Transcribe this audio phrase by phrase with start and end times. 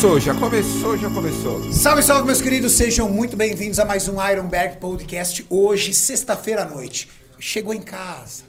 [0.00, 1.72] começou, já começou, já começou.
[1.72, 5.44] Salve, salve, meus queridos, sejam muito bem-vindos a mais um Ironberg Podcast.
[5.50, 7.08] Hoje, sexta-feira à noite.
[7.40, 8.44] Chegou em casa,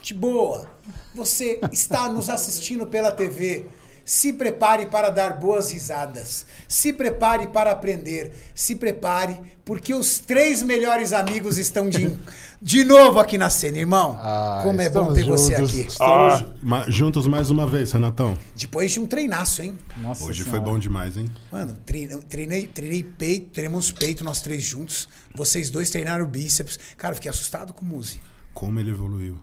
[0.00, 0.70] de boa.
[1.14, 3.66] Você está nos assistindo pela TV.
[4.04, 6.46] Se prepare para dar boas risadas.
[6.66, 8.32] Se prepare para aprender.
[8.54, 12.18] Se prepare, porque os três melhores amigos estão de,
[12.60, 14.18] de novo aqui na cena, irmão.
[14.20, 15.70] Ah, Como é bom ter você juntos.
[15.70, 15.80] aqui.
[15.88, 18.36] Estamos ma- juntos mais uma vez, Renatão.
[18.56, 19.78] Depois de um treinaço, hein?
[19.98, 20.62] Nossa Hoje Senhora.
[20.62, 21.30] foi bom demais, hein?
[21.52, 25.08] Mano, treinei, treinei, peito, treinamos peito, nós três juntos.
[25.34, 26.78] Vocês dois treinaram bíceps.
[26.96, 28.20] Cara, fiquei assustado com o Muzi.
[28.52, 29.38] Como ele evoluiu.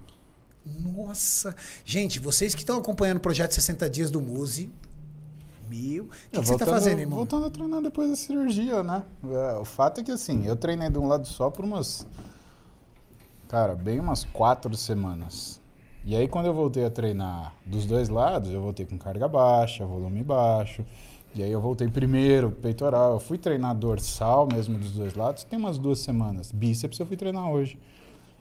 [0.80, 1.56] Nossa.
[1.86, 4.70] Gente, vocês que estão acompanhando o projeto 60 Dias do Muzi,
[5.70, 6.06] meu.
[6.06, 7.18] O que, que você tá voltando- fazendo, irmão?
[7.18, 9.04] Voltando a treinar depois da cirurgia, né?
[9.30, 12.06] É, o fato é que assim, eu treinei de um lado só por umas.
[13.48, 15.62] Cara, bem umas quatro semanas.
[16.04, 19.86] E aí quando eu voltei a treinar dos dois lados, eu voltei com carga baixa,
[19.86, 20.86] volume baixo.
[21.36, 23.14] E aí eu voltei primeiro, peitoral.
[23.14, 26.52] Eu fui treinar dorsal mesmo dos dois lados, tem umas duas semanas.
[26.52, 27.78] Bíceps eu fui treinar hoje.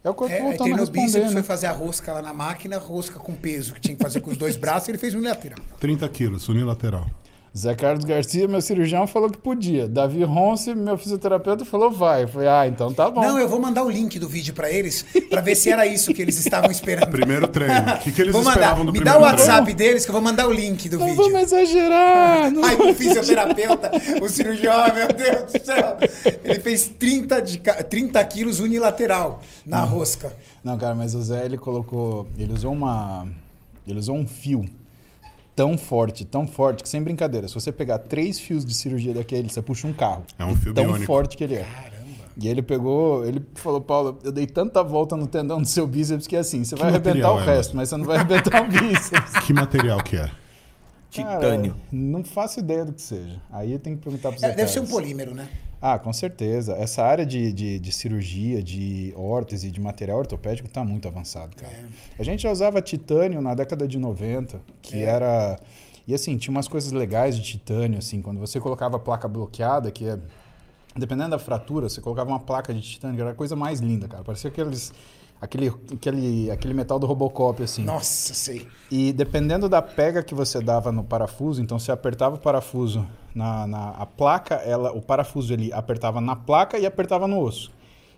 [0.06, 1.32] É o corpo É, aí voltando a treinou responder, bíceps, né?
[1.32, 4.30] foi fazer a rosca lá na máquina, rosca com peso, que tinha que fazer com
[4.30, 5.58] os dois braços, ele fez unilateral.
[5.80, 7.10] 30 quilos, unilateral.
[7.56, 9.88] Zé Carlos Garcia, meu cirurgião, falou que podia.
[9.88, 12.24] Davi Ronce, meu fisioterapeuta, falou vai.
[12.24, 13.22] Eu falei, ah, então tá bom.
[13.22, 16.12] Não, eu vou mandar o link do vídeo pra eles, pra ver se era isso
[16.12, 17.10] que eles estavam esperando.
[17.10, 17.92] Primeiro treino.
[17.94, 18.56] O que, que eles vou mandar.
[18.60, 21.06] esperavam do Me dá o WhatsApp deles que eu vou mandar o link do Não
[21.06, 21.22] vídeo.
[21.24, 22.50] vamos exagerar.
[22.52, 22.62] Não...
[22.62, 23.90] Aí o fisioterapeuta,
[24.22, 25.96] o cirurgião, ai, meu Deus do céu.
[26.44, 30.30] Ele fez 30, de, ca- 30 quilos unilateral na rosca.
[30.62, 32.26] não, cara, mas o Zé, ele colocou...
[32.38, 33.26] Ele usou uma...
[33.88, 34.64] Ele usou um fio
[35.56, 39.48] tão forte, tão forte, que sem brincadeira, se você pegar três fios de cirurgia daquele,
[39.48, 40.24] você puxa um carro.
[40.38, 41.06] É um fio Tão biônico.
[41.06, 41.66] forte que ele é.
[42.38, 46.26] E ele pegou, ele falou, Paulo, eu dei tanta volta no tendão do seu bíceps
[46.26, 48.68] que é assim, você vai arrebentar o é, resto, mas você não vai arrebentar o
[48.68, 49.32] bíceps.
[49.46, 50.30] Que material que é?
[51.10, 51.72] Titânio.
[51.72, 53.40] Cara, não faço ideia do que seja.
[53.50, 55.48] Aí tem que perguntar pro Zé É, deve ser um polímero, né?
[55.80, 56.74] Ah, com certeza.
[56.74, 61.72] Essa área de, de, de cirurgia, de órtese, de material ortopédico está muito avançado, cara.
[62.18, 65.58] A gente já usava titânio na década de 90, que era...
[66.08, 69.90] E assim, tinha umas coisas legais de titânio, assim, quando você colocava a placa bloqueada,
[69.90, 70.18] que é...
[70.96, 74.08] Dependendo da fratura, você colocava uma placa de titânio, que era a coisa mais linda,
[74.08, 74.24] cara.
[74.24, 74.92] Parecia aqueles...
[75.40, 77.84] Aquele, aquele, aquele metal do Robocop, assim.
[77.84, 78.66] Nossa, sei.
[78.90, 83.66] E dependendo da pega que você dava no parafuso, então você apertava o parafuso na,
[83.66, 87.70] na a placa, ela, o parafuso ele apertava na placa e apertava no osso.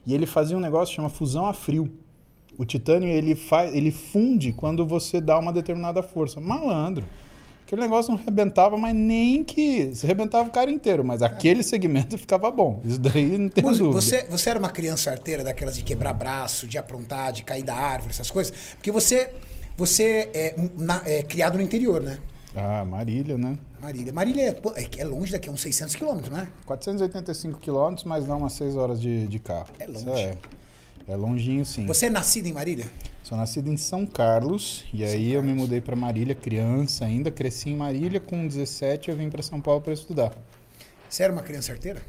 [0.07, 1.91] E ele fazia um negócio que chama fusão a frio.
[2.57, 6.41] O titânio ele faz, ele funde quando você dá uma determinada força.
[6.41, 7.05] Malandro.
[7.69, 9.95] Aquele negócio não rebentava, mas nem que.
[9.95, 12.81] Você rebentava o cara inteiro, mas aquele segmento ficava bom.
[12.83, 13.91] Isso daí não tem dúvida.
[13.93, 17.75] Você, você era uma criança arteira daquelas de quebrar braço, de aprontar, de cair da
[17.75, 18.55] árvore, essas coisas?
[18.77, 19.35] Porque você,
[19.77, 22.19] você é, na- é criado no interior, né?
[22.57, 23.59] Ah, Marília, né?
[23.83, 24.15] Marília.
[24.15, 26.49] Marília é, é é longe daqui, é uns 600 quilômetros, né?
[26.65, 29.67] 485 quilômetros, mas dá umas 6 horas de, de carro.
[29.79, 30.09] É longe.
[30.09, 30.37] É,
[31.07, 31.85] é longinho, sim.
[31.85, 32.87] Você é nascido em Marília?
[33.29, 37.31] Sou nascido em São Carlos, e aí eu me mudei para Marília, criança ainda.
[37.31, 40.33] Cresci em Marília, com 17 eu vim para São Paulo para estudar.
[41.07, 42.01] Você era uma criança arteira?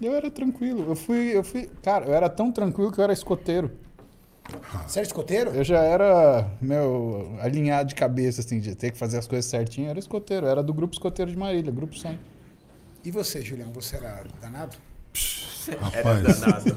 [0.00, 1.68] Eu era tranquilo, eu fui, eu fui...
[1.82, 3.72] Cara, eu era tão tranquilo que eu era escoteiro.
[4.86, 5.50] Você era escoteiro?
[5.50, 9.88] Eu já era, meu, alinhado de cabeça, assim, de ter que fazer as coisas certinho.
[9.88, 12.16] Eu era escoteiro, eu era do grupo escoteiro de Marília, grupo 100.
[13.04, 13.72] E você, Julião?
[13.72, 14.76] Você era danado?
[15.80, 16.76] Rapaz, Danado.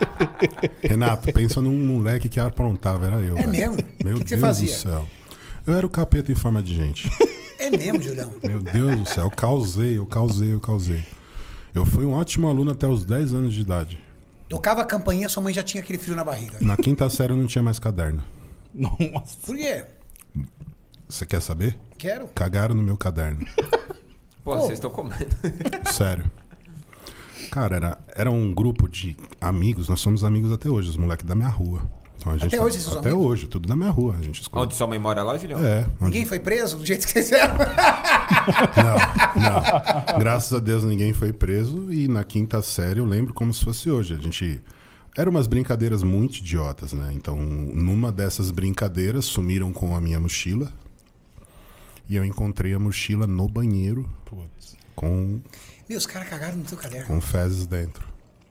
[0.82, 3.36] Renato, pensa num moleque que aprontava, era eu.
[3.36, 3.50] É velho.
[3.50, 3.76] mesmo?
[4.04, 4.68] Meu O que que você Deus fazia?
[4.68, 5.08] do céu.
[5.66, 7.10] Eu era o capeta em forma de gente.
[7.58, 8.30] É mesmo, Julião?
[8.44, 11.02] Meu Deus do céu, eu causei, eu causei, eu causei.
[11.74, 13.98] Eu fui um ótimo aluno até os 10 anos de idade.
[14.46, 16.58] Tocava a campainha, sua mãe já tinha aquele frio na barriga.
[16.60, 18.22] Na quinta série eu não tinha mais caderno.
[18.74, 19.38] Nossa.
[19.44, 19.86] Por quê?
[21.08, 21.78] Você quer saber?
[21.96, 22.28] Quero.
[22.34, 23.46] Cagaram no meu caderno.
[24.44, 25.26] Pô, vocês estão comendo.
[25.92, 26.30] Sério.
[27.50, 31.34] Cara, era, era um grupo de amigos, nós somos amigos até hoje, os moleques da
[31.34, 31.82] minha rua.
[32.18, 33.26] Então, a gente, Até hoje vocês são Até amigos?
[33.26, 34.16] hoje, tudo da minha rua.
[34.18, 34.64] A gente escolhe.
[34.64, 35.62] Onde sua mãe mora lá, Julião?
[35.64, 36.04] É, onde...
[36.04, 37.54] Ninguém foi preso do jeito que vocês eram?
[37.56, 40.18] Não, não.
[40.18, 43.90] Graças a Deus ninguém foi preso e na quinta série eu lembro como se fosse
[43.90, 44.14] hoje.
[44.14, 44.60] A gente.
[45.16, 47.10] Eram umas brincadeiras muito idiotas, né?
[47.14, 50.70] Então, numa dessas brincadeiras, sumiram com a minha mochila.
[52.08, 54.76] E eu encontrei a mochila no banheiro Putz.
[54.94, 55.40] com,
[55.88, 57.06] Meu, os caras cagaram no teu caderno.
[57.06, 58.06] com fezes dentro.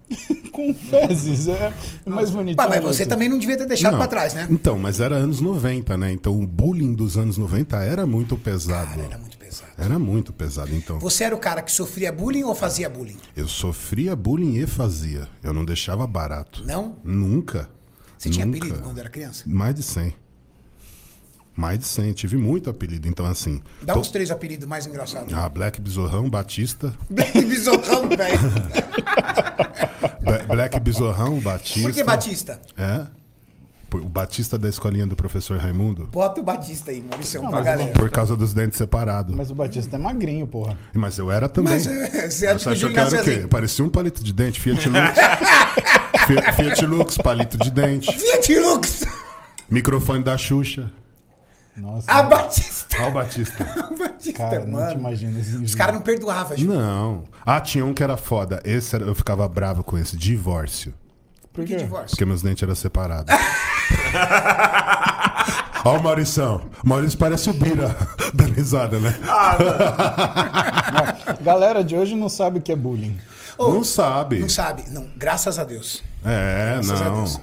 [0.51, 1.73] Com fezes, é
[2.05, 2.55] mais bonitinho.
[2.55, 3.09] Pá, mas você assim.
[3.09, 3.97] também não devia ter deixado Não.
[3.99, 4.47] pra trás, né?
[4.51, 6.11] Então, mas era anos 90, né?
[6.11, 8.91] Então o bullying dos anos 90 era muito pesado.
[8.91, 9.71] Cara, era muito pesado.
[9.77, 10.75] Era muito pesado.
[10.75, 13.17] Então, Você era o cara que sofria bullying ou fazia bullying?
[13.35, 15.27] eu sofria bullying e fazia.
[15.43, 16.63] Eu não deixava barato.
[16.65, 16.95] Não?
[17.03, 17.67] Nunca.
[18.17, 18.59] Você tinha Nunca.
[18.59, 19.43] apelido quando era criança?
[19.47, 20.13] Mais de 100.
[21.55, 22.13] Mais de 100.
[22.13, 23.07] Tive muito apelido.
[23.07, 23.61] Então, assim.
[23.81, 25.33] Dá to- uns três apelidos mais engraçados.
[25.33, 26.93] Ah, Black Besorrão, Batista.
[27.09, 28.39] Bem bisorrão, velho.
[30.47, 31.81] Black Besorrão, Batista.
[31.81, 32.61] Por que Batista?
[32.77, 33.05] É.
[33.93, 36.07] O Batista da escolinha do professor Raimundo.
[36.07, 37.91] Bota o Batista aí, Maurício, Não, pra mas galera.
[37.93, 39.31] Por causa dos dentes separados.
[39.31, 40.77] Mas, Mas o Batista é magrinho, porra.
[41.17, 41.73] eu era também.
[41.75, 43.29] Mas é, você acha Você que que era o quê?
[43.31, 43.47] assim?
[43.47, 45.15] Parecia um palito de dente, Fiat Lux.
[46.27, 48.11] Fi- Fiat Lux, palito de dente.
[48.11, 49.05] Fiat Lux!
[49.69, 50.91] Microfone da Xuxa.
[51.77, 52.09] Nossa.
[52.11, 52.97] A Batista!
[52.99, 53.63] Olha o Batista.
[53.75, 54.99] A Batista, cara, não te mano.
[54.99, 56.79] imagina esse Os caras não perdoavam, Júlio.
[56.79, 57.23] Não.
[57.45, 58.61] Ah, tinha um que era foda.
[58.63, 60.15] Esse era- eu ficava bravo com esse.
[60.15, 60.93] Divórcio.
[61.51, 61.83] Por Que quê?
[61.83, 62.09] divórcio?
[62.11, 63.33] Porque meus dentes eram separados.
[65.85, 66.61] Ó o Maurição.
[66.83, 67.95] Maurício parece o Bira.
[68.33, 69.13] Da risada, né?
[71.41, 73.17] Galera de hoje não sabe o que é bullying.
[73.57, 74.39] Ô, não sabe.
[74.39, 74.83] Não sabe.
[74.89, 76.03] Não, graças a Deus.
[76.25, 77.15] É, Graças a não.
[77.17, 77.39] Deus.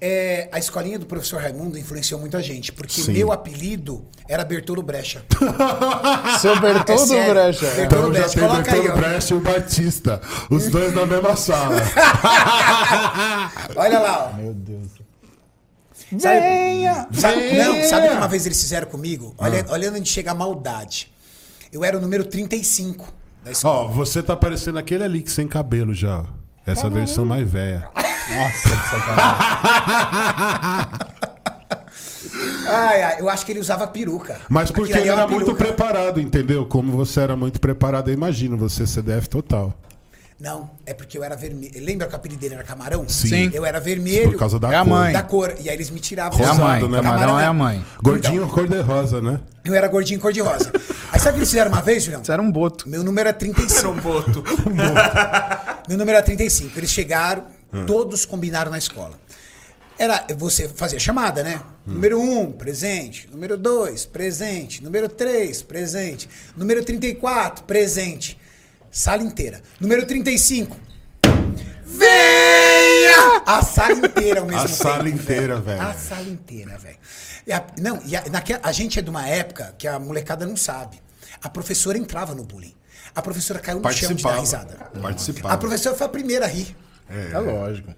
[0.00, 3.12] É, a escolinha do professor Raimundo influenciou muita gente, porque Sim.
[3.12, 5.24] meu apelido era Bertolo Brecha.
[6.40, 7.28] Seu Bertoldo É.
[7.30, 7.66] Brecha.
[7.70, 9.18] Bertoldo Então já Brecha, tem coloca aí, Bertolo ó.
[9.30, 10.20] E o Batista.
[10.50, 11.76] Os dois na mesma sala.
[13.76, 14.36] Olha lá, ó.
[14.36, 14.88] Meu Deus.
[16.18, 17.06] Sabe- Venha!
[17.12, 17.64] Sabe, Venha!
[17.68, 19.34] não, sabe o que uma vez eles fizeram comigo?
[19.36, 19.72] Olha, Ah.
[19.72, 21.12] Olhando onde chega a maldade.
[21.72, 23.12] Eu era o número 35
[23.44, 23.80] da escola.
[23.80, 26.24] Ó, você tá parecendo aquele ali que sem cabelo já.
[26.70, 27.88] Essa versão mais velha.
[27.94, 29.38] Nossa, que sacanagem.
[32.70, 34.38] Ai, ai, eu acho que ele usava peruca.
[34.48, 35.64] Mas porque ele é era muito peruca.
[35.64, 36.66] preparado, entendeu?
[36.66, 39.72] Como você era muito preparado, eu imagino você CDF total.
[40.38, 41.72] Não, é porque eu era vermelho.
[41.82, 43.08] Lembra que o apelido dele era camarão?
[43.08, 43.50] Sim.
[43.52, 44.30] Eu era vermelho.
[44.32, 44.86] Por causa da É cor.
[44.86, 45.12] mãe.
[45.12, 45.54] da cor.
[45.58, 46.38] E aí eles me tiravam.
[46.38, 46.74] É a mãe.
[46.74, 47.02] Rosado, né?
[47.02, 47.84] Camarão é a mãe.
[48.02, 49.40] Gordinho cor-de-rosa, né?
[49.64, 50.70] Eu era gordinho cor-de-rosa.
[51.10, 52.22] Aí sabe o que eles fizeram uma vez, Julião?
[52.22, 52.88] Isso era um boto.
[52.88, 53.78] Meu número era 35.
[53.80, 54.44] Era um boto.
[55.88, 56.78] Meu número era 35.
[56.78, 57.86] Eles chegaram, Hum.
[57.86, 59.18] todos combinaram na escola.
[59.98, 61.60] Era, você fazia chamada, né?
[61.86, 61.94] Hum.
[61.94, 63.28] Número 1, um, presente.
[63.32, 64.82] Número 2, presente.
[64.84, 66.28] Número 3, presente.
[66.56, 68.38] Número 34, presente.
[68.90, 69.60] Sala inteira.
[69.80, 70.76] Número 35.
[71.84, 73.42] Venha!
[73.46, 74.76] A sala inteira ao mesmo A tempo.
[74.76, 75.14] sala velho.
[75.16, 75.82] inteira, velho.
[75.82, 76.96] A sala inteira, velho.
[77.46, 80.46] E a- Não, e a, naquela- a gente é de uma época que a molecada
[80.46, 81.00] não sabe.
[81.42, 82.74] A professora entrava no bullying.
[83.18, 84.40] A professora caiu no chão de dar Participava.
[84.40, 85.00] risada.
[85.02, 85.54] Participava.
[85.54, 86.76] A professora foi a primeira a rir.
[87.10, 87.92] É lógico.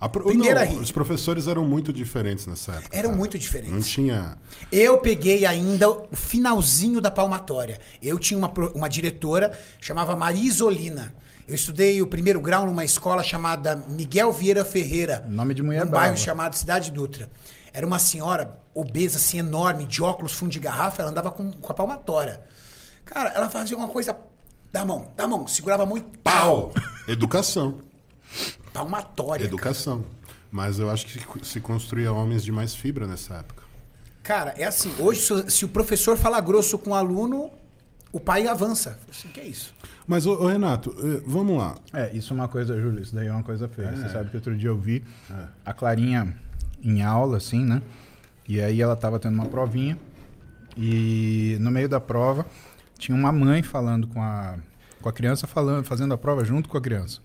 [0.00, 0.78] A pro- Primeira não, rir.
[0.78, 2.96] os professores eram muito diferentes nessa época.
[2.96, 3.18] Eram cara.
[3.18, 3.72] muito diferentes.
[3.74, 4.38] Não tinha.
[4.72, 7.78] Eu peguei ainda o finalzinho da palmatória.
[8.00, 11.12] Eu tinha uma, uma diretora, chamava Marisolina.
[11.46, 15.24] Eu estudei o primeiro grau numa escola chamada Miguel Vieira Ferreira.
[15.28, 16.06] Nome de mulher brava.
[16.06, 17.28] bairro chamado Cidade Dutra.
[17.72, 21.02] Era uma senhora obesa, assim, enorme, de óculos, fundo de garrafa.
[21.02, 22.40] Ela andava com, com a palmatória.
[23.04, 24.16] Cara, ela fazia uma coisa...
[24.72, 25.46] Dá a mão, dá a mão.
[25.46, 26.18] Segurava muito.
[26.20, 26.72] Pau!
[27.08, 27.78] Educação.
[28.72, 29.44] Palmatória.
[29.46, 29.54] cara.
[29.54, 30.04] Educação.
[30.50, 33.62] Mas eu acho que se construía homens de mais fibra nessa época.
[34.22, 37.50] Cara, é assim, hoje se- o professor fala grosso com o aluno,
[38.12, 38.98] o pai avança.
[39.10, 39.72] Assim, que é isso?
[40.06, 41.76] Mas, ô, ô, Renato, eh, vamos lá.
[41.92, 43.94] É, isso é uma coisa, Júlio, isso daí é uma coisa feia.
[43.96, 45.04] Você sabe que outro dia eu vi
[45.64, 46.36] a Clarinha
[46.82, 47.80] em aula, assim, né?
[48.48, 49.96] E aí ela tava tendo uma provinha
[50.76, 52.44] e no meio da prova
[53.00, 54.56] tinha uma mãe falando com a,
[55.00, 57.20] com a criança, falando, fazendo a prova junto com a criança.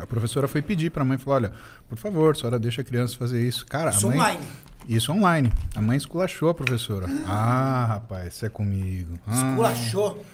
[0.00, 1.52] A professora foi pedir pra mãe, falou, olha,
[1.88, 3.66] por favor, a senhora deixa a criança fazer isso.
[3.66, 4.18] Cara, Isso a mãe...
[4.18, 4.40] online.
[4.88, 5.52] Isso online.
[5.74, 7.06] A mãe esculachou a professora.
[7.26, 9.18] Ah, rapaz, isso é comigo.
[9.26, 9.50] Ah.
[9.50, 10.24] Esculachou.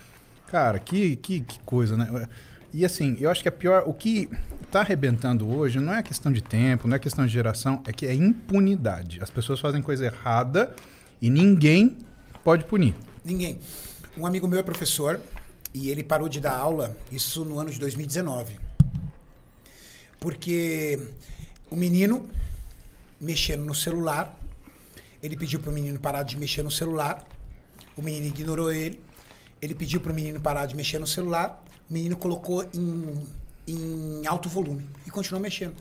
[0.49, 2.27] Cara, que, que, que coisa, né?
[2.73, 3.85] E assim, eu acho que a pior.
[3.87, 4.29] O que
[4.71, 8.07] tá arrebentando hoje não é questão de tempo, não é questão de geração, é que
[8.07, 9.21] é impunidade.
[9.23, 10.75] As pessoas fazem coisa errada
[11.21, 11.99] e ninguém
[12.43, 12.95] pode punir.
[13.25, 13.61] Ninguém.
[14.21, 15.19] Um amigo meu é professor
[15.73, 18.61] e ele parou de dar aula, isso no ano de 2019.
[20.19, 21.09] Porque
[21.71, 22.29] o menino
[23.19, 24.39] mexendo no celular,
[25.23, 27.27] ele pediu para o menino parar de mexer no celular,
[27.97, 29.03] o menino ignorou ele,
[29.63, 33.27] ele pediu para o menino parar de mexer no celular, o menino colocou em,
[33.67, 35.77] em alto volume e continuou mexendo.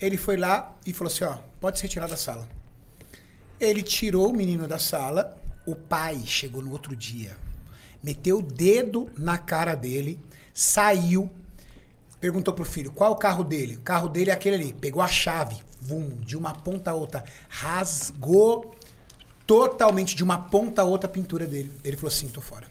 [0.00, 2.48] Ele foi lá e falou assim: ó, pode se retirar da sala.
[3.60, 5.36] Ele tirou o menino da sala.
[5.66, 7.36] O pai chegou no outro dia,
[8.02, 10.18] meteu o dedo na cara dele,
[10.54, 11.30] saiu,
[12.20, 13.76] perguntou pro filho qual é o carro dele.
[13.76, 14.72] O carro dele é aquele ali.
[14.72, 18.74] Pegou a chave, vum, de uma ponta a outra, rasgou
[19.46, 21.72] totalmente de uma ponta a outra a pintura dele.
[21.84, 22.66] Ele falou assim: tô fora.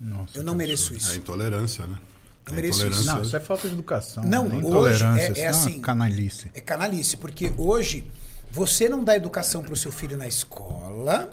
[0.00, 0.38] Nossa.
[0.38, 1.16] Eu não mereço É isso.
[1.16, 1.98] intolerância, né?
[2.46, 3.12] Eu É mereço intolerância.
[3.14, 4.22] Não, isso é falta de educação.
[4.24, 4.56] Não, né?
[4.56, 5.80] hoje intolerância, é- isso é uma assim.
[5.80, 6.50] canalice.
[6.54, 8.04] É canalice, porque hoje
[8.50, 11.30] você não dá educação para o seu filho na escola,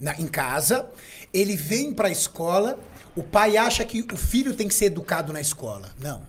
[0.00, 0.88] na- em casa,
[1.32, 2.78] ele vem para a escola,
[3.14, 5.90] o pai acha que o filho tem que ser educado na escola.
[6.00, 6.22] Não.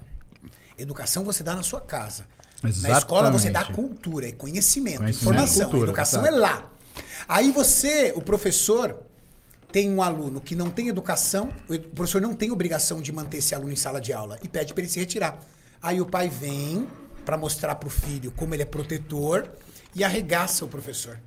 [0.78, 2.26] Educação você dá na sua casa.
[2.64, 3.76] Na escola você dá Exatamente.
[3.90, 5.64] cultura, é conhecimento, Conhecimento, informação.
[5.66, 6.36] cultura, educação exato.
[6.38, 6.72] é lá.
[7.28, 9.00] Aí você, o professor,
[9.72, 13.56] tem um aluno que não tem educação, o professor não tem obrigação de manter esse
[13.56, 15.40] aluno em sala de aula e pede para ele se retirar.
[15.82, 16.88] Aí o pai vem
[17.26, 19.50] para mostrar para o filho como ele é protetor
[19.96, 21.18] e arregaça o professor.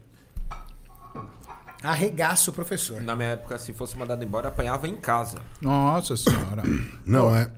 [1.85, 3.01] Arregaça o professor.
[3.03, 5.39] Na minha época, se fosse mandado embora, apanhava em casa.
[5.61, 6.63] Nossa senhora.
[7.05, 7.51] Não, é.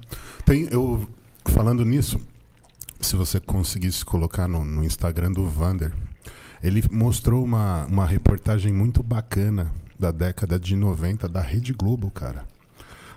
[0.44, 1.08] Tem, eu,
[1.46, 2.20] falando nisso,
[3.00, 5.92] se você conseguisse colocar no, no Instagram do Vander,
[6.62, 12.44] ele mostrou uma, uma reportagem muito bacana da década de 90 da Rede Globo, cara.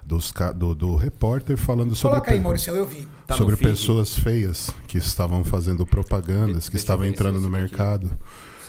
[0.06, 3.08] Dos, ca- do, do repórter falando sobre, Coloca aí, Maurício, eu vi.
[3.28, 8.10] Tá sobre pessoas feias que estavam fazendo propagandas, que estavam entrando no aqui.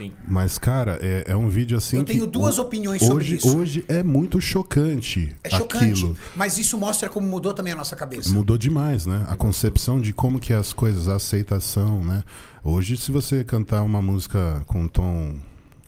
[0.01, 0.13] Sim.
[0.27, 1.99] Mas, cara, é, é um vídeo assim.
[1.99, 3.57] Eu que tenho duas ho- opiniões sobre hoje, isso.
[3.59, 5.35] Hoje é muito chocante.
[5.45, 5.93] É chocante.
[6.05, 6.17] Aquilo.
[6.35, 8.31] Mas isso mostra como mudou também a nossa cabeça.
[8.33, 9.27] Mudou demais, né?
[9.29, 12.25] A concepção de como que as coisas, a aceitação, né?
[12.65, 15.35] Hoje, se você cantar uma música com um tom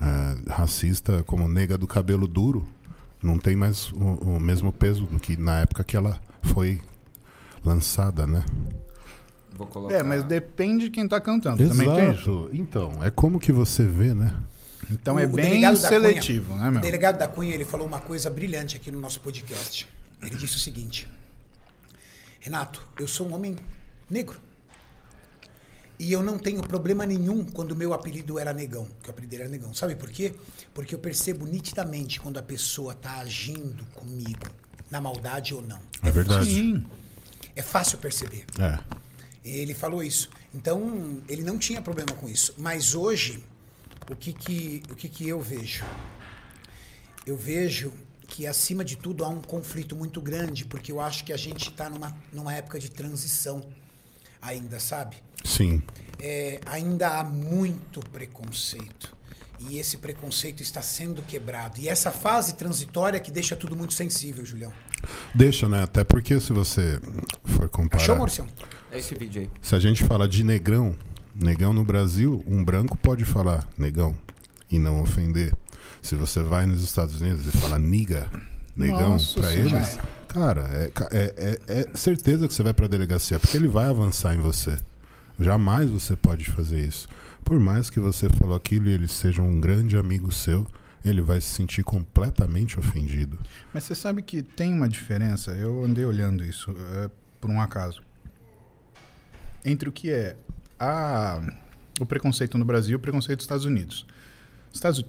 [0.00, 2.66] é, racista, como Nega do Cabelo Duro,
[3.22, 6.80] não tem mais o, o mesmo peso do que na época que ela foi
[7.64, 8.44] lançada, né?
[9.62, 9.94] Vou colocar.
[9.94, 11.56] É, mas depende de quem tá cantando.
[11.68, 12.30] Também tem isso.
[12.30, 12.50] Exato.
[12.52, 14.34] Então, é como que você vê, né?
[14.90, 16.80] Então O- é o bem seletivo, Cunha- né, O meu?
[16.82, 19.88] delegado da Cunha, ele falou uma coisa brilhante aqui no nosso podcast.
[20.20, 21.08] Ele disse o seguinte:
[22.40, 23.56] Renato, eu sou um homem
[24.10, 24.38] negro.
[25.98, 29.36] E eu não tenho problema nenhum quando o meu apelido era negão, que o apelido
[29.36, 29.72] era negão.
[29.72, 30.34] Sabe por quê?
[30.74, 34.46] Porque eu percebo nitidamente quando a pessoa está agindo comigo
[34.90, 35.78] na maldade ou não.
[36.02, 36.46] É verdade.
[36.52, 36.84] Sim.
[37.54, 38.44] É fácil perceber.
[38.58, 38.78] É.
[39.44, 40.30] Ele falou isso.
[40.54, 42.54] Então, ele não tinha problema com isso.
[42.56, 43.42] Mas hoje,
[44.10, 45.84] o que que, o que, que eu vejo?
[47.26, 47.92] Eu vejo
[48.28, 51.70] que, acima de tudo, há um conflito muito grande, porque eu acho que a gente
[51.70, 53.64] está numa, numa época de transição
[54.40, 55.16] ainda, sabe?
[55.44, 55.82] Sim.
[56.20, 59.14] É, ainda há muito preconceito.
[59.68, 61.80] E esse preconceito está sendo quebrado.
[61.80, 64.72] E essa fase transitória que deixa tudo muito sensível, Julião.
[65.34, 65.82] Deixa, né?
[65.82, 67.00] Até porque se você
[67.44, 68.02] for comparar.
[68.02, 68.46] Achou, Maurício?
[68.92, 69.50] É esse vídeo aí.
[69.62, 70.94] Se a gente fala de negrão,
[71.34, 74.14] negão no Brasil, um branco pode falar negão
[74.70, 75.52] e não ofender.
[76.02, 78.30] Se você vai nos Estados Unidos e fala niga,
[78.76, 79.76] negão, Nossa pra Senhora.
[79.76, 81.34] eles, cara, é, é-
[81.68, 84.76] é- é certeza que você vai pra delegacia, porque ele vai avançar em você.
[85.40, 87.08] Jamais você pode fazer isso.
[87.44, 90.66] Por mais que você falou aquilo e ele seja um grande amigo seu,
[91.04, 93.38] ele vai se sentir completamente ofendido.
[93.72, 98.00] Mas você sabe que tem uma diferença, eu andei olhando isso é, por um acaso,
[99.64, 100.36] entre o que é
[100.78, 101.40] a,
[102.00, 104.06] o preconceito no Brasil e o preconceito nos Estados Unidos.
[104.72, 105.04] Estados,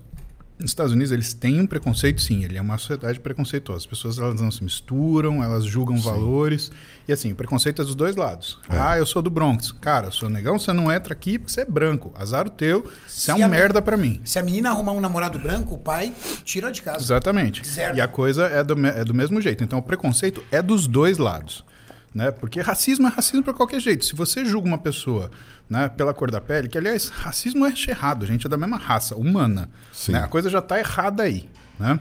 [0.60, 3.80] nos Estados Unidos eles têm um preconceito, sim, ele é uma sociedade preconceituosa.
[3.80, 6.72] As pessoas elas não se misturam, elas julgam valores.
[7.08, 8.60] E assim, o preconceito é dos dois lados.
[8.70, 9.72] Ah, eu sou do Bronx.
[9.72, 12.14] Cara, eu sou negão, você não entra aqui porque você é branco.
[12.16, 14.22] Azar o teu, você é Se um a- merda pra mim.
[14.24, 16.14] Se a menina arrumar um namorado branco, o pai
[16.46, 17.00] tira de casa.
[17.04, 17.66] Exatamente.
[17.68, 17.98] Zero.
[17.98, 19.64] E a coisa é do, é do mesmo jeito.
[19.64, 21.66] Então o preconceito é dos dois lados.
[22.14, 22.32] Né?
[22.32, 24.06] Porque racismo é racismo para qualquer jeito.
[24.06, 25.32] Se você julga uma pessoa
[25.70, 28.78] né, pela cor da pele, que aliás, racismo é errado, a gente é da mesma
[28.78, 29.70] raça, humana.
[29.92, 30.12] Sim.
[30.12, 30.20] né?
[30.20, 31.50] A coisa já está errada aí.
[31.80, 32.00] Né?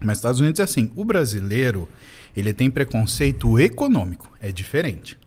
[0.00, 1.88] Mas nos Estados Unidos é assim: o brasileiro
[2.36, 4.30] ele tem preconceito econômico.
[4.40, 5.18] É diferente.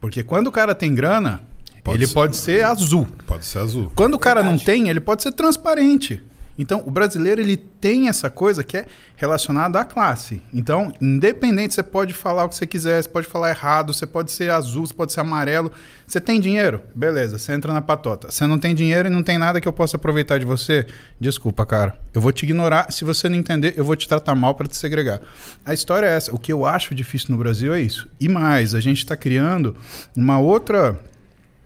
[0.00, 1.40] Porque quando o cara tem grana,
[1.82, 2.14] Pode ele ser.
[2.14, 3.08] pode ser azul.
[3.26, 3.90] Pode ser azul.
[3.94, 6.22] Quando o cara não tem, ele pode ser transparente.
[6.58, 8.86] Então, o brasileiro ele tem essa coisa que é
[9.16, 10.42] relacionada à classe.
[10.52, 14.32] Então, independente, você pode falar o que você quiser, você pode falar errado, você pode
[14.32, 15.70] ser azul, você pode ser amarelo.
[16.04, 16.82] Você tem dinheiro?
[16.94, 18.30] Beleza, você entra na patota.
[18.30, 20.84] Você não tem dinheiro e não tem nada que eu possa aproveitar de você?
[21.20, 21.96] Desculpa, cara.
[22.12, 22.90] Eu vou te ignorar.
[22.90, 25.20] Se você não entender, eu vou te tratar mal para te segregar.
[25.64, 26.34] A história é essa.
[26.34, 28.08] O que eu acho difícil no Brasil é isso.
[28.18, 29.76] E mais, a gente está criando
[30.16, 30.98] uma outra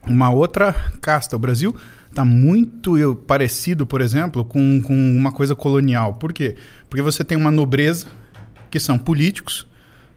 [0.06, 1.36] uma outra casta.
[1.36, 1.74] O Brasil
[2.12, 6.14] está muito eu, parecido, por exemplo, com, com uma coisa colonial.
[6.14, 6.56] Por quê?
[6.88, 8.06] Porque você tem uma nobreza,
[8.70, 9.66] que são políticos,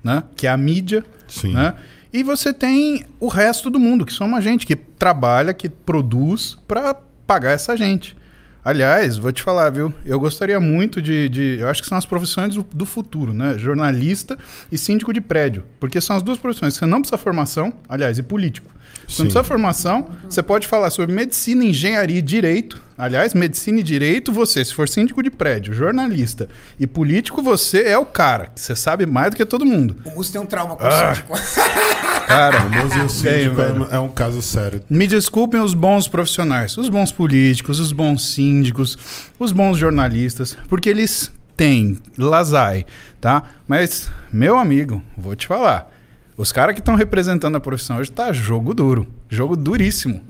[0.04, 0.24] né?
[0.36, 1.54] que é a mídia, Sim.
[1.54, 1.74] né?
[2.14, 6.58] e você tem o resto do mundo, que somos a gente, que trabalha, que produz
[6.68, 6.94] para
[7.26, 8.16] pagar essa gente.
[8.64, 9.94] Aliás, vou te falar, viu?
[10.04, 11.30] Eu gostaria muito de.
[11.30, 13.60] de- eu acho que são as profissões do, do futuro, né?
[13.60, 14.40] Jornalista
[14.72, 15.64] e síndico de prédio.
[15.80, 16.74] Porque são as duas profissões.
[16.74, 18.72] Você não precisa formação, aliás, e político.
[19.08, 19.24] Sim.
[19.24, 22.84] não precisa formação, você pode falar sobre medicina, engenharia e direito.
[22.98, 26.48] Aliás, medicina e direito, você, se for síndico de prédio, jornalista
[26.80, 28.48] e político, você é o cara.
[28.56, 29.98] que Você sabe mais do que todo mundo.
[30.06, 31.12] O Múcio tem um trauma com Ah.
[31.12, 31.34] o síndico.
[32.26, 32.58] Cara,
[33.06, 34.82] O Síndico é, é um caso sério.
[34.90, 38.98] Me desculpem os bons profissionais, os bons políticos, os bons síndicos,
[39.38, 42.86] os bons jornalistas, porque eles têm lazai,
[43.22, 43.44] tá?
[43.68, 45.92] Mas, meu amigo, vou te falar.
[46.38, 49.08] Os caras que estão representando a profissão hoje tá jogo duro.
[49.30, 50.22] Jogo duríssimo.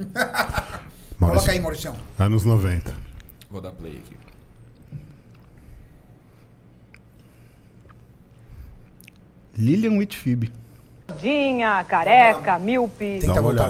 [1.19, 1.95] Coloca aí, Mauricião.
[2.19, 2.93] Anos 90.
[3.49, 4.15] Vou dar play aqui.
[9.57, 10.51] Lilian Whitfib.
[11.19, 13.21] Dinha, careca, míope,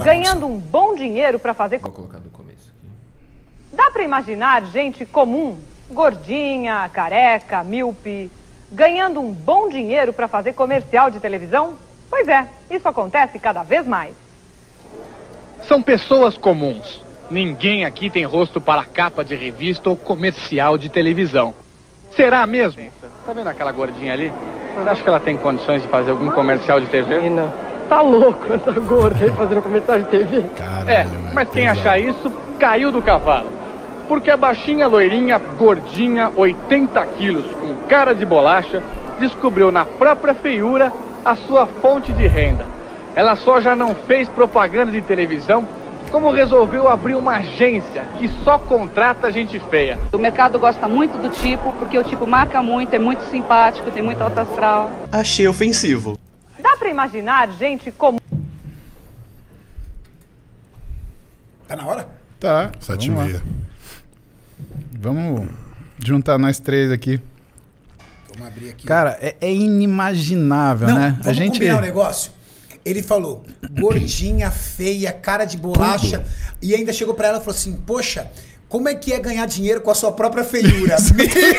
[0.04, 1.78] ganhando um bom dinheiro para fazer.
[1.78, 3.76] Vou colocar do começo aqui.
[3.76, 5.58] Dá para imaginar gente comum,
[5.90, 8.30] gordinha, careca, míope,
[8.72, 11.78] ganhando um bom dinheiro para fazer comercial de televisão?
[12.10, 14.14] Pois é, isso acontece cada vez mais.
[15.66, 17.04] São pessoas comuns.
[17.30, 21.52] Ninguém aqui tem rosto para capa de revista ou comercial de televisão.
[22.14, 22.82] Será mesmo?
[23.26, 24.32] Tá vendo aquela gordinha ali?
[24.76, 27.16] Você acha que ela tem condições de fazer algum comercial de TV?
[27.16, 27.52] Menina,
[27.88, 30.42] tá louco essa gorda aí fazendo comentário de TV?
[30.56, 31.80] Caralho, É, mas quem pesado.
[31.80, 33.50] achar isso, caiu do cavalo.
[34.06, 38.80] Porque a baixinha, loirinha, gordinha, 80 quilos, com cara de bolacha,
[39.18, 40.92] descobriu na própria feiura
[41.26, 42.64] a sua fonte de renda.
[43.16, 45.66] Ela só já não fez propaganda de televisão,
[46.08, 49.98] como resolveu abrir uma agência que só contrata gente feia.
[50.12, 54.04] O mercado gosta muito do tipo, porque o tipo marca muito, é muito simpático, tem
[54.04, 54.92] muito alto astral.
[55.10, 56.16] Achei ofensivo.
[56.60, 58.18] Dá pra imaginar gente comum.
[61.66, 62.08] Tá na hora?
[62.38, 62.70] Tá.
[62.78, 63.42] Sete e meia.
[64.92, 65.48] Vamos
[65.98, 67.20] juntar nós três aqui.
[68.36, 68.86] Vamos abrir aqui.
[68.86, 71.10] Cara, é, é inimaginável, Não, né?
[71.12, 71.54] vamos A gente.
[71.54, 72.30] combinar um negócio.
[72.84, 76.22] Ele falou, gordinha, feia, cara de bolacha.
[76.62, 78.28] E ainda chegou pra ela e falou assim, poxa,
[78.68, 80.96] como é que é ganhar dinheiro com a sua própria feiura?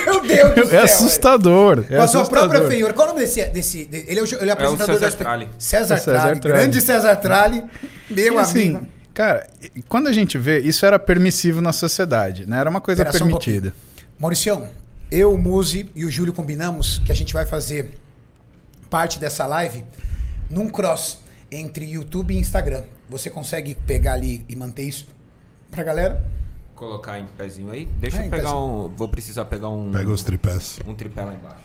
[0.05, 0.79] Meu Deus do céu.
[0.79, 1.85] É assustador.
[1.89, 2.49] É Com a sua assustador.
[2.49, 2.93] própria feiura.
[2.93, 3.43] Qual é o nome desse...
[3.47, 5.49] desse de- ele é o, ele é o apresentador César da Tralli.
[5.57, 6.39] César, É César Tralli.
[6.39, 6.57] Tralli.
[6.59, 7.63] Grande César Tralli.
[8.09, 8.87] Meu E assim, amigo.
[9.13, 9.47] cara,
[9.89, 12.57] quando a gente vê, isso era permissivo na sociedade, né?
[12.59, 13.31] Era uma coisa um permitida.
[13.71, 13.73] pouquinho.
[14.17, 14.67] Mauricião,
[15.11, 17.91] eu, o Muzi e o Júlio combinamos que a gente vai fazer
[18.89, 19.83] parte dessa live
[20.49, 21.19] num cross
[21.51, 22.83] entre YouTube e Instagram.
[23.09, 25.07] Você consegue pegar ali e manter isso
[25.71, 26.25] pra galera?
[26.75, 27.85] Colocar em pezinho aí.
[27.99, 28.87] Deixa É, eu pegar um.
[28.89, 29.91] Vou precisar pegar um.
[29.91, 30.79] Pega os tripés.
[30.85, 31.63] Um tripé lá embaixo.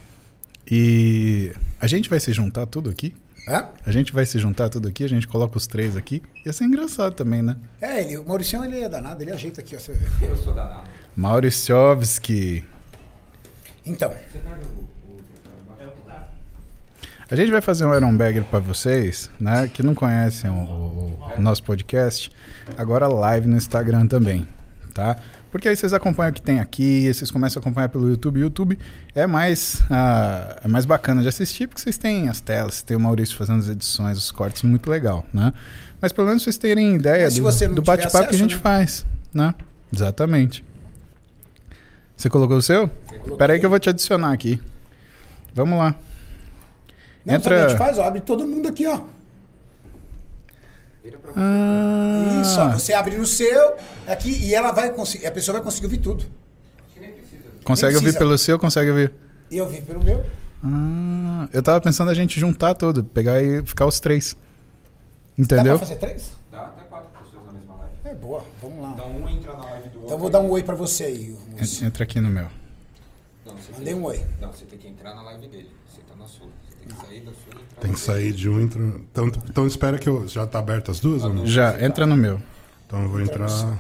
[0.71, 3.15] E a gente vai se juntar tudo aqui?
[3.49, 3.69] Hã?
[3.85, 6.23] A gente vai se juntar tudo aqui, a gente coloca os três aqui.
[6.47, 7.57] Ia ser engraçado também, né?
[7.81, 9.81] É, ele, o Mauricião ele é danado, ele ajeita aqui, ó.
[9.81, 10.27] Você vê.
[10.27, 10.85] Eu sou danado.
[11.17, 12.65] Mauriciovski.
[13.85, 14.13] Então,
[17.31, 19.67] A gente vai fazer um Iron Bagger pra vocês, né?
[19.67, 22.31] Que não conhecem o, o- o nosso podcast.
[22.77, 24.47] Agora live no Instagram também,
[24.93, 25.17] tá?
[25.51, 28.39] Porque aí vocês acompanham o que tem aqui, vocês começam a acompanhar pelo YouTube.
[28.39, 28.79] O YouTube
[29.15, 33.01] é mais, ah, é mais bacana de assistir, porque vocês têm as telas, tem o
[33.01, 35.55] Maurício fazendo as edições, os cortes, muito legal, né?
[36.03, 38.61] Mas pelo menos vocês terem ideia Mas do, do bate-papo que a gente né?
[38.61, 39.55] faz, né?
[39.93, 40.63] Exatamente.
[42.23, 42.89] Você colocou o seu?
[43.27, 44.63] Espera aí que eu vou te adicionar aqui.
[45.53, 45.93] Vamos lá.
[47.27, 47.99] não, Entra- a gente faz?
[47.99, 49.01] Ó, abre todo mundo aqui, ó.
[51.35, 53.75] Ah, Isso, ó, você abre no seu,
[54.07, 56.25] aqui, e ela vai conseguir, a pessoa vai conseguir ouvir tudo.
[57.65, 59.13] Consegue Nem ouvir pelo seu, consegue ouvir.
[59.51, 60.25] E eu vi pelo meu.
[60.63, 64.37] Ah, eu tava pensando a gente juntar tudo, pegar e ficar os três.
[65.37, 65.77] Dá Entendeu?
[65.77, 66.31] pra fazer três?
[66.53, 67.93] Dá até quatro pessoas na mesma live.
[68.05, 68.91] É boa, vamos lá.
[68.91, 69.72] Então um entra na.
[70.03, 71.37] Então eu vou dar um oi pra você aí.
[71.59, 72.47] En- Entra aqui no meu.
[73.47, 74.25] Não, você Mandei tem- um oi.
[74.41, 75.71] Não, você tem que entrar na live dele.
[75.89, 76.47] Você tá na sua.
[76.69, 78.61] Você tem que sair da sua e entrar Tem que sair de um.
[78.61, 78.81] Entra...
[78.83, 80.27] Então, então espera que eu.
[80.29, 81.47] Já tá aberto as duas ou não?
[81.47, 82.41] Já, entra no meu.
[82.87, 83.47] Então eu vou entrar.
[83.47, 83.79] A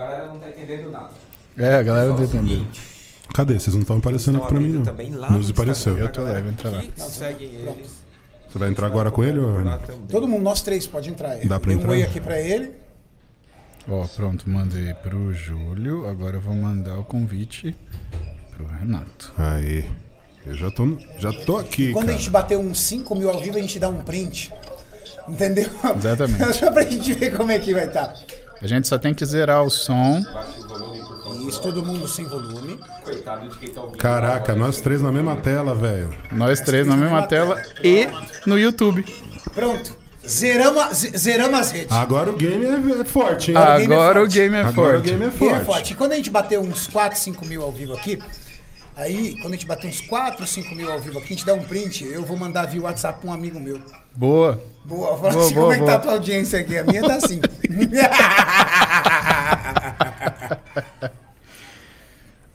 [0.00, 1.10] galera não tá entendendo nada.
[1.56, 2.48] É, a galera não o entendeu.
[2.58, 2.80] seguinte,
[3.34, 3.58] Cadê?
[3.60, 4.82] Vocês não estão aparecendo aqui pra mim, não.
[4.82, 5.96] também lá Nos no apareceu.
[5.98, 6.40] Eu tô lá.
[6.40, 8.00] que seguem eles.
[8.50, 9.78] Você vai entrar agora com ele ou Lá.
[10.10, 11.46] Todo mundo, nós três, pode entrar aí.
[11.46, 11.92] Dá pra Dei um entrar?
[11.92, 12.72] oi aqui pra ele.
[13.88, 16.08] Ó, pronto, mandei pro Júlio.
[16.08, 17.76] Agora eu vou mandar o convite
[18.56, 19.32] pro Renato.
[19.36, 19.88] Aí.
[20.46, 22.18] Eu já tô, já tô aqui, Quando a cara.
[22.18, 24.50] gente bater uns 5 mil ao vivo, a gente dá um print.
[25.28, 25.68] Entendeu?
[25.96, 26.52] Exatamente.
[26.56, 28.14] Só pra gente ver como é que vai estar.
[28.62, 30.22] A gente só tem que zerar o som.
[31.48, 32.78] Isso, todo mundo sem volume.
[33.02, 33.96] Coitado de quem tá ouvindo.
[33.98, 36.10] Caraca, nós três na mesma tela, velho.
[36.30, 38.06] Nós três na mesma tela e
[38.46, 39.02] no YouTube.
[39.54, 39.96] Pronto.
[40.26, 41.92] Zeramos, ze- zeramos as redes.
[41.96, 43.56] Agora o game é, é forte, hein?
[43.56, 44.34] o game é Agora o forte.
[44.38, 45.10] game é Agora o forte.
[45.10, 45.64] game é forte.
[45.64, 45.92] forte.
[45.92, 48.18] E quando a gente bater uns 4, 5 mil ao vivo aqui,
[48.96, 51.54] aí, quando a gente bater uns 4, 5 mil ao vivo aqui, a gente dá
[51.54, 53.80] um print, eu vou mandar via WhatsApp pra um amigo meu.
[54.14, 54.62] Boa.
[54.84, 56.76] Boa, fala Boa, assim, boa, como é que tá a tua audiência aqui?
[56.78, 57.40] A minha tá assim.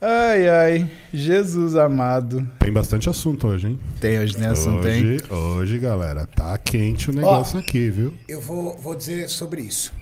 [0.00, 0.90] Ai, ai.
[1.12, 2.46] Jesus amado.
[2.58, 3.80] Tem bastante assunto hoje, hein?
[3.98, 4.48] Tem hoje, né?
[4.48, 5.02] Assunto, hein?
[5.02, 8.12] Hoje, hoje, galera, tá quente o negócio aqui, viu?
[8.28, 9.92] eu vou, vou dizer sobre isso.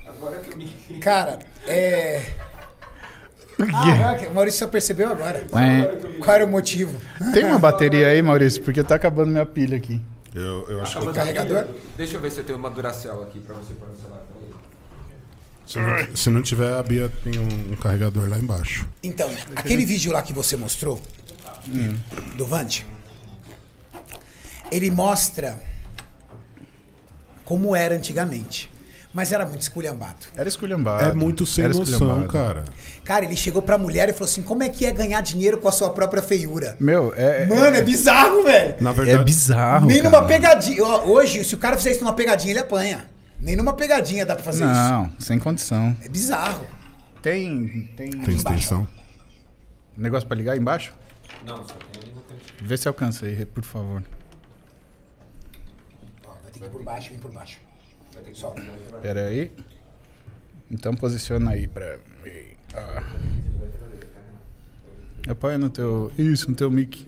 [1.01, 2.23] Cara, é.
[3.73, 5.47] Ah, o Maurício só percebeu agora.
[5.53, 6.19] É.
[6.19, 6.99] Qual era o motivo?
[7.33, 8.63] Tem uma bateria aí, Maurício?
[8.63, 10.01] Porque tá acabando minha pilha aqui.
[10.35, 11.67] Eu, eu acho que Carregador?
[11.97, 14.23] Deixa eu ver se eu tenho uma Duracell aqui pra você pôr no celular.
[15.67, 18.87] Se não, se não tiver, a Bia tem um, um carregador lá embaixo.
[19.03, 21.01] Então, aquele vídeo lá que você mostrou,
[22.37, 22.87] do Vande,
[24.71, 25.59] ele mostra
[27.45, 28.71] como era antigamente.
[29.13, 30.27] Mas era muito esculhambado.
[30.37, 31.05] Era esculhambado.
[31.11, 32.29] É muito sem Era noção, esculhambado.
[32.33, 32.65] cara.
[33.05, 35.69] Cara, ele chegou pra mulher e falou assim: como é que é ganhar dinheiro com
[35.69, 36.77] a sua própria feiura?
[36.81, 37.47] Meu, é.
[37.47, 38.75] Mano, é bizarro, velho.
[38.81, 39.87] Na É, verdade, é bizarro.
[39.87, 40.11] Nem cara.
[40.11, 40.83] numa pegadinha.
[40.85, 43.09] Hoje, se o cara fizer isso numa pegadinha, ele apanha.
[43.45, 44.73] Nem numa pegadinha dá pra fazer isso.
[44.73, 45.95] Não, sem condição.
[46.01, 46.67] É bizarro.
[47.21, 47.89] Tem.
[47.95, 48.89] Tem, tem extensão.
[49.95, 50.95] negócio pra ligar aí embaixo?
[51.45, 52.15] Não, só tem.
[52.63, 54.03] Vê se alcança aí, por favor.
[56.27, 57.59] Ó, vai ter que ir por baixo, vem por baixo.
[58.33, 58.55] Só.
[59.03, 59.53] Pera aí.
[60.71, 61.99] Então posiciona aí pra.
[62.73, 63.03] Ah.
[65.29, 66.11] Apoia no teu.
[66.17, 67.07] Isso, no teu mic.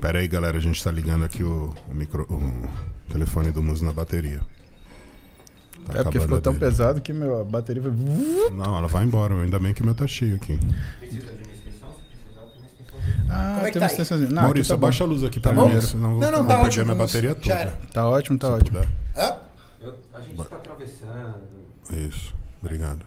[0.00, 3.84] Pera aí, galera, a gente tá ligando aqui o, o micro, o telefone do Muso
[3.84, 4.40] na bateria.
[5.86, 6.64] Tá é porque ficou tão dele.
[6.64, 7.92] pesado que meu, a bateria foi.
[8.50, 9.34] Não, ela vai embora.
[9.34, 10.58] Ainda bem que o meu tá cheio aqui.
[13.28, 13.90] Ah, Como é que tem tá uma aí?
[13.92, 14.30] extensãozinha.
[14.30, 15.68] Não, Maurício, aqui tá abaixa a luz aqui pra bom?
[15.68, 16.84] mim, senão Não, não, eu tá vou perder ótimo.
[16.84, 17.54] minha bateria Já toda.
[17.54, 17.70] era.
[17.92, 18.78] Tá ótimo, tá ótimo.
[18.80, 18.88] puder.
[19.16, 19.36] Hã?
[19.80, 21.34] Eu- a gente tá atravessando.
[22.08, 23.00] Isso, obrigado.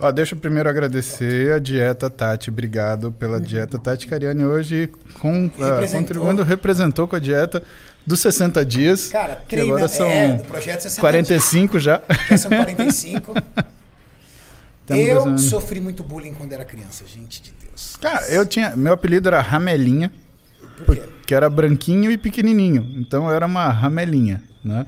[0.00, 2.50] Ó, deixa eu primeiro agradecer a Dieta Tati.
[2.50, 4.88] Obrigado pela Dieta Tati Cariani hoje
[5.20, 6.00] com, ah, Representou.
[6.00, 7.62] contribuindo, representou com a dieta
[8.08, 9.08] dos 60 dias.
[9.08, 9.66] Cara, treina.
[9.66, 12.00] agora são é, o projeto 60 45 já.
[12.30, 13.34] Já são 45.
[14.80, 15.40] Estamos eu gozando.
[15.42, 17.96] sofri muito bullying quando era criança, gente de Deus.
[18.00, 18.74] Cara, eu tinha.
[18.74, 20.10] Meu apelido era Ramelinha,
[20.86, 21.02] Por quê?
[21.26, 22.94] que era branquinho e pequenininho.
[22.98, 24.86] Então eu era uma ramelinha, né?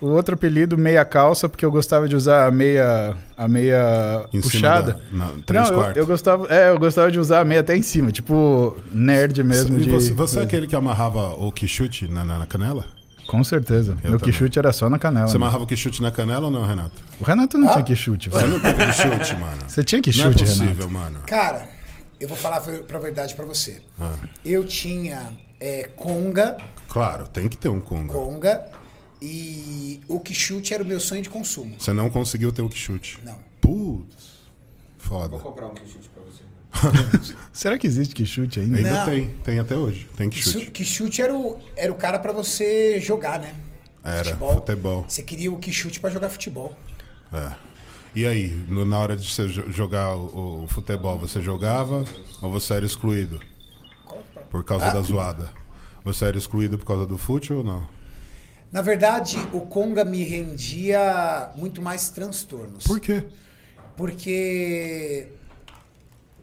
[0.00, 4.40] O outro apelido, meia calça, porque eu gostava de usar a meia, a meia Em
[4.40, 4.92] cima puxada.
[4.92, 5.96] da- na- três Não, eu, quartos.
[5.98, 9.78] eu gostava, é, eu gostava de usar a meia até em cima, tipo nerd mesmo.
[9.78, 12.84] E de, você, você é aquele que amarrava o quichute na, na, na canela?
[13.28, 13.92] Com certeza.
[14.02, 14.32] Eu Meu também.
[14.32, 15.28] quichute era só na canela.
[15.28, 15.44] Você né?
[15.44, 16.92] amarrava o quichute na canela ou não, Renato?
[17.20, 19.58] O Renato não tinha quichute, Você não teve quichute, mano.
[19.68, 20.90] Você tinha Não é quichute, possível, Renato.
[20.90, 21.18] mano.
[21.26, 21.68] Cara,
[22.18, 23.82] eu vou falar pra verdade pra você.
[24.00, 25.28] Ah, Eu tinha
[25.60, 26.56] é, conga,
[26.88, 28.12] claro, tem que ter um Conga.
[28.14, 28.62] conga,
[29.22, 31.74] e o quichute era o meu sonho de consumo.
[31.78, 33.18] Você não conseguiu ter o quichute.
[33.24, 33.38] Não.
[33.60, 34.40] Putz.
[34.98, 35.28] Foda.
[35.30, 37.34] Vou comprar um chute pra você.
[37.52, 38.76] Será que existe quichute ainda?
[38.78, 39.04] Ainda Não.
[39.06, 40.08] tem, tem até hoje.
[40.16, 40.70] Tem Quichute, quichute.
[40.70, 43.54] quichute era, o, era o cara pra você jogar, né?
[44.04, 45.04] Era, futebol.
[45.08, 46.74] Você queria o quichute pra jogar futebol.
[47.32, 47.52] É.
[48.14, 52.04] E aí, no- na hora de você jo- jogar o, o futebol, você jogava
[52.40, 53.40] ou você era excluído?
[54.50, 54.90] Por causa Ah.
[54.94, 55.50] da zoada.
[56.04, 57.86] Você era excluído por causa do fute ou não?
[58.72, 62.84] Na verdade, o conga me rendia muito mais transtornos.
[62.84, 63.24] Por quê?
[63.96, 65.28] Porque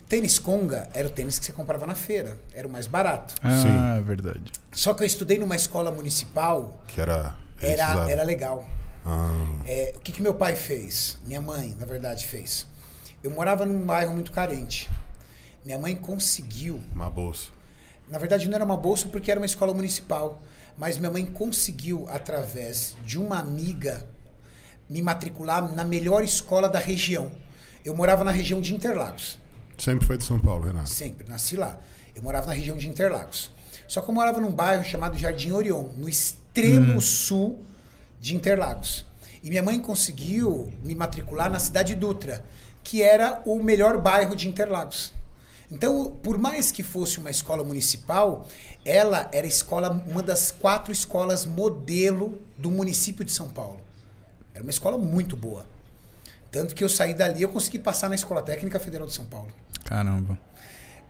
[0.09, 3.33] tênis conga era o tênis que você comprava na feira, era o mais barato.
[3.41, 3.99] Ah, Sim.
[3.99, 4.51] é verdade.
[4.71, 7.35] Só que eu estudei numa escola municipal, Que era.
[7.61, 8.67] era, era legal.
[9.05, 9.31] Ah,
[9.65, 11.17] É, o que, que meu pai fez?
[11.25, 12.67] Minha mãe, na verdade, fez.
[13.23, 14.89] Eu morava num bairro muito carente.
[15.65, 16.81] Minha mãe conseguiu.
[16.93, 17.49] uma bolsa.
[18.09, 20.41] Na verdade, não era uma bolsa porque era uma escola municipal.
[20.77, 24.05] Mas minha mãe conseguiu, através de uma amiga,
[24.89, 27.31] me matricular na melhor escola da região.
[27.83, 29.39] Eu morava na região de Interlagos.
[29.77, 30.89] Sempre foi de São Paulo, Renato.
[30.89, 31.79] Sempre, nasci lá.
[32.15, 33.51] Eu morava na região de Interlagos.
[33.87, 37.63] Só que eu morava num bairro chamado Jardim Orion, no extremo sul
[38.19, 39.05] de Interlagos.
[39.43, 42.43] E minha mãe conseguiu me matricular na cidade Dutra,
[42.83, 45.13] que era o melhor bairro de Interlagos.
[45.69, 48.47] Então, por mais que fosse uma escola municipal,
[48.87, 53.81] ela era escola, uma das quatro escolas modelo do município de São Paulo.
[54.53, 55.65] Era uma escola muito boa.
[56.49, 59.49] Tanto que eu saí dali, eu consegui passar na Escola Técnica Federal de São Paulo.
[59.83, 60.39] Caramba.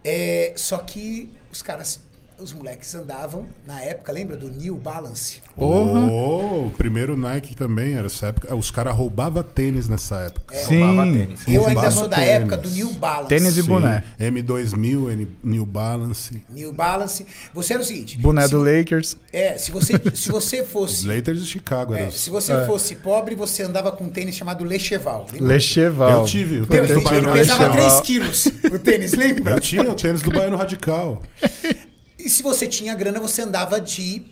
[0.04, 2.00] É, só que os caras,
[2.40, 5.40] os moleques andavam, na época, lembra do New Balance?
[5.56, 8.54] Oh, o primeiro Nike também era essa época.
[8.54, 10.54] Os caras roubavam tênis nessa época.
[10.56, 11.12] Roubava Sim.
[11.12, 11.40] tênis.
[11.48, 12.30] Eu ainda Roubava sou da tênis.
[12.30, 13.28] época do New Balance.
[13.28, 14.04] Tênis e Sim, boné.
[14.20, 16.42] M2000, N- New Balance.
[16.48, 17.26] New Balance.
[17.52, 18.18] Você era o seguinte.
[18.18, 19.16] Boné se, do Lakers.
[19.32, 21.06] É, se você, se você fosse.
[21.06, 21.94] Lakers de Chicago.
[21.94, 25.26] é, era se você fosse pobre, você andava com um tênis chamado Lecheval.
[25.32, 25.48] lembra?
[25.48, 26.20] Lecheval.
[26.20, 27.88] Eu tive o tênis do ele Baiano pesava Radical.
[27.88, 29.54] 3 quilos o tênis, lembra?
[29.54, 31.20] Eu tinha o tênis do Baiano Radical.
[32.18, 34.22] E se você tinha grana, você andava de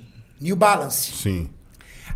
[0.41, 1.13] New Balance.
[1.13, 1.49] Sim.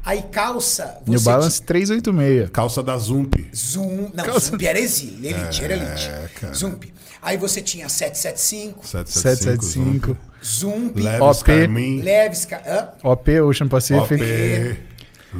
[0.04, 0.98] Aí calça.
[1.04, 2.50] Você New Balance 386.
[2.50, 3.34] Calça da Zump.
[3.54, 4.10] Zoom.
[4.14, 5.30] Não, Calça- Zump era exílio.
[5.30, 6.08] Elite, era elite.
[6.08, 6.54] É, cara.
[6.54, 6.84] Zump.
[7.22, 10.16] Aí você tinha 775, 775.
[10.42, 11.44] Zump, Leves OP.
[11.44, 12.00] Carmin.
[12.00, 12.44] Leves.
[12.46, 12.88] ca- hã?
[13.08, 14.22] OP Ocean Pacific.
[14.22, 14.78] OP.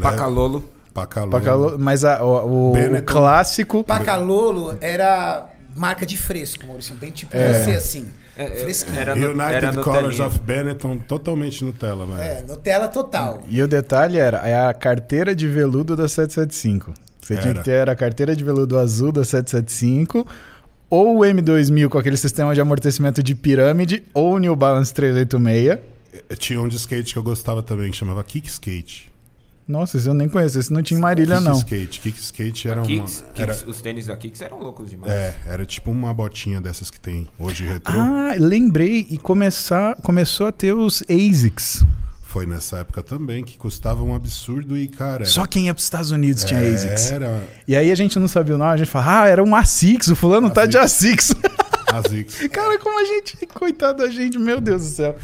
[0.03, 0.69] Pacalolo.
[0.93, 1.31] Pacalolo.
[1.33, 3.83] Pacalo- Mas a- o, o clássico.
[3.83, 6.95] Pacalolo era marca de fresco, Maurício.
[6.97, 8.09] Bem tipo você, assim.
[8.37, 8.99] É, é, Fresquinho.
[8.99, 12.21] era no- United era Colors of Benetton, totalmente Nutella, velho.
[12.21, 13.43] É, Nutella total.
[13.49, 16.95] E o detalhe era é a carteira de veludo da 775.
[17.21, 17.59] Você tinha Era.
[17.59, 20.27] que ter a carteira de veludo azul da 775
[20.88, 25.79] ou o M2000 com aquele sistema de amortecimento de pirâmide, ou o New Balance 386.
[26.29, 29.10] Eh, Tinha um de skate que eu gostava também, que chamava Kick Skate.
[29.71, 30.59] Nossa, esse eu nem conheço.
[30.59, 31.57] Esse não tinha em Marília, Kick não.
[31.59, 32.01] Skate.
[32.01, 32.87] Kick Skate era A uma.
[32.87, 35.13] Kicks, Era, Kicks- Os tênis da Kicks eram loucos demais.
[35.13, 37.95] é, era tipo uma botinha dessas que tem hoje retrô.
[38.01, 39.07] Ah, lembrei.
[39.09, 41.85] E começar, começou a ter os ASICs.
[42.23, 45.25] Foi nessa época também, que custava um absurdo e, cara.
[45.25, 47.11] Só quem ia para os Estados Unidos tinha ASICs.
[47.11, 49.55] Era E aí a gente não sabia o nome, a gente fala, ah, era um
[49.55, 51.35] ASICS, o fulano tá de ASICS.
[51.92, 52.48] ASICS.
[52.53, 55.16] Cara, como a gente, coitado da gente, meu Deus do céu.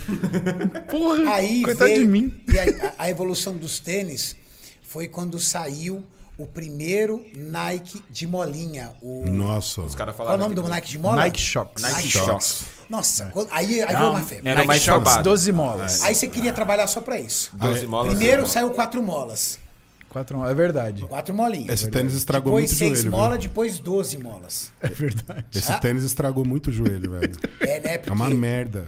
[0.90, 2.34] Porra, Aí coitado veio- de mim.
[2.48, 4.36] E aí, a, a evolução dos tênis
[4.82, 6.04] foi quando saiu
[6.38, 8.92] o primeiro Nike de molinha.
[9.00, 9.80] O, Nossa.
[9.80, 11.16] Os caras qual é o nome que- do Nike de mola?
[11.16, 11.82] Nike Shox.
[11.82, 12.26] Nike, Shox.
[12.26, 12.64] Shox.
[12.90, 14.48] Nossa, quando- aí, aí veio uma febre.
[14.48, 15.22] Era mais Shox, salvado.
[15.24, 16.02] 12 molas.
[16.02, 17.50] Aí você queria trabalhar só pra isso.
[17.54, 18.14] 12 molas.
[18.14, 19.58] Primeiro saiu quatro molas.
[20.16, 21.02] Quatro molas, é verdade.
[21.04, 21.68] Quatro molinhas.
[21.82, 23.10] Esse tênis estragou depois muito o seis joelho.
[23.10, 23.18] viu?
[23.20, 24.72] molas, depois 12 molas.
[24.80, 25.44] É verdade.
[25.54, 27.32] Esse tênis estragou muito o joelho, velho.
[27.60, 28.00] É, né?
[28.06, 28.86] É uma Porque- merda.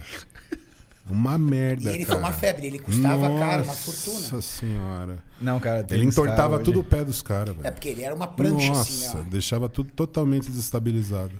[1.07, 1.91] Uma merda.
[1.91, 2.19] E ele cara.
[2.19, 4.41] foi uma febre, ele custava, cara, uma Nossa fortuna.
[4.41, 5.17] senhora.
[5.41, 7.67] Não, cara, Ele entortava caro tudo o pé dos caras, velho.
[7.67, 9.21] É porque ele era uma prancha assim, Nossa, ó.
[9.23, 11.31] deixava tudo totalmente desestabilizado.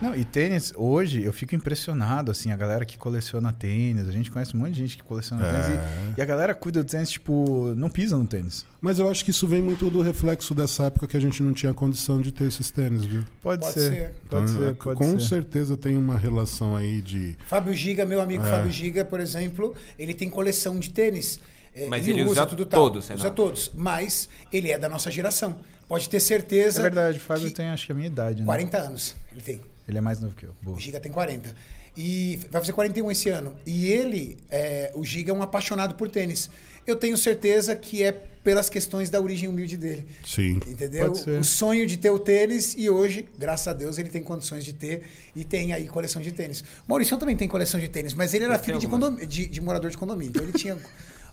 [0.00, 4.30] Não, e tênis, hoje eu fico impressionado, assim, a galera que coleciona tênis, a gente
[4.30, 5.50] conhece um monte de gente que coleciona É.
[5.52, 8.66] tênis e, e a galera cuida do tênis, tipo, não pisa no tênis.
[8.78, 11.54] Mas eu acho que isso vem muito do reflexo dessa época que a gente não
[11.54, 13.24] tinha condição de ter esses tênis, viu?
[13.42, 14.14] Pode, Pode ser, ser.
[14.28, 15.26] pode Então, ser, é, pode com ser.
[15.28, 17.34] certeza tem uma relação aí de.
[17.46, 18.50] Fábio Giga, meu amigo É.
[18.50, 21.40] Fábio Giga, por exemplo, ele tem coleção de tênis.
[21.74, 23.34] É, Mas ele usa tudo tal, todos, Usa Renato.
[23.34, 23.70] todos.
[23.74, 25.56] Mas ele é da nossa geração.
[25.88, 26.80] Pode ter certeza.
[26.80, 28.46] É verdade, o Fábio que tem acho que a minha idade, né?
[28.46, 29.16] 40 anos.
[29.32, 29.60] Ele tem.
[29.88, 30.54] Ele é mais novo que eu.
[30.62, 30.76] Boa.
[30.76, 31.54] O Giga tem 40.
[31.96, 33.54] E vai fazer 41 esse ano.
[33.64, 36.50] E ele, é, o Giga é um apaixonado por tênis.
[36.86, 40.06] Eu tenho certeza que é pelas questões da origem humilde dele.
[40.24, 40.60] Sim.
[40.68, 41.06] Entendeu?
[41.06, 41.40] Pode ser.
[41.40, 44.72] O sonho de ter o tênis e hoje, graças a Deus, ele tem condições de
[44.72, 45.02] ter
[45.34, 46.60] e tem aí coleção de tênis.
[46.60, 49.60] O Mauricião também tem coleção de tênis, mas ele era Eu filho de, de- de
[49.60, 50.30] morador de condomínio.
[50.30, 50.78] Então ele tinha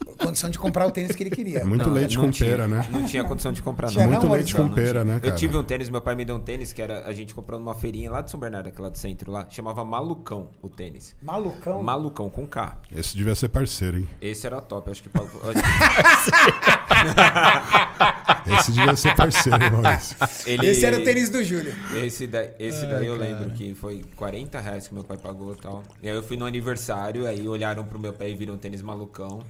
[0.06, 1.60] condição de comprar o tênis que ele queria.
[1.60, 2.88] É muito Não, leite não com tinha- pera, né?
[2.92, 4.02] Não tinha condição de comprar, não.
[4.02, 4.58] não, Muito leite Maurício?
[4.58, 5.36] com Não, pera, né, Eu cara?
[5.36, 7.76] tive um tênis, meu pai me deu um tênis que era a gente comprou numa
[7.76, 11.16] feirinha lá de São Bernardo, aquela do centro lá, chamava Malucão o tênis.
[11.22, 11.82] Malucão.
[11.84, 12.78] Malucão com K.
[12.96, 14.08] Esse devia ser parceiro, hein?
[14.22, 15.10] Esse era top, acho que
[18.60, 20.16] Esse devia ser parceiro, Maurício?
[20.46, 21.74] ele Esse era o tênis do Júlio.
[21.96, 25.58] Esse, da, esse daí eu lembro que foi 40 reais que meu pai pagou e
[25.58, 25.84] tal.
[26.02, 28.82] E aí eu fui no aniversário, aí olharam pro meu pé e viram um tênis
[28.82, 29.42] malucão.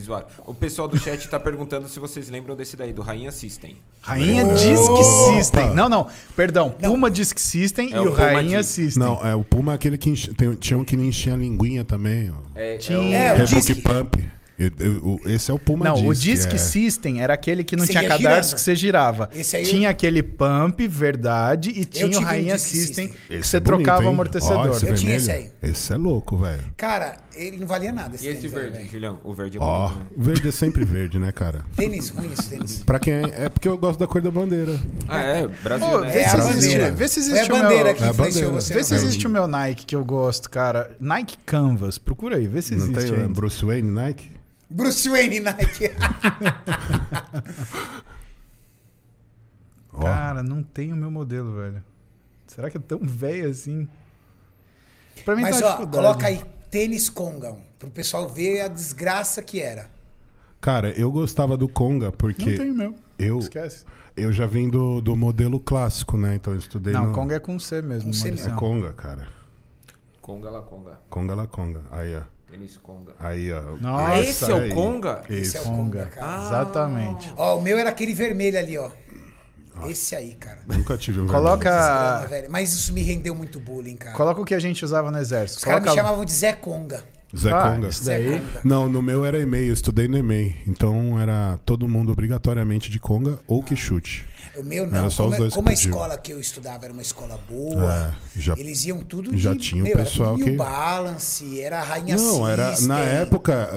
[0.00, 0.26] Zoaram.
[0.46, 3.76] O pessoal do chat tá perguntando se vocês lembram desse daí, do Rainha System.
[4.00, 4.90] Rainha Disc
[5.34, 5.74] System.
[5.74, 6.06] Não, não,
[6.36, 6.70] perdão.
[6.70, 8.74] Puma Disc System É e o o Puma Rainha Disc.
[8.74, 9.02] System.
[9.02, 11.36] Não, é, o Puma é aquele que enche, tem, tinha um que nem enchia a
[11.36, 12.30] linguinha também.
[12.30, 12.34] Ó.
[12.54, 13.82] É, Tinha- É, o Rebook Disc.
[13.82, 14.36] Pump.
[14.58, 16.08] Eu- eu- o- esse é o Puma Não, Disc.
[16.08, 16.56] o Disc é.
[16.56, 18.54] System era aquele que não Você tinha girando.
[18.54, 19.28] que você girava.
[19.34, 23.20] Esse aí eu- tinha aquele Pump, verdade, e tinha o um Rainha Disc System, System.
[23.28, 24.56] que Esse você é bonito, trocava o amortecedor.
[24.56, 25.16] Ó, esse Eu tinha vermelho.
[25.18, 25.50] esse aí.
[25.70, 26.64] Esse é louco, velho.
[26.74, 28.14] Cara, ele não valia nada.
[28.16, 28.88] Esse E esse tênis, verde, velho.
[28.90, 29.20] Julião?
[29.22, 30.06] O verde é Ó, bonito, né?
[30.16, 31.64] verde é sempre verde, né, cara?
[31.76, 32.82] Tênis ruim esse tênis.
[32.84, 34.78] Pra quem é, é porque eu gosto da cor da bandeira.
[35.08, 36.10] Ah, é, Brasil, Pô, né?
[36.10, 36.90] vê, É se a existe, bandeira.
[36.92, 37.94] vê se É a existe o bandeira meu...
[37.94, 38.60] que É a influenciou bandeira.
[38.62, 38.74] você.
[38.74, 38.86] Vê não.
[38.86, 40.96] se existe o meu Nike que eu gosto, cara.
[41.00, 41.98] Nike Canvas.
[41.98, 43.28] Procura aí, vê se Não existe tem ainda.
[43.34, 44.32] Bruce Wayne, Nike?
[44.68, 45.90] Bruce Wayne Nike.
[49.92, 51.82] Ó, Cara, não tem o meu modelo, velho.
[52.46, 53.88] Será que é tão velho assim?
[55.24, 55.96] Pra mim Mas tá ó, dificuldade.
[56.04, 56.42] coloca aí
[56.76, 59.88] tênis Congão, pro pessoal ver a desgraça que era.
[60.60, 62.94] Cara, eu gostava do Conga Não porque tem o meu.
[63.18, 63.86] eu, Esquece.
[64.14, 66.34] eu já vim do, do modelo clássico, né?
[66.34, 67.12] Então eu estudei Não, no...
[67.14, 68.12] Conga é com C mesmo.
[68.12, 68.52] C Maurício.
[68.52, 69.28] É Conga, cara.
[70.20, 71.00] Conga la Conga.
[71.08, 71.80] Conga la Conga.
[71.90, 72.20] Aí, ó.
[72.50, 73.12] Tênis Conga.
[73.20, 73.62] Aí, ó.
[73.80, 74.74] Nossa, Ah, esse é o aí.
[74.74, 75.22] Conga?
[75.30, 75.56] Esse Isso.
[75.56, 75.76] é o Conga.
[75.76, 76.42] Conga, cara.
[76.42, 77.32] Exatamente.
[77.38, 78.90] Ó, o meu era aquele vermelho ali, ó.
[79.88, 80.58] Esse aí, cara.
[80.66, 81.70] Nunca tive um Coloca-.
[81.70, 82.50] Desgrama, velho.
[82.50, 84.16] Mas isso me rendeu muito bullying, cara.
[84.16, 85.58] Coloca o que a gente usava no exército.
[85.58, 87.04] Os caras me Coloca- chamavam de Zé Conga.
[87.36, 87.88] Zé Ah, Conga.
[87.88, 88.40] isso Zé daí.
[88.40, 88.60] Conga.
[88.64, 90.54] Não, no meu era e-mail, eu estudei no e-mail.
[90.66, 94.24] Então era todo mundo obrigatoriamente de Conga ou que chute.
[94.56, 95.10] O meu Era não.
[95.10, 97.92] só Como, os dois como a escola que eu estudava era uma escola boa,
[98.36, 101.80] É, já- eles iam tudo já de, tinha o meu, era pessoal que- Balance, era
[101.80, 103.68] a Rainha Não, era na época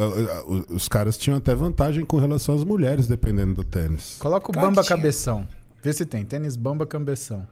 [0.70, 4.16] os caras tinham até vantagem com relação às mulheres, dependendo do tênis.
[4.20, 4.86] Coloca o Claro Bamba.
[4.86, 5.46] Cabeção.
[5.82, 6.26] Vê se tem.
[6.26, 7.48] Tênis Bamba Cabeção.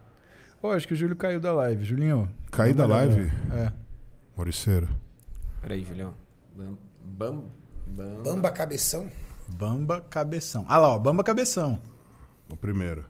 [0.62, 1.84] Pô, acho que o Júlio caiu da live.
[1.86, 2.30] Julinho.
[2.52, 3.32] Dá da live?
[3.54, 3.72] É.
[4.36, 4.88] Mauriceiro.
[5.62, 6.14] Peraí, Julião.
[6.56, 7.44] Bam, bam,
[7.86, 8.24] bam.
[8.24, 9.10] Bamba Cabeção.
[9.48, 10.66] Bamba Cabeção.
[10.68, 11.00] Ah lá, ó.
[11.00, 11.80] Bamba Cabeção.
[12.50, 13.06] O primeiro.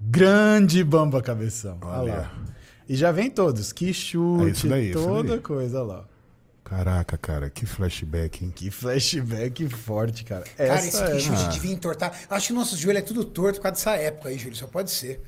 [0.00, 1.78] Grande Bamba Cabeção.
[1.82, 2.14] Olha Olha.
[2.16, 2.32] lá.
[2.88, 3.72] E já vem todos.
[3.72, 5.40] Que chute, É isso daí, isso toda daí.
[5.40, 6.04] coisa olha lá.
[6.76, 8.50] Caraca, cara, que flashback, hein?
[8.54, 10.42] Que flashback forte, cara.
[10.56, 11.10] Cara, Essa esse é...
[11.10, 12.18] que chute devia entortar.
[12.30, 14.56] Acho que o nosso joelho é tudo torto por causa dessa época aí, Júlio.
[14.56, 15.20] Só pode ser.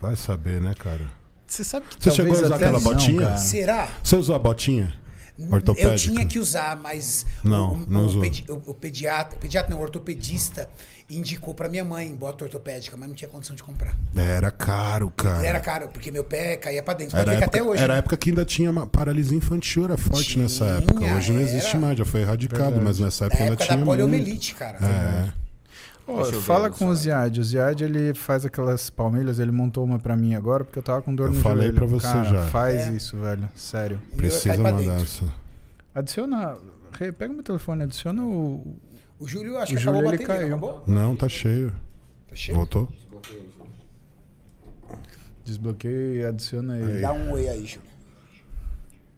[0.00, 1.04] Vai saber, né, cara?
[1.48, 3.22] Você sabe que Você chegou a usar até aquela não, botinha?
[3.22, 3.36] cara.
[3.38, 3.88] Será?
[4.04, 4.94] Você usou a botinha?
[5.50, 5.90] Ortopédica?
[5.90, 8.20] Eu tinha que usar, mas Não, o, não o, usou.
[8.22, 10.70] pedi- o- o pediatra, pediatra não, o ortopedista
[11.08, 13.94] indicou pra minha mãe bota ortopédica, mas não tinha condição de comprar.
[14.16, 15.46] Era caro, cara.
[15.46, 17.16] Era caro, porque meu pé caía pra dentro.
[17.16, 17.82] Era Pode a ver que época, até hoje.
[17.82, 17.98] era a né?
[17.98, 21.04] época que ainda tinha uma paralisia infantil, era forte Tinha, nessa época.
[21.16, 21.78] Hoje não existe era.
[21.80, 23.98] mais, já foi erradicado, mas nessa época Na ainda época tinha da muito.
[24.02, 24.78] poliomielite, cara.
[24.82, 25.44] É.
[26.42, 27.38] Fala com o Ziad.
[27.40, 31.00] O Ziad, ele faz aquelas palmilhas, ele montou uma pra mim agora, porque eu tava
[31.00, 31.74] com dor Eu no falei joelho.
[31.74, 32.42] pra você Cara, já.
[32.48, 32.90] Faz É.
[32.92, 33.48] isso, velho.
[33.54, 34.00] Sério.
[34.16, 35.24] Precisa mandar essa.
[35.94, 36.56] Adiciona...
[37.18, 38.76] Pega meu telefone, adiciona o...
[39.18, 40.46] O Júlio, acho O que Júlio, acabou ele bateria, caiu.
[40.56, 40.84] acabou?
[40.86, 41.72] Não, tá cheio.
[42.28, 42.56] Tá cheio?
[42.56, 42.88] Voltou?
[45.44, 47.00] Desbloqueia e adiciona ele.
[47.00, 47.88] Dá um oi aí, Júlio.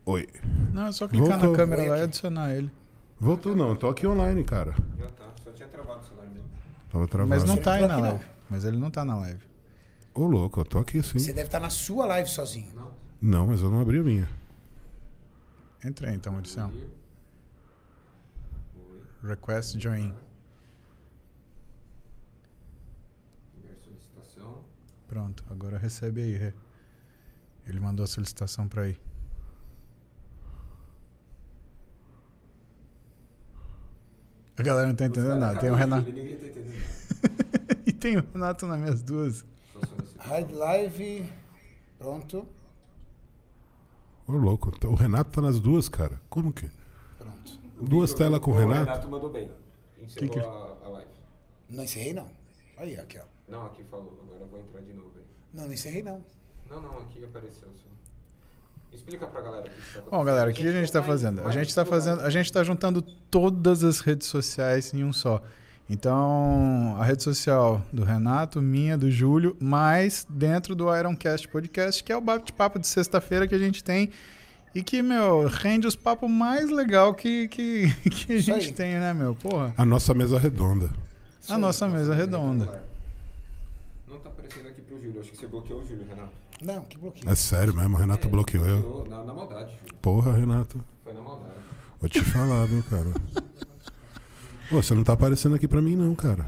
[0.05, 0.27] Oi.
[0.73, 1.51] Não, é só clicar Voltou.
[1.51, 2.71] na câmera Oi lá e adicionar ele.
[3.19, 4.73] Voltou não, eu tô aqui online, cara.
[4.99, 6.43] Já tá, só tinha travado o celular dele.
[6.91, 7.29] Tava travado.
[7.29, 8.25] Mas não tá aí na live.
[8.49, 9.39] Mas ele não tá na live.
[10.13, 11.19] Ô, louco, eu tô aqui sim.
[11.19, 12.67] Você deve estar na sua live sozinho.
[13.21, 14.29] Não, mas eu não abri a minha.
[15.83, 16.71] Entra aí então, Marcião.
[19.27, 20.13] Request join.
[25.07, 26.53] Pronto, agora recebe aí.
[27.65, 28.99] Ele mandou a solicitação pra aí.
[34.57, 35.59] A galera não tá entendendo nada.
[35.59, 36.11] Tem o Renato.
[36.11, 36.11] Tá
[37.85, 39.45] e tem o Renato nas minhas duas.
[40.25, 41.31] Hide live.
[41.99, 42.47] Pronto.
[44.27, 46.19] Ô, louco, o Renato tá nas duas, cara.
[46.29, 46.69] Como que?
[47.81, 48.79] Duas telas com o O Renato?
[48.85, 49.49] Renato mandou bem.
[50.01, 51.09] Encerrou Que que- A, a live.
[51.69, 52.27] Não encerrei, não.
[52.77, 53.23] Aí, aqui, ó.
[53.51, 54.17] Não, aqui falou.
[54.23, 55.23] Agora eu vou entrar de novo aí.
[55.53, 56.23] Não, não encerrei, não.
[56.69, 57.87] Não, não, aqui apareceu só.
[58.95, 60.11] Explica pra galera o que tá acontecendo.
[60.11, 61.41] Bom, galera, o que a gente tá fazendo?
[61.47, 65.41] A gente tá fazendo, a gente tá juntando todas as redes sociais em um só.
[65.89, 72.11] Então, a rede social do Renato, minha, do Júlio, mais dentro do Ironcast Podcast, que
[72.11, 74.11] é o bate-papo de sexta-feira que a gente tem
[74.75, 79.13] e que, meu, rende os papos mais legal que, que, que a gente tem, né,
[79.13, 79.33] meu?
[79.35, 80.89] Porra, A nossa mesa redonda.
[81.49, 82.83] a nossa mesa redonda.
[84.07, 85.19] Não tá aparecendo aqui pro Júlio.
[85.21, 86.31] Acho que você bloqueou o Júlio, Renato.
[86.61, 87.29] Não, que bloqueio.
[87.29, 89.07] É sério mesmo, o Renato bloqueou eu.
[89.09, 89.95] Na, na maldade, Júlio.
[90.01, 90.83] Porra, Renato.
[91.03, 91.53] Foi na maldade.
[91.99, 93.11] Vou te falar, viu, cara.
[94.69, 96.45] Pô, você não tá aparecendo aqui pra mim, não, cara.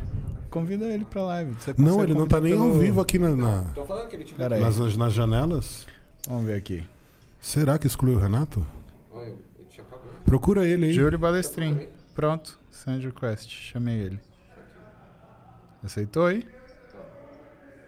[0.50, 1.54] Convida ele pra live.
[1.60, 4.16] Você Não, ele não tá nem ao pelo- vivo aqui na, na- Tô falando que
[4.16, 5.86] ele te nas, nas janelas.
[6.28, 6.84] Vamos ver aqui.
[7.40, 8.66] Será que excluiu o Renato?
[10.26, 10.94] Procura ele aí.
[10.94, 11.88] Júlio Balestrin.
[12.14, 13.50] Pronto, send request.
[13.50, 14.20] Chamei ele.
[15.84, 16.48] Aceitou aí?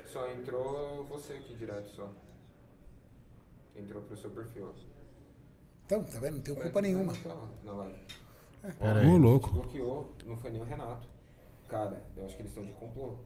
[0.08, 2.10] Só entrou você aqui direto só.
[3.76, 4.74] Entrou pro seu perfil.
[5.86, 6.36] Então, tá vendo?
[6.36, 7.14] Não tenho culpa nenhuma.
[7.14, 8.00] Tá lá, Na live.
[8.80, 9.18] Pera Ô, aí.
[9.20, 9.50] louco.
[9.52, 11.08] Bloqueou, não foi nem o Renato.
[11.68, 13.18] Cara, eu acho que eles estão de complô.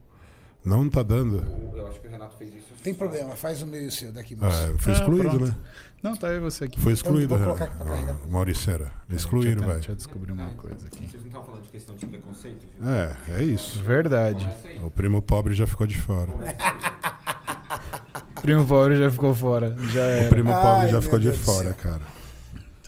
[0.64, 1.38] Não tá dando.
[1.38, 2.66] O- Eu acho que o Renato fez isso.
[2.82, 4.56] Tem problema, faz o meio seu daqui, moço.
[4.62, 5.46] É, foi Ah, excluído, pronto.
[5.46, 5.56] né?
[6.02, 6.78] Não, tá aí você aqui.
[6.80, 8.16] Foi excluído, pra carregar.
[8.22, 8.92] Ah, Mauricera.
[9.08, 9.74] Deixa Excluíram, eu- velho.
[9.74, 11.06] Deixa eu descobrir uma coisa aqui.
[11.08, 12.66] Vocês não estavam falando de questão de preconceito?
[12.78, 12.92] Júlio?
[12.92, 13.82] É, é isso.
[13.82, 14.48] Verdade.
[14.84, 16.30] O primo pobre já ficou de fora.
[18.42, 19.74] Primo pobre já ficou fora.
[19.92, 20.28] Já O era.
[20.28, 21.74] primo pobre Ai, já ficou de Deus fora, céu.
[21.74, 22.02] cara.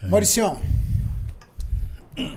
[0.05, 0.61] Mauricião,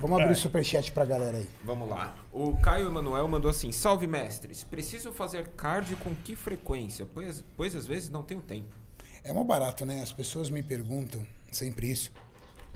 [0.00, 1.48] vamos abrir o superchat pra galera aí.
[1.64, 2.12] Vamos lá.
[2.32, 7.06] O Caio Emanuel mandou assim: Salve mestres, preciso fazer card com que frequência?
[7.12, 8.74] Pois, pois às vezes não tenho tempo.
[9.22, 10.02] É mó barato, né?
[10.02, 12.10] As pessoas me perguntam sempre isso,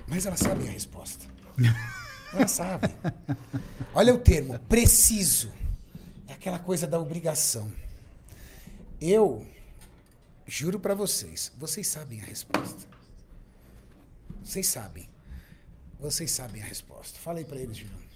[0.07, 1.25] mas elas sabem a resposta.
[2.33, 2.93] Elas sabem.
[3.93, 5.49] Olha o termo, preciso.
[6.27, 7.71] É aquela coisa da obrigação.
[8.99, 9.47] Eu
[10.45, 12.85] juro pra vocês, vocês sabem a resposta.
[14.43, 15.07] Vocês sabem.
[15.99, 17.17] Vocês sabem a resposta.
[17.17, 18.06] Falei pra eles, Júlio.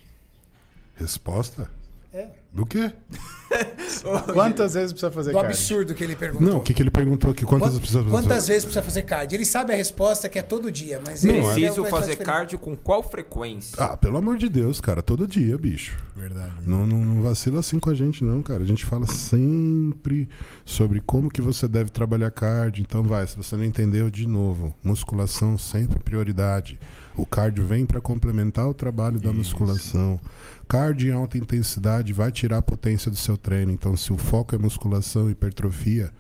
[1.02, 1.70] Resposta?
[2.14, 2.28] É.
[2.54, 2.92] Do quê?
[4.34, 5.48] Quantas vezes precisa fazer Do card?
[5.48, 6.46] absurdo que ele perguntou.
[6.48, 7.46] Não, o que, que ele perguntou aqui?
[7.46, 9.34] Quantas Quant- precisa Quantas vezes precisa fazer card?
[9.34, 11.54] Ele sabe a resposta que é todo dia, mas ele Não, é.
[11.54, 12.26] Preciso vai fazer fazer diferente.
[12.36, 13.82] card com qual frequência?
[13.82, 15.02] Ah, pelo amor de Deus, cara.
[15.02, 15.98] Todo dia, bicho.
[16.16, 16.52] Verdade.
[16.66, 18.64] Não, não, não vacila assim com a gente, não, cara.
[18.64, 20.28] A gente fala sempre
[20.66, 22.82] sobre como que você deve trabalhar cardio.
[22.82, 26.78] Então, vai, se você não entendeu, de novo, musculação sempre prioridade.
[27.16, 30.20] O cardio vem para complementar o trabalho da musculação.
[30.68, 33.72] Cardio em alta intensidade vai tirar a potência do seu treino.
[33.72, 36.12] Então, se o foco é musculação e hipertrofia,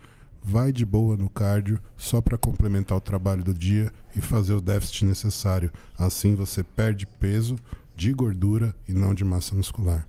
[0.43, 4.61] vai de boa no cardio só para complementar o trabalho do dia e fazer o
[4.61, 5.71] déficit necessário.
[5.97, 7.55] Assim você perde peso
[7.95, 10.05] de gordura e não de massa muscular.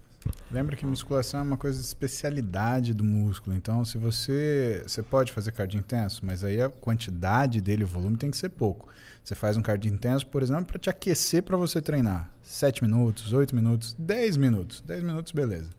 [0.50, 3.56] Lembra que musculação é uma coisa de especialidade do músculo.
[3.56, 4.82] Então, se você.
[4.86, 8.50] Você pode fazer cardio intenso, mas aí a quantidade dele, o volume, tem que ser
[8.50, 8.88] pouco.
[9.24, 12.28] Você faz um cardio intenso, por exemplo, para te aquecer para você treinar.
[12.42, 14.80] 7 minutos, 8 minutos, 10 minutos.
[14.80, 15.70] 10 minutos, beleza.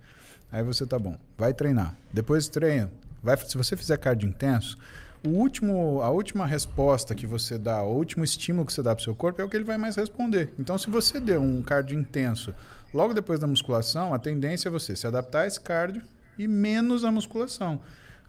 [0.51, 1.17] Aí você tá bom.
[1.37, 1.95] Vai treinar.
[2.11, 2.91] Depois treina.
[3.21, 4.77] Vai, se você fizer cardio intenso,
[5.25, 9.01] o último, a última resposta que você dá, o último estímulo que você dá para
[9.01, 10.53] o seu corpo é o que ele vai mais responder.
[10.59, 12.53] Então, se você deu um cardio intenso
[12.93, 16.01] logo depois da musculação, a tendência é você se adaptar a esse cardio
[16.37, 17.79] e menos a musculação.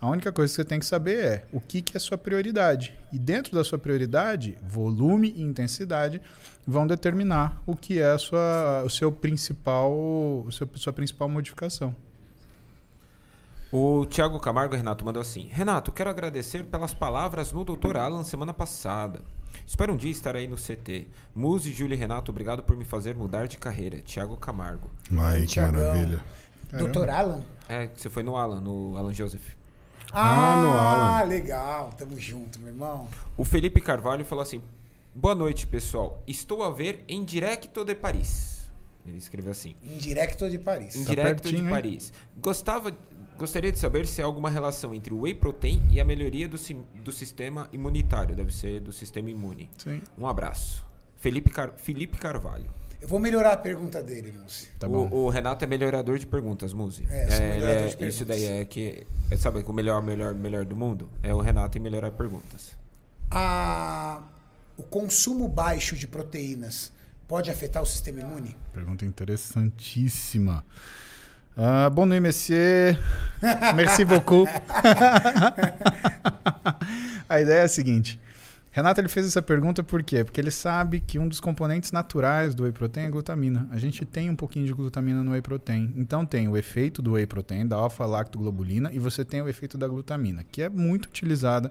[0.05, 2.95] A única coisa que você tem que saber é o que, que é sua prioridade.
[3.11, 6.21] E dentro da sua prioridade, volume e intensidade
[6.67, 11.97] vão determinar o que é a sua, o seu principal, o seu, sua principal modificação.
[13.73, 17.97] O Thiago Camargo Renato mandou assim: Renato, quero agradecer pelas palavras no Dr.
[17.97, 19.23] Alan semana passada.
[19.67, 21.09] Espero um dia estar aí no CT.
[21.35, 24.03] Muse, Júlio e Renato, obrigado por me fazer mudar de carreira.
[24.03, 24.91] Thiago Camargo.
[25.17, 25.81] Ai, que Thiagão.
[25.81, 26.23] maravilha.
[26.71, 27.43] Doutor Alan?
[27.67, 29.64] É, você foi no Alan, no Alan Joseph.
[30.15, 31.25] Ah, no Alan.
[31.29, 31.91] legal.
[31.97, 33.09] Tamo junto, meu irmão.
[33.37, 34.63] O Felipe Carvalho falou assim:
[35.15, 36.23] Boa noite, pessoal.
[36.27, 38.69] Estou a ver em Directo de Paris.
[39.07, 40.97] Ele escreveu assim: Indirecto de Paris.
[40.97, 41.73] Em Tá Directo pertinho, de hein?
[41.75, 42.13] Paris.
[42.41, 42.97] Gostava,
[43.37, 46.57] gostaria de saber se há alguma relação entre o whey protein e a melhoria do,
[47.03, 48.35] do sistema imunitário.
[48.35, 49.69] Deve ser do sistema imune.
[49.77, 50.01] Sim.
[50.17, 50.85] Um abraço.
[51.19, 52.71] Felipe, Car- Felipe Carvalho.
[53.05, 54.67] Eu vou melhorar a pergunta dele, Múcio.
[54.79, 55.09] Tá o, bom.
[55.15, 57.07] o Renato é melhorador de perguntas, Muzi.
[57.11, 58.15] É, é- perguntas.
[58.15, 59.07] isso daí é que.
[59.31, 61.11] É, sabe que o melhor, melhor, melhor do mundo?
[61.23, 62.71] É o Renato em melhorar perguntas.
[63.31, 64.23] A-
[64.75, 66.91] o consumo baixo de proteínas
[67.29, 68.57] pode afetar o sistema imune?
[68.73, 70.65] Pergunta interessantíssima.
[71.55, 72.99] Ah, bonne nuit, monsieur.
[73.77, 74.49] Merci beaucoup.
[77.29, 78.19] a ideia é a seguinte.
[78.75, 80.25] Renato ele fez essa pergunta por quê?
[80.25, 83.69] Porque ele sabe que um dos componentes naturais do whey protein é a glutamina.
[83.71, 85.95] A gente tem um pouquinho de glutamina no whey protein.
[85.97, 89.87] Então tem o efeito do whey protein, da alfa-lactoglobulina, e você tem o efeito da
[89.87, 91.71] glutamina, que é muito utilizada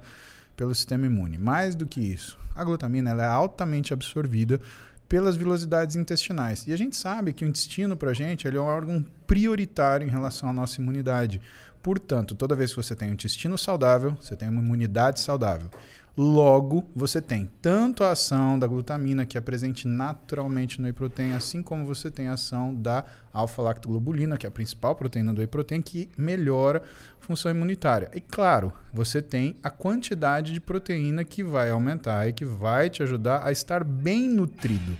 [0.56, 1.38] pelo sistema imune.
[1.38, 4.62] Mais do que isso, a glutamina ela é altamente absorvida
[5.10, 6.66] pelas vilosidades intestinais.
[6.68, 10.08] E a gente sabe que o intestino, para a gente, ele é um órgão prioritário
[10.08, 11.41] em relação à nossa imunidade.
[11.82, 15.70] Portanto, toda vez que você tem um intestino saudável, você tem uma imunidade saudável.
[16.16, 21.34] Logo, você tem tanto a ação da glutamina, que é presente naturalmente no whey protein,
[21.34, 23.03] assim como você tem a ação da
[23.34, 26.84] alfa-lactoglobulina, que é a principal proteína do whey protein, que melhora
[27.20, 28.11] a função imunitária.
[28.14, 33.01] E claro, você tem a quantidade de proteína que vai aumentar e que vai te
[33.01, 34.95] ajudar a estar bem nutrido.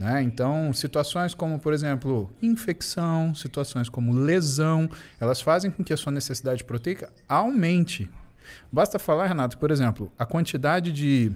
[0.00, 0.20] Né?
[0.22, 4.90] Então, situações como, por exemplo, infecção, situações como lesão,
[5.20, 8.10] elas fazem com que a sua necessidade proteica aumente.
[8.70, 11.32] Basta falar, Renato, por exemplo, a quantidade de.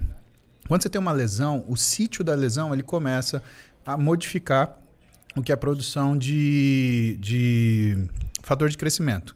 [0.67, 3.41] Quando você tem uma lesão, o sítio da lesão ele começa
[3.85, 4.77] a modificar
[5.35, 8.07] o que é a produção de, de
[8.41, 9.35] fator de crescimento.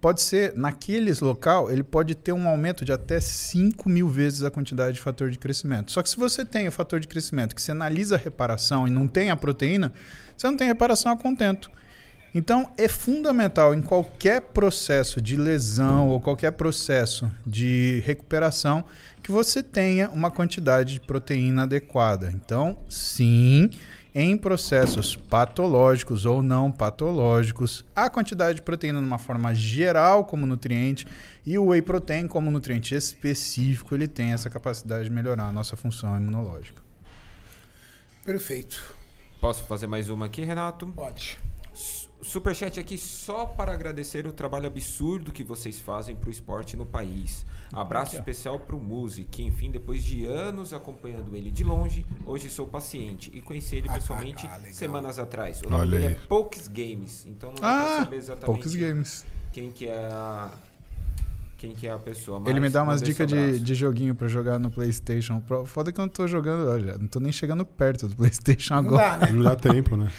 [0.00, 4.50] Pode ser, naqueles local, ele pode ter um aumento de até 5 mil vezes a
[4.50, 5.92] quantidade de fator de crescimento.
[5.92, 8.90] Só que se você tem o fator de crescimento que você analisa a reparação e
[8.90, 9.92] não tem a proteína,
[10.36, 11.70] você não tem reparação a contento.
[12.34, 18.84] Então, é fundamental em qualquer processo de lesão ou qualquer processo de recuperação
[19.22, 22.32] que você tenha uma quantidade de proteína adequada.
[22.34, 23.70] Então, sim,
[24.12, 30.44] em processos patológicos ou não patológicos, a quantidade de proteína de uma forma geral como
[30.44, 31.06] nutriente
[31.46, 35.76] e o whey protein como nutriente específico, ele tem essa capacidade de melhorar a nossa
[35.76, 36.82] função imunológica.
[38.24, 38.82] Perfeito.
[39.40, 40.86] Posso fazer mais uma aqui, Renato?
[40.88, 41.38] Pode.
[42.24, 46.86] Superchat aqui só para agradecer o trabalho absurdo que vocês fazem para o esporte no
[46.86, 47.44] país.
[47.72, 52.48] Abraço especial para o Muzi, que enfim, depois de anos acompanhando ele de longe, hoje
[52.48, 55.60] sou paciente e conheci ele pessoalmente ah, semanas atrás.
[55.62, 56.12] O nome Olha dele aí.
[56.14, 59.26] é Poucos Games, então não dá pra Ah, saber exatamente poucos games.
[59.52, 60.50] quem que é a
[61.58, 62.42] quem que é a pessoa.
[62.46, 65.40] Ele me dá umas dicas de, de joguinho pra jogar no PlayStation.
[65.40, 68.74] Pro- Foda que eu não tô jogando, olha, não tô nem chegando perto do PlayStation
[68.74, 69.16] Não agora.
[69.18, 69.32] dá, né?
[69.32, 70.10] Não dá tempo, né?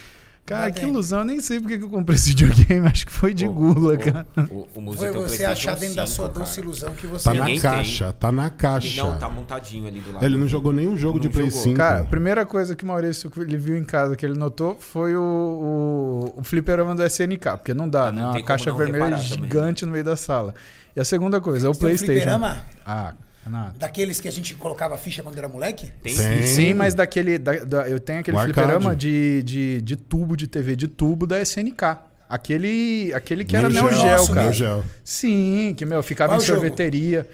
[0.46, 3.34] Cara, que ilusão, eu nem sei porque que eu comprei esse videogame, acho que foi
[3.34, 4.26] de O- gula, o- cara.
[4.48, 6.38] O, o Muzi Foi tem você achar dentro da 5, sua cara.
[6.38, 7.58] doce ilusão que você Tá na tem.
[7.58, 9.02] caixa, tá na E caixa.
[9.02, 10.24] não, tá montadinho ali do lado.
[10.24, 11.62] Ele não jogou nenhum jogo de Play jogou.
[11.64, 11.76] 5.
[11.76, 15.16] Cara, a primeira coisa que o Maurício ele viu em casa, que ele notou, foi
[15.16, 18.32] o, o, o fliperama do SNK, porque não dá, Ah, não né?
[18.34, 19.22] tem Uma caixa vermelha também.
[19.22, 20.54] gigante no meio da sala.
[20.94, 22.20] E a segunda coisa, é o Você tem um PlayStation.
[22.30, 22.56] fliperama?
[22.86, 23.14] Ah,
[23.46, 23.78] Renato.
[23.78, 25.90] Daqueles que a gente colocava ficha quando era moleque?
[26.02, 26.42] Tem, Tem.
[26.46, 27.38] Sim, mas daquele.
[27.38, 31.40] da- da- eu tenho aquele fliperama de, de, de tubo de TV de tubo da
[31.40, 31.98] SNK.
[32.28, 34.52] Aquele, aquele que era Neo Geo, Nossa, cara.
[34.52, 34.84] Geo.
[35.04, 36.58] Sim, que, meu, ficava Qual em jogo?
[36.60, 37.26] sorveteria.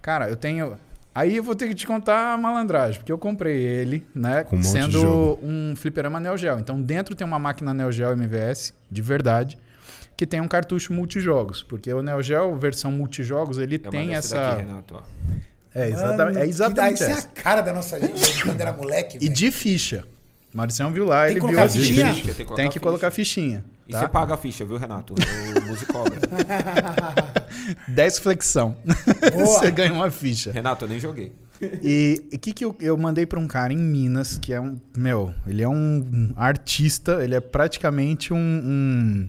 [0.00, 0.76] Cara, eu tenho.
[1.14, 4.46] Aí eu vou ter que te contar a malandragem, porque eu comprei ele, né?
[4.50, 5.40] Um sendo jogo.
[5.42, 6.58] um fliperama Neo Geo.
[6.58, 9.58] Então dentro tem uma máquina Neo Geo MVS, de verdade,
[10.16, 11.62] que tem um cartucho multijogos.
[11.62, 14.34] Porque o Neo Geo, versão multijogos, ele É uma tem essa.
[14.36, 15.02] daqui, Renato, ó.
[15.74, 17.28] É, Mano, exatamente, é que exatamente Isso é a essa.
[17.28, 19.16] cara da nossa gente quando era moleque.
[19.16, 19.32] E velho.
[19.32, 20.04] de ficha.
[20.54, 22.14] Mauricião viu lá, Tem ele viu as fichinha?
[22.14, 22.24] fichas.
[22.24, 22.80] Tem que colocar Tem que ficha.
[22.80, 23.64] colocar fichinha.
[23.86, 24.00] E tá?
[24.00, 25.14] você paga a ficha, viu, Renato?
[25.14, 26.18] O Music cobra.
[27.88, 28.76] 10 flexão.
[29.32, 29.46] Boa.
[29.46, 30.50] você ganha uma ficha.
[30.52, 31.32] Renato, eu nem joguei.
[31.82, 34.78] E o que, que eu, eu mandei pra um cara em Minas, que é um.
[34.96, 39.28] Meu, ele é um artista, ele é praticamente um, um,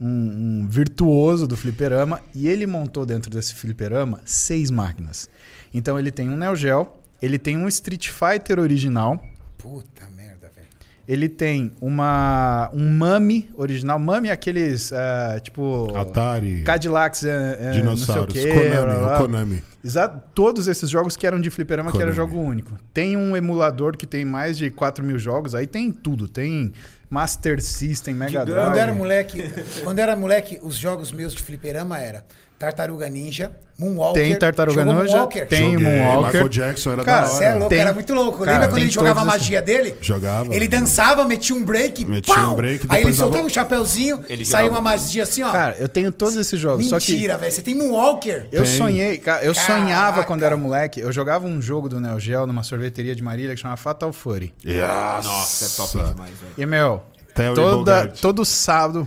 [0.00, 2.20] um- um virtuoso do fliperama.
[2.34, 5.28] E ele montou dentro desse fliperama seis máquinas.
[5.76, 6.88] Então ele tem um Neo Geo,
[7.20, 9.22] ele tem um Street Fighter original,
[9.58, 10.68] Puta merda, velho.
[11.06, 13.98] ele tem uma um Mami original.
[13.98, 15.94] Mami é aqueles, ah, tipo...
[15.94, 19.62] Atari, Cadillacs, é, é, dinossauros, não sei o quê, Konami, blá, blá, Konami.
[19.84, 20.22] Exato.
[20.34, 22.16] Todos esses jogos que eram de fliperama, que era Konami.
[22.32, 22.78] jogo único.
[22.94, 26.26] Tem um emulador que tem mais de 4 mil jogos, aí tem tudo.
[26.26, 26.72] Tem
[27.10, 28.96] Master System, Mega Quando era Drive.
[28.96, 29.42] moleque,
[29.84, 32.24] quando era moleque, os jogos meus de fliperama era
[32.58, 34.22] Tartaruga Ninja, Moonwalker.
[34.22, 35.46] Tem Tartaruga Jogou Ninja, Moonwalker?
[35.46, 36.26] tem Joguei, Moonwalker.
[36.26, 37.54] Michael Jackson era Cara, da Você é hora.
[37.58, 38.38] louco, Tem- era muito louco.
[38.38, 39.94] Cara, Lembra quando ele jogava a todos esses- magia dele?
[40.00, 40.54] Jogava.
[40.54, 42.52] Ele dançava, metia um break, Metia pau!
[42.52, 45.52] um break, aí ele soltava dava- um chapeuzinho, Ele saiu uma magia assim, ó.
[45.52, 46.88] Cara, eu tenho todos esses jogos.
[46.88, 47.52] Só que Mentira, velho.
[47.52, 48.46] Você tem Moonwalker.
[48.50, 48.72] eu Tem.
[48.78, 49.72] sonhei, cara, eu Caraca.
[49.74, 50.98] sonhava quando era moleque.
[51.00, 54.54] Eu jogava um jogo do Neo Geo numa sorveteria de Marília que chama Fatal Fury.
[55.22, 56.52] Nossa, é top demais, velho.
[56.56, 57.02] E, meu,
[57.36, 58.20] Terry toda, Bogard.
[58.20, 59.06] todo sábado.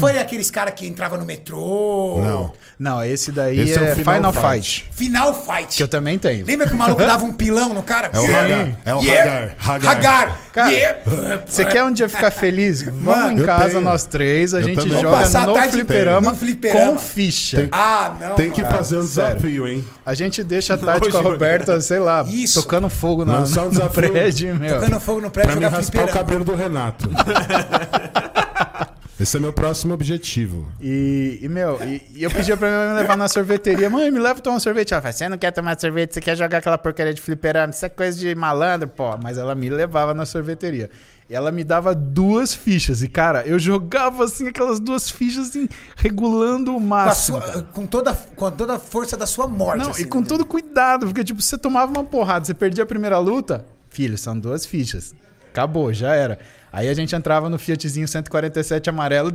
[0.00, 2.20] Fury é aqueles caras que entrava no metrô.
[2.22, 2.52] Não.
[2.78, 4.82] Não, esse daí Esse é o é, Final Final, Fight.
[4.84, 4.90] Fight.
[4.92, 5.76] Final Fight.
[5.76, 6.46] Que eu também tenho.
[6.46, 8.08] Lembra que o maluco dava um pilão no cara?
[8.12, 8.68] É o Hagar.
[8.84, 9.56] É o Hagar.
[9.58, 9.90] Hagar.
[9.96, 10.38] Hagar.
[10.52, 10.98] Cara, Yeah.
[11.46, 12.82] Você quer um dia ficar feliz?
[12.82, 13.80] Vamos Mano, em eu casa, tenho.
[13.80, 14.90] nós três, a Eu gente também.
[14.92, 16.92] joga Vamos passar a no tarde fliperama, no fliperama.
[16.92, 17.68] com ficha.
[17.72, 18.34] Ah, não.
[18.36, 18.76] Tem que cara.
[18.76, 19.36] fazer um sério.
[19.36, 19.84] desafio, hein?
[20.04, 22.60] A gente deixa a Tati com a Roberta, sei lá, Isso.
[22.62, 24.10] tocando fogo na, Lançar um no desafio.
[24.12, 24.74] prédio, meu.
[24.80, 26.12] Tocando fogo no prédio, Pra me jogar raspar o fliperama.
[26.26, 27.08] cabelo do Renato.
[29.20, 30.70] Esse é meu próximo objetivo.
[30.80, 33.90] E, e, meu, e, e eu pedia pra minha mãe me levar na sorveteria.
[33.90, 34.92] Mãe, me leva tomar um sorvete.
[34.94, 37.72] Ela falou, você não quer tomar sorvete, você quer jogar aquela porcaria de fliperama.
[37.72, 39.18] Isso é coisa de malandro, pô.
[39.20, 40.88] Mas ela me levava na sorveteria.
[41.28, 43.02] E ela me dava duas fichas.
[43.02, 47.42] E, cara, eu jogava, assim, aquelas duas fichas, assim, regulando o Com, a máximo.
[47.42, 49.82] sua- com toda, com toda a força da sua morte.
[49.82, 50.26] Não, assim, e com né?
[50.28, 54.38] todo cuidado, porque, tipo, você tomava uma porrada, você perdia a primeira luta, filho, são
[54.38, 55.12] duas fichas.
[55.50, 56.38] Acabou, já era.
[56.72, 59.30] Aí a gente entrava no Fiatzinho 147 amarelo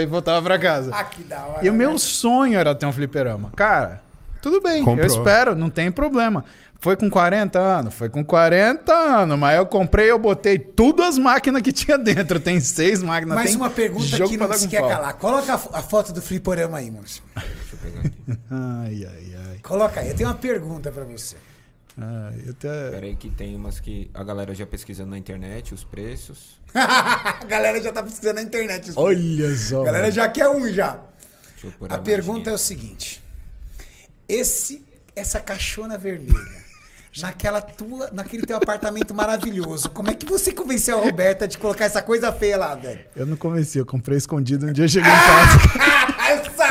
[0.00, 0.90] e voltava pra casa.
[0.94, 1.64] Ah, que da hora.
[1.64, 1.98] E o meu né?
[1.98, 3.50] sonho era ter um fliperama.
[3.54, 4.02] Cara,
[4.42, 5.06] tudo bem, Comprou.
[5.06, 6.44] eu espero, não tem problema.
[6.78, 11.18] Foi com 40 anos, foi com 40 anos, mas eu comprei, eu botei todas as
[11.18, 12.38] máquinas que tinha dentro.
[12.38, 13.34] Tem seis máquinas.
[13.34, 14.90] Mais tem uma pergunta jogo que não se quer pau.
[14.90, 15.14] calar.
[15.14, 17.22] Coloca a, fo- a foto do fliperama aí, Márcio.
[18.50, 19.58] Ai, ai, ai.
[19.62, 20.10] Coloca aí.
[20.10, 21.36] Eu tenho uma pergunta pra você.
[22.44, 22.90] Eu até...
[22.90, 26.60] Pera aí que tem umas que a galera já pesquisando na internet, os preços.
[26.74, 28.90] a galera já tá pesquisando na internet.
[28.90, 29.00] isso.
[29.00, 29.82] Olha só.
[29.82, 31.00] A galera já quer um já.
[31.52, 33.22] Deixa eu pôr A pergunta é o seguinte.
[34.28, 34.84] Esse,
[35.14, 36.64] essa caixona vermelha,
[37.18, 41.86] naquela tua, naquele teu apartamento maravilhoso, como é que você convenceu a Roberta de colocar
[41.86, 43.00] essa coisa feia lá, velho?
[43.16, 46.06] Eu não convenci, eu comprei escondido um dia eu cheguei em casa.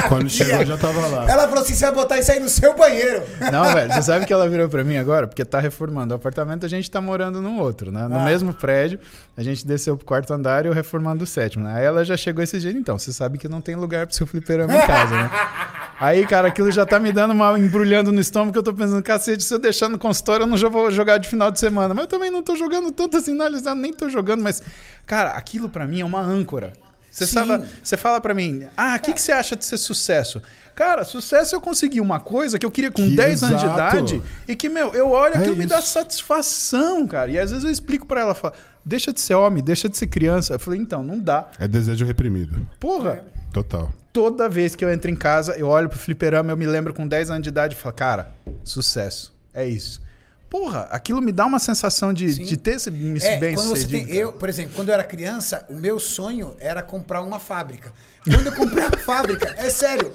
[0.09, 1.29] Quando chegou, eu já tava lá.
[1.29, 3.23] Ela falou assim, você vai botar isso aí no seu banheiro.
[3.51, 5.27] Não, velho, você sabe que ela virou pra mim agora?
[5.27, 6.13] Porque tá reformando.
[6.13, 8.07] O apartamento a gente tá morando num outro, né?
[8.07, 8.25] No Ah.
[8.25, 8.99] mesmo prédio,
[9.35, 11.75] a gente desceu pro quarto andar e eu reformando o sétimo, né?
[11.77, 14.25] Aí ela já chegou esse jeito, então, você sabe que não tem lugar pro seu
[14.27, 15.29] fliperama em casa, né?
[15.99, 19.41] Aí, cara, aquilo já tá me dando uma embrulhando no estômago eu tô pensando, cacete,
[19.43, 21.93] se eu deixar no consultório, eu não vou jogar de final de semana.
[21.93, 24.61] Mas eu também não tô jogando tanto assim, não, Elisandro, nem tô jogando, mas,
[25.05, 26.73] cara, aquilo pra mim é uma âncora.
[27.15, 30.41] Você, sabe, você fala pra mim, ah, o que, que você acha de ser sucesso?
[30.75, 33.65] Cara, sucesso é eu conseguir uma coisa que eu queria com Que 10 anos de
[33.65, 33.97] exato.
[33.97, 35.87] idade e que, meu, eu olho É aquilo me dá isso.
[35.91, 37.31] satisfação, cara.
[37.31, 38.53] E às vezes eu explico pra ela, falo,
[38.83, 40.55] deixa de ser homem, deixa de ser criança.
[40.55, 41.47] Eu falei, então, não dá.
[41.57, 42.67] É desejo reprimido.
[42.77, 43.89] Porra, Total.
[44.11, 47.07] toda vez que eu entro em casa, eu olho pro fliperama, eu me lembro com
[47.07, 49.33] 10 anos de idade e falo, cara, sucesso.
[49.53, 50.01] É isso.
[50.57, 52.45] Porra, aquilo me dá uma sensação de, Sim.
[52.45, 55.03] de ter esse, esse É, bem quando você tem, eu, por exemplo, quando eu era
[55.03, 57.91] criança, o meu sonho era comprar uma fábrica.
[58.23, 60.13] Quando eu comprei a fábrica, é sério.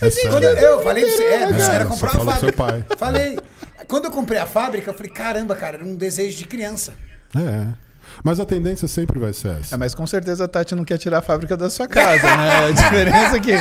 [0.00, 0.44] É Quando sério.
[0.46, 2.56] eu, eu falei pra você, é, É, era comprar uma fábrica.
[2.56, 2.86] pai.
[2.96, 3.38] Falei.
[3.86, 6.94] Quando eu comprei a fábrica, eu falei, caramba, cara, era um desejo de criança.
[7.36, 7.83] É.
[8.22, 9.74] Mas a tendência sempre vai ser essa.
[9.74, 12.66] É, mas com certeza a Tati não quer tirar a fábrica da sua casa, né?
[12.66, 13.52] A diferença é que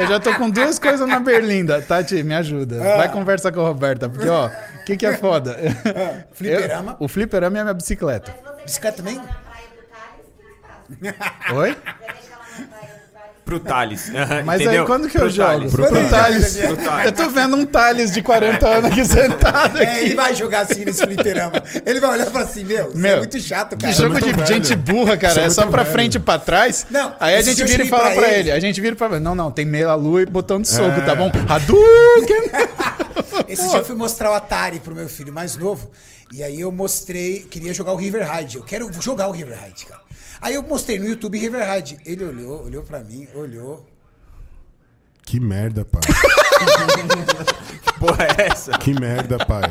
[0.00, 1.80] eu já tô com duas coisas na berlinda.
[1.82, 2.78] Tati, me ajuda.
[2.78, 5.56] Vai conversar com a Roberta, porque, ó, o que, que é foda?
[6.32, 6.92] Fliperama.
[6.98, 8.34] Eu- o fliperama é a minha bicicleta.
[8.64, 9.20] Bicicleta também?
[11.54, 11.76] Oi?
[13.50, 14.10] Pro Thales.
[14.44, 14.80] Mas Entendeu?
[14.82, 15.48] aí quando que eu Pro jogo?
[15.48, 15.72] Thales.
[15.72, 16.56] Pro, Pro Thales.
[16.56, 17.04] Pro Thales.
[17.06, 20.14] Eu tô vendo um Thales de 40 anos aqui sentado É, ele aqui.
[20.14, 21.62] vai jogar assim nesse fliperama.
[21.84, 23.92] Ele vai olhar e falar assim, meu, isso é Meu, muito chato, Que cara.
[23.92, 24.46] jogo muito de velho.
[24.46, 25.40] gente burra, cara.
[25.40, 25.92] É É só pra velho.
[25.94, 26.86] frente e pra trás.
[26.90, 28.38] Não, aí a gente vira e fala pra pra ele.
[28.38, 28.52] ele.
[28.52, 31.14] A gente vira e fala, não, não, tem meia lua e botão de soco, tá
[31.14, 31.30] bom?
[31.48, 32.50] Hadouken!
[33.48, 35.90] Esse dia eu fui mostrar o Atari pro meu filho mais novo.
[36.32, 38.56] E aí eu mostrei, queria jogar o River Raid.
[38.56, 39.99] Eu quero jogar o River Raid, cara.
[40.40, 41.98] Aí eu mostrei no YouTube River Raid.
[42.04, 43.86] Ele olhou, olhou pra mim, olhou.
[45.22, 46.00] Que merda, pai.
[48.00, 48.72] Porra, é essa?
[48.78, 49.62] Que merda, pai.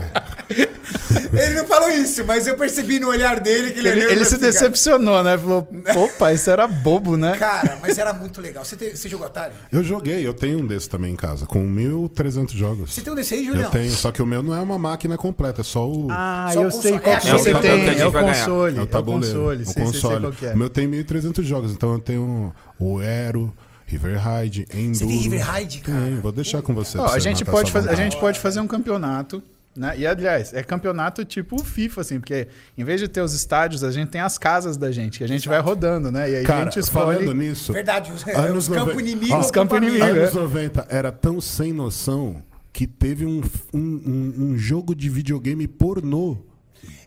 [0.49, 4.13] Ele não falou isso, mas eu percebi no olhar dele que ele Ele, olhou e
[4.13, 5.37] ele falou se cara, decepcionou, né?
[5.37, 7.37] Falou, opa, isso era bobo, né?
[7.37, 8.65] Cara, mas era muito legal.
[8.65, 9.53] Você, tem- você jogou Atari?
[9.71, 12.93] Eu joguei, eu tenho um desse também em casa, com 1.300 jogos.
[12.93, 13.69] Você tem um desse aí, Eu Julião?
[13.71, 16.07] tenho, só que o meu não é uma máquina completa, é só o.
[16.09, 16.99] Ah, Só eu o sei console.
[17.03, 17.99] qual É que você a tem.
[17.99, 18.27] É o ganhar.
[18.27, 18.75] console.
[18.75, 19.35] É É o o tabuleiro.
[19.39, 19.63] console.
[19.63, 20.35] o Sei, sei, sei console.
[20.35, 20.53] que é.
[20.53, 23.53] O meu tem 1.300 jogos, então eu tenho o Aero,
[23.85, 24.95] River Raid, Enduro.
[24.95, 25.99] Você tem River Raid, cara?
[26.01, 26.97] Tem, vou deixar com você.
[26.97, 29.41] Pra a, gente pode fazer, a gente pode fazer um campeonato,
[29.75, 29.93] né?
[29.97, 32.47] E aliás, é campeonato tipo FIFA, assim, porque
[32.77, 35.27] em vez de ter os estádios, a gente tem as casas da gente, que a
[35.27, 36.29] gente vai rodando, né?
[36.29, 37.37] E aí a Cara, gente falando escolhe.
[37.37, 39.01] nisso, Verdade, os, Anos os campos 90.
[39.01, 39.35] inimigos.
[39.35, 42.43] Ó, Os campos inimigos, anos 90 era tão sem noção
[42.73, 43.41] que teve um,
[43.73, 46.37] um, um- um jogo de videogame pornô.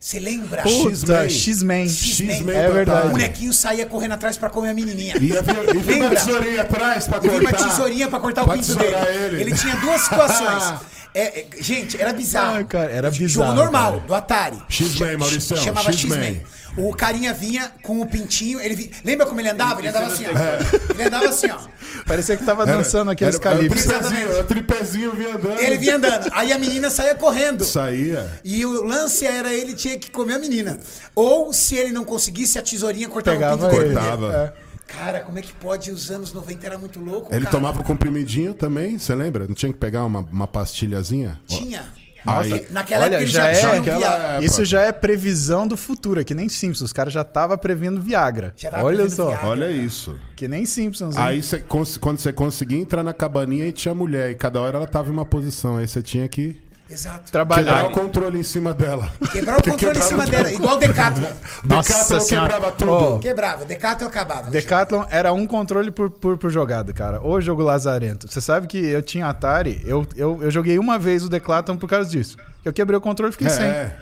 [0.00, 0.62] Você lembra?
[0.62, 1.88] Puta, X-Men.
[1.88, 2.36] X-Men.
[2.38, 2.56] X-Men.
[2.56, 3.08] É O verdade.
[3.10, 5.16] bonequinho saía correndo atrás pra comer a menininha.
[5.20, 7.68] E e havia uma tesourinha atrás pra Eu vi uma cortar.
[7.68, 8.90] tesourinha pra cortar o Pra pinto dele.
[8.90, 9.54] tesourar ele.
[9.56, 10.74] tinha duas situações.
[11.14, 12.60] É, é, gente, era bizarro.
[12.60, 14.04] Ah, cara, era Jogo bizarro, normal, cara.
[14.06, 14.56] do Atari.
[14.66, 16.42] X-Men, Mauricião, Chamava X-Men.
[16.76, 19.80] O carinha vinha com o pintinho, ele vi- lembra como ele andava?
[19.80, 20.92] Ele andava assim, ó.
[20.94, 21.58] Ele andava assim, ó.
[22.06, 25.60] Parecia que tava dançando aqueles era, era o tripézinho, o tripézinho vinha andando.
[25.60, 26.30] Ele vinha andando.
[26.32, 27.64] Aí a menina saía correndo.
[27.64, 28.40] Saía.
[28.42, 30.78] E o lance era ele tinha que comer a menina.
[31.14, 33.84] Ou se ele não conseguisse, a tesourinha cortava Pegava o pinto dele.
[33.92, 33.94] ele.
[34.00, 34.34] Cortava.
[34.58, 34.72] É.
[34.92, 35.90] Cara, como é que pode?
[35.90, 37.50] Os anos 90 era muito louco, Ele cara.
[37.56, 39.46] tomava o comprimidinho também, você lembra?
[39.46, 41.40] Não tinha que pegar uma, uma pastilhazinha?
[41.46, 41.84] Tinha.
[42.26, 44.44] Aí- Naquela Olha, época já já, é- já não aquela.
[44.44, 46.86] Isso já é previsão do futuro, é que nem Simpsons.
[46.86, 48.54] Os caras já estavam prevendo Viagra.
[48.56, 49.28] Já tava Olha prevendo só.
[49.28, 49.48] Viagra.
[49.48, 50.18] Olha isso.
[50.36, 51.16] Que nem Simpsons.
[51.16, 51.58] Aí cê
[51.98, 55.12] quando você conseguia entrar na cabaninha e tinha mulher, e cada hora ela tava em
[55.12, 55.76] uma posição.
[55.78, 56.56] Aí você tinha que
[56.92, 57.24] Exato.
[57.24, 57.86] quebrar Trabalhar.
[57.86, 59.10] o controle em cima dela.
[59.32, 61.30] Quebrar o controle em cima dela, igual o Decathlon.
[61.64, 62.52] Nossa Decathlon Senhora.
[62.52, 62.90] quebrava tudo.
[62.92, 64.50] Ó, Quebrava, Decathlon acabava.
[64.50, 67.20] Decathlon era um controle por, por, por jogada, cara.
[67.22, 68.28] Ô jogo lazarento.
[68.28, 71.88] Você sabe que eu tinha Atari, eu, eu, eu joguei uma vez o Decathlon por
[71.88, 72.36] causa disso.
[72.64, 73.66] Eu quebrei o controle e fiquei sem.
[73.66, 73.96] É.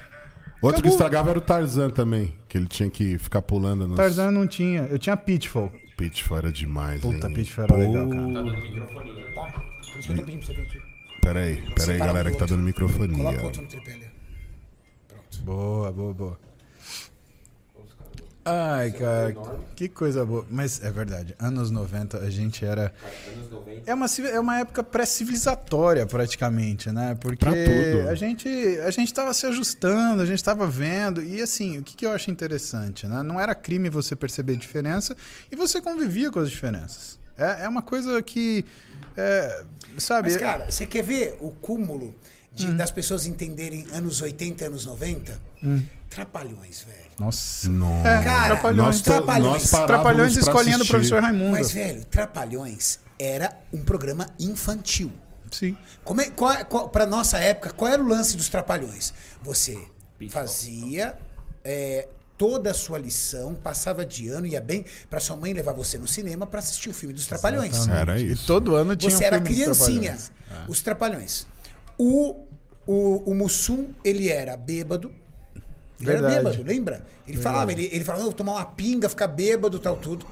[0.63, 1.07] Outro que Acabou.
[1.07, 3.97] estragava era o Tarzan também, que ele tinha que ficar pulando nos...
[3.97, 4.83] Tarzan não tinha.
[4.91, 5.73] Eu tinha Pitfall.
[5.97, 7.35] Pitfall era demais, Puta, hein?
[7.35, 7.81] Pitfall era Pô.
[7.81, 8.07] legal,
[10.07, 10.90] cara.
[11.21, 13.17] Peraí, peraí, galera que tá dando microfonia.
[13.17, 14.11] Coloca outro no tripé ali.
[15.43, 16.39] Boa, boa, boa.
[18.43, 19.37] Ai, cara,
[19.77, 20.47] que coisa boa.
[20.51, 22.93] Mas é verdade, anos 90 a gente era.
[23.87, 27.17] É uma, é uma época pré-civilizatória, praticamente, né?
[27.21, 28.09] Porque Pra tudo.
[28.09, 28.49] a gente
[28.85, 31.23] a gente tava se ajustando, a gente tava vendo.
[31.23, 33.23] E assim, o que, que eu acho interessante, né?
[33.23, 35.15] Não era crime você perceber diferença
[35.53, 37.19] e você convivia com as diferenças.
[37.37, 38.65] É, é uma coisa que.
[39.17, 39.65] é,
[39.99, 40.31] sabe?
[40.31, 42.15] Mas, cara, você quer ver o cúmulo
[42.53, 45.41] de- das pessoas entenderem anos 80 e anos 90?
[46.09, 47.11] Trapalhões, velho.
[47.19, 47.69] Nossa.
[47.69, 48.09] Nossa.
[48.09, 48.77] É, Cara, Trapalhões.
[48.87, 49.73] nós, Trapalhões.
[49.73, 50.91] nós Trapalhões pra escolinha do assistir.
[50.93, 51.53] professor Raimundo.
[51.53, 55.13] Mas, velho, Trapalhões era um programa infantil.
[55.53, 55.77] Sim.
[56.05, 59.13] Como é, qual, qual, pra nossa época, qual era o lance dos Trapalhões?
[59.43, 59.79] Você
[60.31, 61.17] fazia
[61.65, 62.09] é,
[62.41, 66.09] toda a sua lição, passava de ano, ia bem, pra sua mãe levar você no
[66.09, 67.87] cinema pra assistir o filme dos Trapalhões.
[67.87, 68.47] Era E isso.
[68.47, 70.69] todo ano tinha Você um era filme dos criancinha, Trapalhões.
[70.71, 71.47] os Trapalhões.
[71.99, 72.47] O,
[72.87, 75.13] o, o Mussum, ele era bêbado.
[76.01, 76.35] Ele Verdade.
[76.35, 77.07] era bêbado, lembra?
[77.29, 80.25] Ele falava, ele, ele falava, "Não, vou tomar uma pinga, ficar bêbado, tal, tudo.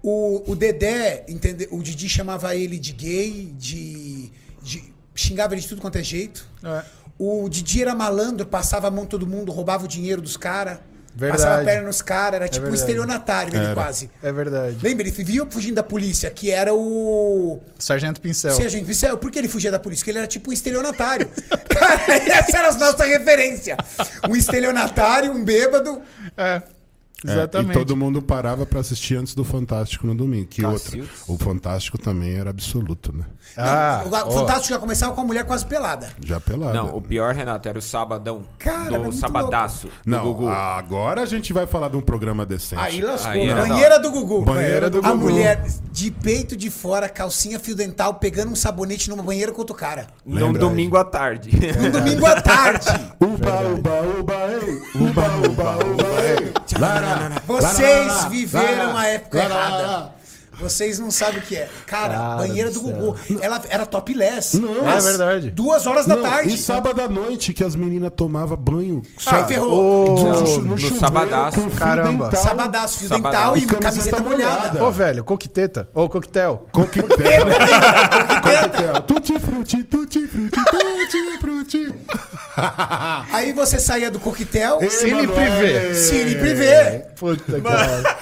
[0.00, 4.30] O, o Dedé, entende, o Didi chamava ele de gay, de,
[4.62, 6.48] de- xingava ele de tudo quanto é jeito.
[6.62, 6.84] É.
[7.18, 10.78] O Didi era malandro, passava a mão todo mundo, roubava o dinheiro dos caras.
[11.16, 11.42] Verdade.
[11.42, 12.82] Passava a perna nos caras, era tipo um verdade.
[12.82, 14.10] estelionatário ele quase.
[14.22, 14.76] É verdade.
[14.82, 15.02] Lembra?
[15.02, 17.58] Ele vivia fugindo da polícia, que era o.
[17.78, 18.54] Sargento Pincel.
[18.54, 20.02] Gente Pincel, por que ele fugia da polícia?
[20.02, 21.30] Porque ele era tipo um estelionatário.
[21.70, 22.02] Cara,
[22.38, 23.78] essa era a nossa referência.
[24.28, 26.02] Um estelionatário, um bêbado.
[26.36, 26.62] É.
[27.28, 27.70] É, Exatamente.
[27.70, 30.46] e todo mundo parava pra assistir antes do Fantástico no domingo.
[30.46, 30.80] Que outra.
[30.84, 31.10] Cacildes.
[31.28, 33.24] O Fantástico também era absoluto, né?
[33.56, 34.30] Ah, Não, o ó.
[34.40, 36.08] Fantástico já começava com a mulher quase pelada.
[36.24, 36.74] Já pelado.
[36.74, 39.86] Não, o pior, Renato, era o sabadão Cara, do sabadaço.
[39.86, 40.48] do Não, Gugu.
[40.48, 42.80] agora a gente vai falar de um programa decente.
[42.82, 43.30] Aí lascou.
[43.32, 44.42] Aí banheira do Gugu.
[44.44, 45.18] Banheira do A Gugu.
[45.30, 49.74] mulher de peito de fora, calcinha fio dental, pegando um sabonete numa banheira com outro
[49.76, 50.06] cara.
[50.24, 51.50] Num domingo à tarde.
[51.80, 52.86] No domingo à tarde.
[53.20, 54.82] Uba, uba, uba, ei.
[55.00, 56.52] Uba, uba, uba, ei.
[56.80, 59.86] Lá, lá, lá, Vocês lá, lá, viveram lá, a época lá, lá, errada.
[59.86, 60.12] lá.
[60.58, 61.68] Vocês não sabem o que é.
[61.86, 62.90] Cara, Cara banheira do do.
[62.90, 63.16] Gugu.
[63.42, 64.58] Ela era topless.
[64.58, 64.88] Não.
[64.90, 65.50] É verdade.
[65.50, 66.54] Duas horas da Não, tarde.
[66.54, 69.02] E sábado à noite que as meninas tomavam banho.
[69.26, 70.06] Aí ferrou.
[70.18, 71.60] no, Ô, chu- no chuveiro, sabadaço.
[71.76, 72.24] Caramba.
[72.30, 73.36] dental, Sabadaço, fio Sabadaço.
[73.36, 74.82] dental e E camiseta molhada.
[74.82, 75.90] Ô, velho, coqueteta.
[75.92, 76.66] Ô, coquetel.
[76.72, 77.44] Coquetel.
[78.42, 79.02] Coquetel.
[79.02, 81.94] Tutti frutti, tutti frutti, tutti frutti.
[83.32, 84.78] Aí você saía do coquetel.
[84.90, 85.94] Cine privê.
[85.94, 87.02] Cine privê.
[87.16, 88.18] Puta cara.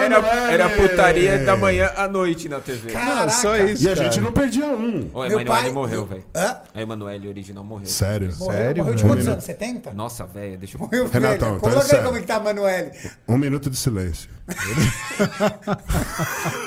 [0.00, 2.90] Era, era putaria da manhã à noite na TV.
[2.92, 3.30] Caraca.
[3.30, 4.04] Só isso, E a cara.
[4.10, 5.10] gente não perdia um.
[5.12, 6.24] Meu Emanuele pai- morreu, velho.
[6.34, 7.86] A Emanuele original morreu.
[7.86, 8.32] Sério.
[8.38, 9.44] Morreu, Sério, morreu de quantos anos?
[9.44, 9.92] 70?
[9.92, 10.80] Nossa, velho, deixa eu.
[10.80, 11.56] Morreu Renatão, velho.
[11.58, 12.90] então é Coloca aí como é que tá a Manuele.
[13.26, 14.28] Um minuto de silêncio.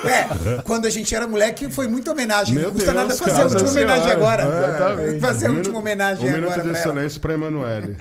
[0.03, 2.55] É, quando a gente era moleque, foi muita homenagem.
[2.55, 3.41] Meu não custa Deus, nada fazer cara.
[3.41, 4.43] a última Nossa homenagem Senhora.
[4.43, 4.67] agora.
[4.67, 5.19] Exatamente.
[5.19, 6.63] Fazer a Um última minuto- homenagem Um minuto agora.
[6.63, 6.89] de pra ela.
[6.93, 7.97] silêncio pra Emanuele.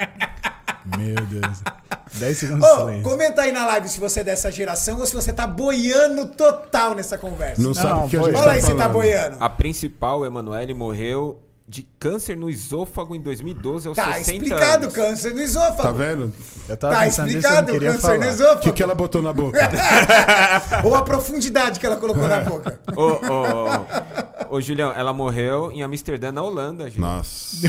[0.96, 1.58] Meu Deus.
[2.14, 3.02] 10 segundos de Ô, silêncio.
[3.02, 6.94] comenta aí na live se você é dessa geração ou se você tá boiando total
[6.94, 7.62] nessa conversa.
[7.62, 9.36] Não, sabe o que a gente Fala tá aí se tá boiando.
[9.38, 11.40] A principal, Emanuele, morreu
[11.70, 14.92] de câncer no esôfago em 2012 aos Tá 60 explicado, anos.
[14.96, 15.82] câncer no esôfago.
[15.82, 16.32] Tá vendo?
[16.68, 18.18] Eu tava Tá nisso, explicado, queria câncer falar.
[18.18, 18.60] no O esôfago.
[18.60, 19.58] que, que ela botou na boca?
[20.84, 22.80] Ou a profundidade que ela colocou na boca.
[22.96, 26.98] Ô, ô, ô, Julião, ela morreu em Amsterdã, na Holanda, gente.
[26.98, 27.68] Nossa.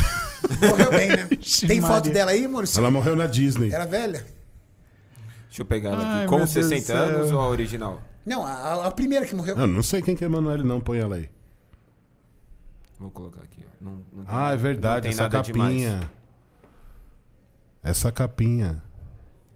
[0.68, 1.30] Morreu bem, né?
[1.68, 2.80] Tem foto dela aí, Maurício?
[2.80, 3.72] Ela morreu na Disney.
[3.72, 4.26] Era velha?
[5.45, 6.28] Deixa eu pegar ela Ai, aqui.
[6.28, 6.97] Com meu Deus 60 do céu.
[6.97, 8.02] anos ou a original?
[8.26, 9.56] Não, a, a primeira que morreu.
[9.56, 10.82] Eu não sei quem que é Emanuele, não.
[10.82, 11.30] Põe ela aí.
[12.99, 13.51] Vou colocar aqui.
[13.82, 14.95] Não, não tem- Ah, é verdade.
[14.95, 15.73] Não tem Essa nada demais.
[15.84, 16.11] capinha.
[17.84, 18.84] Essa capinha.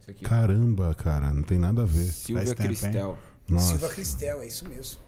[0.01, 0.25] Isso aqui.
[0.25, 1.31] Caramba, cara.
[1.31, 2.05] Não tem nada a ver.
[2.05, 2.67] Silvia Faz tempo?
[2.69, 3.17] Cristel.
[3.47, 3.67] Nossa.
[3.77, 4.99] Silva Cristel, é isso mesmo.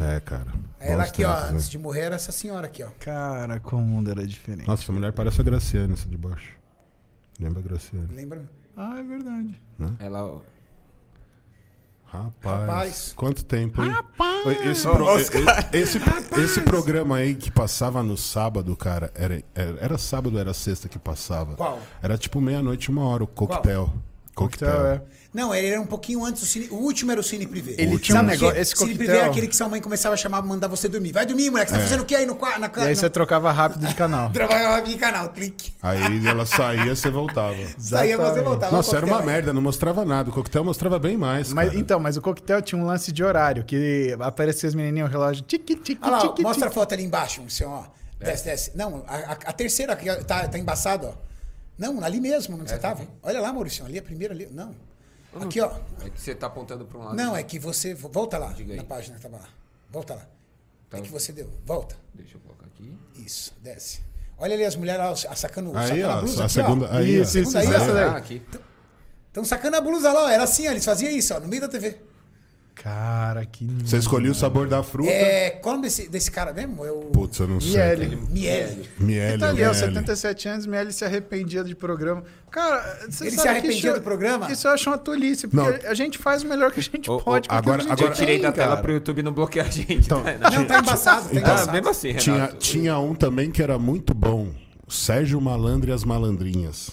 [0.00, 0.52] É, cara.
[0.78, 1.48] Ela aqui, ó, né?
[1.50, 2.88] antes de morrer, era essa senhora aqui, ó.
[3.00, 4.66] Cara, como o mundo era diferente.
[4.66, 6.56] Nossa, essa mulher parece a Graciane, essa de baixo.
[7.40, 8.14] Lembra a Graciane?
[8.14, 8.48] Lembra?
[8.76, 9.60] Ah, é verdade.
[9.98, 10.24] Ela.
[10.24, 10.40] ó,
[12.10, 13.12] Rapaz, Rapaz.
[13.14, 13.94] quanto tempo, hein?
[14.70, 15.18] Esse, pro-
[15.72, 15.98] esse,
[16.40, 20.88] esse programa aí que passava no sábado, cara, era, era, era sábado ou era sexta
[20.88, 21.54] que passava?
[21.54, 21.78] Qual?
[22.02, 23.92] Era tipo meia-noite, uma hora, o coquetel.
[24.38, 24.68] Coquetel.
[24.68, 25.02] Coquetel, é.
[25.34, 26.68] Não, ele era um pouquinho antes do cine.
[26.70, 27.74] O último era o Cine Privé.
[27.76, 28.30] Ele tinha um quê?
[28.30, 30.88] negócio- esse Cine coquetel- Privé era aquele que sua mãe começava a chamar, mandar você
[30.88, 31.12] dormir.
[31.12, 31.70] Vai dormir, moleque.
[31.70, 32.58] Você tá fazendo o que aí no quarto?
[32.60, 34.30] Na E aí na- você trocava rápido de canal.
[34.32, 35.74] Trabalhava em canal, clique.
[35.82, 37.54] Aí ela saía, você voltava.
[37.78, 38.74] Saía você voltava.
[38.74, 40.30] Nossa, era uma merda, não mostrava nada.
[40.30, 41.52] O coquetel mostrava bem mais.
[41.52, 41.78] Mas, cara.
[41.80, 45.44] então, mas o coquetel tinha um lance de horário, que aparecia as menininhas, o relógio,
[45.44, 46.74] tique, tique, Olha lá, tique, mostra a tique.
[46.80, 47.98] foto ali embaixo, senhor, ó.
[48.18, 48.72] Desce, desce.
[48.74, 49.94] Não, a, a- a terceira
[50.26, 51.27] tá, tá embaçado, ó.
[51.78, 53.06] Não, ali mesmo, onde você tava.
[53.22, 54.46] Olha lá, Maurício, ali a primeira ali.
[54.50, 54.74] Não.
[55.40, 55.70] Aqui, ó.
[56.04, 57.16] É que você tá apontando pra um lado.
[57.16, 57.94] Não, é que você.
[57.94, 58.78] Volta lá, Diga aí.
[58.78, 59.48] na página que tava lá.
[59.90, 60.26] Volta lá.
[60.90, 60.98] Tá.
[60.98, 61.48] É que você deu.
[61.64, 61.94] Volta.
[62.14, 62.92] Deixa eu colocar aqui.
[63.14, 64.00] Isso, desce.
[64.38, 66.42] Olha ali as mulheres lá, sacando, Aí, sacando ó, a blusa.
[66.42, 66.86] a aqui, segunda.
[66.86, 66.96] ó.
[66.96, 67.22] Aí, ó.
[67.22, 67.82] Isso, isso, Segunda aí, isso, ó.
[67.84, 68.16] essa daí.
[68.18, 68.42] Aqui.
[69.28, 70.28] Estão sacando a blusa lá, ó.
[70.28, 70.70] Era assim, ó.
[70.70, 71.96] Eles faziam isso, ó, no meio da TV.
[72.82, 73.66] Cara, que...
[73.84, 75.10] Você escolhia o sabor da fruta.
[75.10, 75.50] É.
[75.50, 76.84] Qual o nome desse, desse cara mesmo?
[76.84, 77.00] É o.
[77.06, 77.72] Putz, eu não sei.
[77.72, 78.16] Miele.
[78.30, 78.88] Miele.
[78.98, 79.38] Miele.
[79.38, 79.78] Tá ali, ó, Miele.
[79.78, 82.22] 77 anos, Miele se arrependia de programa.
[82.50, 84.50] Cara, você Ele sabe se que arrependia isso- do programa?
[84.50, 85.90] Isso eu acho uma tolice, porque Não.
[85.90, 87.48] a gente faz o melhor que a gente pode.
[87.50, 88.80] agora- que a gente agora- Eu tirei tem, da tela cara.
[88.82, 89.92] pro YouTube não bloquear a gente.
[89.94, 90.50] Então, tá?
[90.50, 91.72] Não, tá embaçado, tá Ah, embaçado.
[91.72, 92.56] mesmo assim, Tinha, Renato.
[92.56, 94.48] tinha um também que era muito bom.
[94.88, 96.90] Sérgio Malandro e as Malandrinhas.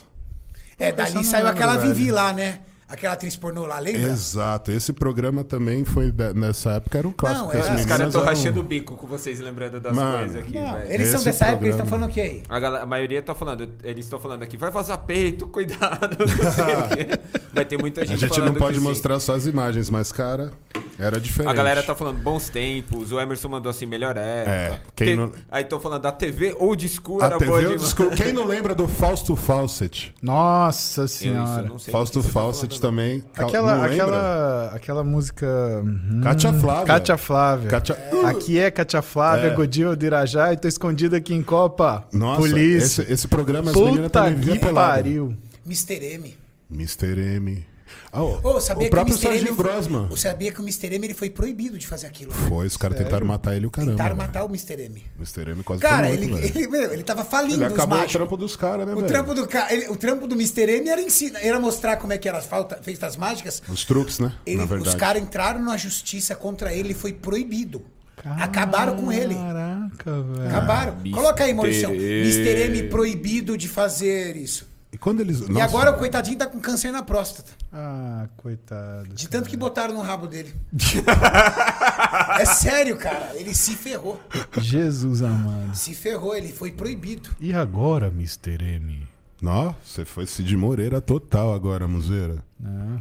[0.77, 1.93] É, eu dali saiu aquela velho.
[1.93, 2.59] Vivi lá, né?
[2.87, 4.01] Aquela atriz pornô lá, lembra?
[4.11, 4.71] Exato.
[4.71, 7.45] Esse programa também foi da- nessa época era um clássico.
[7.45, 9.79] Não, que as era- Os caras meninas estão eram- rachando o bico com vocês lembrando
[9.79, 10.17] das Mano.
[10.19, 10.91] coisas aqui, Não, velho.
[10.91, 12.43] eles são Esse dessa época, eles estão programa- falando o quê aí?
[12.47, 16.27] A, galera- a maioria tá falando, eles estão falando aqui, vai vazar peito, cuidado, não
[16.51, 17.39] sei o quê.
[17.51, 18.83] Vai ter muita gente A gente não falando pode sim.
[18.83, 20.51] mostrar só as imagens, mas, cara,
[20.99, 21.51] era diferente.
[21.51, 24.51] A galera tá falando bons tempos, o Emerson mandou assim, melhor época.
[24.51, 27.57] É, quem Te- não- Aí estão falando da TV old school A era TV, boa
[27.59, 27.81] eu demais.
[27.81, 30.13] desculpa, quem não lembra do Fausto Fawcett?
[30.21, 31.61] Nossa Eu, isso eu senhora.
[31.63, 32.81] não sei Fausto tá Fawcett falando.
[32.81, 33.23] também.
[33.37, 35.45] Aquela, aquela, aquela música.
[35.83, 36.85] hum, Cátia Flávia.
[36.85, 37.69] Cátia Flávia.
[37.69, 39.55] Cátia- Aqui é Cátia Flávia, É.
[39.55, 42.05] Godinho do Irajá e tô escondido aqui em Copa.
[42.11, 43.01] Nossa, Polícia.
[43.03, 45.35] esse, esse programa as meninas Puta viviam que pariu.
[45.65, 45.93] Mr.
[46.13, 46.37] M.
[46.71, 47.19] Mr.
[47.35, 47.65] M.
[48.11, 50.07] Ah, o- Ô, sabia o próprio o foi- Grosman.
[50.09, 50.93] Eu sabia que o Mr.
[50.95, 52.31] M ele foi proibido de fazer aquilo.
[52.31, 53.91] Foi, os caras tentaram matar ele o caramba.
[53.93, 54.27] Tentaram velho.
[54.27, 54.73] matar o Mr.
[54.85, 55.03] M.
[55.17, 55.51] Mr.
[55.51, 56.45] M quase Cara, foi ele, velho.
[56.45, 59.07] ele, meu, ele tava falindo Ele os acabou o trampo dos caras, né, O velho?
[59.07, 60.61] trampo, do, ele- o trampo do Mr.
[60.77, 63.61] M era ensinar, era mostrar como é que eram as falta, festas mágicas.
[63.69, 64.33] Os truques, né?
[64.45, 64.97] Ele- Na os verdade.
[64.97, 67.83] caras entraram na justiça contra ele e foi proibido.
[68.23, 69.35] Acabaram com ele.
[69.35, 70.47] Caraca, velho.
[70.47, 70.95] Acabaram.
[71.11, 71.89] Coloca aí, Maurício.
[71.91, 72.61] Mr.
[72.65, 74.67] M proibido de fazer isso.
[74.95, 75.41] E quando eles.
[75.41, 77.51] E agora o coitadinho tá com câncer na próstata.
[77.73, 79.13] Ah, coitado.
[79.13, 80.55] De tanto que botaram no rabo dele.
[82.39, 83.31] é sério, cara.
[83.35, 84.21] Ele se ferrou.
[84.57, 85.75] Jesus amado.
[85.75, 87.29] Se ferrou, ele foi proibido.
[87.41, 88.57] E agora, Mr.
[88.63, 89.05] M?
[89.41, 92.37] Nossa, você foi Cid Moreira total agora, Muzeira.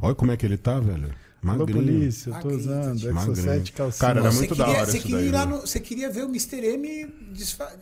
[0.02, 1.14] Olha como é que ele tá, velho.
[1.46, 1.78] Alô, Magrinho.
[1.78, 3.36] polícia, eu tô Magrinho, usando Magrinho.
[3.36, 4.00] 7 calcinha.
[4.00, 5.52] Cara, era Você muito da queria- hora Você isso queria, daí, ir lá né?
[5.54, 6.56] no- você queria ver o Mr.
[6.66, 7.72] M desfa-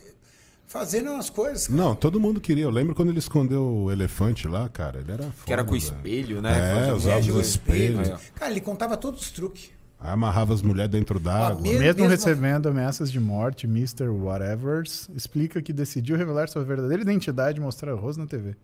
[0.73, 1.67] fazendo umas coisas.
[1.69, 1.79] cara.
[1.79, 2.65] Não, todo mundo queria.
[2.65, 5.01] Eu lembro quando ele escondeu o elefante lá, cara.
[5.01, 5.83] Ele era foda, Que era com velho.
[5.83, 6.89] espelho, né?
[6.89, 7.49] É, usava monte de o coisa.
[7.49, 8.01] espelho.
[8.01, 8.19] Aí, ó.
[8.35, 9.71] Cara, ele contava todos os truques.
[10.01, 11.61] Amarrava as mulheres dentro d'água.
[11.63, 14.09] mesmo- Mesmo mesmo- recebendo ameaças de morte, Mr.
[14.09, 14.83] Whatever
[15.15, 18.57] explica que decidiu revelar sua verdadeira identidade e mostrar o rosto na TV.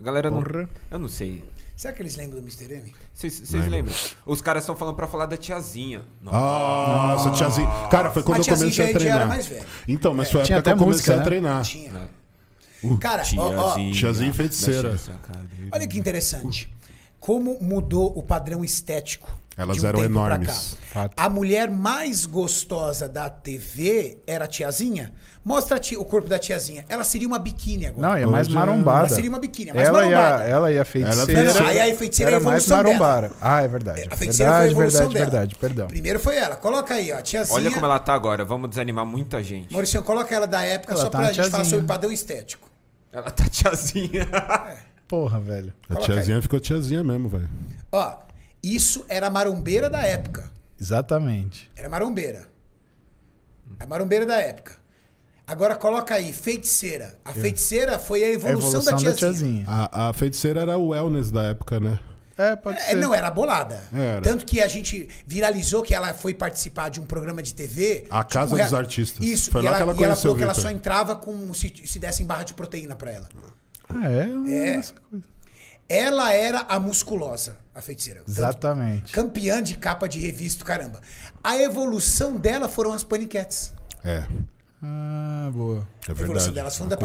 [0.00, 0.40] A galera não.
[0.42, 0.68] Porra.
[0.90, 1.42] Eu não sei.
[1.78, 2.74] Será que eles lembram do Mr.
[2.74, 2.92] M?
[3.14, 3.94] Vocês lembram?
[4.26, 6.02] Os caras estão falando pra falar da tiazinha.
[6.20, 7.68] Nossa, tiazinha.
[7.88, 9.20] Cara, foi quando A eu tiazinha comecei já- a já treinar.
[9.20, 9.66] era mais velha.
[9.86, 11.24] Então, mas foi a Tinha época que eu até comecei música, a né?
[11.24, 11.62] treinar.
[11.62, 12.98] Tinha.
[13.00, 14.98] Cara, ó, ó, Tiazinha feiticeira.
[15.70, 16.68] olha que interessante.
[17.20, 19.38] Como mudou o padrão estético.
[19.56, 20.48] Elas de um eram tempo pra enormes.
[20.48, 20.86] cá.
[20.92, 21.14] Fato.
[21.16, 25.12] A mulher mais gostosa da TV era a tiazinha.
[25.44, 26.84] Mostra a ti- o corpo da tiazinha.
[26.88, 28.08] Ela seria uma biquíni agora.
[28.08, 29.06] Não, é mais é- marombada.
[29.06, 30.44] Ela seria uma biquíni, é mais ela, e a, marombada.
[30.44, 31.40] ela e a feiticeira.
[31.40, 32.98] Ela- Não, aí a feiticeira é a era mais evolução dela.
[33.06, 33.34] marombada.
[33.40, 34.08] Ah, é verdade.
[34.10, 35.30] A feiticeira foi a verdade, evolução verdade, dela.
[35.30, 35.54] verdade.
[35.56, 35.86] Perdão.
[35.86, 36.56] Primeiro foi ela.
[36.56, 37.20] Coloca aí, ó.
[37.22, 37.56] Tiazinha.
[37.56, 38.44] Olha como ela tá agora.
[38.44, 39.72] Vamos desanimar muita gente.
[39.72, 42.68] Maurício, coloca ela da época Ela só tá pra gente falar sobre padrão estético.
[43.10, 44.28] Ela tá tiazinha.
[45.06, 45.72] Porra, velho.
[45.88, 47.48] A Coloca tiazinha ficou tiazinha mesmo, velho.
[47.90, 48.16] Ó,
[48.62, 50.50] isso era a marombeira da época.
[50.78, 51.70] Exatamente.
[51.74, 52.46] Era marombeira.
[53.80, 54.76] A marombeira da época.
[55.48, 57.18] Agora coloca aí, feiticeira.
[57.24, 59.32] A feiticeira foi a A evolução, evolução da da tiazinha.
[59.32, 59.64] tiazinha.
[59.66, 61.98] A, a feiticeira era o wellness da época, né?
[62.36, 62.96] É, pode É, ser.
[62.96, 63.82] não, era bolada.
[63.92, 64.20] Era.
[64.20, 68.06] Tanto que a gente viralizou que ela foi participar de um programa de TV.
[68.10, 69.24] A Casa rea- dos Artistas.
[69.26, 71.16] Isso, Foi e lá ela, que ela e ela conheceu falou que ela só entrava
[71.16, 73.28] com se, se dessem barra de proteína pra ela.
[73.88, 74.20] Ah, é?
[74.68, 74.72] É.
[74.74, 74.92] Coisa.
[75.88, 78.20] Ela era a musculosa, a feiticeira.
[78.20, 79.12] Tanto- Exatamente.
[79.12, 81.00] Campeã de capa de revista, caramba.
[81.42, 83.72] A evolução dela foram as paniquetes.
[84.04, 84.22] É,
[84.80, 85.86] Ah, boa.
[86.06, 86.52] é A evolução verdade.
[86.52, 86.96] delas A da.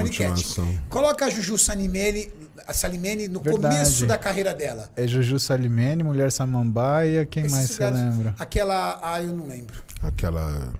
[0.90, 2.32] Coloca a Juju Salimene,
[2.68, 3.76] a Salimene no Verdade.
[3.76, 4.90] começo da carreira dela.
[4.96, 8.36] É Juju Salimene, Mulher Samambaia, quem mais você lembra?
[8.38, 9.00] Aquela.
[9.02, 9.82] Ah, eu não lembro.
[10.04, 10.72] Aquela.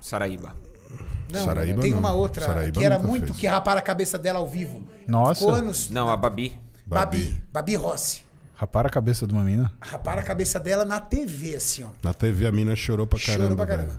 [0.00, 0.54] Saraíba.
[1.32, 1.98] Não, Saraíba tem não.
[1.98, 3.38] uma outra Saraíba que era muito fez.
[3.38, 4.82] que raparam a cabeça dela ao vivo.
[5.08, 5.40] Nossa.
[5.40, 5.88] Ficou anos.
[5.90, 6.56] Não, a Babi.
[6.84, 7.42] Babi.
[7.52, 8.25] Babi Rossi.
[8.56, 9.70] Rapar a cabeça de uma mina?
[9.82, 11.88] Raparam a cabeça dela na TV, assim, ó.
[12.02, 13.42] Na TV a mina chorou pra caramba.
[13.42, 13.94] Chorou pra caramba.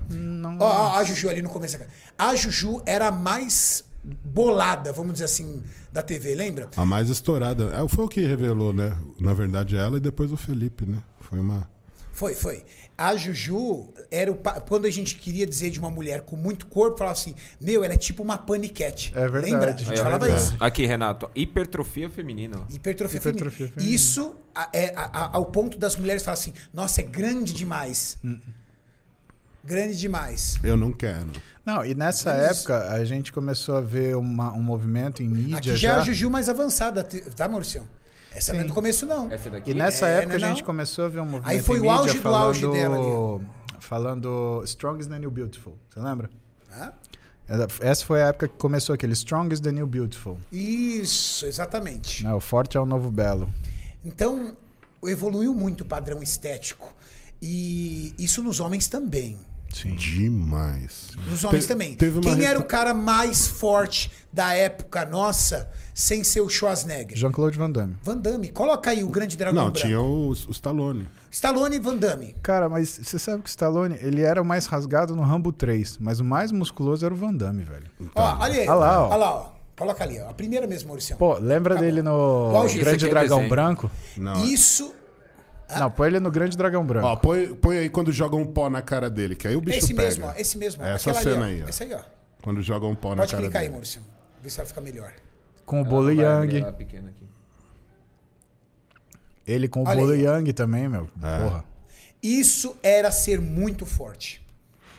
[0.60, 1.78] Ó, ó, a Juju ali no começo.
[2.18, 6.70] A Juju era a mais bolada, vamos dizer assim, da TV, lembra?
[6.76, 7.66] A mais estourada.
[7.66, 8.98] É, foi o que revelou, né?
[9.20, 10.98] Na verdade, ela e depois o Felipe, né?
[11.22, 11.70] Foi uma.
[12.12, 12.66] Foi, foi.
[12.98, 14.36] A Juju era o.
[14.68, 17.94] Quando a gente queria dizer de uma mulher com muito corpo, falava assim: Meu, ela
[17.94, 19.12] é tipo uma paniquete.
[19.16, 19.52] É verdade.
[19.54, 19.74] Lembra?
[19.74, 20.36] A gente ó, falava é.
[20.36, 20.56] isso.
[20.60, 21.30] Aqui, Renato.
[21.36, 22.58] Hipertrofia feminina.
[22.72, 23.76] Hipertrofia, Hipertrofia feminina.
[23.76, 23.96] feminina.
[23.96, 24.36] Isso
[24.74, 28.18] é ao ponto das mulheres falarem assim: Nossa, é grande demais.
[29.64, 30.58] Grande demais.
[30.64, 31.32] Eu não quero.
[31.66, 35.76] Não, e nessa época a gente começou a ver uma- um movimento em mídia Aqui
[35.76, 36.02] já é já.
[36.02, 37.88] a Juju mais avançada, tá, Maurício?
[38.38, 39.32] Essa não é do começo, não.
[39.32, 39.72] Essa daqui.
[39.72, 40.56] E nessa É, época né, a não?
[40.56, 42.96] gente começou a ver um movimento Aí foi o mídia auge do auge falando, dela
[43.38, 43.46] ali,
[43.80, 45.78] falando Strong is the New Beautiful.
[45.90, 46.30] Você lembra?
[46.72, 46.92] Hã?
[47.80, 50.38] Essa foi a época que começou aquele Strong is the New Beautiful.
[50.52, 52.24] Isso, exatamente.
[52.24, 52.34] né?
[52.34, 53.50] O forte é o novo belo.
[54.04, 54.56] Então,
[55.04, 56.94] evoluiu muito o padrão estético.
[57.42, 59.38] E isso nos homens também.
[59.74, 59.96] Sim.
[59.96, 61.10] Demais.
[61.30, 61.96] Nos homens Te- também.
[61.96, 67.18] teve uma Quem era o cara mais forte da época nossa, sem ser o Schwarzenegger?
[67.18, 67.96] Jean-Claude Van Damme.
[68.04, 68.50] Van Damme.
[68.50, 69.88] Coloca aí o grande dragão Não, branco.
[69.88, 71.08] tinha o, o Stallone.
[71.32, 72.36] Stallone e Van Damme.
[72.42, 75.98] Cara, mas você sabe que o Stallone, ele era o mais rasgado no Rambo 3,
[76.00, 77.86] mas o mais musculoso era o Van Damme, velho.
[78.16, 78.68] Ó, olha aí.
[78.68, 79.08] Olha lá, ó.
[79.10, 79.58] Olha lá, ó.
[79.78, 80.30] Coloca ali, ó.
[80.30, 81.16] A primeira mesmo, Maurício.
[81.18, 81.90] Pô, lembra Acabou.
[81.92, 83.50] dele no Esse Grande Dragão desenho.
[83.50, 83.92] Branco?
[84.18, 84.44] Não.
[84.46, 84.92] Isso.
[85.80, 87.08] Não, põe ele no Grande Dragão Branco.
[87.08, 89.80] Ó, põe, põe aí quando jogam um pó na cara dele, que aí o bicho
[89.80, 90.08] Esse pega.
[90.08, 90.34] mesmo, ó.
[90.38, 90.84] Esse mesmo.
[90.84, 90.86] ó.
[90.88, 91.66] É essa Aquela cena ali, aí, ó.
[91.66, 91.70] ó.
[91.70, 92.00] Essa aí, ó.
[92.42, 93.72] Quando jogam um pó na Pode cara clicar aí, dele.
[93.74, 94.02] Maurício.
[94.42, 95.12] Vê se ela fica melhor.
[95.66, 96.64] com o Bolo Yang.
[99.46, 100.22] Ele com o Olha Bolo aí.
[100.24, 101.10] Yang também, meu.
[101.24, 101.40] É.
[101.44, 101.66] Porra.
[102.22, 104.42] Isso era ser muito forte.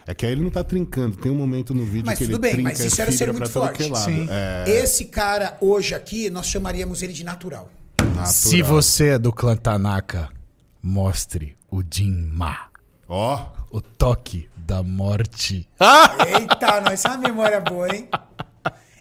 [0.07, 1.17] É que aí ele não tá trincando.
[1.17, 3.27] Tem um momento no vídeo Mas que tudo ele bem, trinca mas isso era fibra
[3.27, 3.85] ser muito pra todo forte.
[3.85, 4.05] que lado.
[4.05, 4.27] Sim.
[4.31, 7.69] É, Esse cara, hoje aqui, nós chamaríamos ele de natural.
[8.01, 8.27] natural.
[8.27, 10.31] Se você é do clã Tanaka,
[10.83, 12.57] mostre o Jinma,
[13.09, 15.69] Ó, o toque da morte.
[16.27, 18.09] Eita, nós, essa é uma memória boa, hein?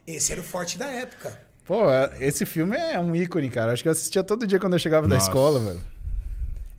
[0.05, 1.37] Esse era o forte da época.
[1.65, 3.73] Pô, é- esse filme é um ícone, cara.
[3.73, 5.27] Acho que eu assistia todo dia quando eu chegava da Nossa.
[5.27, 5.81] escola, velho.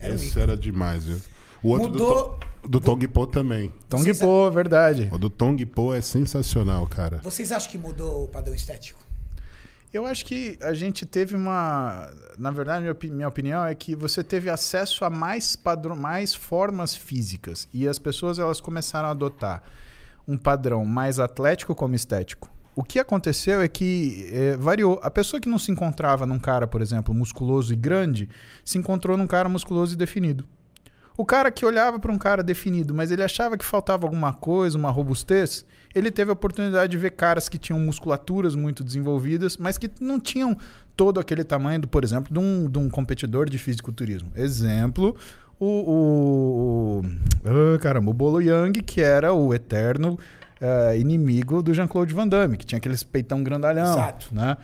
[0.01, 0.43] Era um esse ícone.
[0.43, 1.21] era demais, viu?
[1.63, 3.71] O outro Mudou- do, do Tong Po também.
[3.91, 5.11] Tong Vocês- Po, verdade.
[5.13, 7.19] O do Tong Po é sensacional, cara.
[7.23, 9.01] Vocês acham que mudou o padrão estético?
[9.93, 12.11] Eu acho que a gente teve uma.
[12.39, 16.35] Na verdade, minha, opi- minha opinião é que você teve acesso a mais padrão, mais
[16.35, 17.67] formas físicas.
[17.73, 19.63] E as pessoas elas começaram a adotar
[20.27, 22.51] um padrão mais atlético como estético.
[22.77, 25.01] o que aconteceu é que é, variou.
[25.03, 28.29] A pessoa que não se encontrava num cara, por exemplo, musculoso e grande,
[28.65, 30.45] se encontrou num cara musculoso e definido.
[31.19, 34.79] O cara que olhava para um cara definido, mas ele achava que faltava alguma coisa,
[34.79, 39.77] uma robustez, ele teve a oportunidade de ver caras que tinham musculaturas muito desenvolvidas, mas
[39.77, 40.57] que não tinham
[40.97, 44.31] todo aquele tamanho, do, por exemplo, de um, de um competidor de fisiculturismo.
[44.37, 45.17] Exemplo,
[45.59, 47.03] o, o, o
[47.45, 50.17] ah, caramba, o Bolo Yang, que era o eterno
[50.61, 53.93] uh, inimigo do Jean-Claude Van Damme, que tinha aqueles peitão grandalhão.
[53.93, 54.33] Exato.
[54.33, 54.57] Né?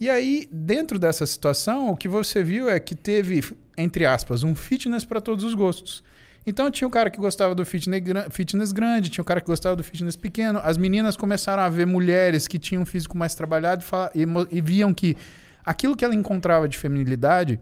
[0.00, 3.44] E aí, dentro dessa situação, o que você viu é que teve,
[3.78, 6.02] entre aspas, um fitness para todos os gostos.
[6.44, 9.76] Então tinha o cara que gostava do fitness, fitness grande, tinha o cara que gostava
[9.76, 10.60] do fitness pequeno.
[10.62, 14.60] As meninas começaram a ver mulheres que tinham um físico mais trabalhado e, e, e
[14.60, 15.16] viam que
[15.64, 17.60] aquilo que ela encontrava de feminilidade,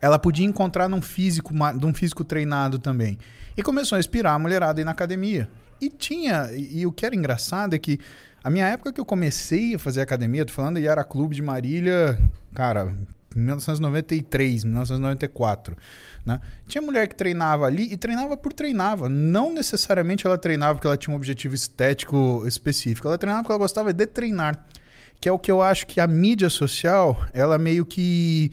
[0.00, 3.18] ela podia encontrar num físico, num físico treinado também.
[3.56, 5.48] E começou a inspirar a mulherada aí na academia.
[5.80, 7.98] E tinha, e, e o que era engraçado é que
[8.42, 11.42] a minha época que eu comecei a fazer academia, tô falando, e era clube de
[11.42, 12.18] Marília,
[12.54, 12.92] cara,
[13.38, 15.76] 1993, 1994.
[16.24, 16.40] Né?
[16.66, 19.08] Tinha mulher que treinava ali e treinava por treinava.
[19.08, 23.06] Não necessariamente ela treinava porque ela tinha um objetivo estético específico.
[23.06, 24.64] Ela treinava porque ela gostava de treinar.
[25.20, 28.50] Que é o que eu acho que a mídia social, ela meio que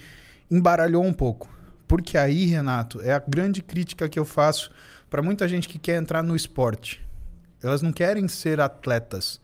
[0.52, 1.50] embaralhou um pouco.
[1.88, 4.70] Porque aí, Renato, é a grande crítica que eu faço
[5.10, 7.02] para muita gente que quer entrar no esporte.
[7.64, 9.40] Elas não querem ser atletas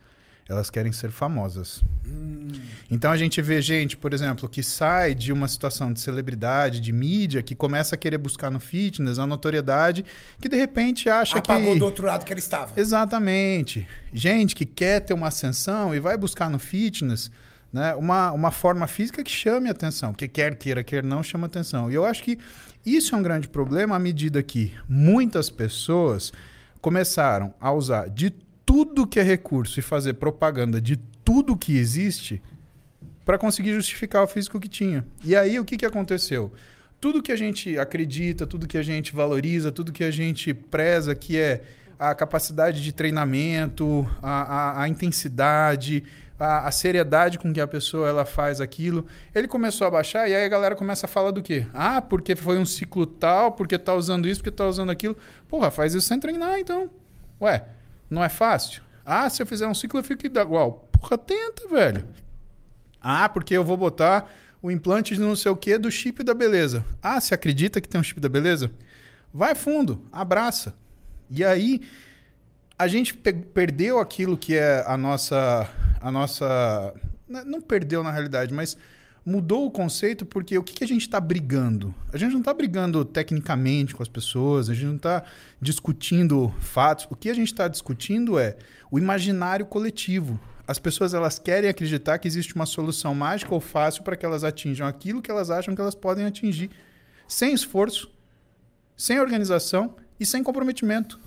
[0.47, 1.81] elas querem ser famosas.
[2.05, 2.49] Hum.
[2.91, 6.91] Então a gente vê gente, por exemplo, que sai de uma situação de celebridade, de
[6.91, 10.05] mídia, que começa a querer buscar no fitness a notoriedade,
[10.39, 11.61] que de repente acha Apagou que.
[11.63, 12.79] Apagou do outro lado que ele estava.
[12.79, 13.87] Exatamente.
[14.13, 17.31] Gente que quer ter uma ascensão e vai buscar no fitness.
[17.71, 21.89] Né, uma, uma forma física que chame atenção, que quer queira, quer não, chama atenção.
[21.89, 22.37] E eu acho que
[22.85, 26.31] isso é um grande problema à medida que muitas pessoas
[26.79, 28.29] começaram a usar de
[28.74, 32.41] tudo que é recurso e fazer propaganda de tudo que existe
[33.24, 35.05] para conseguir justificar o físico que tinha.
[35.24, 36.51] E aí o que, que aconteceu?
[36.99, 41.13] Tudo que a gente acredita, tudo que a gente valoriza, tudo que a gente preza,
[41.13, 41.61] que é
[41.99, 46.03] a capacidade de treinamento, a, a, a intensidade,
[46.39, 49.05] a, a, seriedade com que a pessoa ela faz aquilo,
[49.36, 51.67] ele começou a baixar e aí a galera começa a falar do quê?
[51.76, 55.15] Ah, porque foi um ciclo tal, porque tá usando isso, porque tá usando aquilo.
[55.47, 56.89] Porra, faz isso sem treinar então.
[57.39, 57.63] Ué,
[58.14, 58.82] não é fácil?
[59.05, 60.88] Ah, se eu fizer um ciclo, eu fico igual.
[60.91, 62.07] Porra, tenta, velho.
[63.01, 66.34] Ah, porque eu vou botar o implante de não sei o que do chip da
[66.34, 66.86] beleza.
[67.01, 68.72] Ah, você acredita que tem um chip da beleza?
[69.34, 70.74] Vai fundo, abraça.
[71.30, 71.82] E aí
[72.78, 76.93] a gente perdeu aquilo que é a nossa a nossa
[77.28, 78.78] não perdeu na realidade, mas
[79.26, 81.93] mudou o conceito porque o que, que a gente está brigando?
[82.11, 85.24] A gente não está brigando tecnicamente com as pessoas, a gente não está
[85.61, 87.07] discutindo fatos.
[87.09, 88.57] O que a gente está discutindo é
[88.91, 90.39] o imaginário coletivo.
[90.67, 94.43] As pessoas elas querem acreditar que existe uma solução mágica ou fácil para que elas
[94.43, 96.69] atinjam aquilo que elas acham que elas podem atingir,
[97.28, 98.11] sem esforço,
[98.95, 101.19] sem organização e sem comprometimento.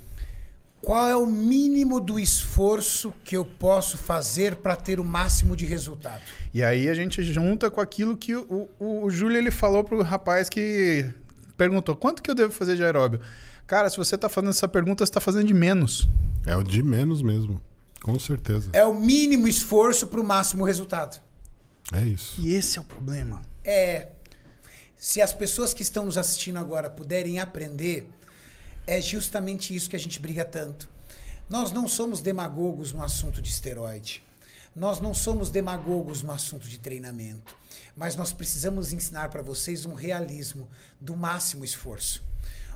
[0.80, 5.66] Qual é o mínimo do esforço que eu posso fazer para ter o máximo de
[5.66, 6.22] resultado?
[6.56, 10.00] E aí a gente junta com aquilo que o, o, o Júlio ele falou pro
[10.00, 11.04] rapaz que
[11.54, 13.20] perguntou: quanto que eu devo fazer de aeróbio?
[13.66, 16.08] Cara, se você está fazendo essa pergunta, você está fazendo de menos.
[16.46, 17.60] É o de menos mesmo.
[18.00, 18.70] Com certeza.
[18.72, 21.20] É o mínimo esforço para o máximo resultado.
[21.92, 22.40] É isso.
[22.40, 23.42] E esse é o problema.
[23.62, 24.08] É.
[24.96, 28.08] Se as pessoas que estão nos assistindo agora puderem aprender
[28.86, 30.88] é justamente isso que a gente briga tanto.
[31.50, 34.24] Nós não somos demagogos no assunto de esteroide.
[34.76, 37.56] Nós não somos demagogos no assunto de treinamento.
[37.96, 40.68] Mas nós precisamos ensinar para vocês um realismo
[41.00, 42.22] do máximo esforço.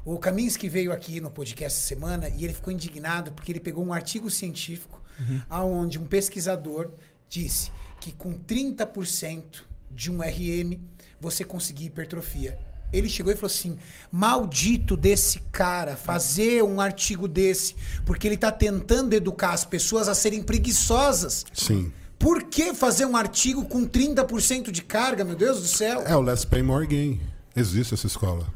[0.03, 3.85] O Kaminsky veio aqui no podcast essa semana e ele ficou indignado porque ele pegou
[3.85, 5.43] um artigo científico uhum.
[5.51, 6.91] aonde um pesquisador
[7.29, 7.71] disse
[8.01, 10.81] que com 30% de um RM
[11.21, 12.59] você conseguia hipertrofia
[12.93, 13.77] ele chegou e falou assim:
[14.11, 17.75] maldito desse cara fazer um artigo desse,
[18.05, 21.45] porque ele está tentando educar as pessoas a serem preguiçosas.
[21.53, 21.93] Sim.
[22.19, 26.03] Por que fazer um artigo com 30% de carga, meu Deus do céu?
[26.03, 27.19] É o Let's Pay More Gain.
[27.57, 28.47] Existe essa escola.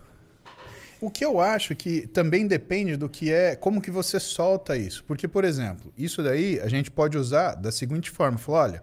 [1.01, 5.05] O que eu acho que também depende do que é, como que você solta isso.
[5.07, 8.83] Porque, por exemplo, isso daí a gente pode usar da seguinte forma: falar, olha,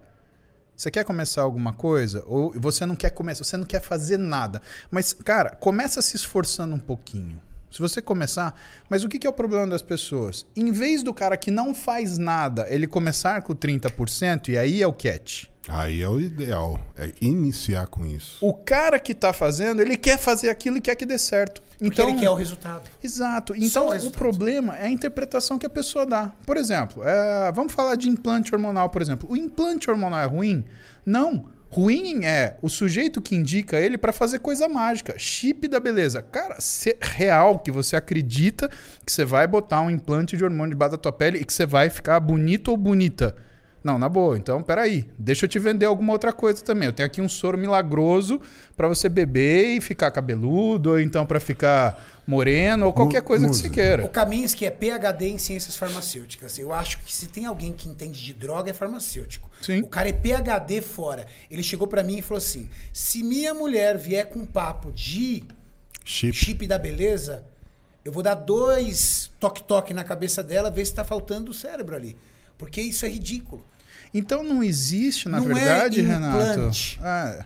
[0.82, 2.24] você quer começar alguma coisa?
[2.26, 4.60] Ou você não quer começar, você não quer fazer nada.
[4.90, 7.40] Mas, cara, começa se esforçando um pouquinho.
[7.70, 8.60] Se você começar.
[8.90, 10.44] Mas o que, é o problema das pessoas?
[10.56, 14.86] Em vez do cara que não faz nada, ele começar com 30%, e aí é
[14.86, 15.44] o catch.
[15.68, 16.80] Aí é o ideal.
[16.96, 18.38] É iniciar com isso.
[18.40, 21.62] O cara que tá fazendo, ele quer fazer aquilo e quer que dê certo.
[21.78, 22.82] Porque Então, ele quer o resultado.
[23.02, 23.54] Exato.
[23.56, 26.32] Então, o o problema é a interpretação que a pessoa dá.
[26.44, 29.28] Por exemplo, é, vamos falar de implante hormonal, por exemplo.
[29.30, 30.64] O implante hormonal é ruim?
[31.04, 31.46] Não.
[31.70, 35.14] Ruim é o sujeito que indica ele para fazer coisa mágica.
[35.16, 36.20] Chip da beleza.
[36.20, 38.68] Cara, se é real que você acredita
[39.06, 41.64] que você vai botar um implante de hormônio debaixo da tua pele e que você
[41.64, 43.34] vai ficar bonito ou bonita.
[43.82, 44.38] Não, na boa.
[44.38, 45.06] Então, peraí.
[45.18, 46.86] Deixa eu te vender alguma outra coisa também.
[46.86, 48.40] Eu tenho aqui um soro milagroso
[48.76, 53.54] para você beber e ficar cabeludo, ou então para ficar moreno, ou qualquer coisa que
[53.54, 54.08] você O queira.
[54.08, 56.58] Kaminski é PhD em ciências farmacêuticas.
[56.58, 59.50] Eu acho que se tem alguém que entende de droga é farmacêutico.
[59.60, 59.80] Sim.
[59.80, 61.26] O cara é PhD fora.
[61.50, 65.42] Ele chegou pra mim e falou assim: se minha mulher vier com um papo de
[66.04, 66.32] Chip.
[66.32, 67.44] chip da beleza,
[68.04, 72.16] eu vou dar dois toque-toque na cabeça dela, ver se tá faltando o cérebro ali.
[72.58, 73.64] Porque isso é ridículo.
[74.14, 76.98] Então não existe, na Não é verdade, implante.
[77.00, 77.06] Renato.
[77.06, 77.44] É,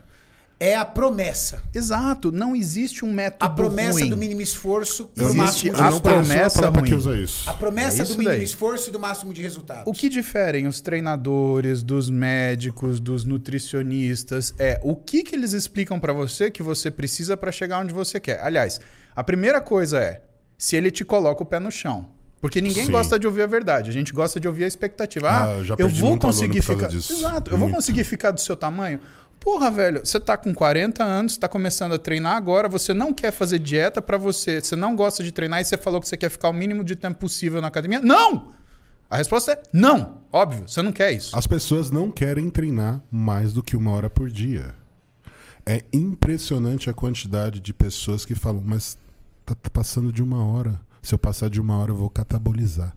[0.58, 1.62] É a promessa.
[1.74, 4.08] exato, não existe um método A promessa ruim.
[4.08, 6.12] do mínimo esforço e Existe do máximo de a resultado.
[6.14, 6.98] promessa palavra que ruim.
[6.98, 7.50] usa isso.
[7.50, 8.42] A promessa É do isso mínimo daí.
[8.44, 9.82] esforço e do máximo de resultado.
[9.86, 16.00] O que diferem os treinadores, dos médicos, dos nutricionistas é o que, que eles explicam
[16.00, 18.40] pra você que você precisa pra chegar onde você quer.
[18.42, 18.80] Aliás,
[19.14, 20.22] a primeira coisa é
[20.58, 22.08] se ele te coloca o pé no chão.
[22.41, 22.93] Porque ninguém Sim.
[22.93, 25.28] gosta de ouvir a verdade, a gente gosta de ouvir a expectativa.
[25.28, 26.87] Ah, Ah, eu já eu perdi vou conseguir ficar.
[26.89, 27.12] disso.
[27.14, 27.76] Exato, eu vou Muito.
[27.76, 29.01] conseguir ficar do seu tamanho.
[29.41, 33.12] Porra, velho, você tá com 40 anos, você tá começando a treinar agora, você não
[33.12, 36.16] quer fazer dieta pra você, você não gosta de treinar e você falou que você
[36.16, 38.01] quer ficar o mínimo de tempo possível na academia?
[38.01, 38.53] Não!
[39.09, 40.18] A resposta é não.
[40.32, 41.37] Óbvio, você não quer isso.
[41.39, 44.74] As pessoas não querem treinar mais do que uma hora por dia.
[45.64, 48.99] É impressionante a quantidade de pessoas que falam, mas
[49.45, 50.80] tá, tá passando de uma hora.
[51.07, 52.92] Se eu passar de uma hora, eu vou catabolizar.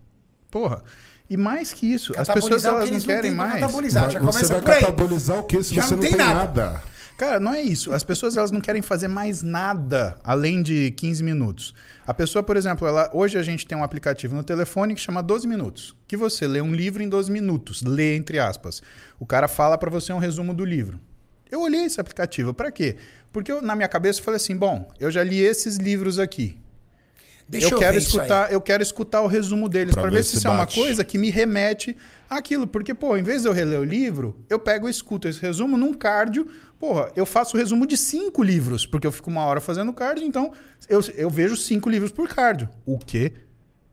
[0.50, 0.82] Porra.
[1.28, 3.60] E mais que isso, as pessoas elas não querem mais.
[3.60, 4.10] catabolizar.
[4.10, 6.64] Já você vai catabolizar o quê se Já você não tem tem nada.
[6.64, 6.82] nada?
[7.16, 7.92] Cara, não é isso.
[7.92, 11.72] As pessoas elas não querem fazer mais nada além de 15 minutos.
[12.04, 15.22] A pessoa, por exemplo, ela, hoje a gente tem um aplicativo no telefone que chama
[15.22, 18.82] 12 minutos, que você lê um livro em 12 minutos, lê entre aspas.
[19.20, 20.98] O cara fala pra você um resumo do livro.
[21.48, 22.96] Eu olhei esse aplicativo, pra quê?
[23.32, 26.58] Porque eu, na minha cabeça eu falei assim, bom, eu já li esses livros aqui.
[27.50, 28.26] Deixa eu, quero ver isso aí.
[28.26, 30.68] escutar, eu quero escutar o resumo deles Pra para ver ver se isso é uma
[30.68, 31.96] coisa que me remete
[32.28, 35.40] àquilo, porque pô, em vez de eu reler o livro, eu pego e escuto esse
[35.40, 36.46] resumo num cardio.
[36.78, 40.24] Porra, eu faço o resumo de cinco livros, porque eu fico uma hora fazendo cardio,
[40.24, 40.52] então
[40.88, 42.68] eu, eu vejo cinco livros por cardio.
[42.86, 43.32] O quê?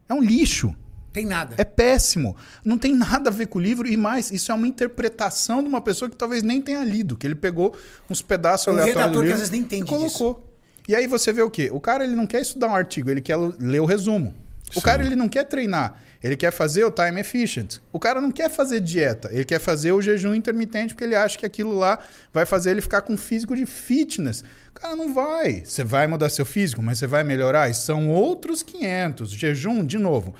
[0.07, 0.75] É um lixo.
[1.11, 1.55] Tem nada.
[1.57, 2.37] É péssimo.
[2.63, 5.67] Não tem nada a ver com o livro e mais, isso é uma interpretação de
[5.67, 7.75] uma pessoa que talvez nem tenha lido, que ele pegou
[8.07, 10.46] uns pedaços Um aleatórios redator do que livro às vezes nem entende e colocou.
[10.87, 11.69] E aí você vê o quê?
[11.71, 14.33] O cara ele não quer estudar um artigo, ele quer ler o resumo.
[14.75, 17.77] O cara ele não quer treinar, ele quer fazer o time efficient.
[17.91, 21.37] O cara não quer fazer dieta, ele quer fazer o jejum intermitente porque ele acha
[21.37, 21.99] que aquilo lá
[22.33, 24.43] vai fazer ele ficar com físico de fitness.
[24.73, 25.63] Cara, não vai.
[25.65, 27.69] Você vai mudar seu físico, mas você vai melhorar?
[27.69, 29.31] E são outros 500.
[29.31, 30.35] Jejum, de novo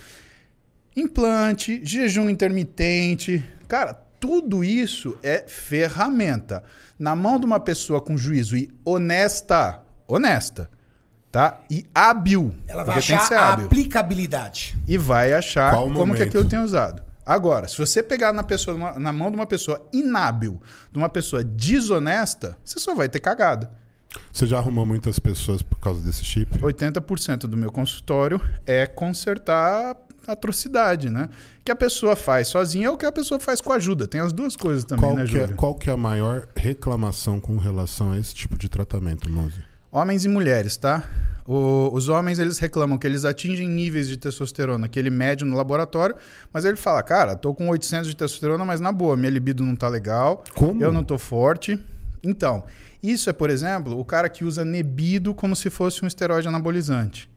[0.97, 3.43] implante, jejum intermitente.
[3.67, 6.63] Cara, tudo isso é ferramenta.
[6.97, 10.69] Na mão de uma pessoa com juízo e honesta, honesta,
[11.31, 11.59] tá?
[11.69, 12.53] E hábil.
[12.67, 13.65] Ela vai que achar a hábil.
[13.65, 14.77] aplicabilidade.
[14.87, 16.23] E vai achar Qual como que momento?
[16.23, 17.01] aquilo tem usado.
[17.25, 21.43] Agora, se você pegar na, pessoa, na mão de uma pessoa inábil, de uma pessoa
[21.43, 23.69] desonesta, você só vai ter cagada.
[24.31, 26.57] Você já arrumou muitas pessoas por causa desse chip?
[26.59, 31.29] 80% do meu consultório é consertar atrocidade, né?
[31.63, 34.07] Que a pessoa faz sozinha ou que a pessoa faz com ajuda.
[34.07, 35.55] Tem as duas coisas também, Qual, né, que é, Júlio?
[35.55, 39.63] qual que é a maior reclamação com relação a esse tipo de tratamento, Mozi?
[39.91, 41.03] Homens e mulheres, tá?
[41.45, 45.55] O- os homens, eles reclamam que eles atingem níveis de testosterona que ele mede no
[45.55, 46.15] laboratório,
[46.51, 49.75] mas ele fala, cara, tô com 800 de testosterona, mas na boa, minha libido não
[49.75, 50.83] tá legal, Como?
[50.83, 51.79] eu não tô forte.
[52.21, 52.65] Então,
[53.01, 57.29] isso é, por exemplo, o cara que usa nebido como se fosse um esteroide anabolizante.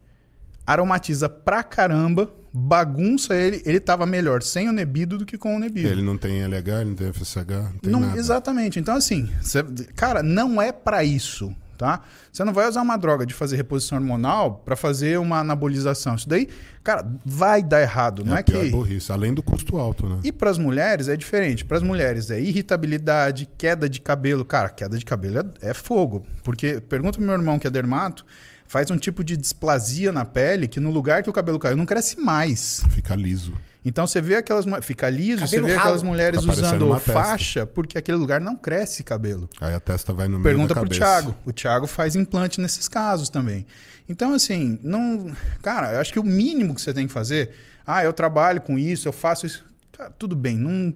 [0.66, 5.58] Aromatiza pra caramba, bagunça ele, ele tava melhor sem o nebido do que com o
[5.60, 5.88] nebido.
[5.88, 8.18] Ele não tem LH, ele não tem FSH, não tem Não- nada.
[8.18, 8.80] Exatamente.
[8.80, 9.62] Então, assim, cê-
[9.94, 12.02] cara, não é pra isso, tá?
[12.30, 16.14] Você não vai usar uma droga de fazer reposição hormonal pra fazer uma anabolização.
[16.14, 16.46] Isso daí,
[16.84, 18.22] cara, vai dar errado.
[18.22, 18.70] Não é é, que.
[18.70, 20.20] burrice, além do custo alto, né?
[20.22, 21.64] E para as mulheres é diferente.
[21.64, 24.44] Para as mulheres é irritabilidade, queda de cabelo.
[24.44, 26.22] Cara, queda de cabelo é, é fogo.
[26.44, 28.26] Porque, pergunta pro meu irmão que é dermato,
[28.66, 31.86] faz um tipo de displasia na pele que no lugar que o cabelo caiu não
[31.86, 32.82] cresce mais.
[32.90, 33.54] Fica liso.
[33.84, 34.66] Então você vê aquelas.
[34.82, 35.80] Fica liso, você Cabelo vê ralo.
[35.80, 39.48] aquelas mulheres Tá usando faixa porque aquele lugar não cresce cabelo.
[39.60, 40.90] Aí a testa vai no meio Pergunta da pro.
[40.90, 41.34] Thiago.
[41.46, 43.66] O Thiago faz implante nesses casos também.
[44.08, 45.32] Então, assim, não.
[45.62, 47.50] Cara, eu acho que o mínimo que você tem que fazer.
[47.86, 49.64] Ah, eu trabalho com isso, eu faço isso.
[49.96, 50.58] Cara, tudo bem.
[50.58, 50.92] Não,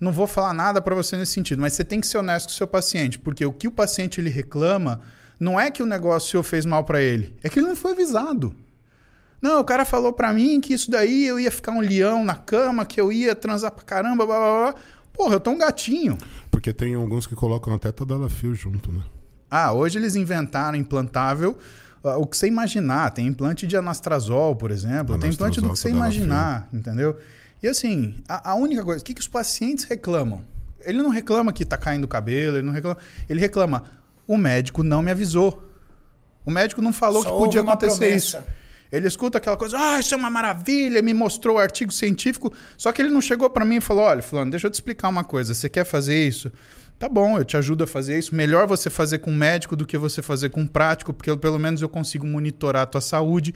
[0.00, 2.52] não vou falar nada para você nesse sentido, mas você tem que ser honesto com
[2.52, 5.00] o seu paciente, porque o que o paciente ele reclama
[5.40, 8.54] não é que o negócio fez mal para ele, é que ele não foi avisado.
[9.40, 12.34] Não, o cara falou para mim que isso daí eu ia ficar um leão na
[12.34, 14.74] cama, que eu ia transar pra caramba, blá blá blá.
[15.12, 16.18] Porra, eu tô um gatinho.
[16.50, 19.02] Porque tem alguns que colocam até Tadalafil junto, né?
[19.50, 21.56] Ah, hoje eles inventaram implantável.
[22.04, 25.76] ah, O que você imaginar, tem implante de anastrazol, por exemplo, tem implante do que
[25.76, 27.16] você Anastrazol, imaginar, entendeu?
[27.62, 30.42] E assim, a, a única coisa, o que, que os pacientes reclamam?
[30.84, 32.98] Ele não reclama que tá caindo o cabelo, ele não reclama.
[33.28, 33.84] Ele reclama,
[34.26, 35.64] o médico não me avisou.
[36.44, 38.38] O médico não falou Só que podia acontecer promessa.
[38.38, 38.57] isso.
[38.90, 42.52] Ele escuta aquela coisa, ah, isso é uma maravilha, me mostrou o artigo científico.
[42.76, 45.08] Só que ele não chegou para mim e falou: olha, Fulano, deixa eu te explicar
[45.08, 45.54] uma coisa.
[45.54, 46.50] Você quer fazer isso?
[46.98, 48.34] Tá bom, eu te ajudo a fazer isso.
[48.34, 51.38] Melhor você fazer com um médico do que você fazer com um prático, porque eu,
[51.38, 53.54] pelo menos eu consigo monitorar a tua saúde.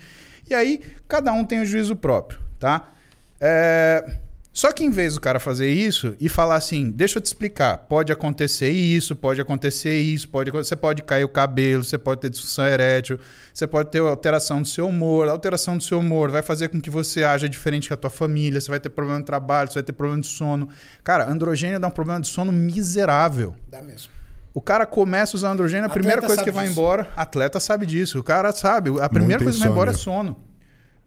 [0.48, 2.92] E aí, cada um tem o juízo próprio, tá?
[3.40, 4.18] É,
[4.52, 7.78] Só que em vez do cara fazer isso e falar assim, deixa eu te explicar,
[7.78, 12.28] pode acontecer isso, pode acontecer isso, pode, você pode cair o cabelo, você pode ter
[12.28, 13.18] disfunção erétil,
[13.54, 16.78] você pode ter alteração do seu humor, a alteração do seu humor vai fazer com
[16.82, 19.74] que você haja diferente que a tua família, você vai ter problema de trabalho, você
[19.74, 20.68] vai ter problema de sono.
[21.02, 23.56] Cara, androgênio dá um problema de sono miserável.
[23.68, 24.10] Dá mesmo.
[24.52, 26.78] O cara começa a usar androgênio, a Atleta primeira coisa que vai disso.
[26.78, 30.36] embora, atleta sabe disso, o cara sabe, a primeira coisa que vai embora é sono.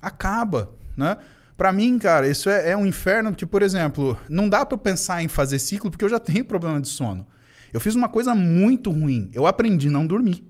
[0.02, 1.16] Acaba, né?
[1.58, 4.80] Pra mim, cara, isso é, é um inferno que, por exemplo, não dá pra eu
[4.80, 7.26] pensar em fazer ciclo porque eu já tenho problema de sono.
[7.72, 9.30] Eu fiz uma coisa muito ruim.
[9.34, 10.44] Eu aprendi a não dormir.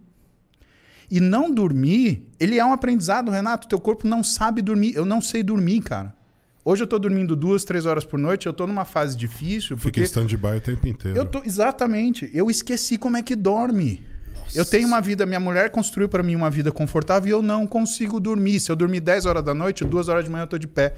[1.09, 3.67] E não dormir, ele é um aprendizado, Renato.
[3.67, 4.95] Teu corpo não sabe dormir.
[4.95, 6.15] Eu não sei dormir, cara.
[6.63, 8.47] Hoje eu tô dormindo duas, três horas por noite.
[8.47, 11.15] Eu tô numa fase difícil Fica porque em stand-by o tempo inteiro.
[11.15, 12.29] eu tô exatamente.
[12.33, 14.03] Eu esqueci como é que dorme.
[14.53, 17.65] Eu tenho uma vida, minha mulher construiu pra mim uma vida confortável e eu não
[17.65, 18.59] consigo dormir.
[18.59, 20.93] Se eu dormir 10 horas da noite, 2 horas de manhã eu tô de pé.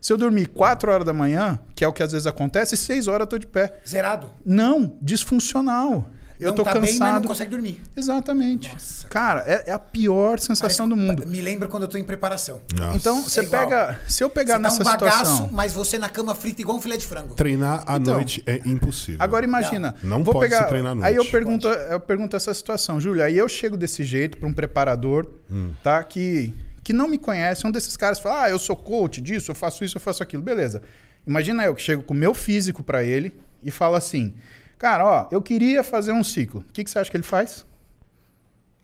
[0.00, 3.08] Se eu dormir 4 horas da manhã, que é o que às vezes acontece, 6
[3.08, 3.80] horas eu tô de pé.
[3.88, 4.30] Zerado.
[4.44, 6.10] Não, disfuncional.
[6.42, 7.20] Eu não tô tá bem, mas cansado.
[7.22, 7.80] não consegue dormir.
[7.96, 8.70] Exatamente.
[9.08, 11.26] cara, é, é a pior sensação do mundo.
[11.26, 12.60] Me lembra quando eu tô em preparação.
[12.78, 12.96] Nossa.
[12.96, 13.62] Então, você igual.
[13.68, 14.00] pega.
[14.08, 15.48] Se eu pegar Você tá nessa um bagaço, situação.
[15.52, 17.34] mas você na cama frita igual um filé de frango.
[17.34, 19.16] Treinar à Então, noite é impossível.
[19.20, 19.94] Agora imagina.
[20.02, 21.06] Não vou pode pegar, se treinar à noite.
[21.08, 23.22] Aí eu pergunto, eu pergunto essa situação, Júlio.
[23.22, 25.72] Aí eu chego desse jeito para um preparador, Hum.
[25.82, 26.02] tá?
[26.02, 29.54] Que, que não me conhece, um desses caras fala: Ah, eu sou coach disso, eu
[29.54, 30.42] faço isso, eu faço aquilo.
[30.42, 30.82] Beleza.
[31.26, 33.32] Imagina eu que chego com o meu físico para ele
[33.62, 34.34] e falo assim:
[34.82, 36.64] Cara, ó, eu queria fazer um ciclo.
[36.68, 37.64] O que, que você acha que ele faz?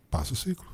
[0.08, 0.64] Passa o ciclo.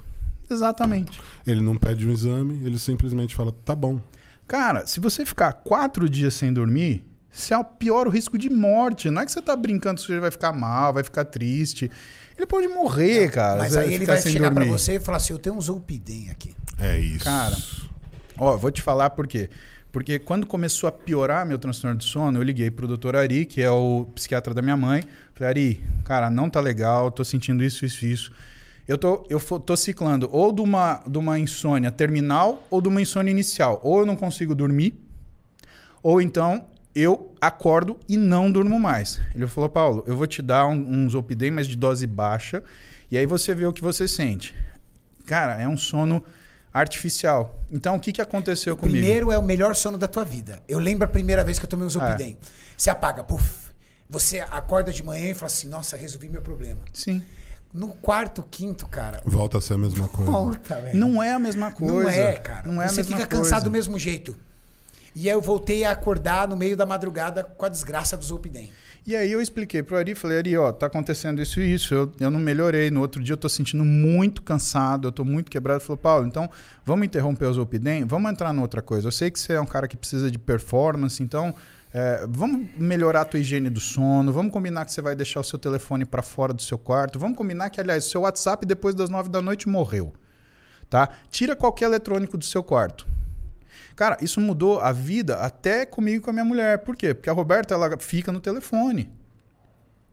[0.51, 1.19] Exatamente.
[1.47, 3.99] Ele não pede um exame, ele simplesmente fala, tá bom.
[4.47, 7.03] Cara, se você ficar quatro dias sem dormir,
[7.33, 9.09] você é o pior risco de morte.
[9.09, 11.91] Não é que você tá brincando que você vai ficar mal, vai ficar triste.
[12.37, 13.61] Ele pode morrer, cara.
[13.61, 14.79] Mas aí ele vai chegar pra dormir.
[14.79, 16.55] você e falar assim: eu tenho um Zolpidem aqui.
[16.79, 17.25] É isso.
[17.25, 17.57] Cara,
[18.37, 19.49] ó, vou te falar por quê.
[19.95, 23.63] Porque quando começou a piorar meu transtorno de sono, eu liguei pro doutor Ari, que
[23.63, 25.05] é o psiquiatra da minha mãe.
[25.35, 28.33] Falei, Ari, cara, não tá legal, tô sentindo isso, isso, isso.
[28.89, 33.01] Eu tô, eu tô ciclando ou de uma, de uma insônia terminal ou de uma
[33.01, 33.81] insônia inicial.
[33.85, 34.99] Ou eu não consigo dormir,
[36.03, 39.21] ou então eu acordo e não durmo mais.
[39.33, 42.65] Ele falou, Paulo, eu vou te dar um, um Zolpidem, mas de dose baixa,
[43.13, 44.57] e aí você vê o que você sente.
[45.25, 46.21] Cara, é um sono
[46.75, 47.61] artificial.
[47.71, 48.99] Então, o que, que aconteceu comigo?
[48.99, 50.61] Primeiro é o melhor sono da tua vida.
[50.69, 52.37] Eu lembro a primeira vez que eu tomei um Zolpidem.
[52.43, 52.47] É.
[52.77, 53.71] Você apaga, puf.
[54.11, 56.81] Você acorda de manhã e fala assim: nossa, resolvi meu problema.
[56.93, 57.23] Sim.
[57.73, 59.21] No quarto, quinto, cara.
[59.25, 60.31] Volta a ser a mesma coisa.
[60.31, 60.99] Volta, velho.
[60.99, 61.95] Não é a mesma coisa.
[61.95, 62.69] Não é, cara.
[62.71, 63.43] Não é a Você mesma fica coisa.
[63.43, 64.37] cansado do mesmo jeito.
[65.15, 68.73] E aí eu voltei a acordar no meio da madrugada com a desgraça do Zolpidem.
[69.07, 72.11] E aí eu expliquei pro Ari, falei, Ari, ó, tá acontecendo isso e isso, eu,
[72.19, 72.91] eu não melhorei.
[72.91, 75.79] No outro dia eu tô sentindo muito cansado, eu tô muito quebrado.
[75.79, 76.49] Ele falou, Paulo, então
[76.87, 79.09] vamos interromper o Zolpidem, vamos entrar em outra coisa.
[79.09, 81.55] Eu sei que você é um cara que precisa de performance, então
[81.93, 85.45] é, vamos melhorar a tua higiene do sono, vamos combinar que você vai deixar o
[85.45, 89.11] seu telefone para fora do seu quarto, vamos combinar que, aliás, seu WhatsApp depois das
[89.11, 90.15] nove da noite morreu,
[90.89, 91.11] tá?
[91.31, 93.07] Tira qualquer eletrônico do seu quarto.
[93.97, 96.79] Cara, isso mudou a vida até comigo e com a minha mulher.
[96.79, 97.15] Por quê?
[97.15, 99.11] Porque a Roberta ela fica no telefone.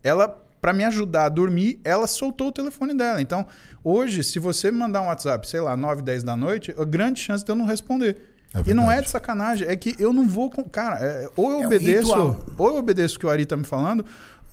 [0.04, 0.28] Ela,
[0.62, 3.22] para me ajudar a dormir, ela soltou o telefone dela.
[3.22, 3.46] Então,
[3.84, 7.20] hoje, se você me mandar um WhatsApp, sei lá, 9, 10 da noite, a grande
[7.20, 8.28] chance de eu não responder.
[8.54, 10.50] É e não é de sacanagem, é que eu não vou.
[10.50, 12.40] com- Cara, é, ou eu É um obedeço, ritual.
[12.58, 14.02] ou eu obedeço o que o Ari tá me falando,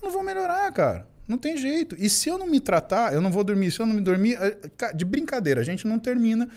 [0.00, 1.06] eu não vou melhorar, cara.
[1.26, 1.94] Não tem jeito.
[1.98, 3.70] E se eu não me tratar, eu não vou dormir.
[3.72, 6.48] Se eu não me dormir, é, de brincadeira, a gente não termina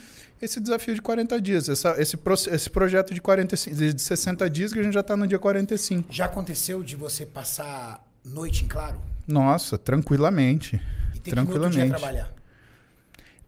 [0.41, 2.18] esse desafio de 40 dias, essa- esse,
[2.51, 5.38] esse projeto de, 45, de de 60 dias que a gente já tá no dia
[5.39, 6.11] 45.
[6.11, 8.99] Já aconteceu de você passar noite em claro?
[9.27, 10.81] Nossa, tranquilamente.
[11.15, 11.89] E ter que no outro dia tranquilamente.
[11.91, 12.34] trabalhar?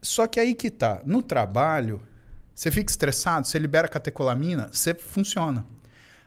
[0.02, 1.02] Só que aí que tá.
[1.06, 2.02] No trabalho,
[2.54, 5.66] você fica estressado, você libera catecolamina, você funciona.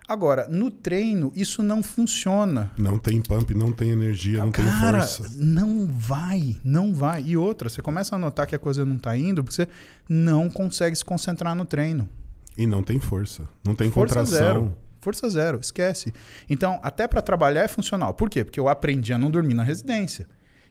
[0.09, 2.70] Agora, no treino, isso não funciona.
[2.78, 5.31] Não tem pump, não tem energia, não Cara, tem força.
[5.37, 7.23] não vai, não vai.
[7.24, 9.69] E outra, você começa a notar que a coisa não tá indo porque você
[10.09, 12.09] não consegue se concentrar no treino.
[12.57, 13.49] E não tem força.
[13.65, 14.39] Não tem Força contração.
[14.39, 14.77] zero.
[15.01, 16.12] Força zero, esquece.
[16.49, 18.15] Então, até para trabalhar é funcional.
[18.15, 18.45] Por quê?
[18.45, 20.27] Porque eu aprendi a não dormir na residência.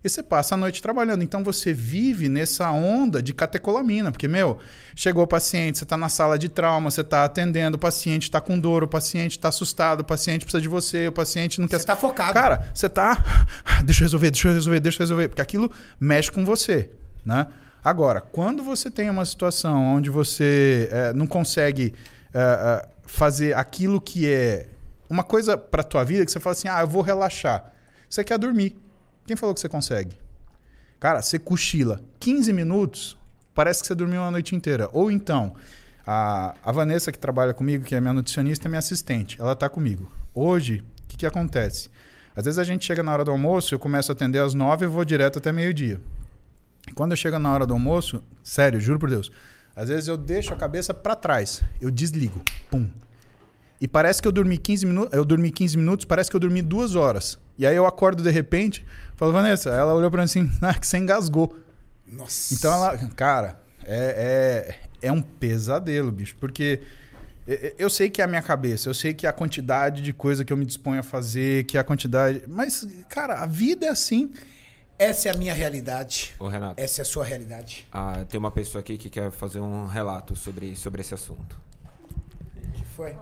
[0.05, 1.23] E você passa a noite trabalhando.
[1.23, 4.11] Então você vive nessa onda de catecolamina.
[4.11, 4.59] Porque, meu,
[4.95, 8.39] chegou o paciente, você está na sala de trauma, você está atendendo, o paciente está
[8.39, 11.79] com dor, o paciente está assustado, o paciente precisa de você, o paciente não quer.
[11.79, 12.33] Você tá focado.
[12.33, 13.17] Cara, você tá.
[13.83, 15.27] Deixa eu resolver, deixa eu resolver, deixa eu resolver.
[15.29, 16.91] Porque aquilo mexe com você.
[17.25, 17.47] Né?
[17.83, 21.95] Agora, quando você tem uma situação onde você eh, não consegue
[22.31, 24.67] eh, fazer aquilo que é
[25.09, 27.73] uma coisa para tua vida que você fala assim: ah, eu vou relaxar.
[28.07, 28.84] Você quer dormir.
[29.25, 30.15] Quem falou que você consegue?
[30.99, 33.17] Cara, você cochila 15 minutos,
[33.53, 34.89] parece que você dormiu uma noite inteira.
[34.93, 35.55] Ou então,
[36.05, 39.39] a, a Vanessa que trabalha comigo, que é minha nutricionista, é minha assistente.
[39.39, 40.11] Ela tá comigo.
[40.33, 41.89] Hoje, o que, que acontece?
[42.35, 44.85] Às vezes a gente chega na hora do almoço, eu começo a atender às 9
[44.85, 45.99] e vou direto até meio-dia.
[46.93, 49.31] Quando eu chego na hora do almoço, sério, juro por Deus,
[49.75, 52.87] às vezes eu deixo a cabeça para trás, eu desligo, pum.
[53.79, 56.61] E parece que eu dormi 15 minutos, eu dormi 15 minutos, parece que eu dormi
[56.61, 57.39] duas horas.
[57.57, 58.85] E aí eu acordo de repente,
[59.15, 61.55] falo, Vanessa, ela olhou para mim assim, ah, que você engasgou.
[62.07, 62.53] Nossa.
[62.53, 66.81] Então ela, cara, é, é, é um pesadelo, bicho, porque
[67.77, 70.43] eu sei que é a minha cabeça, eu sei que é a quantidade de coisa
[70.43, 72.43] que eu me disponho a fazer, que é a quantidade.
[72.47, 74.33] Mas, cara, a vida é assim.
[74.97, 76.33] Essa é a minha realidade.
[76.39, 77.85] Ô, Renato, Essa é a sua realidade.
[77.91, 81.59] ah, tem uma pessoa aqui que quer fazer um relato sobre, sobre esse assunto.
[82.73, 83.13] que foi?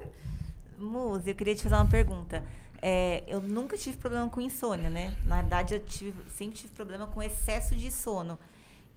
[0.78, 2.42] Muzi, eu queria te fazer uma pergunta.
[2.84, 5.14] É, eu nunca tive problema com insônia, né?
[5.24, 8.36] Na verdade, eu tive- sempre tive problema com excesso de sono.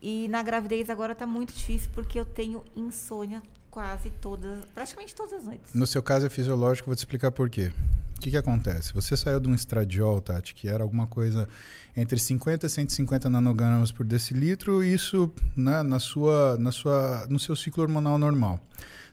[0.01, 5.33] E na gravidez agora tá muito difícil porque eu tenho insônia quase todas, praticamente todas
[5.33, 5.73] as noites.
[5.73, 7.71] No seu caso é fisiológico, vou te explicar por quê.
[8.17, 8.93] O que, que acontece?
[8.93, 11.47] Você saiu de um estradiol, Tati, que era alguma coisa
[11.95, 17.55] entre 50 e 150 nanogramas por decilitro, isso né, na sua, na sua, no seu
[17.55, 18.59] ciclo hormonal normal.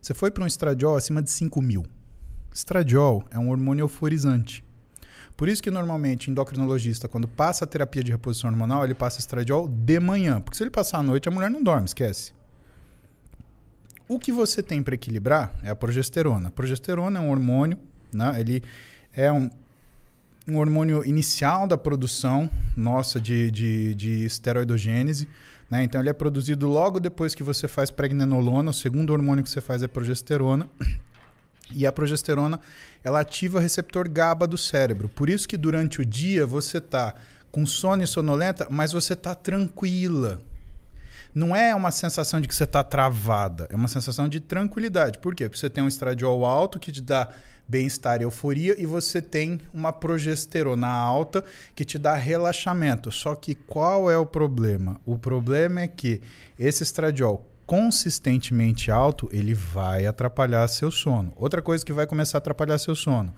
[0.00, 1.84] Você foi para um estradiol acima de 5 mil.
[2.54, 4.62] Estradiol é um hormônio euforizante.
[5.36, 9.66] Por isso que normalmente endocrinologista, quando passa a terapia de reposição hormonal, ele passa estradiol
[9.66, 10.40] de manhã.
[10.40, 12.32] Porque se ele passar a noite, a mulher não dorme, esquece.
[14.06, 16.48] O que você tem para equilibrar é a progesterona.
[16.48, 17.78] A progesterona é um hormônio,
[18.12, 18.38] né?
[18.38, 18.62] ele
[19.14, 19.50] é um,
[20.46, 25.26] um hormônio inicial da produção nossa de, de, de esteroidogênese.
[25.70, 25.82] Né?
[25.82, 28.70] Então, ele é produzido logo depois que você faz pregnenolona.
[28.70, 30.68] O segundo hormônio que você faz é progesterona.
[31.70, 32.60] E a progesterona,
[33.04, 35.08] ela ativa o receptor GABA do cérebro.
[35.08, 37.14] Por isso que durante o dia você tá
[37.50, 40.40] com sono e sonolenta, mas você tá tranquila.
[41.34, 45.18] Não é uma sensação de que você está travada, é uma sensação de tranquilidade.
[45.18, 45.48] Por quê?
[45.48, 47.28] Porque você tem um estradiol alto que te dá
[47.66, 51.42] bem-estar e euforia e você tem uma progesterona alta
[51.74, 53.10] que te dá relaxamento.
[53.10, 55.00] Só que qual é o problema?
[55.06, 56.20] O problema é que
[56.58, 61.32] esse estradiol consistentemente alto, ele vai atrapalhar seu sono.
[61.34, 63.34] Outra coisa que vai começar a atrapalhar seu sono.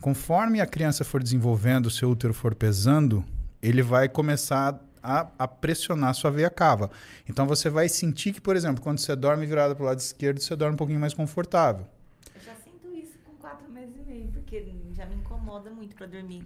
[0.00, 3.22] Conforme a criança for desenvolvendo, o seu útero for pesando,
[3.60, 6.90] ele vai começar a, a pressionar sua veia cava.
[7.28, 10.40] Então você vai sentir que, por exemplo, quando você dorme virado para o lado esquerdo,
[10.40, 11.86] você dorme um pouquinho mais confortável.
[12.34, 14.64] Eu já sinto isso com quatro meses e meio, porque
[14.96, 16.42] já me incomoda muito para dormir.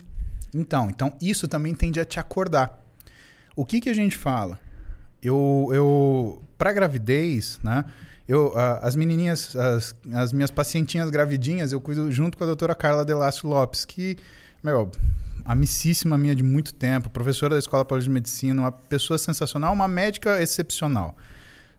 [0.52, 2.84] Então, então isso também tende a te acordar.
[3.54, 4.58] O que, que a gente fala?
[5.22, 7.84] Eu, eu para gravidez, né?
[8.28, 8.52] Eu,
[8.82, 13.48] as menininhas, as, as minhas pacientinhas gravidinhas, eu cuido junto com a doutora Carla Delácio
[13.48, 14.18] Lopes, que,
[14.62, 14.90] meu,
[15.46, 19.88] amicíssima minha de muito tempo, professora da Escola Paulista de Medicina, uma pessoa sensacional, uma
[19.88, 21.16] médica excepcional,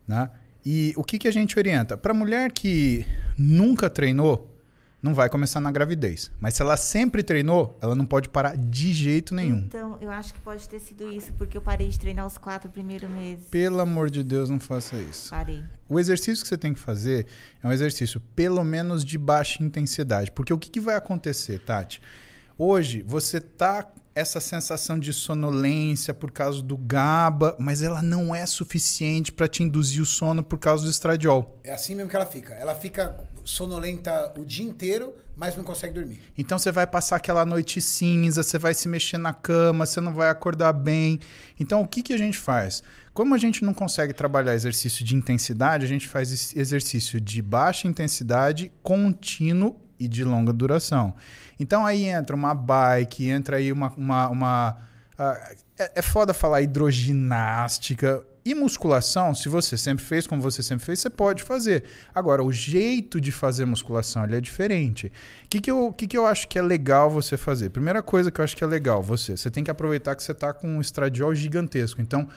[0.07, 0.31] né?
[0.65, 1.95] E o que, que a gente orienta?
[1.95, 3.05] Para mulher que
[3.37, 4.48] nunca treinou,
[5.01, 6.31] não vai começar na gravidez.
[6.39, 9.59] Mas se ela sempre treinou, ela não pode parar de jeito nenhum.
[9.59, 12.69] Então, eu acho que pode ter sido isso, porque eu parei de treinar os quatro
[12.69, 13.45] primeiros meses.
[13.49, 15.29] Pelo amor de Deus, não faça isso.
[15.29, 15.63] Parei.
[15.87, 17.25] O exercício que você tem que fazer
[17.63, 20.31] é um exercício pelo menos de baixa intensidade.
[20.31, 22.01] Porque o que, que vai acontecer, Tati?
[22.57, 23.87] Hoje você tá
[24.19, 29.63] essa sensação de sonolência por causa do GABA, mas ela não é suficiente para te
[29.63, 31.57] induzir o sono por causa do estradiol.
[31.63, 32.53] É assim mesmo que ela fica.
[32.55, 33.15] Ela fica
[33.45, 36.19] sonolenta o dia inteiro, mas não consegue dormir.
[36.37, 40.13] Então você vai passar aquela noite cinza, você vai se mexer na cama, você não
[40.13, 41.19] vai acordar bem.
[41.57, 42.83] Então o que, que a gente faz?
[43.13, 47.87] Como a gente não consegue trabalhar exercício de intensidade, a gente faz exercício de baixa
[47.87, 51.15] intensidade, contínuo e de longa duração.
[51.59, 53.91] Então aí entra uma bike, entra aí uma.
[53.95, 54.77] uma, uma
[55.17, 58.23] ah, é, é foda falar hidroginástica.
[58.45, 61.83] E musculação, se você sempre fez como você sempre fez, você pode fazer.
[62.15, 65.11] Agora, o jeito de fazer musculação ele é diferente.
[65.45, 67.69] O que, que, eu, que, que eu acho que é legal você fazer?
[67.69, 70.31] Primeira coisa que eu acho que é legal, você, você tem que aproveitar que você
[70.31, 72.01] está com um estradiol gigantesco.
[72.01, 72.27] Então,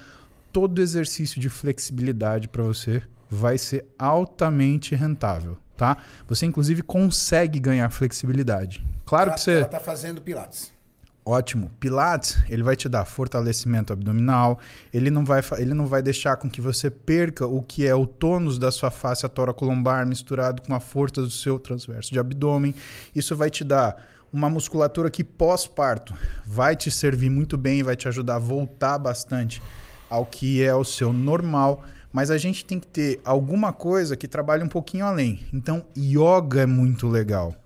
[0.52, 5.96] todo exercício de flexibilidade para você vai ser altamente rentável, tá?
[6.28, 8.84] Você inclusive consegue ganhar flexibilidade.
[9.04, 10.72] Claro ela, que você Ela tá fazendo pilates.
[11.24, 11.70] Ótimo.
[11.78, 14.58] Pilates, ele vai te dar fortalecimento abdominal,
[14.92, 18.06] ele não vai, ele não vai deixar com que você perca o que é o
[18.06, 22.74] tônus da sua face atoracolombar misturado com a força do seu transverso de abdômen.
[23.14, 26.12] Isso vai te dar uma musculatura que pós-parto
[26.44, 29.62] vai te servir muito bem, vai te ajudar a voltar bastante
[30.10, 34.28] ao que é o seu normal, mas a gente tem que ter alguma coisa que
[34.28, 35.46] trabalhe um pouquinho além.
[35.52, 37.56] Então, yoga é muito legal.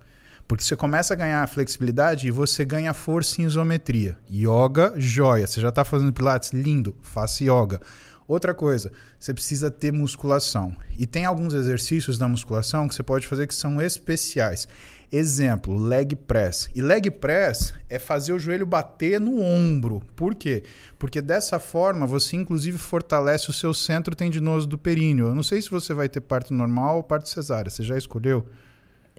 [0.47, 4.17] Porque você começa a ganhar flexibilidade e você ganha força em isometria.
[4.31, 5.45] Yoga, joia.
[5.45, 6.53] Você já está fazendo pilates?
[6.53, 6.95] Lindo.
[7.01, 7.81] Faça yoga.
[8.25, 10.75] Outra coisa, você precisa ter musculação.
[10.97, 14.67] E tem alguns exercícios da musculação que você pode fazer que são especiais.
[15.09, 16.69] Exemplo, leg press.
[16.75, 20.01] E leg press é fazer o joelho bater no ombro.
[20.15, 20.63] Por quê?
[20.99, 25.27] Porque dessa forma você inclusive fortalece o seu centro tendinoso do períneo.
[25.27, 27.69] Eu não sei se você vai ter parto normal ou parto cesárea.
[27.69, 28.45] Você já escolheu?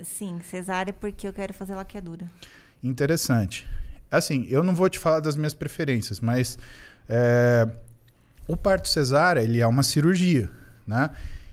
[0.03, 2.31] Sim, cesárea porque eu quero fazer laqueadura.
[2.83, 3.67] Interessante.
[4.11, 6.59] Assim, eu não vou te falar das minhas preferências, mas
[7.09, 7.67] é,
[8.47, 10.51] o parto cesárea ele é uma cirurgia,
[10.87, 11.11] né?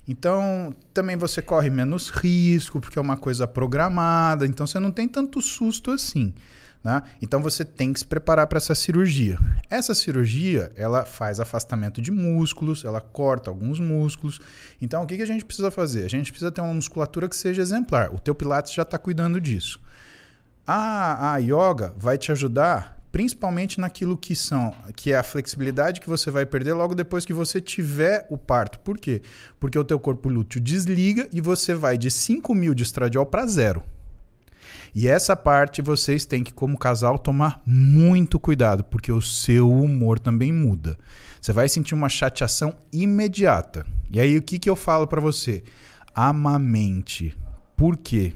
[0.08, 5.08] Então também você corre menos risco porque é uma coisa programada, então você não tem
[5.08, 6.34] tanto susto assim.
[6.84, 7.02] Né?
[7.20, 9.40] Então você tem que se preparar para essa cirurgia.
[9.68, 14.40] Essa cirurgia ela faz afastamento de músculos, ela corta alguns músculos.
[14.80, 16.06] Então o que, que a gente precisa fazer?
[16.06, 18.14] A gente precisa ter uma musculatura que seja exemplar.
[18.14, 19.80] O teu Pilates já está cuidando disso.
[20.68, 26.10] A, a yoga vai te ajudar principalmente naquilo que são, que é a flexibilidade que
[26.10, 28.78] você vai perder logo depois que você tiver o parto.
[28.80, 29.22] Por quê?
[29.58, 33.46] Porque o teu corpo lúteo desliga e você vai de 5 mil de estradiol para
[33.46, 33.82] zero.
[34.94, 40.20] E essa parte vocês têm que, como casal, tomar muito cuidado, porque o seu humor
[40.20, 40.98] também muda.
[41.40, 43.86] Você vai sentir uma chateação imediata.
[44.12, 45.64] E aí, o que, que eu falo para você?
[46.14, 47.34] Amamente.
[47.78, 48.34] Por quê?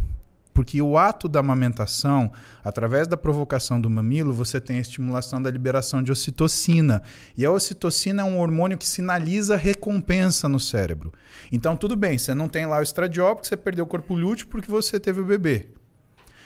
[0.60, 5.49] Porque o ato da amamentação, através da provocação do mamilo, você tem a estimulação da
[5.49, 7.02] liberação de ocitocina.
[7.38, 11.14] E a ocitocina é um hormônio que sinaliza recompensa no cérebro.
[11.49, 14.48] Então, tudo bem, você não tem lá o estradiol porque você perdeu o corpo lúteo
[14.48, 15.68] porque você teve o bebê.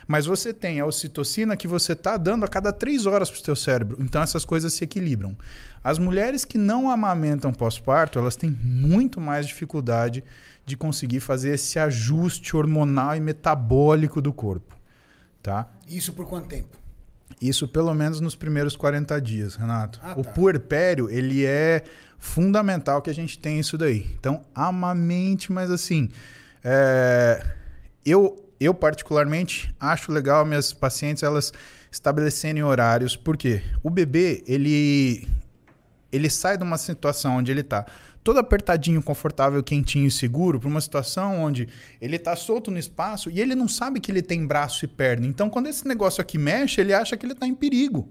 [0.07, 3.43] Mas você tem a ocitocina que você está dando a cada três horas para o
[3.43, 3.97] seu cérebro.
[3.99, 5.35] Então essas coisas se equilibram.
[5.83, 10.23] As mulheres que não amamentam pós-parto, elas têm muito mais dificuldade
[10.65, 14.77] de conseguir fazer esse ajuste hormonal e metabólico do corpo.
[15.41, 15.67] Tá?
[15.87, 16.77] Isso por quanto tempo?
[17.41, 19.99] Isso pelo menos nos primeiros 40 dias, Renato.
[20.01, 20.31] Ah, o tá.
[20.31, 21.83] puerpério, ele é
[22.17, 24.07] fundamental que a gente tenha isso daí.
[24.17, 26.09] Então, amamente, mas assim,
[26.63, 27.45] é,
[28.05, 31.51] eu, eu particularmente acho legal minhas pacientes elas
[31.91, 35.27] estabelecerem horários, porque o bebê, ele,
[36.11, 37.85] ele sai de uma situação onde ele está
[38.23, 41.67] todo apertadinho, confortável, quentinho e seguro para uma situação onde
[41.99, 45.27] ele está solto no espaço e ele não sabe que ele tem braço e perna.
[45.27, 48.09] Então, quando esse negócio aqui mexe, ele acha que ele está em perigo.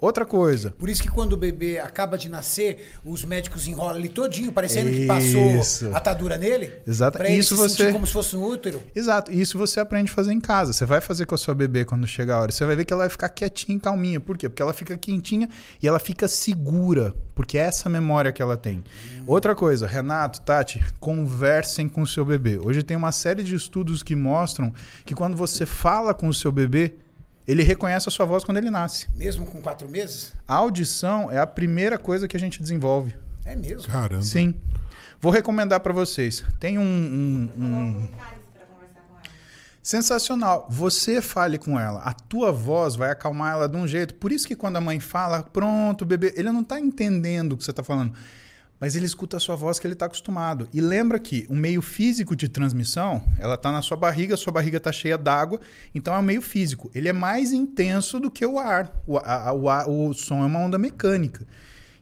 [0.00, 0.70] Outra coisa.
[0.78, 4.90] Por isso que quando o bebê acaba de nascer, os médicos enrolam ele todinho, parecendo
[4.90, 5.06] que Isso.
[5.08, 6.72] passou atadura nele.
[6.86, 7.20] Exato.
[7.24, 8.80] Isso se você- como se fosse um útero.
[8.94, 9.32] Exato.
[9.32, 10.72] Isso você aprende a fazer em casa.
[10.72, 12.52] Você vai fazer com a sua bebê quando chegar a hora.
[12.52, 14.20] Você vai ver que ela vai ficar quietinha e calminha.
[14.20, 14.48] Por quê?
[14.48, 15.48] Porque ela fica quentinha
[15.82, 17.12] e ela fica segura.
[17.34, 18.84] Porque é essa memória que ela tem.
[19.26, 22.58] Outra coisa, Renato, Tati, conversem com o seu bebê.
[22.62, 24.72] Hoje tem uma série de estudos que mostram
[25.04, 26.94] que quando você fala com o seu bebê,
[27.48, 29.08] ele reconhece a sua voz quando ele nasce.
[29.14, 30.32] Mesmo com quatro meses?
[30.46, 33.14] A audição é a primeira coisa que a gente desenvolve.
[33.44, 33.90] É mesmo.
[33.90, 34.22] Caramba.
[34.22, 34.54] Sim.
[35.20, 36.44] Vou recomendar para vocês.
[36.60, 38.08] Tem um, um- um-
[39.82, 40.66] Sensacional.
[40.68, 42.00] Você fale com ela.
[42.00, 44.14] A tua voz vai acalmar ela de um jeito.
[44.14, 47.64] Por isso que quando a mãe fala, pronto, bebê, ele não está entendendo o que
[47.64, 48.12] você está falando.
[48.80, 50.68] Mas ele escuta a sua voz que ele está acostumado.
[50.72, 54.76] E lembra que o meio físico de transmissão, ela está na sua barriga, sua barriga
[54.76, 55.60] está cheia d'água,
[55.94, 56.88] então é o meio físico.
[56.94, 58.92] Ele é mais intenso do que o ar.
[59.06, 61.44] O, a- o, ar- o som é uma onda mecânica.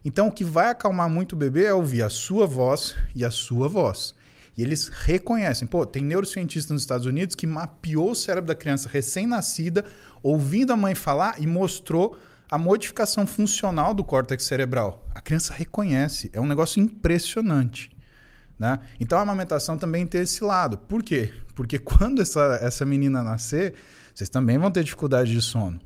[0.04, 3.30] Então, o que vai acalmar muito o bebê é ouvir a sua voz e a
[3.30, 4.14] sua voz.
[4.56, 5.66] E eles reconhecem.
[5.66, 9.84] Pô, tem neurocientista nos Estados Unidos que mapeou o cérebro da criança recém-nascida,
[10.22, 12.16] ouvindo a mãe falar e mostrou
[12.50, 15.04] a modificação funcional do córtex cerebral.
[15.14, 16.30] A criança reconhece.
[16.32, 17.90] É um negócio impressionante.
[18.58, 18.78] Né?
[18.98, 20.78] Então a amamentação também tem esse lado.
[20.78, 21.32] Por quê?
[21.54, 23.74] Porque quando essa, essa menina nascer,
[24.14, 25.80] vocês também vão ter dificuldade de sono.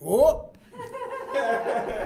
[0.00, 0.52] Ô!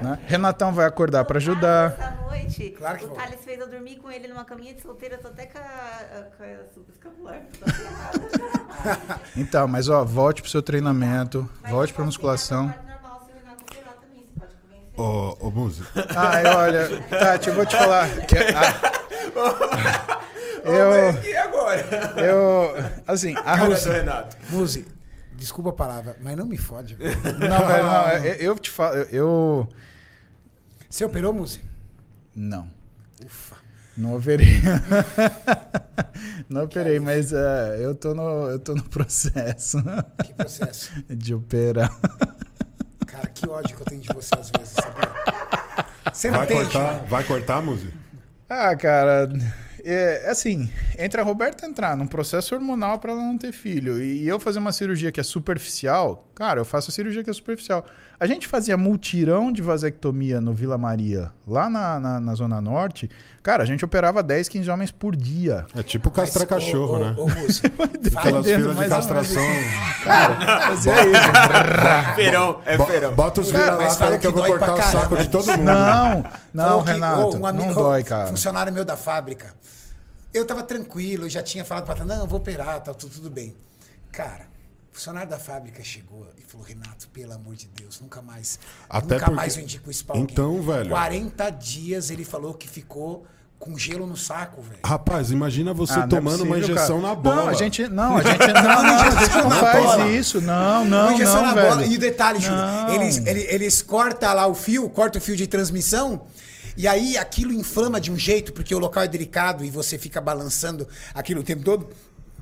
[0.01, 0.17] Né?
[0.27, 1.93] Renatão vai acordar pra ajudar.
[1.99, 3.09] Essa noite, Claro que o.
[3.09, 5.63] Thales fez eu dormir com ele numa caminha de solteira, eu tô até com a,
[5.63, 7.43] a subescapular.
[7.59, 9.21] Tô ferrada.
[9.37, 12.67] Então, mas ó, volte pro seu treinamento, volte pra musculação.
[12.67, 14.87] Normal, se o Renato operar também, você pode convencer.
[14.99, 15.83] Ô, ô Muzi,
[16.17, 18.09] Ai, olha, Tati, eu vou te falar.
[18.27, 20.21] que- ah,
[20.65, 22.15] eu, E agora?
[22.17, 22.75] eu,
[23.07, 24.37] assim, a Renato.
[24.51, 24.85] Muzi,
[25.37, 26.95] desculpa a palavra, mas não me fode.
[26.97, 27.17] velho.
[27.39, 29.69] Não, velho, não, eu, eu te falo, eu-.
[30.91, 31.61] Você operou, Muzi?
[32.35, 32.69] Não.
[33.97, 34.61] Não operei.
[36.49, 39.79] Não operei, mas é, eu, tô no, eu tô no processo
[40.25, 40.91] Que processo.
[41.11, 41.91] de operar.
[43.39, 45.85] Que ódio que eu tenho de você às vezes, sabia?
[46.13, 47.93] Você não vai tem, cortar, vai cortar, Muzi?
[48.49, 49.29] Ah, cara,
[49.85, 54.27] é assim, entre a Roberta entrar num processo hormonal pra ela não ter filho e
[54.27, 57.87] eu fazer uma cirurgia que é superficial, cara, eu faço a cirurgia que é superficial.
[58.21, 63.09] A gente fazia multirão de vasectomia no Vila Maria, lá na, na, na Zona Norte.
[63.45, 65.65] Cara, a gente operava 10, 15 homens por dia.
[65.75, 67.15] É tipo castrar Mas, cachorro, ô, ô, né?
[67.17, 67.63] Ô, Muzi,
[68.17, 69.43] Aquelas filas de castração.
[70.03, 72.13] Cara, fazia isso.
[72.17, 73.15] Feirão, é feirão.
[73.15, 74.83] Bota os Cara, vira mas lá, fala cara, que eu que vou dói cortar o
[74.91, 75.63] saco de todo mundo.
[75.63, 78.27] Não, não, que, Renato, ô, um amigo- não dói, cara.
[78.27, 79.55] Funcionário meu da fábrica.
[80.35, 83.15] Eu tava tranquilo, eu já tinha falado pra ela, não, eu vou operar, tá tudo,
[83.15, 83.55] tudo bem.
[84.11, 84.47] Cara,
[84.99, 88.59] funcionário da fábrica chegou e falou, Renato, pelo amor de Deus, nunca mais,
[88.91, 90.33] Até nunca porque- mais eu indico isso pra alguém.
[90.33, 93.25] Então, velho- 40 dias ele falou que ficou
[93.61, 94.81] com gelo no saco, velho.
[94.85, 97.09] Rapaz, imagina você Ah, é tomando uma possível, injeção cara.
[97.09, 97.37] na bola.
[97.43, 98.53] Não, a gente não, a gente não,
[98.83, 100.09] não, a gente não na faz bola.
[100.11, 100.41] isso.
[100.41, 101.69] Não, Uma não, injeção não, na velho.
[101.69, 101.87] bola.
[101.87, 102.61] E o detalhe, Júlio,
[102.95, 106.27] eles, eles, eles cortam lá o fio, cortam o fio de transmissão,
[106.77, 110.21] e aí aquilo inflama de um jeito, porque o local é delicado e você fica
[110.21, 111.89] balançando aquilo o tempo todo.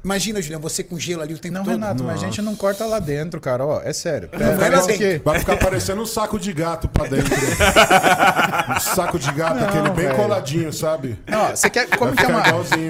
[0.06, 1.72] Imagina, Julião, você com gelo ali o tempo Não, todo.
[1.72, 3.66] Renato, mas a gente não corta lá dentro, cara.
[3.66, 4.30] Ó, é sério.
[4.32, 4.96] vai lá dentro.
[4.98, 7.34] que Vai ficar parecendo um saco de gato pra dentro.
[8.70, 10.14] um saco de gato, Não, aquele bem velho.
[10.16, 11.18] coladinho, sabe?
[11.26, 12.42] Não, você quer como Vai que é uma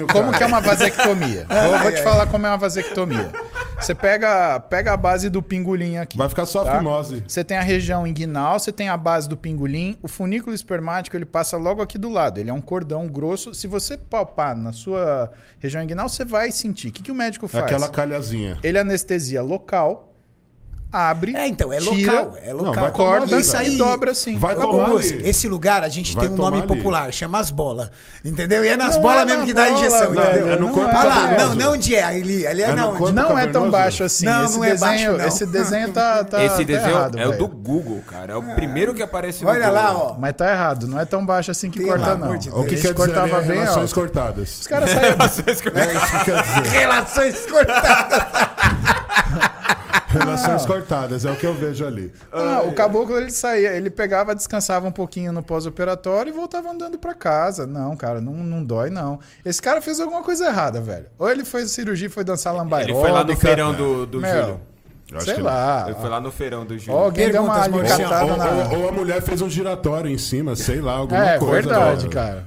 [0.05, 1.47] como que é uma vasectomia?
[1.67, 3.31] Vou, vou te falar como é uma vasectomia.
[3.79, 6.17] Você pega pega a base do pingolim aqui.
[6.17, 6.77] Vai ficar só a tá?
[6.77, 7.23] fimose.
[7.27, 11.25] Você tem a região inguinal, você tem a base do pingolim, o funículo espermático ele
[11.25, 12.39] passa logo aqui do lado.
[12.39, 13.53] Ele é um cordão grosso.
[13.53, 16.89] Se você palpar na sua região inguinal, você vai sentir.
[16.89, 17.65] O que, que o médico faz?
[17.65, 18.57] Aquela calhazinha.
[18.63, 20.13] Ele anestesia local,
[20.91, 22.37] abre, É, então, é tira, local.
[22.43, 22.91] É Não, local.
[22.91, 24.37] corta tomar Isso e aí- dobra assim.
[24.37, 25.21] Vai tomar ali.
[25.29, 26.67] esse lugar a gente Vai tem um nome ali.
[26.67, 27.89] popular, chama as bolas.
[28.23, 28.63] Entendeu?
[28.65, 30.51] E é nas Não bolas é mesmo que dá a injeção, velho, entendeu?
[30.53, 31.47] é no corpo Olha lá, cavernoso.
[31.49, 33.11] não, não onde é, ali, ali é, É na onde?
[33.11, 34.25] Não é tão baixo assim.
[34.25, 35.27] Não, esse não é desenho, baixo, não.
[35.27, 38.33] Esse desenho tá, tá, Esse tá desenho errado, é o do Google, cara.
[38.33, 40.15] É o primeiro que aparece no Olha lá, ó.
[40.17, 42.31] Mas tá errado, não é tão baixo assim que corta, não.
[42.33, 43.95] O que quer dizer cortava ali, bem relações alto.
[43.95, 44.59] cortadas?
[44.61, 45.17] Os caras saíram.
[45.17, 46.79] É que quer dizer.
[46.79, 48.46] Relações cortadas.
[50.17, 52.11] Relações cortadas, é o que eu vejo ali.
[52.31, 56.97] Ah, o caboclo ele saía, ele pegava, descansava um pouquinho no pós-operatório e voltava andando
[56.97, 57.65] pra casa.
[57.67, 59.19] Não, cara, não, não dói, não.
[59.45, 61.05] Esse cara fez alguma coisa errada, velho.
[61.19, 62.83] Ou ele foi cirurgia e foi dançar lambaia.
[62.85, 64.61] Ele foi lá no feirão do, do Meu, Júlio.
[65.09, 65.85] Eu acho sei que lá.
[65.87, 66.99] Ele foi lá no feirão do Júlio.
[66.99, 68.15] Alguém deu uma Perguntas, Maurício.
[68.15, 68.75] alicatada Ou, na...
[68.77, 71.53] ou- ou a mulher fez um giratório em cima, sei lá, alguma É, coisa.
[71.53, 72.11] verdade, né?
[72.13, 72.45] cara.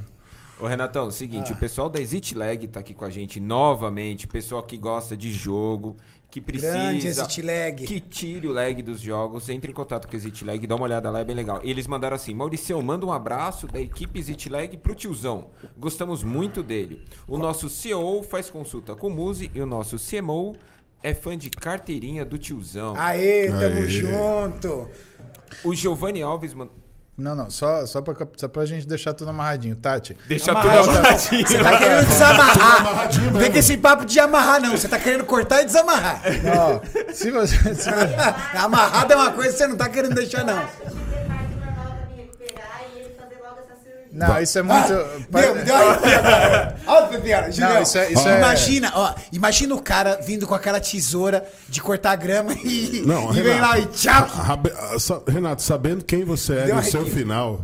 [0.61, 1.11] Ô, Renatão, Ah.
[1.11, 5.17] seguinte, o pessoal da Exit Lag tá aqui com a gente novamente, pessoal que gosta
[5.17, 5.97] de jogo,
[6.31, 7.87] que precisa Grande Exit Lag.
[7.87, 10.85] que tire o lag dos jogos, entre em contato com o Exit Lag, dá uma
[10.85, 11.61] olhada lá, é bem legal.
[11.65, 15.49] Eles mandaram assim, Maurício, manda um abraço da equipe Exit Lag pro tiozão.
[15.77, 17.05] Gostamos muito dele.
[17.27, 20.55] O nosso CEO faz consulta com o Muzi e o nosso CMO
[21.03, 22.95] é fã de carteirinha do tiozão.
[22.97, 23.89] Aê, tamo Aê.
[23.89, 24.89] junto.
[25.65, 26.75] O Giovanni Alves mandou...
[27.21, 29.77] Não, não, só, só, pra, só pra gente deixar tudo amarradinho.
[29.77, 31.47] Tati, Deixa Amarrar, tudo amarradinho.
[31.47, 33.09] Você tá querendo desamarrar.
[33.33, 34.71] Não vem com esse papo de amarrar, não.
[34.71, 36.23] Você tá querendo cortar e desamarrar.
[36.57, 37.57] ó, se você...
[37.75, 37.91] se você-
[38.57, 40.63] Amarrado é uma coisa que você não tá querendo deixar, não.
[44.13, 44.89] Não, isso é muito...
[45.31, 45.75] Deu, me deu.
[46.87, 47.83] Olha o Pepeira, Julião.
[47.83, 52.17] isso é- isso é- imagina, ó, imagina o cara vindo com aquela tesoura de cortar
[52.17, 53.61] grama e, Não, e vem Renato.
[53.73, 54.29] lá e tchau.
[54.35, 54.59] Ah,
[55.31, 57.61] Renato, sabendo quem você é no seu final,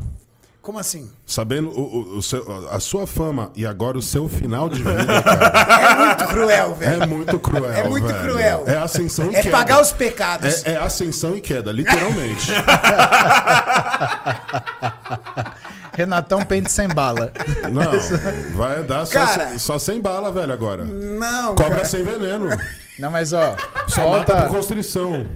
[0.67, 1.09] Como assim?
[1.25, 5.07] sabendo o, o- o seu- a sua fama e agora o seu final de vida,
[5.23, 7.03] cara, É muito cruel, velho.
[7.03, 7.71] é muito cruel.
[7.73, 8.21] É muito velho.
[8.33, 8.65] cruel.
[8.67, 9.57] É ascensão e É queda.
[9.57, 10.67] pagar os pecados.
[10.67, 12.51] É, é ascensão e queda, literalmente.
[15.95, 17.33] Renatão pente sem bala.
[17.73, 19.49] Não, vai andar só, Cara.
[19.51, 20.85] sem, só sem bala, velho, agora.
[20.85, 21.85] Não, Cobra cara.
[21.85, 22.49] sem veneno.
[22.99, 23.55] Não, mas ó,
[23.89, 25.27] Só por volta, constrição.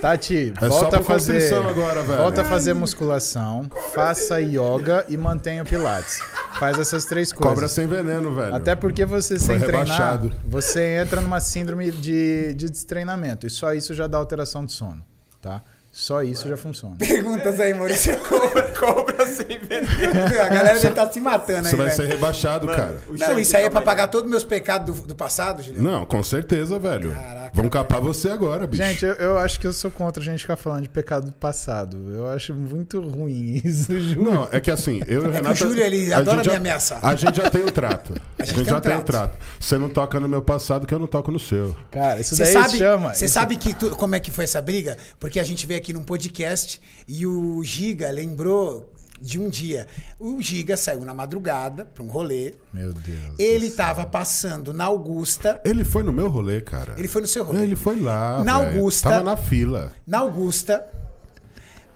[0.00, 2.18] Tati, É volta a por fazer, agora, velho.
[2.22, 6.20] volta a fazer musculação, faça yoga e mantenha o pilates.
[6.58, 7.52] Faz essas três coisas.
[7.54, 8.54] Cobra sem veneno, velho.
[8.54, 10.32] Até porque você sem Foi treinar, rebaixado.
[10.46, 13.46] você entra numa síndrome de, de destreinamento.
[13.46, 15.02] E só isso já dá alteração de sono,
[15.40, 15.62] tá?
[15.92, 16.94] Só isso já funciona.
[16.96, 18.16] Perguntas aí, Maurício.
[18.22, 20.40] Cobra, cobra sem vender.
[20.40, 21.96] A galera deve estar se matando aí, Você vai velho.
[21.96, 23.00] ser rebaixado, cara.
[23.10, 25.90] Não, isso aí é pra pagar todos os meus pecados do, do passado, Juliano.
[25.90, 27.12] Não, com certeza, velho.
[27.12, 28.80] Caraca, Vão capar você agora, bicho.
[28.82, 31.32] Gente, eu, eu acho que eu sou contra a gente ficar falando de pecado do
[31.32, 31.98] passado.
[32.14, 34.22] Eu acho muito ruim isso, juro.
[34.30, 35.52] Não, é que assim, eu e o que Renato.
[35.54, 37.00] o Júlio, ele a adora gente já- me ameaçar.
[37.04, 38.14] A gente já tem o trato.
[38.38, 39.30] A gente, tem já um tem o trato.
[39.32, 39.38] trato.
[39.58, 41.76] Você não toca no meu passado que eu não toco no seu.
[41.90, 43.12] Cara, isso Você daí sabe, chama.
[43.12, 44.96] você isso- sabe que tu- como é que foi essa briga?
[45.18, 49.86] Porque a gente veio aqui num podcast e o Giga lembrou de um dia.
[50.18, 52.54] O Giga saiu na madrugada pra um rolê.
[52.72, 53.38] Meu Deus.
[53.38, 55.60] Ele tava passando na Augusta.
[55.64, 56.94] Ele foi no meu rolê, cara.
[56.96, 57.62] Ele foi no seu rolê.
[57.62, 58.42] Ele foi lá.
[58.44, 58.76] Na velho.
[58.76, 59.10] Augusta.
[59.10, 59.92] Tava na fila.
[60.06, 60.86] Na Augusta.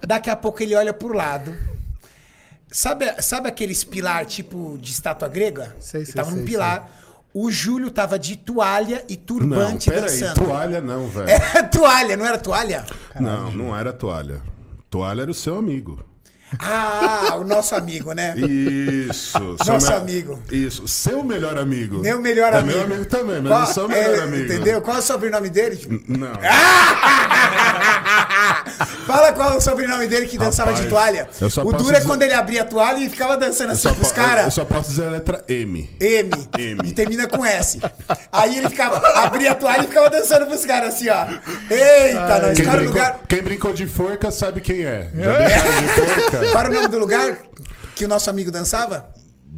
[0.05, 1.55] Daqui a pouco ele olha pro lado.
[2.71, 5.75] Sabe, sabe aqueles pilar tipo de estátua grega?
[5.79, 7.04] Sei, ele sei, tava num sei, pilar.
[7.37, 10.03] O Júlio tava de toalha e Não, turbante peraí.
[10.19, 10.45] dançando.
[10.45, 11.29] Toalha não, velho.
[11.29, 12.85] Era toalha, não era toalha?
[13.19, 14.41] Não, não era toalha.
[14.89, 15.99] Toalha era o seu amigo.
[16.59, 18.33] Ah, o nosso amigo, né?
[18.37, 19.31] Isso.
[19.61, 20.39] seu Nosso me- amigo.
[20.49, 20.87] Isso.
[20.87, 21.97] Seu melhor amigo.
[21.99, 22.77] Meu melhor é amigo.
[22.77, 24.53] meu amigo também, mas Qual- não sou melhor é, amigo.
[24.53, 24.81] Entendeu?
[24.81, 26.03] Qual é o sobrenome dele?
[26.07, 26.31] Não.
[29.05, 31.29] Fala qual é o sobrenome dele que dançava de Rapaz, toalha.
[31.39, 33.93] eu só O duro é dizer- quando ele abria a toalha e ficava dançando assim
[33.93, 34.53] pros po- eu caras.
[34.53, 35.89] só posso dizer a letra M.
[35.99, 36.31] M.
[36.57, 36.81] M.
[36.89, 37.79] E termina com S.
[38.31, 41.25] Aí ele ficava, abria a toalha e ficava dançando pros caras assim, ó.
[41.69, 42.57] Eita, nós.
[42.57, 43.19] Quem brincou, lugar.
[43.27, 45.09] quem brincou de forca sabe quem é.
[45.15, 45.87] Já brincaram de
[46.31, 46.51] forca?
[46.51, 47.37] Para o nome do lugar
[47.95, 49.09] que o nosso amigo dançava?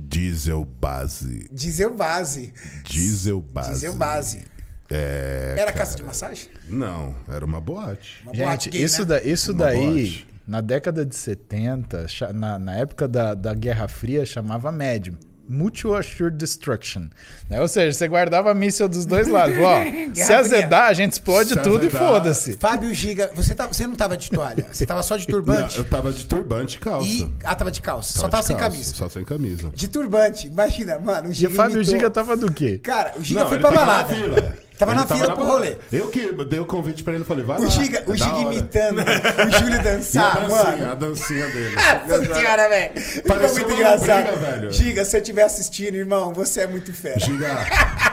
[0.10, 1.48] Diesel Base.
[1.52, 2.54] Diesel Base.
[2.86, 3.70] Diesel Base.
[3.72, 4.46] Diesel Base.
[4.90, 5.74] É, Era cara.
[5.74, 6.48] casa de massagem?
[6.70, 8.22] Não, era uma boate.
[8.24, 9.06] Uma boate Gente, gay, isso, né?
[9.08, 10.28] da, isso Uma daí, boate.
[10.48, 15.14] na década de 70, cha- na, na época da, da Guerra Fria, chamava MED.
[15.50, 17.04] Mutual Assured Destruction.
[17.50, 17.62] Né?
[17.62, 19.56] Ou seja, você guardava míssil dos dois lados.
[19.58, 19.82] Ó,
[20.14, 22.58] se azedar, a gente explode Se tudo e azedar- foda-se.
[22.58, 25.78] Fábio Giga, você, tá, você não tava de toalha, você tava só de Não, turbante.
[25.78, 27.08] eu tava de turbante e calça.
[27.08, 27.34] E.
[27.46, 28.20] Ah, tava de calça.
[28.20, 28.94] só de tava sem calça, camisa.
[28.96, 29.72] Só sem camisa.
[29.74, 30.48] De turbante.
[30.48, 31.50] Imagina, mano, o E Giga.
[31.50, 31.94] o Fábio imitou.
[31.94, 32.80] Giga tava do quê?
[32.84, 34.58] Cara, o Giga Não, foi pra tava balada.
[34.78, 35.76] Tava Ele na fila pro rolê.
[35.92, 37.66] Eu que dei o convite pra ele, falei, vai lá.
[37.66, 40.92] O Giga, o é da Giga imitando o Júlio E a dançar, dancinha, mano.
[40.92, 41.76] a dancinha dele.
[42.08, 43.02] Nossa senhora, velho.
[43.02, 44.26] Ficou Pareceu muito engraçado.
[44.30, 44.72] lombriga, velho.
[44.72, 47.20] Giga, se eu estiver assistindo, irmão, você é muito fera.
[47.20, 47.58] Giga,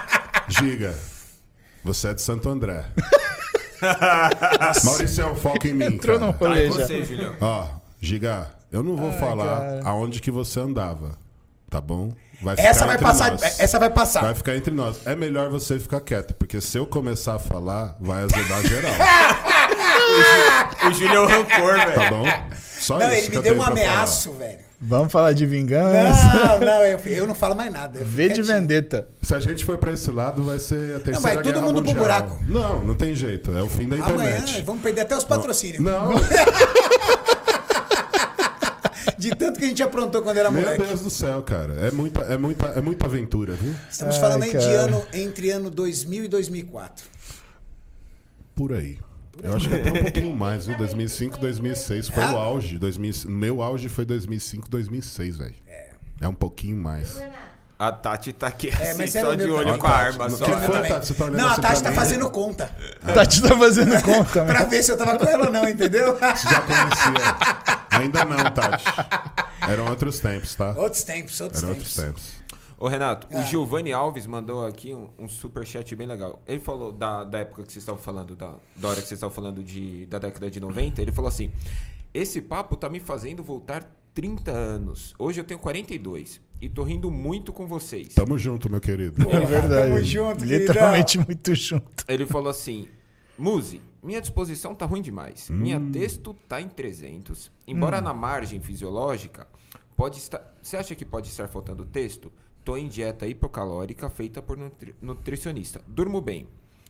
[0.49, 0.95] Giga,
[1.85, 2.83] você é de Santo André.
[4.85, 6.33] Maurício, foca em mim, Entrou cara.
[6.33, 6.87] no rolê já.
[6.87, 7.35] Você, Julião.
[7.41, 7.67] Ó,
[8.01, 9.81] Giga, eu não vou falar cara.
[9.85, 11.19] aonde que você andava,
[11.71, 12.13] tá bom?
[12.43, 13.61] Vai Essa vai passar, nós.
[13.61, 14.21] essa vai passar.
[14.23, 14.97] Vai ficar entre nós.
[15.07, 18.93] É melhor você ficar quieto, porque se eu começar a falar, vai azedar geral,
[20.89, 22.11] O Júlio é o rancor, tá velho.
[22.11, 22.25] bom?
[22.79, 23.71] Só Não, isso ele me eu deu um falar.
[23.71, 24.59] ameaço, velho.
[24.87, 26.25] Vamos falar de vingança?
[26.35, 27.99] Não, não, eu, eu não falo mais nada.
[28.01, 29.09] eu fico V de vendetta.
[29.23, 31.85] Se a gente for pra esse lado, vai ser a terceira vai todo mundo pro
[31.95, 31.97] mundial.
[32.05, 32.39] buraco.
[32.47, 33.57] Não, não tem jeito.
[33.57, 34.63] É o fim da Amanhã internet.
[34.63, 35.83] vamos perder até os patrocínios.
[35.83, 36.11] Não,
[39.31, 40.83] De tanto que a gente aprontou quando era meu moleque.
[40.85, 41.75] Deus do céu, cara.
[41.87, 43.75] É muita, é muita, é muita aventura, viu?
[43.91, 47.05] Estamos Ai, falando aí de ano entre ano 2000 e 2004.
[48.55, 48.99] Por aí.
[49.43, 50.77] Eu acho que até um pouquinho mais, viu?
[50.79, 52.79] 2005, 2006 foi o auge.
[52.79, 55.55] 2000, meu auge foi 2005, 2006, velho.
[56.21, 57.21] É um pouquinho mais.
[57.77, 60.05] A Tati tá aqui É, assim, mas é só de meu- olho com a Tati,
[60.05, 60.45] arma só.
[60.45, 60.61] que né?
[60.69, 61.07] foi, Tati?
[61.09, 62.71] Você tá Não, a assim Tati pra tá fazendo conta.
[63.13, 66.15] Tati tá fazendo conta, Pra ver se eu tava com ela ou não, entendeu?
[66.15, 67.64] Você já conhecia.
[67.99, 68.85] Ainda não, Tati.
[69.69, 70.75] Eram outros tempos, tá?
[70.77, 71.99] Outros tempos, outros Eram tempos.
[71.99, 72.45] outros tempos.
[72.79, 73.39] Ô, Renato, Ah.
[73.41, 76.43] o Giovanni Alves mandou aqui um, um superchat bem legal.
[76.47, 79.35] Ele falou da, da época que vocês estavam falando, da, da hora que vocês estavam
[79.35, 81.01] falando de, da década de 90.
[81.01, 81.51] Ele falou assim:
[82.13, 85.15] Esse papo tá me fazendo voltar 30 anos.
[85.19, 88.13] Hoje eu tenho 42 e tô rindo muito com vocês.
[88.15, 89.23] Tamo junto, meu querido.
[89.31, 89.89] É verdade.
[89.91, 92.05] Tamo junto, Literalmente muito junto.
[92.07, 92.87] Ele falou assim:
[93.37, 95.49] Muse, minha disposição tá ruim demais.
[95.51, 97.51] Minha texto tá em 300.
[97.67, 99.47] Embora na margem fisiológica,
[99.97, 100.55] pode estar.
[100.63, 102.31] Você acha que pode estar faltando texto?
[102.65, 105.81] Tô em dieta hipocalórica feita por nutri- nutricionista.
[105.87, 106.47] Durmo bem.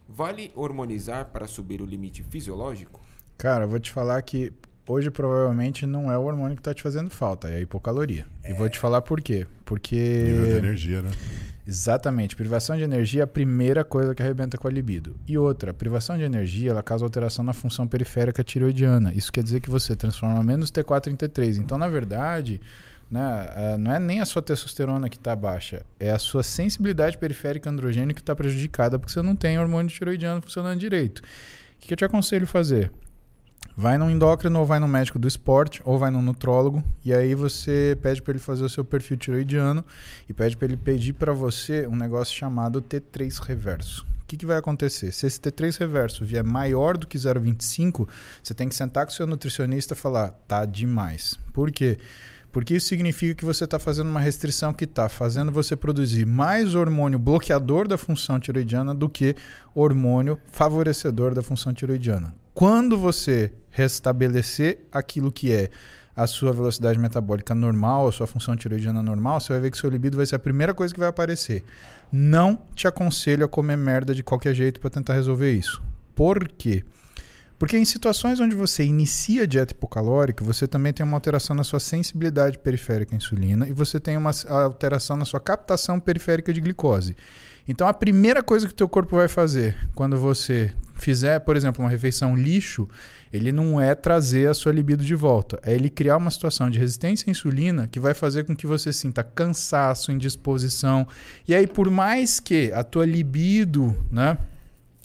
[0.09, 3.01] Vale hormonizar para subir o limite fisiológico?
[3.39, 4.53] Cara, eu vou te falar que
[4.87, 8.27] hoje provavelmente não é o hormônio que tá te fazendo falta, é a hipocaloria.
[8.45, 9.39] E vou te falar por quê.
[9.39, 9.97] Nível de Porque.
[10.59, 11.11] energia, né?
[11.67, 12.37] Exatamente.
[12.37, 15.17] Privação de energia é a primeira coisa que arrebenta com a libido.
[15.27, 19.13] E outra, privação de energia, ela causa alteração na função periférica tiroidiana.
[19.15, 21.59] Isso quer dizer que você transforma menos T4 em T3.
[21.59, 22.61] Então, na verdade,
[23.11, 27.17] né, eh, não é nem a sua testosterona que está baixa, é a sua sensibilidade
[27.17, 31.21] periférica androgênica que está prejudicada porque você não tem hormônio tiroidiano funcionando direito.
[31.21, 32.91] O que eu te aconselho fazer?
[33.77, 37.35] Vai no endócrino ou vai no médico do esporte ou vai no nutrólogo e aí
[37.35, 39.85] você pede para ele fazer o seu perfil tiroidiano
[40.29, 44.07] e pede para ele pedir para você um negócio chamado T3 reverso.
[44.23, 45.11] O que, que vai acontecer?
[45.11, 48.09] Se esse T3 reverso vier maior do que 0,25,
[48.41, 51.37] você tem que sentar com o seu nutricionista e falar, tá demais.
[51.53, 51.99] Por quê?
[51.99, 52.34] Porque
[52.75, 57.19] isso significa que você está fazendo uma restrição que está fazendo você produzir mais hormônio
[57.19, 59.35] bloqueador da função tiroidiana do que
[59.75, 62.35] hormônio favorecedor da função tiroidiana.
[62.53, 65.71] Quando você restabelecer aquilo que é
[66.15, 69.91] a sua velocidade metabólica normal, a sua função tiroidiana normal, você vai ver que seu
[69.91, 71.65] libido vai ser a primeira coisa que vai aparecer.
[72.13, 75.83] Não te aconselho a comer merda de qualquer jeito para tentar resolver isso.
[76.15, 76.85] Por quê?
[77.59, 81.65] Porque em situações onde você inicia a dieta hipocalórica, você também tem uma alteração na
[81.65, 86.61] sua sensibilidade periférica à insulina e você tem uma alteração na sua captação periférica de
[86.61, 87.17] glicose.
[87.67, 91.83] Então a primeira coisa que o teu corpo vai fazer quando você fizer, por exemplo,
[91.83, 92.89] uma refeição lixo,
[93.33, 96.79] ele não é trazer a sua libido de volta, é ele criar uma situação de
[96.79, 101.07] resistência à insulina que vai fazer com que você sinta cansaço, indisposição.
[101.49, 104.39] E aí, por mais que a tua libido, né,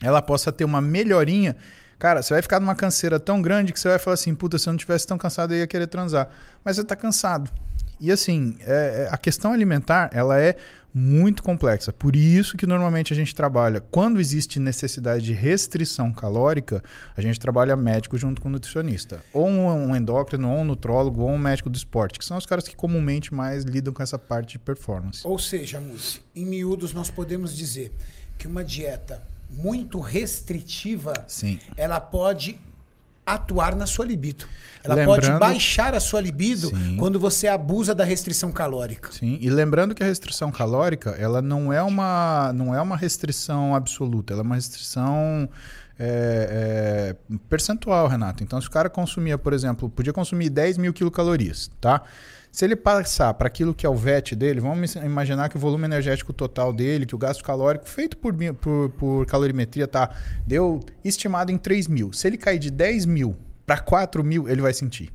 [0.02, 1.56] ela possa ter uma melhorinha,
[2.00, 4.68] cara, você vai ficar numa canseira tão grande que você vai falar assim, puta, se
[4.68, 6.30] eu não tivesse tão cansado, eu ia querer transar.
[6.64, 7.52] Mas você está cansado.
[8.00, 10.56] E assim, é, é, a questão alimentar, ela é
[10.94, 11.92] muito complexa.
[11.92, 16.82] Por isso que normalmente a gente trabalha, quando existe necessidade de restrição calórica,
[17.16, 19.22] a gente trabalha médico junto com nutricionista.
[19.34, 22.68] Ou um endócrino, ou um nutrólogo, ou um médico do esporte, que são os caras
[22.68, 25.28] que comumente mais lidam com essa parte de performance.
[25.28, 27.92] Ou seja, Musi, em miúdos nós podemos dizer
[28.38, 31.60] que uma dieta muito restritiva, Sim.
[31.76, 32.60] ela pode
[33.26, 34.46] atuar na sua libido.
[34.84, 36.98] Ela Lembrando- pode baixar a sua libido Sim.
[36.98, 39.12] quando você abusa da restrição calórica.
[39.12, 43.76] Sim, e lembrando que a restrição calórica, ela não é uma, não é uma restrição
[43.76, 45.48] absoluta, ela é uma restrição
[46.02, 48.42] é, é, percentual, Renato.
[48.42, 52.02] Então, se o cara consumia, por exemplo, podia consumir 10 mil quilocalorias, tá?
[52.52, 55.86] Se ele passar para aquilo que é o VET dele, vamos imaginar que o volume
[55.86, 60.10] energético total dele, que o gasto calórico feito por, por, por calorimetria, tá?
[60.48, 62.12] Deu estimado em 3 mil.
[62.12, 63.36] Se ele cair de 10 mil
[63.66, 65.12] para 4 mil, ele vai sentir.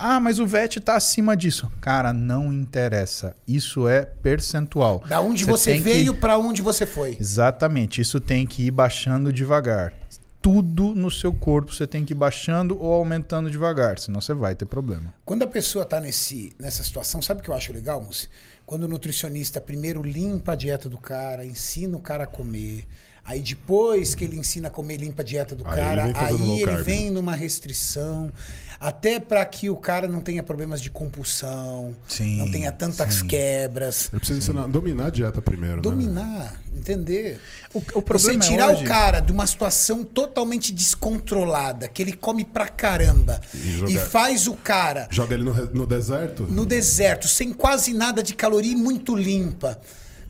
[0.00, 1.68] Ah, mas o VET está acima disso.
[1.80, 3.34] Cara, não interessa.
[3.48, 5.02] Isso é percentual.
[5.08, 7.16] Da onde você, que- veio para onde você foi.
[7.18, 8.00] Exatamente.
[8.00, 9.92] Isso tem que ir baixando devagar.
[10.40, 14.54] Tudo no seu corpo você tem que ir baixando ou aumentando devagar, senão você vai
[14.54, 15.12] ter problema.
[15.24, 18.28] Quando a pessoa está nessa situação, sabe o que eu acho legal, Mussi?
[18.64, 22.86] Quando o nutricionista primeiro limpa a dieta do cara, ensina o cara a comer.
[23.28, 26.52] Aí depois que ele ensina a comer, limpa a dieta do Aí cara, ele aí
[26.62, 26.82] ele carb.
[26.82, 28.32] vem numa restrição,
[28.80, 33.26] até para que o cara não tenha problemas de compulsão, Sim, não tenha tantas sim.
[33.26, 34.08] quebras.
[34.10, 35.82] Eu preciso ensinar, dominar a dieta primeiro, né?
[35.82, 37.38] Dominar, entender?
[37.74, 38.84] O, o Você problema tirar é hoje...
[38.84, 44.06] o cara de uma situação totalmente descontrolada, que ele come pra caramba, E e, jogar-
[44.06, 46.44] faz o cara Joga ele no, no deserto?
[46.44, 49.78] no deserto, sem quase nada de caloria e muito limpa.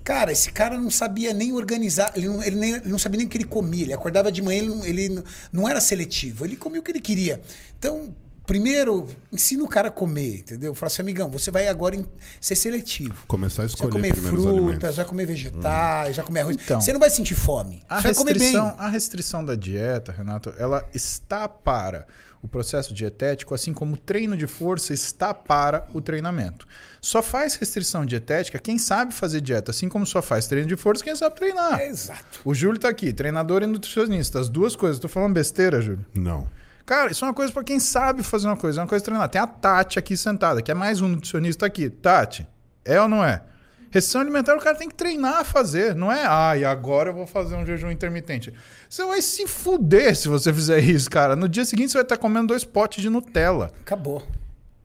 [0.04, 3.26] Cara, esse cara não sabia nem organizar, ele não, ele nem- ele não sabia nem
[3.26, 3.84] o que ele comia.
[3.84, 6.90] Ele acordava de manhã, ele, não- ele não- não era seletivo, ele comia o que
[6.90, 7.40] ele queria.
[7.78, 8.14] Então,
[8.46, 10.74] primeiro, ensina o cara a comer, entendeu?
[10.74, 12.06] Fala assim, amigão, você vai agora em-
[12.40, 13.14] ser seletivo.
[13.26, 16.56] Começar a Você vai escolher comer frutas, vai comer vegetais, vai comer arroz.
[16.56, 16.80] Então.
[16.80, 17.82] você não vai sentir fome.
[17.88, 18.42] A você vai comer bem.
[18.52, 22.06] restrição, a restrição da dieta, Renato, ela está para
[22.48, 26.66] o processo dietético, assim como o treino de força está para o treinamento.
[27.00, 31.04] Só faz restrição dietética quem sabe fazer dieta, assim como só faz treino de força
[31.04, 31.78] quem sabe treinar.
[31.78, 32.40] É, exato.
[32.44, 34.98] O Júlio tá aqui, treinador e nutricionista, as duas coisas.
[34.98, 36.04] Tô falando besteira, Júlio?
[36.14, 36.48] Não.
[36.84, 39.28] Cara, isso é uma coisa para quem sabe fazer uma coisa, é uma coisa treinar.
[39.28, 41.90] Tem a Tati aqui sentada, que é mais um nutricionista aqui.
[41.90, 42.48] Tati,
[42.82, 43.42] é ou não é?
[43.90, 46.24] Restrição alimentar o cara tem que treinar a fazer, não é?
[46.26, 48.52] Ah, e agora eu vou fazer um jejum intermitente.
[48.88, 51.34] Você vai se fuder se você fizer isso, cara.
[51.34, 53.72] No dia seguinte você vai estar comendo dois potes de Nutella.
[53.80, 54.26] Acabou.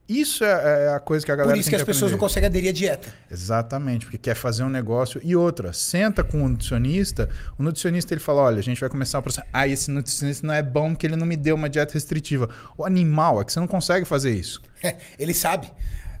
[0.06, 2.16] Isso é, é a coisa que a galera Por isso tem que as pessoas não
[2.16, 2.20] aprender.
[2.20, 3.08] conseguem aderir à dieta.
[3.30, 5.18] Exatamente, porque quer fazer um negócio.
[5.24, 9.18] E outra, senta com o nutricionista, o nutricionista ele fala: olha, a gente vai começar
[9.18, 9.46] o processo.
[9.50, 12.50] Ah, esse nutricionista não é bom porque ele não me deu uma dieta restritiva.
[12.76, 14.60] O animal é que você não consegue fazer isso.
[14.82, 15.72] É, ele sabe.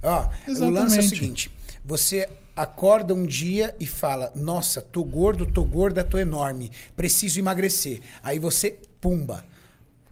[0.02, 0.74] Ó, o Exatamente.
[0.74, 1.50] lance é o seguinte:
[1.84, 8.00] você acorda um dia e fala: Nossa, tô gordo, tô gorda, tô enorme, preciso emagrecer.
[8.22, 9.44] Aí você, pumba,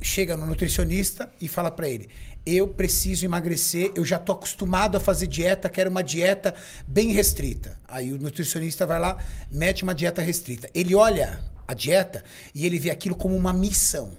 [0.01, 2.09] chega no nutricionista e fala pra ele:
[2.45, 6.55] Eu preciso emagrecer, eu já tô acostumado a fazer dieta, quero uma dieta
[6.87, 7.79] bem restrita.
[7.87, 9.17] Aí o nutricionista vai lá,
[9.51, 10.69] mete uma dieta restrita.
[10.75, 12.25] Ele olha a dieta
[12.55, 14.13] e ele vê aquilo como uma missão.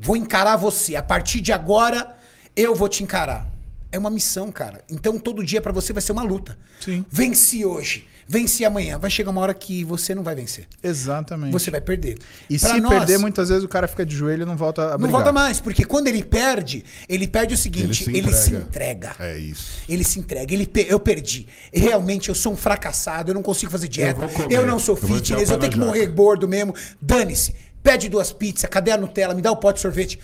[0.00, 0.96] Vou encarar você.
[0.96, 2.16] A partir de agora,
[2.56, 3.57] eu vou te encarar.
[3.90, 4.82] É uma missão, cara.
[4.90, 6.58] Então todo dia pra você vai ser uma luta.
[6.80, 7.04] Sim.
[7.10, 8.06] Venci hoje.
[8.30, 8.98] vencer amanhã.
[8.98, 10.66] Vai chegar uma hora que você não vai vencer.
[10.82, 11.50] Exatamente.
[11.50, 12.18] Você vai perder.
[12.50, 14.82] E Pra se nós, perder, muitas vezes o cara fica de joelho e não volta
[14.82, 15.12] a Não brigar.
[15.12, 19.12] volta mais, porque quando ele perde, ele perde o seguinte, Ele ele se se, entrega.
[19.12, 19.16] entrega.
[19.18, 19.78] É isso.
[19.88, 20.52] Ele se entrega.
[20.52, 21.46] Ele pe- eu perdi.
[21.72, 24.20] Realmente, eu sou um fracassado, eu não consigo fazer dieta.
[24.50, 26.74] Eu Eu, não sou Eu fitness, eu tenho que morrer gordo mesmo.
[27.00, 27.54] Dane-se.
[27.82, 29.32] Pede duas pizzas, cadê a Nutella?
[29.34, 30.18] Me dá o pote de sorvete.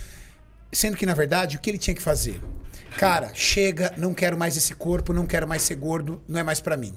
[0.71, 2.39] Sendo que, na verdade, o que ele tinha que fazer?
[2.97, 6.61] Cara, chega, não quero mais esse corpo, não quero mais ser gordo, não é mais
[6.61, 6.95] pra mim.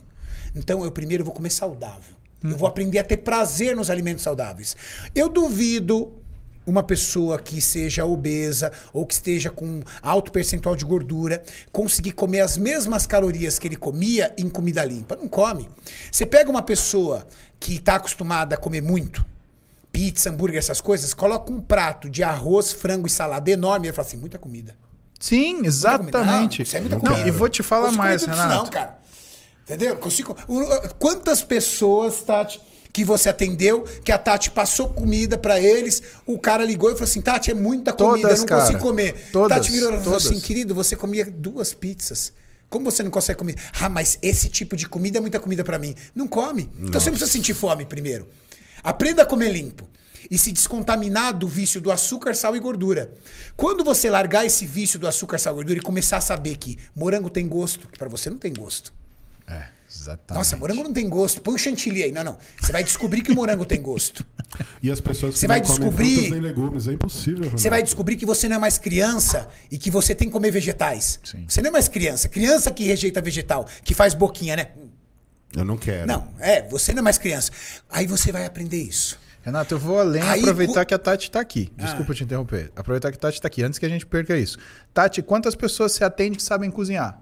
[0.56, 2.15] Então, eu primeiro vou comer saudável.
[2.44, 4.76] Eu vou aprender a ter prazer nos alimentos saudáveis.
[5.15, 6.14] Eu duvido
[6.68, 11.41] uma pessoa que seja obesa ou que esteja com alto percentual de gordura
[11.72, 15.15] conseguir comer as mesmas calorias que ele comia em comida limpa.
[15.15, 15.69] Não come.
[16.11, 17.26] Você pega uma pessoa
[17.60, 19.26] que está acostumada a comer muito,
[19.91, 24.07] pizza, hambúrguer, essas coisas, coloca um prato de arroz, frango e salada enorme e fala
[24.07, 24.76] assim, muita comida.
[25.19, 26.60] Sim, exatamente.
[26.60, 27.27] Não, isso é muita Não, comida.
[27.27, 28.56] e vou te falar mais, Renato.
[28.56, 28.98] Não, cara.
[29.64, 29.95] Entendeu?
[29.95, 30.35] Não Consigo...
[30.99, 32.61] Quantas pessoas, Tati,
[32.94, 37.03] que você atendeu, que a Tati passou comida pra eles, o cara ligou e falou
[37.06, 38.61] assim, Tati, é muita comida, Todas, eu não cara.
[38.61, 39.30] consigo comer.
[39.31, 42.31] Todas, Tati virou e falou assim, querido, você comia duas pizzas.
[42.69, 43.56] Como você não consegue comer?
[43.80, 45.95] Ah, mas esse tipo de comida é muita comida pra mim.
[46.14, 46.69] Não come.
[46.80, 48.27] Então você não precisa sentir fome primeiro.
[48.84, 49.88] Aprenda a comer limpo.
[50.30, 53.11] E se descontaminar do vício do açúcar, sal e gordura.
[53.56, 56.77] Quando você largar esse vício do açúcar, sal e gordura e começar a saber que
[56.95, 58.94] morango tem gosto, que pra você não tem gosto.
[59.48, 60.34] É, exatamente.
[60.38, 61.39] Nossa, morango não tem gosto.
[61.41, 62.11] Põe o chantilly aí.
[62.11, 62.38] Não, não.
[62.60, 64.26] Você vai descobrir que o morango tem gosto.
[64.81, 67.49] E as pessoas que Você não vai comem descobrir- frutas nem legumes, é impossível.
[67.49, 70.52] Você vai descobrir que você não é mais criança e que você tem que comer
[70.52, 71.19] vegetais.
[71.23, 71.45] Sim.
[71.48, 72.30] Você não é mais criança.
[72.30, 74.69] Criança que rejeita vegetal, que faz boquinha, né?
[75.56, 76.07] Eu não quero.
[76.07, 77.52] Não, é, você não é mais criança.
[77.89, 79.19] Aí você vai aprender isso.
[79.48, 81.72] Renato, eu vou além Aí, aproveitar cu- que a Tati tá aqui.
[81.78, 82.69] Desculpa te interromper.
[82.76, 84.57] Aproveitar que a Tati tá aqui, antes que a gente perca isso.
[84.94, 87.18] Tati, quantas pessoas você atende que sabem cozinhar?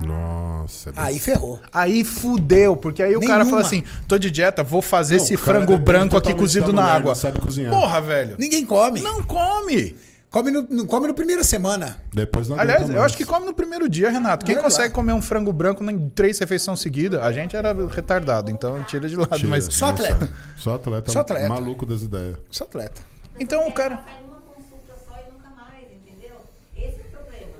[0.00, 0.90] Nossa.
[0.90, 1.58] é Aí ferrou.
[1.72, 3.50] Aí fudeu, porque aí o cara Nenhuma.
[3.50, 7.14] fala assim: tô de dieta, vou fazer Não, esse frango branco aqui cozido na água.
[7.14, 7.72] sabe cozinhar.
[7.72, 8.36] Porra, velho.
[8.38, 9.00] Ninguém come.
[9.00, 9.96] Não come.
[10.30, 11.96] Come no, come no primeira semana.
[12.12, 13.02] Depois não Aliás, eu mais.
[13.06, 14.44] acho que come no primeiro dia, Renato.
[14.44, 14.94] Quem Olha consegue lá.
[14.94, 17.22] comer um frango branco em três refeições seguidas?
[17.22, 19.36] A gente era retardado, então tira de lado.
[19.36, 19.64] Tira, Mas...
[19.66, 20.28] Só atleta.
[20.56, 21.10] Só atleta.
[21.12, 21.48] Só atleta.
[21.48, 22.36] Maluco das ideias.
[22.50, 23.00] Sou atleta.
[23.38, 23.98] Então o cara.
[23.98, 26.36] Faz uma consulta só e nunca mais, entendeu?
[26.76, 27.52] Esse é o problema.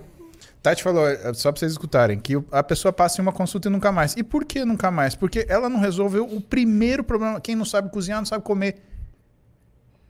[0.62, 3.70] Tati falou, é, só pra vocês escutarem, que a pessoa passa em uma consulta e
[3.70, 4.14] nunca mais.
[4.16, 5.14] E por que nunca mais?
[5.14, 7.40] Porque ela não resolveu o primeiro problema.
[7.40, 8.76] Quem não sabe cozinhar não sabe comer.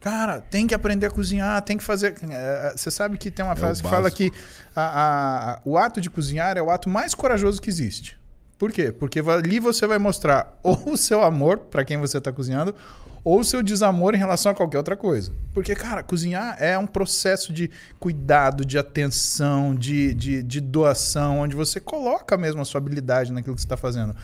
[0.08, 2.14] Cara, tem que aprender a cozinhar, tem que fazer.
[2.30, 4.30] é, Você sabe que tem uma frase que fala que
[4.74, 8.16] a- a- o ato de cozinhar é o ato mais corajoso que existe.
[8.56, 8.92] Por quê?
[8.92, 12.72] Porque ali você vai mostrar ou o seu amor para quem você está cozinhando,
[13.24, 15.32] ou o seu desamor em relação a qualquer outra coisa.
[15.52, 17.68] Porque, cara, cozinhar é um processo de
[17.98, 23.56] cuidado, de atenção, de, de, de doação, onde você coloca mesmo a sua habilidade naquilo
[23.56, 24.14] que você está fazendo.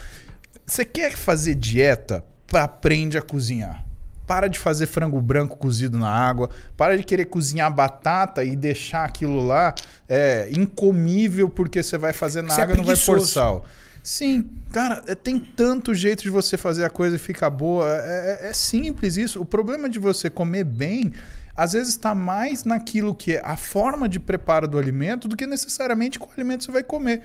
[0.65, 2.25] Você quer fazer dieta?
[2.53, 3.85] Aprende a cozinhar.
[4.33, 6.49] Para de fazer frango branco cozido na água.
[6.75, 9.75] Para de querer cozinhar batata e deixar aquilo lá
[10.09, 13.67] é, incomível porque você vai fazer na Você é água e não vai pôr sal.
[14.03, 17.87] Sim, cara, é- tem tanto jeito de você fazer a coisa e ficar boa.
[17.87, 19.39] É, é- é simples isso.
[19.39, 21.13] O problema de você comer bem,
[21.55, 25.47] às vezes está mais naquilo que é a forma de preparo do alimento do que
[25.47, 27.23] necessariamente qual alimento você vai comer.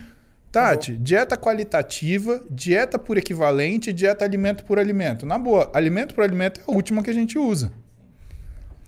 [0.51, 5.25] Tati, dieta qualitativa, dieta por equivalente, dieta alimento por alimento.
[5.25, 7.71] Na boa, alimento por alimento é a última que a gente usa.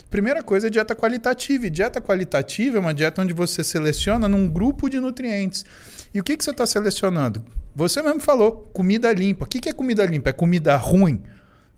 [0.10, 1.68] Primeira coisa é dieta qualitativa.
[1.68, 5.66] E dieta qualitativa é uma dieta onde você seleciona num grupo de nutrientes.
[6.14, 7.44] E o que, que você está selecionando?
[7.76, 9.46] Você mesmo falou, comida limpa.
[9.46, 10.30] O que, que é comida limpa?
[10.32, 11.22] É comida ruim?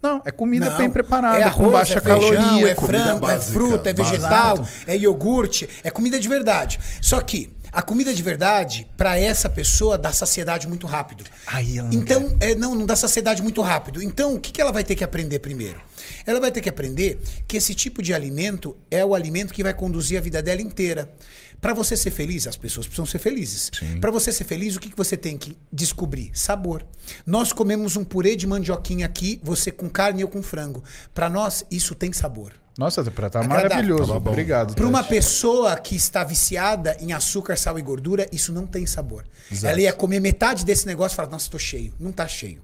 [0.01, 2.71] Não, é comida Não, bem preparada, é arroz, com baixa é feijão, caloria.
[2.71, 4.17] é frango, é básica, fruta, é básica.
[4.17, 6.79] vegetal, é iogurte, é comida de verdade.
[7.01, 11.23] Só que a comida de verdade, pra essa pessoa, dá saciedade muito rápido.
[11.47, 14.03] Aí ela não então, é, não, não dá saciedade muito rápido.
[14.03, 15.81] Então, o que, que ela vai ter que aprender primeiro?
[16.25, 19.73] Ela vai ter que aprender que esse tipo de alimento é o alimento que vai
[19.73, 21.09] conduzir a vida dela inteira.
[21.61, 23.69] Pra você ser feliz, as pessoas precisam ser felizes.
[24.01, 26.31] Pra você ser feliz, o que, que você tem que descobrir?
[26.33, 26.83] Sabor.
[27.25, 30.83] Nós comemos um purê de mandioquinha aqui, você com carne e eu com frango.
[31.13, 32.60] Pra nós, isso tem sabor.
[32.77, 33.49] Nossa, tá tá Agradável.
[33.69, 34.07] maravilhoso.
[34.07, 34.31] Tava bom.
[34.31, 34.75] Obrigado.
[34.75, 39.25] Para uma pessoa que está viciada em açúcar, sal e gordura, isso não tem sabor.
[39.63, 41.93] Ela ia comer metade desse negócio e falar: Nossa, estou cheio.
[41.99, 42.61] Não está cheio.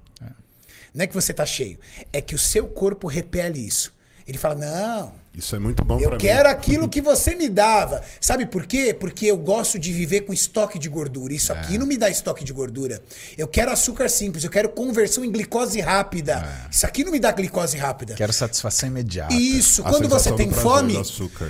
[0.94, 1.78] Não é que você está cheio.
[2.12, 3.92] É que o seu corpo repele isso.
[4.28, 6.18] Ele fala: Não, Isso é muito bom eu pra mim.
[6.18, 8.02] quero aquilo que você me dava.
[8.20, 8.92] Sabe por quê?
[8.92, 11.32] Porque eu gosto de viver com estoque de gordura.
[11.32, 11.58] Isso É.
[11.58, 13.02] aqui não me dá estoque de gordura.
[13.38, 16.46] Eu quero açúcar simples, eu quero conversão em glicose rápida.
[16.66, 16.70] É.
[16.70, 18.14] Isso aqui não me dá glicose rápida.
[18.14, 19.32] Quero satisfação imediata.
[19.32, 20.94] Isso, A quando você tem fome,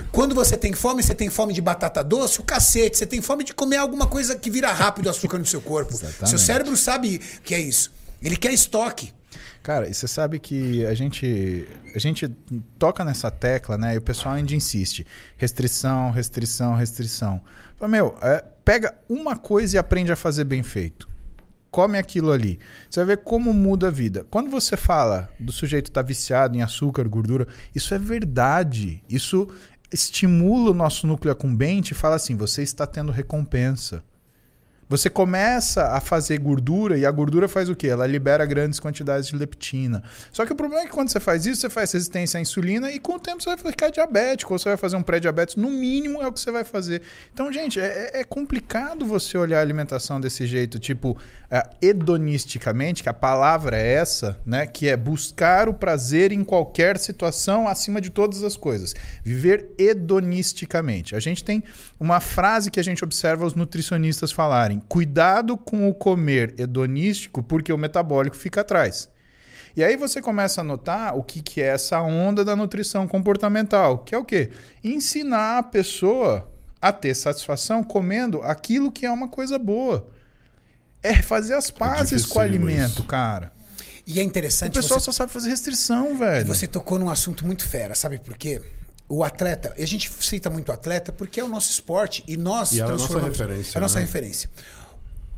[0.09, 3.43] quando você tem fome, você tem fome de batata doce, o cacete, você tem fome
[3.43, 5.91] de comer alguma coisa que vira rápido açúcar no seu corpo.
[5.99, 6.29] Exatamente.
[6.29, 7.91] Seu cérebro sabe que é isso.
[8.21, 9.13] Ele quer estoque.
[9.61, 12.27] Cara, e você sabe que a gente, a gente
[12.77, 13.95] toca nessa tecla, né?
[13.95, 15.05] E o pessoal ainda insiste.
[15.37, 17.41] Restrição, restrição, restrição.
[17.77, 21.09] Fala, meu, é, pega uma coisa e aprende a fazer bem feito.
[21.69, 22.57] Come aquilo ali.
[22.89, 24.25] Você vai ver como muda a vida.
[24.29, 29.03] Quando você fala do sujeito estar tá viciado em açúcar, gordura, isso é verdade.
[29.07, 29.47] Isso
[29.91, 34.03] estimula o nosso núcleo acumbente e fala assim: você está tendo recompensa.
[34.89, 37.89] Você começa a fazer gordura e a gordura faz o quê?
[37.89, 40.01] Ela libera grandes quantidades de leptina.
[40.31, 42.91] Só que o problema é que quando você faz isso, você faz resistência à insulina
[42.91, 45.55] e com o tempo você vai ficar diabético ou você vai fazer um pré-diabetes.
[45.55, 47.03] No mínimo é o que você vai fazer.
[47.31, 51.15] Então, gente, é, é complicado você olhar a alimentação desse jeito, tipo,
[51.51, 54.67] é, hedonisticamente, que a palavra é essa, né?
[54.67, 58.95] Que é buscar o prazer em qualquer situação acima de todas as coisas.
[59.23, 61.15] Viver hedonisticamente.
[61.15, 61.63] A gente tem
[61.99, 67.73] uma frase que a gente observa os nutricionistas falarem: cuidado com o comer hedonístico, porque
[67.73, 69.09] o metabólico fica atrás.
[69.75, 73.99] E aí você começa a notar o que, que é essa onda da nutrição comportamental,
[73.99, 74.49] que é o quê?
[74.83, 76.49] Ensinar a pessoa
[76.81, 80.07] a ter satisfação comendo aquilo que é uma coisa boa
[81.01, 83.03] é fazer as é pazes é com o alimento, isso.
[83.03, 83.51] cara.
[84.05, 84.71] E é interessante.
[84.71, 85.05] O pessoal você...
[85.05, 86.47] só sabe fazer restrição, velho.
[86.47, 88.61] Você tocou num assunto muito fera, sabe por quê?
[89.09, 92.71] O atleta, a gente cita muito o atleta porque é o nosso esporte e nós
[92.71, 93.75] e é a nossa referência.
[93.75, 94.05] É a nossa né?
[94.05, 94.49] referência.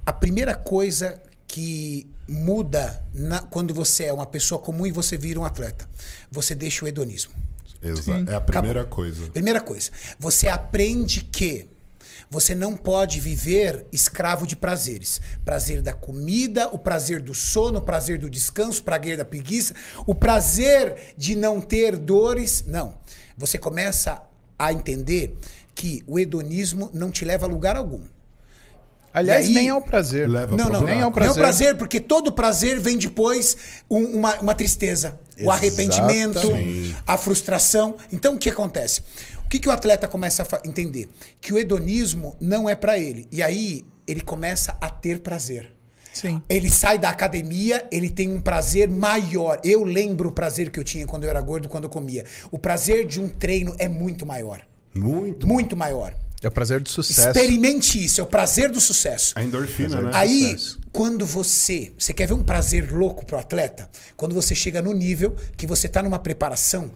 [0.06, 5.40] A primeira coisa que muda na, quando você é uma pessoa comum e você vira
[5.40, 5.88] um atleta,
[6.30, 7.34] você deixa o hedonismo.
[7.82, 8.30] Exato.
[8.30, 8.96] É a primeira Acabou.
[8.98, 9.32] coisa.
[9.32, 9.90] Primeira coisa.
[10.20, 11.70] Você aprende que
[12.30, 15.20] você não pode viver escravo de prazeres.
[15.44, 19.74] Prazer da comida, o prazer do sono, o prazer do descanso, o prazer da preguiça,
[20.06, 22.64] o prazer de não ter dores.
[22.66, 23.01] Não.
[23.42, 24.22] Você começa
[24.58, 25.36] a entender
[25.76, 28.02] que o hedonismo não te leva a lugar algum.
[29.14, 30.30] Aliás, aí, nem ao prazer.
[30.30, 31.36] Leva não, não, nem ao prazer.
[31.36, 33.58] Nem ao prazer, porque todo prazer vem depois
[33.90, 35.46] um, uma, uma tristeza, Exatamente.
[35.46, 36.48] o arrependimento,
[37.06, 37.98] a frustração.
[38.10, 39.04] Então, o que acontece?
[39.52, 41.10] que, que o atleta começa a entender?
[41.42, 43.28] Que o hedonismo não é para ele.
[43.30, 45.74] E aí ele começa a ter prazer.
[46.14, 46.42] Sim.
[46.50, 49.60] Ele sai da academia, ele tem um prazer maior.
[49.64, 52.26] Eu lembro o prazer que eu tinha quando eu era gordo, quando eu comia.
[52.50, 54.62] O prazer de um treino é muito maior.
[54.94, 55.48] Muito.
[55.48, 56.14] Muito maior.
[56.42, 57.28] É o prazer do sucesso.
[57.28, 59.34] Experimente isso, é o prazer do sucesso.
[59.36, 60.12] A endorfina, né?
[60.12, 60.58] Aí,
[60.92, 61.94] quando você.
[61.98, 63.88] Você quer ver um prazer louco pro atleta?
[64.18, 66.92] Quando você chega no nível que você tá numa preparação,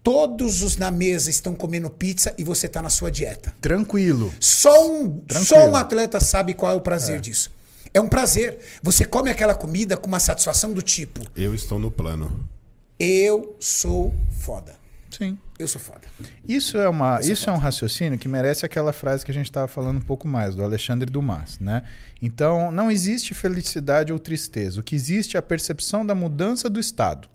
[0.00, 3.52] Todos os na mesa estão comendo pizza e você está na sua dieta.
[3.60, 4.32] Tranquilo.
[4.40, 5.44] Só um, Tranquilo.
[5.44, 7.20] Só um atleta sabe qual é o prazer é.
[7.20, 7.50] disso.
[7.98, 8.60] É um prazer.
[8.80, 12.48] Você come aquela comida com uma satisfação do tipo: Eu estou no plano.
[12.96, 14.76] Eu sou foda.
[15.10, 15.36] Sim.
[15.58, 16.02] Eu sou foda.
[16.46, 19.66] Isso é, uma, isso é um raciocínio que merece aquela frase que a gente estava
[19.66, 21.58] falando um pouco mais, do Alexandre Dumas.
[21.58, 21.82] Né?
[22.22, 24.78] Então, não existe felicidade ou tristeza.
[24.78, 27.28] O que existe é a percepção da mudança do estado.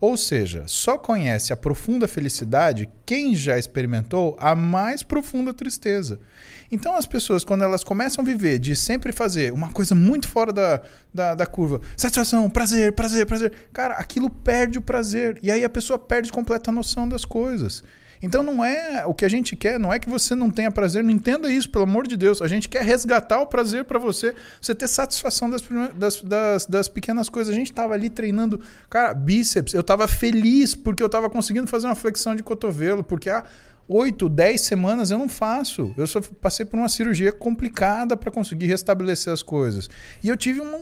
[0.00, 6.18] Ou seja, só conhece a profunda felicidade quem já experimentou a mais profunda tristeza.
[6.70, 10.52] Então as pessoas, quando elas começam a viver de sempre fazer uma coisa muito fora
[10.52, 10.82] da,
[11.12, 15.38] da, da, curva, satisfação, prazer, prazer, prazer, cara, aquilo perde o prazer.
[15.42, 17.82] E aí a pessoa perde completa noção das coisas.
[18.22, 21.04] Então não é o que a gente quer, não é que você não tenha prazer,
[21.04, 22.40] não entenda isso, pelo amor de Deus.
[22.40, 25.62] A gente quer resgatar o prazer para você, você ter satisfação das,
[25.94, 27.52] das, das, das, pequenas coisas.
[27.52, 31.86] A gente estava ali treinando, cara, bíceps, eu estava feliz porque eu estava conseguindo fazer
[31.86, 33.44] uma flexão de cotovelo, porque a
[33.88, 35.94] 8, 10 semanas eu não faço.
[35.96, 39.88] Eu só passei por uma cirurgia complicada para conseguir restabelecer as coisas.
[40.22, 40.78] E eu tive uma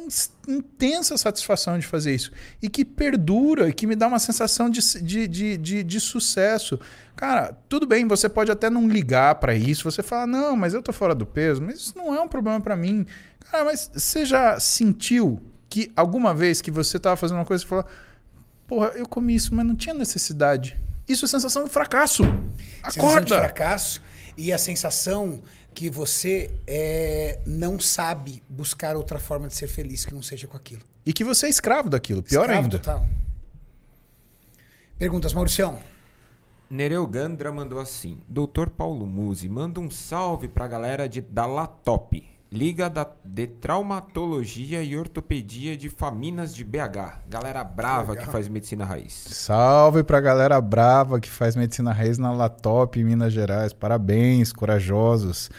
[0.49, 2.33] intensa satisfação de fazer isso.
[2.63, 6.81] E que perdura, e que me dá uma sensação de, de, de, de, de sucesso.
[7.15, 9.85] Cara, tudo bem, você pode até não ligar para isso.
[9.91, 11.61] Você fala, não, mas eu tô fora do peso.
[11.61, 13.07] Mas isso não é um problema para mim.
[13.51, 17.69] Cara, mas você já sentiu que alguma vez que você estava fazendo uma coisa, você
[17.69, 17.85] falou,
[18.67, 20.79] porra, eu comi isso, mas não tinha necessidade.
[21.09, 22.23] Isso é sensação de fracasso.
[22.83, 22.91] Acorda!
[22.91, 24.03] Sensação de fracasso
[24.37, 25.43] e a sensação
[25.75, 30.57] que você é, não sabe buscar outra forma de ser feliz que não seja com
[30.57, 30.83] aquilo.
[31.05, 32.79] E que você é escravo daquilo, pior escravo ainda.
[32.79, 33.07] Total.
[34.97, 35.81] Perguntas, Mauricião.
[36.71, 42.34] Nereu Gandra mandou assim: Doutor Paulo Musi, manda um salve pra galera de Dalatop.
[42.55, 47.27] Liga da, de Traumatologia e Ortopedia de Faminas de BH.
[47.29, 49.13] Galera brava que faz medicina raiz.
[49.13, 53.73] Salve pra galera brava que faz medicina raiz na Latop, Minas Gerais.
[53.73, 55.51] Parabéns, corajosos.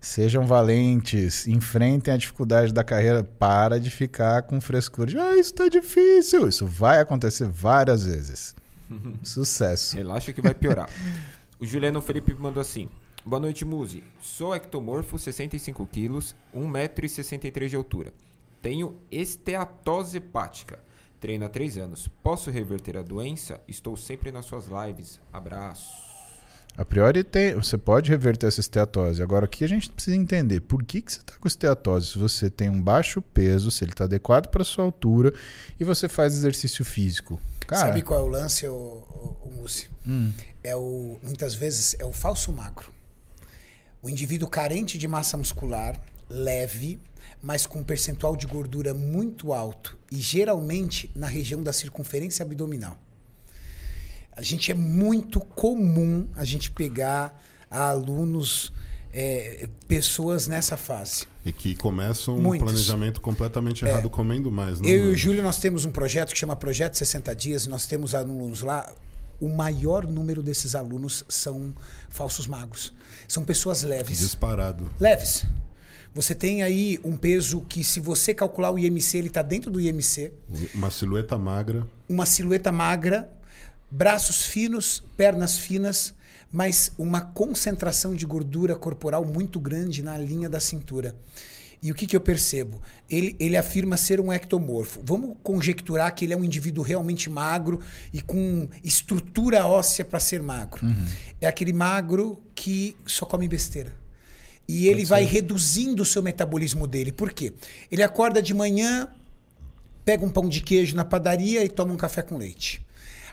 [0.00, 3.22] Sejam valentes, enfrentem a dificuldade da carreira.
[3.22, 6.48] Para de ficar com frescura de, ah, isso tá difícil.
[6.48, 8.56] Isso vai acontecer várias vezes.
[9.22, 9.94] Sucesso.
[9.96, 10.88] Relaxa que vai piorar.
[11.60, 12.88] o Juliano Felipe mandou assim:
[13.28, 14.02] Boa noite, Muzi.
[14.22, 18.10] Sou ectomorfo, 65 quilos, 1,63m de altura.
[18.62, 20.78] Tenho esteatose hepática.
[21.20, 22.08] Treino há três anos.
[22.22, 23.60] Posso reverter a doença?
[23.68, 25.20] Estou sempre nas suas lives.
[25.30, 25.92] Abraço.
[26.74, 29.22] A priori tem, você pode reverter essa esteatose.
[29.22, 30.60] Agora, o que a gente precisa entender?
[30.62, 32.12] Por que, que você está com esteatose?
[32.12, 35.34] Se você tem um baixo peso, se ele está adequado para sua altura
[35.78, 37.38] e você faz exercício físico.
[37.66, 39.90] Cara, Sabe qual é o lance, o, o, Mussi?
[40.06, 40.32] Hum.
[40.64, 42.96] É o, muitas vezes é o falso magro.
[44.02, 47.00] O indivíduo carente de massa muscular, leve,
[47.42, 52.98] mas com um percentual de gordura muito alto e geralmente na região da circunferência abdominal.
[54.32, 58.72] A gente é muito comum a gente pegar alunos,
[59.12, 61.26] é, pessoas nessa fase.
[61.44, 62.70] E que começam um Muitos.
[62.70, 64.80] planejamento completamente errado, comendo mais.
[64.80, 65.16] Não Eu e o é?
[65.16, 68.92] Júlio, nós temos um projeto que chama Projeto 60 Dias, nós temos alunos lá.
[69.40, 71.74] O maior número desses alunos são
[72.08, 72.92] falsos magros.
[73.28, 74.18] São pessoas leves.
[74.18, 74.90] Disparado.
[74.98, 75.44] Leves.
[76.14, 79.78] Você tem aí um peso que, se você calcular o IMC, ele está dentro do
[79.78, 80.32] IMC.
[80.74, 81.86] Uma silhueta magra.
[82.08, 83.30] Uma silhueta magra,
[83.90, 86.14] braços finos, pernas finas,
[86.50, 91.14] mas uma concentração de gordura corporal muito grande na linha da cintura.
[91.80, 92.80] E o que, que eu percebo?
[93.08, 95.00] Ele, ele afirma ser um ectomorfo.
[95.04, 97.80] Vamos conjecturar que ele é um indivíduo realmente magro
[98.12, 100.84] e com estrutura óssea para ser magro.
[101.40, 103.94] É aquele magro que só come besteira.
[104.66, 107.12] E ele vai reduzindo o seu metabolismo dele.
[107.12, 107.54] Por quê?
[107.90, 109.08] Ele acorda de manhã,
[110.04, 112.84] pega um pão de queijo na padaria e toma um café com leite.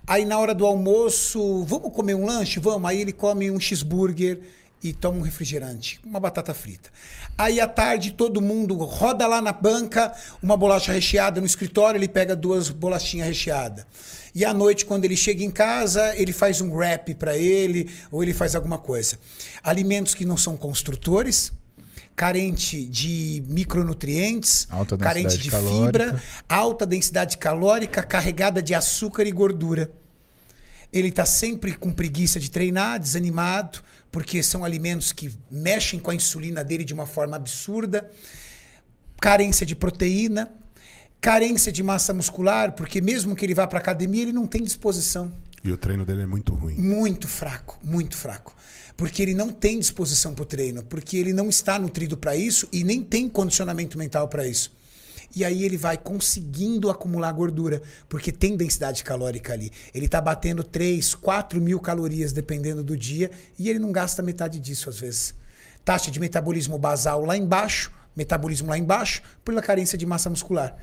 [0.07, 2.59] Aí na hora do almoço, vamos comer um lanche?
[2.59, 2.88] Vamos.
[2.88, 4.39] Aí ele come um cheeseburger
[4.90, 6.91] e toma um refrigerante, uma batata frita.
[7.36, 10.14] Aí à tarde todo mundo roda lá na banca,
[10.44, 13.86] uma bolacha recheada no escritório, ele pega duas bolachinhas recheadas.
[14.34, 18.22] E à noite, quando ele chega em casa, ele faz um wrap para ele, ou
[18.22, 19.18] ele faz alguma coisa.
[19.64, 21.52] Alimentos que não são construtores,
[22.16, 24.68] carente de micronutrientes,
[24.99, 25.86] carente de calórica.
[25.86, 29.90] fibra, alta densidade calórica, carregada de açúcar e gordura.
[30.94, 33.80] Ele está sempre com preguiça de treinar, desanimado,
[34.16, 38.10] porque são alimentos que mexem com a insulina dele de uma forma absurda.
[39.20, 40.50] Carência de proteína,
[41.20, 45.34] carência de massa muscular, porque mesmo que ele vá para academia, ele não tem disposição.
[45.62, 46.76] E o treino dele é muito ruim.
[46.76, 48.56] Muito fraco, muito fraco.
[48.96, 52.70] Porque ele não tem disposição para o treino, porque ele não está nutrido para isso
[52.72, 54.72] e nem tem condicionamento mental para isso.
[55.36, 59.72] E aí ele vai conseguindo acumular gordura, porque tem densidade calórica ali.
[59.94, 63.30] Ele está batendo 3, 4 mil calorias, dependendo do dia,
[63.60, 65.36] e ele não gasta metade disso às vezes.
[65.84, 70.78] Taxa de metabolismo basal lá embaixo, metabolismo lá embaixo, pela carência de massa muscular.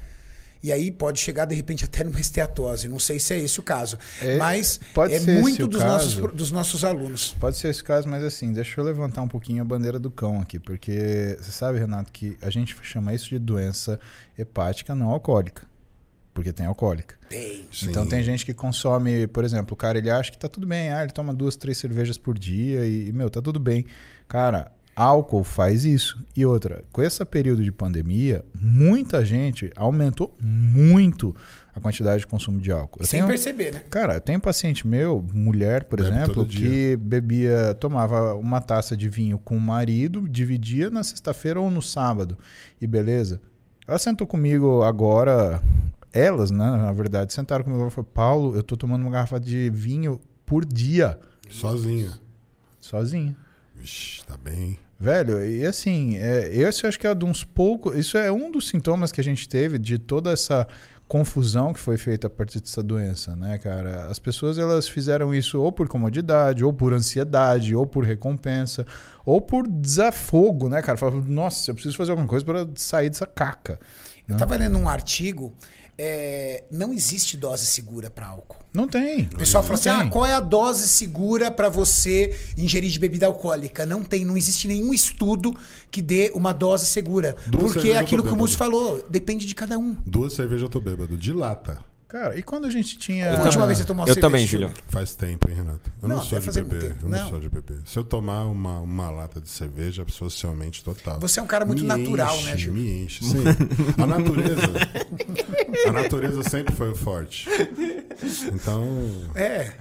[0.63, 2.89] E aí pode chegar, de repente, até numa esteatose.
[2.89, 3.99] Não sei se é esse o caso.
[4.21, 6.21] É, mas pode é muito dos caso.
[6.21, 7.35] nossos, dos nossos alunos.
[7.41, 10.41] Pode ser esse caso, mas assim, deixa eu levantar um pouquinho a bandeira do cão
[10.41, 13.99] aqui, porque você sabe, Renato, que a gente chama isso de doença
[14.39, 15.67] hepática não alcoólica,
[16.33, 17.17] porque tem alcoólica.
[17.29, 17.67] Tem.
[17.83, 20.93] Então tem gente que consome, por exemplo, o cara ele acha que tá tudo bem,
[20.93, 23.85] ah, ele toma duas, três cervejas por dia e, e, meu, tá tudo bem.
[24.29, 26.23] Cara, álcool faz isso.
[26.37, 31.35] E outra, com esse período de pandemia, muita gente aumentou muito
[31.75, 33.01] a quantidade de consumo de álcool.
[33.01, 33.83] Eu Sem tenho- perceber, né?
[33.89, 39.39] Cara, tem paciente meu, mulher, por Bebe exemplo, que bebia, tomava uma taça de vinho
[39.39, 42.37] com o marido, dividia na sexta-feira ou no sábado.
[42.81, 43.41] E beleza.
[43.89, 45.63] Ela sentou comigo agora,
[46.13, 49.71] elas, né, na verdade, sentaram comigo e falou: Paulo, eu tô tomando uma garrafa de
[49.71, 51.19] vinho por dia,
[51.51, 52.11] Sozinha.
[52.81, 53.35] sozinha.
[53.83, 54.79] Vixe, tá bem.
[54.99, 57.97] Velho, e assim, é, esse eu acho que é de uns poucos.
[57.97, 60.69] Isso é um dos sintomas que a gente teve de toda essa
[61.09, 64.07] confusão que foi feita a partir dessa doença, né, cara?
[64.07, 68.87] As pessoas elas fizeram isso ou por comodidade, ou por ansiedade, ou por recompensa,
[69.27, 70.97] ou por desafogo, né, cara?
[70.97, 73.81] Falaram, nossa, eu preciso fazer alguma coisa para sair dessa caca.
[74.29, 75.53] Eu estava lendo um artigo,
[75.99, 78.59] é, não existe dose segura para álcool.
[78.73, 79.29] Não tem.
[79.35, 83.27] O pessoal fala assim: ah, qual é a dose segura para você ingerir de bebida
[83.27, 83.85] alcoólica?
[83.85, 85.55] Não tem, não existe nenhum estudo
[85.91, 87.37] que dê uma dose segura.
[87.47, 89.97] Duas porque é aquilo que o Múcio falou, depende de cada um.
[90.07, 91.17] Duas cervejas eu tô bêbado.
[91.17, 91.92] De lata.
[92.13, 93.39] Cara, e quando a gente tinha.
[93.39, 94.69] A última vez que você tomou Eu também, Júlio?
[94.69, 94.85] Julião.
[94.91, 95.91] Faz tempo, hein, Renato?
[96.03, 96.95] Eu não, Não, sou de beber.
[97.03, 97.19] Eu não.
[97.19, 97.29] Não.
[97.31, 97.79] sou de beber.
[97.87, 101.19] Se eu tomar uma, uma lata de cerveja, socialmente total.
[101.21, 102.73] Você é um cara muito Me natural, enche, né, Gil?
[102.75, 103.43] Me enche, sim.
[103.97, 104.61] a natureza.
[105.89, 107.49] A natureza sempre foi o forte.
[108.53, 108.85] Então,
[109.35, 109.73] É.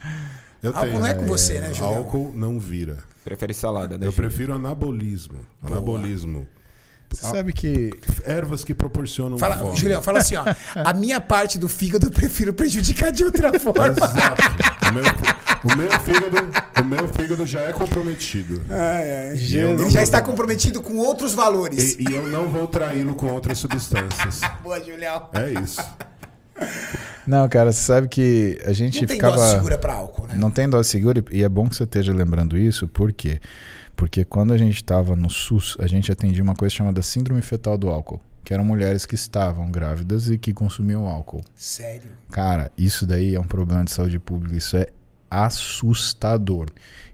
[0.63, 0.99] eu Álcool tenho.
[1.01, 1.97] não é com você, né, Julião?
[1.97, 2.99] Álcool não vira.
[3.25, 4.07] Prefere salada, né?
[4.07, 4.29] Eu Júlio?
[4.29, 5.39] prefiro anabolismo.
[5.61, 6.47] Anabolismo.
[7.11, 7.91] Você sabe que.
[8.25, 9.75] Ervas que proporcionam Fala, fome.
[9.77, 10.43] Julião, fala assim, ó.
[10.75, 13.87] A minha parte do fígado eu prefiro prejudicar de outra forma.
[13.87, 14.41] Exato.
[14.89, 15.03] O meu,
[15.73, 16.51] o meu fígado,
[16.81, 18.61] o meu fígado já é comprometido.
[19.51, 21.95] Eu não Ele já vou- está comprometido com outros valores.
[21.99, 24.39] E, e eu não vou traí-lo com outras substâncias.
[24.63, 25.29] Boa, Julião.
[25.33, 25.81] É isso.
[27.25, 29.35] Não, cara, você sabe que a gente Não tem ficava.
[29.35, 30.35] dose segura pra álcool, né?
[30.37, 33.39] Não tem dose segura e é bom que você esteja lembrando isso, por quê?
[34.01, 37.77] Porque quando a gente estava no SUS, a gente atendia uma coisa chamada síndrome fetal
[37.77, 41.43] do álcool, que eram mulheres que estavam grávidas e que consumiam álcool.
[41.53, 42.09] Sério.
[42.31, 44.87] Cara, isso daí é um problema de saúde pública, isso é
[45.29, 46.65] assustador.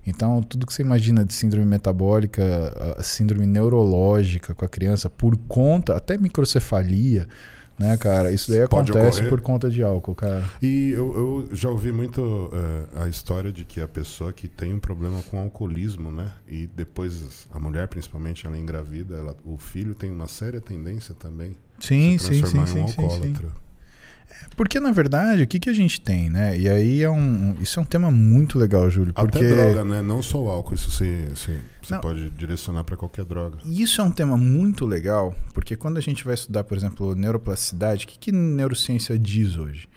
[0.06, 5.94] Então, tudo que você imagina de síndrome metabólica, síndrome neurológica com a criança, por conta,
[5.94, 7.28] até microcefalia,
[7.78, 8.32] né, cara?
[8.32, 9.30] Isso daí Pode acontece ocorrer.
[9.30, 10.44] por conta de álcool, cara.
[10.62, 14.74] E eu, eu já ouvi muito eh, a história de que a pessoa que tem
[14.74, 16.32] um problema com alcoolismo, né?
[16.48, 21.56] E depois a mulher, principalmente, ela engravida, ela, o filho tem uma séria tendência também
[21.80, 23.04] Sim, se sim, sim, sim, em um sim, sim.
[23.04, 23.67] alcoólatra.
[24.56, 26.58] Porque, na verdade, o que, que a gente tem, né?
[26.58, 27.56] E aí é um.
[27.62, 29.14] Isso é um tema muito legal, Júlio.
[29.14, 30.02] Porque Até droga, né?
[30.02, 33.60] Não só o álcool, isso você, você, você pode direcionar para qualquer droga.
[33.66, 38.06] isso é um tema muito legal, porque quando a gente vai estudar, por exemplo, neuroplasticidade,
[38.06, 39.88] o que, que neurociência diz hoje?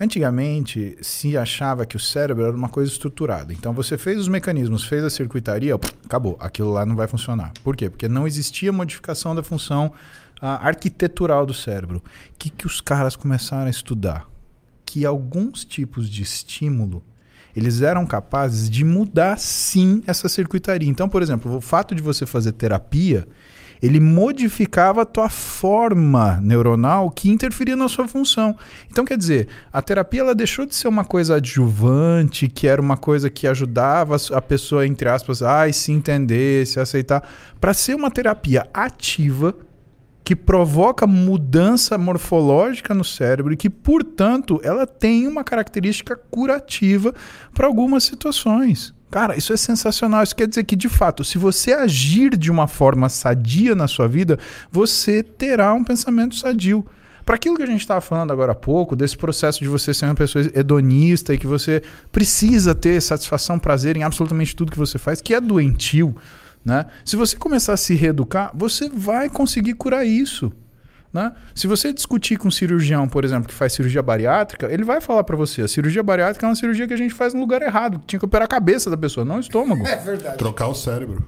[0.00, 3.52] Antigamente se achava que o cérebro era uma coisa estruturada.
[3.52, 5.74] Então você fez os mecanismos, fez a circuitaria,
[6.04, 6.36] acabou.
[6.38, 7.52] Aquilo lá não vai funcionar.
[7.64, 7.90] Por quê?
[7.90, 9.92] Porque não existia modificação da função
[10.40, 11.98] arquitetural do cérebro.
[11.98, 12.02] O
[12.38, 14.28] que, que os caras começaram a estudar?
[14.84, 17.02] Que alguns tipos de estímulo
[17.58, 20.88] eles eram capazes de mudar sim essa circuitaria.
[20.88, 23.26] Então, por exemplo, o fato de você fazer terapia,
[23.82, 28.56] ele modificava a tua forma neuronal que interferia na sua função.
[28.88, 32.96] Então, quer dizer, a terapia ela deixou de ser uma coisa adjuvante, que era uma
[32.96, 37.28] coisa que ajudava a pessoa, entre aspas, a se entender, se aceitar,
[37.60, 39.52] para ser uma terapia ativa
[40.28, 47.14] que provoca mudança morfológica no cérebro e que, portanto, ela tem uma característica curativa
[47.54, 48.92] para algumas situações.
[49.10, 50.22] Cara, isso é sensacional.
[50.22, 54.06] Isso quer dizer que, de fato, se você agir de uma forma sadia na sua
[54.06, 54.38] vida,
[54.70, 56.84] você terá um pensamento sadio.
[57.24, 60.04] Para aquilo que a gente estava falando agora há pouco, desse processo de você ser
[60.04, 61.82] uma pessoa hedonista e que você
[62.12, 66.14] precisa ter satisfação, prazer em absolutamente tudo que você faz, que é doentio,
[66.68, 66.84] né?
[67.02, 70.52] Se você começar a se reeducar, você vai conseguir curar isso.
[71.10, 71.32] Né?
[71.54, 75.24] Se você discutir com um cirurgião, por exemplo, que faz cirurgia bariátrica, ele vai falar
[75.24, 78.02] para você: a cirurgia bariátrica é uma cirurgia que a gente faz no lugar errado.
[78.06, 79.86] Tinha que operar a cabeça da pessoa, não o estômago.
[79.86, 80.36] É verdade.
[80.36, 81.26] Trocar o cérebro.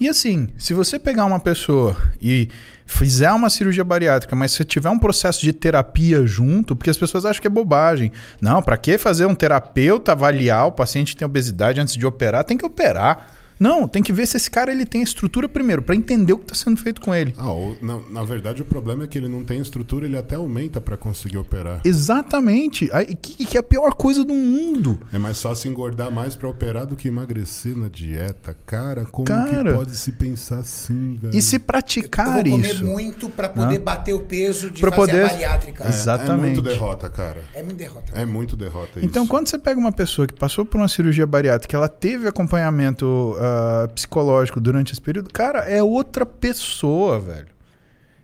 [0.00, 2.48] E assim, se você pegar uma pessoa e
[2.86, 7.26] fizer uma cirurgia bariátrica, mas se tiver um processo de terapia junto, porque as pessoas
[7.26, 8.12] acham que é bobagem.
[8.40, 12.44] Não, para que fazer um terapeuta avaliar o paciente que tem obesidade antes de operar?
[12.44, 13.35] Tem que operar.
[13.58, 16.44] Não, tem que ver se esse cara ele tem estrutura primeiro, para entender o que
[16.44, 17.34] está sendo feito com ele.
[17.38, 20.34] Ah, ou- na, na verdade, o problema é que ele não tem estrutura, ele até
[20.36, 21.80] aumenta para conseguir operar.
[21.84, 22.88] Exatamente.
[22.92, 24.98] Aí, Que, que é a pior coisa do mundo.
[25.12, 28.56] É mais fácil engordar mais para operar do que emagrecer na dieta.
[28.66, 29.70] Cara, como Cara.
[29.72, 31.34] que pode se pensar assim, velho?
[31.36, 32.84] E se Eu praticar vou comer isso.
[32.84, 35.84] muito pra poder bater o peso de Pra fazer poder- a bariátrica.
[35.84, 36.32] É, Exatamente.
[36.32, 37.42] É muito derrota, cara.
[37.54, 38.12] É muito derrota.
[38.14, 39.06] É muito derrota isso.
[39.06, 43.34] Então, quando você pega uma pessoa que passou por uma cirurgia bariátrica, ela teve acompanhamento
[43.46, 47.56] ah, psicológico durante esse período, cara, é outra pessoa, velho.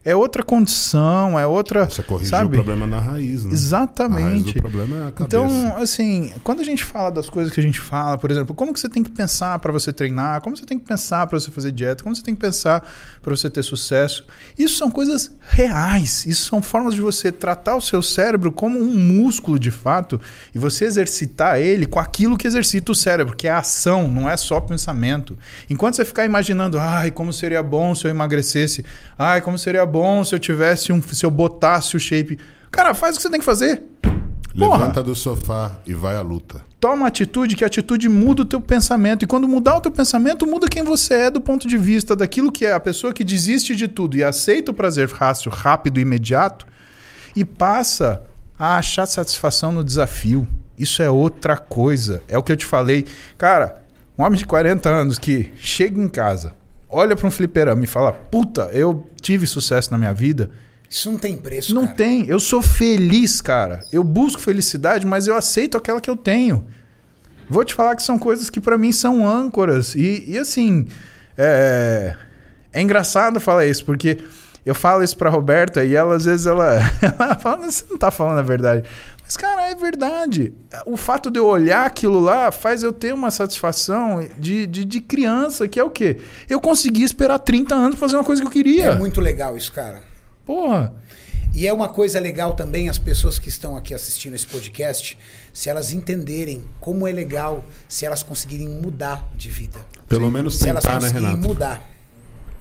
[0.05, 1.85] É outra condição, é outra.
[1.85, 2.47] Você corrigiu sabe?
[2.47, 3.51] o problema na raiz, né?
[3.51, 4.55] A raiz Exatamente.
[4.55, 5.25] do problema é a cabeça.
[5.25, 8.73] Então, assim, quando a gente fala das coisas que a gente fala, por exemplo, como
[8.73, 11.53] que você tem que pensar para você treinar, como você tem que pensar para você
[11.53, 12.85] fazer dieta, como você tem que pensar
[13.23, 14.27] para você ter sucesso,
[14.59, 16.27] isso são coisas reais.
[16.27, 20.21] Isso são formas de você tratar o seu cérebro como um músculo de fato
[20.53, 24.29] e você exercitar ele com aquilo que exercita o cérebro, que é a ação, não
[24.29, 25.39] é só pensamento.
[25.71, 28.85] Enquanto você ficar imaginando, ai, como seria bom se eu emagrecesse,
[29.17, 32.39] ai, como seria bom se eu tivesse um, se eu botasse o shape.
[32.71, 33.83] Cara, faz o que você tem que fazer.
[34.59, 34.79] Porra.
[34.79, 36.72] Levanta do sofá e vai à luta.
[36.83, 39.23] Toma atitude, que a atitude muda o teu pensamento.
[39.23, 42.51] E quando mudar o teu pensamento, muda quem você é do ponto de vista daquilo
[42.51, 46.03] que é a pessoa que desiste de tudo e aceita o prazer fácil, rápido e
[46.03, 46.67] imediato
[47.37, 48.25] e passa
[48.59, 50.45] a achar satisfação no desafio.
[50.77, 52.21] Isso é outra coisa.
[52.27, 53.07] É o que eu te falei.
[53.39, 53.81] Cara,
[54.19, 56.53] um homem de 40 anos que chega em casa,
[56.89, 60.51] olha para um fliperama e fala: Puta, eu tive sucesso na minha vida.
[60.93, 61.97] Isso não tem preço, Não cara.
[61.97, 62.27] tem.
[62.29, 63.81] Eu sou feliz, cara.
[63.91, 66.67] Eu busco felicidade, mas eu aceito aquela que eu tenho.
[67.49, 69.95] Vou te falar que são coisas que pra mim são âncoras.
[69.95, 70.87] E, e assim,
[71.37, 72.15] é,
[72.75, 74.19] é engraçado falar isso, porque
[74.67, 78.11] eu falo isso pra Roberta e ela às vezes ela, ela fala, você não tá
[78.11, 78.87] falando a verdade.
[79.25, 80.53] Mas, cara, é verdade.
[80.85, 85.01] O fato de eu olhar aquilo lá faz eu ter uma satisfação de, de, de
[85.01, 86.19] criança, que é o quê?
[86.51, 88.89] Eu consegui esperar 30 anos pra fazer uma coisa que eu queria.
[88.89, 90.12] É muito legal isso, cara.
[90.47, 90.93] Porra.
[91.55, 95.19] E é uma coisa legal também as pessoas que estão aqui assistindo esse podcast,
[95.53, 99.79] se elas entenderem como é legal, se elas conseguirem mudar de vida.
[100.09, 101.49] Pelo menos se elas tentar, né, conseguirem Renato?
[101.49, 101.93] mudar.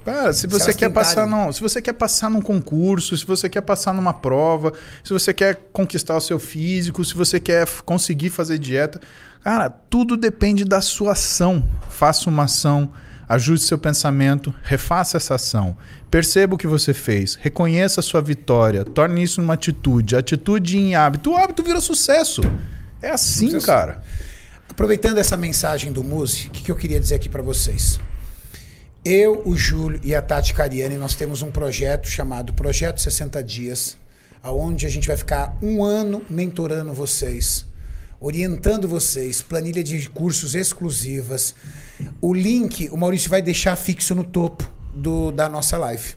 [0.03, 1.45] Cara, se você elas quer passar tentarem.
[1.45, 5.33] num, se você quer passar num concurso, se você quer passar numa prova, se você
[5.33, 8.99] quer conquistar o seu físico, se você quer conseguir fazer dieta,
[9.43, 11.63] cara, tudo depende da sua ação.
[11.87, 12.91] Faça uma ação,
[13.27, 15.77] ajuste seu pensamento, refaça essa ação.
[16.09, 20.95] Perceba o que você fez, reconheça a sua vitória, torne isso uma atitude, atitude em
[20.95, 21.31] hábito.
[21.31, 22.41] O hábito vira sucesso.
[23.01, 24.03] É assim, cara.
[24.69, 27.99] Aproveitando essa mensagem do Muse, o que, que eu queria dizer aqui para vocês?
[29.03, 33.97] Eu, o Júlio e a Tati Cariani, nós temos um projeto chamado Projeto 60 Dias,
[34.43, 37.65] aonde a gente vai ficar um ano mentorando vocês,
[38.21, 41.55] orientando vocês, planilha de cursos exclusivas.
[42.21, 46.13] O link, o Maurício vai deixar fixo no topo do, da nossa live.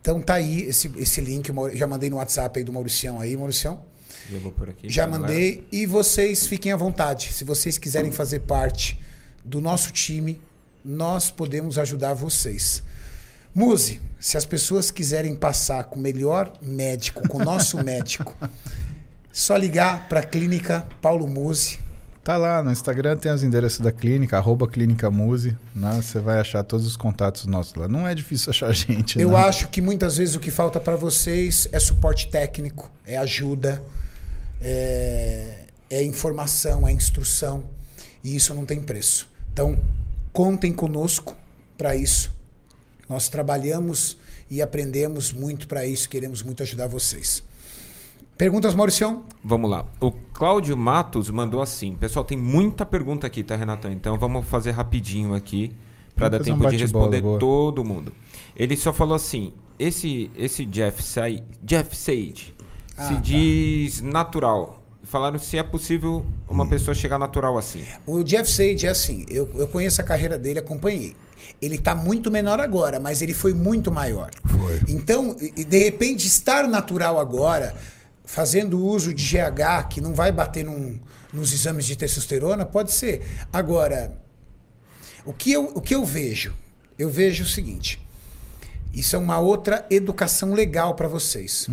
[0.00, 3.84] Então tá aí esse, esse link, já mandei no WhatsApp aí do Mauricião aí, Mauricião.
[4.32, 4.88] Eu vou por aqui.
[4.88, 5.22] Já galera.
[5.22, 7.32] mandei e vocês fiquem à vontade.
[7.34, 8.98] Se vocês quiserem fazer parte
[9.44, 10.40] do nosso time,
[10.82, 12.82] nós podemos ajudar vocês.
[13.54, 18.34] Muse, se as pessoas quiserem passar com o melhor médico, com o nosso médico,
[19.32, 21.78] só ligar para a clínica Paulo Muse.
[22.22, 25.56] Tá lá no Instagram, tem os endereços da clínica, arroba Clínica Muse.
[25.74, 26.00] Né?
[26.02, 27.88] Você vai achar todos os contatos nossos lá.
[27.88, 29.18] Não é difícil achar gente.
[29.18, 29.36] Eu não.
[29.36, 33.82] acho que muitas vezes o que falta para vocês é suporte técnico, é ajuda,
[34.60, 37.64] é, é informação, é instrução.
[38.22, 39.26] E isso não tem preço.
[39.52, 39.78] Então,
[40.30, 41.34] contem conosco
[41.78, 42.30] para isso.
[43.08, 44.18] Nós trabalhamos
[44.50, 47.42] e aprendemos muito para isso, queremos muito ajudar vocês.
[48.40, 49.22] Perguntas, Mauricião?
[49.44, 49.84] Vamos lá.
[50.00, 51.94] O Cláudio Matos mandou assim.
[51.94, 53.92] Pessoal, tem muita pergunta aqui, tá, Renatão?
[53.92, 55.76] Então vamos fazer rapidinho aqui
[56.16, 57.38] para dar um tempo de responder boa.
[57.38, 58.14] todo mundo.
[58.56, 61.24] Ele só falou assim: esse, esse Jeff, Sa
[61.62, 62.54] Jeff Sage
[62.96, 63.20] Ah, se tá.
[63.20, 64.82] diz natural.
[65.02, 67.84] Falaram se é possível uma pessoa chegar natural assim.
[68.06, 71.14] O Jeff Sage é assim, eu, eu conheço a carreira dele, acompanhei.
[71.60, 74.30] Ele está muito menor agora, mas ele foi muito maior.
[74.46, 74.80] Foi.
[74.88, 77.74] Então, de repente, estar natural agora,
[78.32, 81.00] fazendo uso de GH, que não vai bater num-
[81.32, 83.22] nos exames de testosterona, pode ser.
[83.52, 84.12] Agora,
[85.24, 86.54] o que eu, o que eu vejo?
[86.96, 88.00] Eu vejo o seguinte:
[88.94, 91.66] isso é uma outra educação legal para vocês.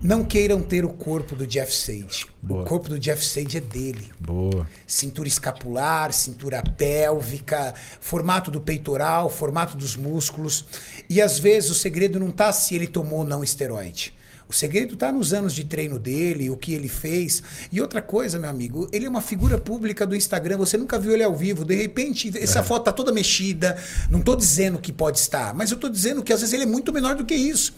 [0.00, 2.26] Não queiram ter o corpo do Jeff Sage.
[2.42, 2.62] Boa.
[2.62, 4.68] O corpo do Jeff Sage é dele Boa.
[4.86, 10.66] cintura escapular, cintura pélvica, formato do peitoral, formato dos músculos.
[11.08, 14.12] E às vezes o segredo não está se ele tomou ou não esteroide.
[14.48, 17.42] O segredo está nos anos de treino dele, o que ele fez.
[17.72, 21.12] E outra coisa, meu amigo, ele é uma figura pública do Instagram, você nunca viu
[21.12, 21.64] ele ao vivo.
[21.64, 23.76] De repente, essa foto tá toda mexida.
[24.10, 26.66] Não estou dizendo que pode estar, mas eu estou dizendo que às vezes ele é
[26.66, 27.74] muito menor do que isso.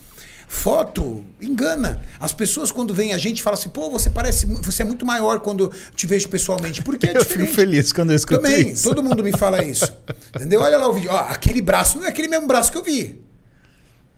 [0.48, 2.00] Foto engana.
[2.20, 4.46] As pessoas, quando veem a gente, falam assim: pô, você parece.
[4.46, 6.82] Você é muito maior quando te vejo pessoalmente.
[6.82, 7.54] Porque é Eu fico diferente.
[7.54, 8.84] feliz quando eu escuto Também, isso.
[8.88, 9.92] todo mundo me fala isso.
[10.36, 10.60] Entendeu?
[10.60, 11.10] Olha lá o vídeo.
[11.10, 13.20] Ó, aquele braço não é aquele mesmo braço que eu vi.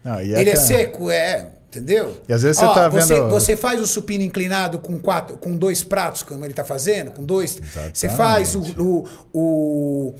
[0.03, 1.49] Não, e Ele é seco, é.
[1.69, 2.19] Entendeu?
[2.27, 5.37] E às vezes você Ó, tá você, vendo- Você faz o supino inclinado com quatro,
[5.37, 7.59] com dois pratos, como ele tá fazendo, com dois.
[7.93, 10.15] Você faz o, o, o,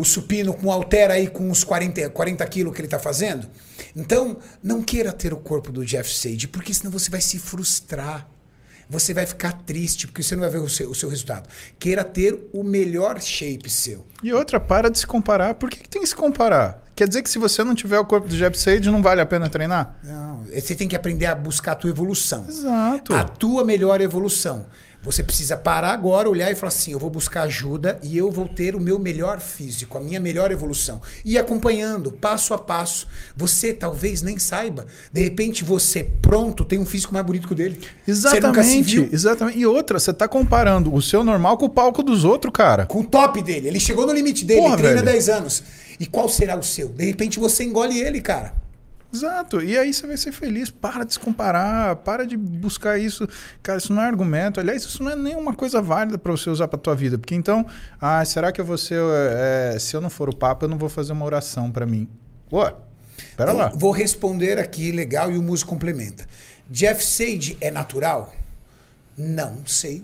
[0.00, 3.48] o supino com altera aí com uns 40, 40 quilos que ele tá fazendo.
[3.94, 8.28] Então, não queira ter o corpo do Jeff Sage, porque senão você vai se frustrar.
[8.90, 11.48] Você vai ficar triste, porque você não vai ver o seu, o seu resultado.
[11.78, 14.04] Queira ter o melhor shape seu.
[14.22, 15.54] E outra, para de se comparar.
[15.54, 16.83] Por que, que tem que se comparar?
[16.94, 19.26] Quer dizer que se você não tiver o corpo do Jeff Sage, não vale a
[19.26, 19.96] pena treinar?
[20.02, 22.44] Não, você tem que aprender a buscar a tua evolução.
[22.48, 23.14] Exato.
[23.14, 24.66] A tua melhor evolução.
[25.04, 28.48] Você precisa parar agora, olhar e falar assim: eu vou buscar ajuda e eu vou
[28.48, 31.02] ter o meu melhor físico, a minha melhor evolução.
[31.22, 33.06] E acompanhando, passo a passo.
[33.36, 34.86] Você talvez nem saiba.
[35.12, 37.78] De repente, você pronto tem um físico mais bonito que o dele.
[38.08, 39.10] Exatamente.
[39.12, 39.58] Exatamente.
[39.58, 42.86] E outra, você tá comparando o seu normal com o palco dos outros, cara.
[42.86, 43.68] com o top dele.
[43.68, 45.12] Ele chegou no limite dele, Porra, ele treina velho.
[45.12, 45.62] 10 anos.
[45.98, 46.88] E qual será o seu?
[46.88, 48.54] De repente, você engole ele, cara.
[49.14, 49.62] Exato.
[49.62, 50.70] E aí você vai ser feliz.
[50.70, 53.28] Para de se comparar, para de buscar isso.
[53.62, 54.58] Cara, isso não é argumento.
[54.58, 57.16] Aliás, isso não é nenhuma coisa válida para você usar para tua vida.
[57.16, 57.64] Porque então,
[58.00, 60.76] ah, será que eu vou ser, é, se eu não for o Papa, eu não
[60.76, 62.08] vou fazer uma oração para mim?
[62.50, 62.68] Pô,
[63.36, 63.68] pera lá.
[63.68, 66.26] Vou responder aqui, legal, e o Muso complementa.
[66.68, 68.34] Jeff Sage é natural?
[69.16, 70.02] Não sei.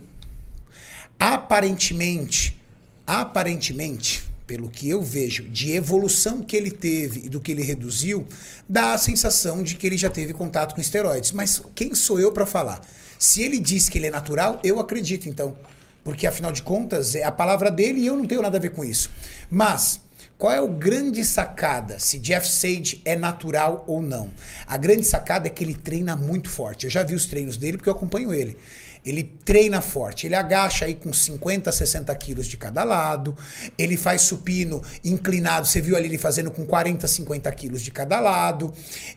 [1.19, 2.59] Aparentemente,
[3.05, 8.27] aparentemente, pelo que eu vejo, de evolução que ele teve e do que ele reduziu,
[8.69, 11.31] dá a sensação de que ele já teve contato com esteroides.
[11.31, 12.81] Mas quem sou eu para falar?
[13.17, 15.57] Se ele diz que ele é natural, eu acredito então.
[16.03, 18.71] Porque afinal de contas, é a palavra dele e eu não tenho nada a ver
[18.71, 19.09] com isso.
[19.49, 20.01] Mas
[20.37, 24.33] qual é o grande sacada se Jeff Sage é natural ou não?
[24.67, 26.87] A grande sacada é que ele treina muito forte.
[26.87, 28.57] Eu já vi os treinos dele porque eu acompanho ele.
[29.05, 33.37] Ele treina forte, ele agacha aí com 50, 60 quilos de cada lado,
[33.79, 38.21] ele faz supino inclinado, você viu ali ele fazendo com 40, 50 quilos de cada
[38.21, 38.73] lado,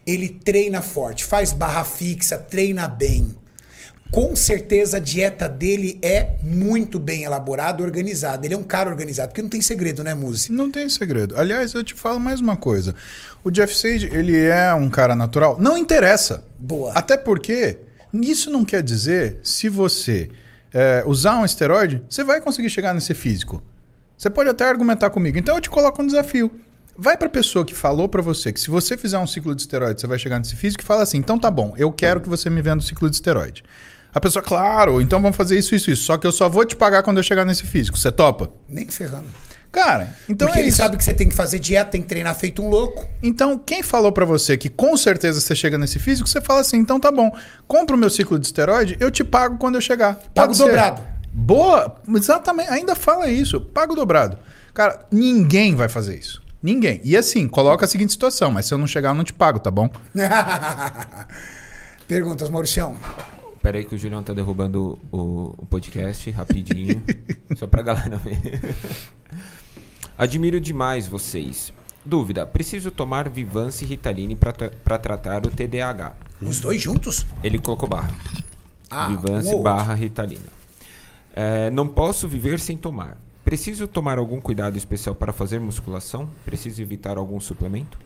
[0.06, 3.36] ele treina forte, faz barra fixa, treina bem.
[4.14, 8.46] Com certeza a dieta dele é muito bem elaborada, organizada.
[8.46, 10.52] Ele é um cara organizado, porque não tem segredo, né, Muzi?
[10.52, 11.36] Não tem segredo.
[11.36, 12.94] Aliás, eu te falo mais uma coisa.
[13.44, 15.58] O Jeff Sage, ele é um cara natural.
[15.60, 16.44] Não interessa.
[16.60, 16.92] Boa.
[16.94, 17.80] Até porque
[18.22, 20.30] isso não quer dizer se você
[20.74, 23.62] é, usar um esteroide, você vai conseguir chegar nesse físico.
[24.18, 25.38] Você pode até argumentar comigo.
[25.38, 26.52] Então eu te coloco um desafio.
[26.96, 29.62] Vai para a pessoa que falou para você que se você fizer um ciclo de
[29.62, 32.30] esteroide, você vai chegar nesse físico e fala assim: "Então tá bom, eu quero que
[32.30, 33.64] você me venda o ciclo de esteroide".
[34.14, 36.04] A pessoa, claro, então vamos fazer isso, isso, isso.
[36.04, 37.98] Só que eu só vou te pagar quando eu chegar nesse físico.
[37.98, 38.52] Você topa?
[38.70, 39.26] Nem ferrando.
[39.74, 40.78] Cara, então Porque é ele isso.
[40.78, 43.10] sabe que você tem que fazer dieta, tem que treinar feito um louco.
[43.24, 46.78] Então, quem falou pra você que com certeza você chega nesse físico, você fala assim:
[46.78, 47.36] então tá bom,
[47.68, 50.14] compra o meu ciclo de esteroide, eu te pago quando eu chegar.
[50.16, 50.66] Pago Pode ser.
[50.66, 51.02] dobrado.
[51.34, 54.38] Boa, exatamente, ainda fala isso, pago dobrado.
[54.76, 56.40] Cara, ninguém vai fazer isso.
[56.62, 57.02] Ninguém.
[57.04, 59.58] E assim, coloca a seguinte situação, mas se eu não chegar, eu não te pago,
[59.60, 59.90] tá bom?
[62.08, 62.96] Perguntas, Mauricião.
[63.62, 67.02] Pera aí que o Julião tá derrubando o, o podcast rapidinho.
[67.58, 68.62] só pra galera ver.
[70.18, 71.74] Admiro demais vocês.
[72.06, 76.14] Dúvida: preciso tomar Vivance e Ritaline pra tratar o TDAH.
[76.42, 77.26] Os dois juntos?
[77.44, 78.12] Ele colocou barra.
[78.90, 80.52] Ah, Vivance um barra Ritalina.
[81.36, 83.18] É, não posso viver sem tomar.
[83.44, 86.30] Preciso tomar algum cuidado especial para fazer musculação?
[86.46, 87.98] Preciso evitar algum suplemento?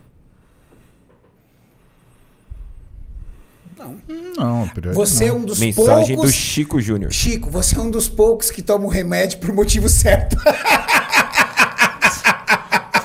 [4.36, 6.32] Não, Você é um dos Mensagem poucos.
[6.32, 7.12] do Chico Júnior.
[7.12, 10.36] Chico, você é um dos poucos que toma o remédio por motivo certo.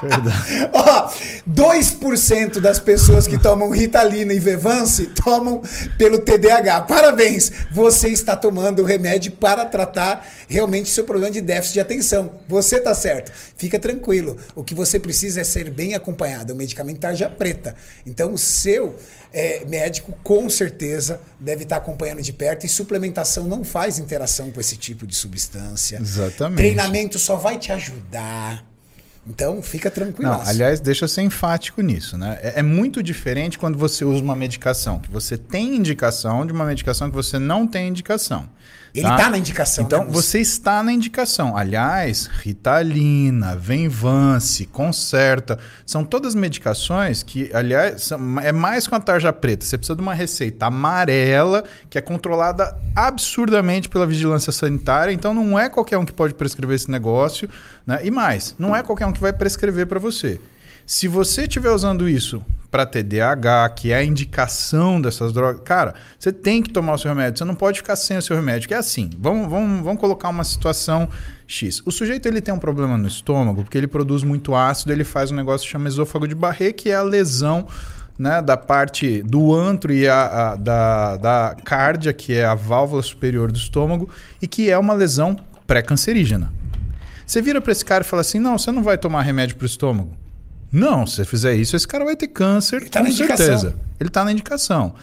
[0.74, 1.12] Ó,
[1.50, 5.62] 2% das pessoas que tomam Ritalina e Vevance tomam
[5.98, 6.82] pelo TDAH.
[6.82, 7.52] Parabéns!
[7.72, 12.32] Você está tomando o remédio para tratar realmente seu problema de déficit de atenção.
[12.48, 13.32] Você está certo.
[13.58, 14.38] Fica tranquilo.
[14.56, 16.54] O que você precisa é ser bem acompanhado.
[16.54, 17.76] O medicamento tarja preta.
[18.06, 18.96] Então, o seu
[19.34, 22.66] é, médico com certeza deve estar acompanhando de perto.
[22.66, 25.98] E suplementação não faz interação com esse tipo de substância.
[26.00, 26.58] Exatamente.
[26.58, 28.73] Treinamento só vai te ajudar.
[29.26, 30.32] Então, fica tranquilo.
[30.46, 32.40] Aliás, deixa eu ser enfático nisso, né?
[32.42, 36.66] É, é muito diferente quando você usa uma medicação, que você tem indicação de uma
[36.66, 38.50] medicação que você não tem indicação.
[38.96, 41.58] Ele tá na indicação, Então, né, você está na indicação.
[41.58, 49.34] Aliás, Ritalina, Venvance, Concerta, são todas medicações que, aliás, são- é mais com a tarja
[49.34, 49.66] preta.
[49.66, 55.12] Você precisa de uma receita amarela, que é controlada absurdamente pela vigilância sanitária.
[55.12, 57.50] Então, não é qualquer um que pode prescrever esse negócio.
[57.88, 58.00] Né?
[58.04, 60.40] E mais, não é qualquer um que vai prescrever para você.
[60.94, 66.32] Se você estiver usando isso para TDAH, que é a indicação dessas drogas, cara, você
[66.32, 67.40] tem que tomar o seu remédio.
[67.40, 68.68] Você não pode ficar sem o seu remédio.
[68.68, 71.10] Que é assim, vamos, vamos, vamos colocar uma situação
[71.48, 71.82] X.
[71.84, 75.32] O sujeito ele tem um problema no estômago porque ele produz muito ácido, ele faz
[75.32, 77.68] um negócio que chama esôfago de Barré, que é a lesão
[78.16, 83.02] né, da parte do antro e a, a- da, da cárdia, que é a válvula
[83.02, 84.08] superior do estômago,
[84.40, 86.54] e que é uma lesão pré-cancerígena.
[87.26, 89.64] Você vira para esse cara e fala assim: não, você não vai tomar remédio para
[89.64, 90.22] o estômago.
[90.74, 93.46] Não, se você fizer isso, esse cara vai ter câncer, tá com na indicação.
[93.46, 93.76] certeza.
[94.00, 94.96] Ele está na indicação.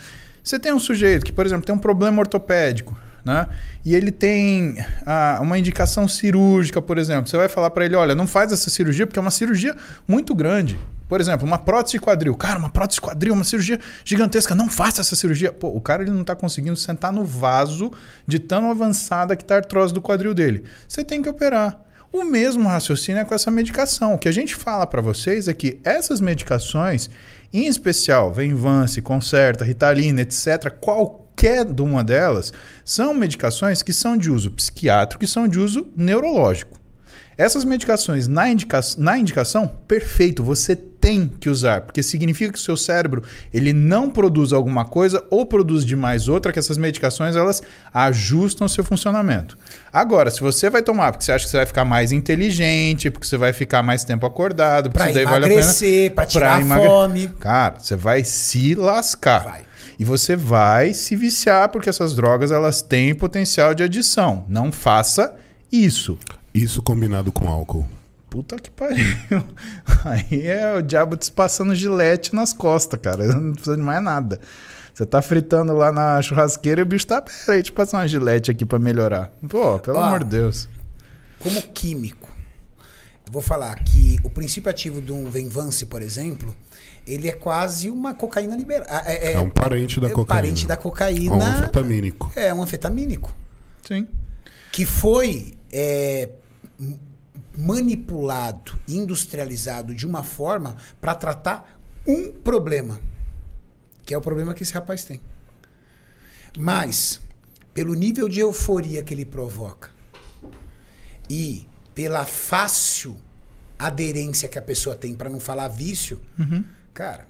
[0.43, 3.47] Você tem um sujeito que, por exemplo, tem um problema ortopédico, né?
[3.85, 7.31] E ele tem ah, uma indicação cirúrgica, por exemplo.
[7.31, 9.77] Você vai falar para ele: olha, não faz essa cirurgia porque é uma cirurgia
[10.09, 10.77] muito grande.
[11.09, 12.37] Por exemplo, uma prótese de quadril.
[12.37, 14.55] Cara, uma prótese de quadril, uma cirurgia gigantesca.
[14.55, 15.53] Não faça essa cirurgia.
[15.53, 17.93] Pô, o cara ele não está conseguindo sentar no vaso
[18.27, 20.65] de tão avançada que está a artrose do quadril dele.
[20.89, 21.81] Você tem que operar.
[22.13, 24.15] O mesmo raciocínio é com essa medicação.
[24.15, 27.09] O que a gente fala para vocês é que essas medicações,
[27.53, 32.53] em especial Venvance, Concerta, Ritalina, etc., qualquer uma delas,
[32.85, 36.80] são medicações que são de uso psiquiátrico e são de uso neurológico.
[37.41, 42.63] Essas medicações na, indica na indicação, perfeito, você tem que usar, porque significa que o
[42.63, 43.23] seu cérebro
[43.55, 47.63] ele não produz alguma coisa ou produz demais outra, que essas medicações elas
[47.95, 49.57] ajustam o seu funcionamento.
[49.91, 53.27] Agora, se você vai tomar porque você acha que você vai ficar mais inteligente, porque
[53.27, 56.27] você vai ficar mais tempo acordado, porque Pra isso daí vale a emagrecer, pena, pra
[56.27, 57.29] tirar emagre- fome.
[57.41, 59.45] Cara, você vai se lascar.
[59.45, 59.63] Vai.
[59.99, 64.45] E você vai se viciar, porque essas drogas elas têm potencial de adição.
[64.47, 65.35] Não faça
[65.73, 66.19] isso.
[66.53, 67.87] Isso combinado com álcool.
[68.29, 69.05] Puta que pariu.
[70.05, 73.27] Aí é o diabo te passando gilete nas costas, cara.
[73.27, 74.41] Não precisa de mais nada.
[74.95, 77.23] Você tá fritando lá na churrasqueira e o bicho tá.
[77.23, 79.33] Pera aí, deixa eu passar uma gilete aqui pra melhorar.
[79.49, 80.03] Pô, pelo Ó.
[80.03, 80.69] amor de Deus.
[81.39, 82.29] Como químico,
[83.27, 86.55] eu vou falar que o princípio ativo de um Venvance, por exemplo,
[87.07, 88.91] ele é quase uma cocaína liberada.
[89.11, 90.43] É um parente da é cocaína.
[90.43, 91.45] parente da É um cocaína.
[91.59, 92.33] anfetamínico.
[92.37, 93.35] É um anfetamínico.
[93.89, 94.07] Sim.
[94.71, 96.29] que foi é,
[97.57, 103.01] manipulado, industrializado de uma forma para tratar um problema,
[104.05, 105.21] que é o problema que esse rapaz tem.
[106.59, 107.21] Mas,
[107.75, 109.91] pelo nível de euforia que ele provoca
[111.29, 113.17] e pela fácil
[113.79, 116.21] aderência que a pessoa tem, para não falar vício,
[116.93, 117.27] cara.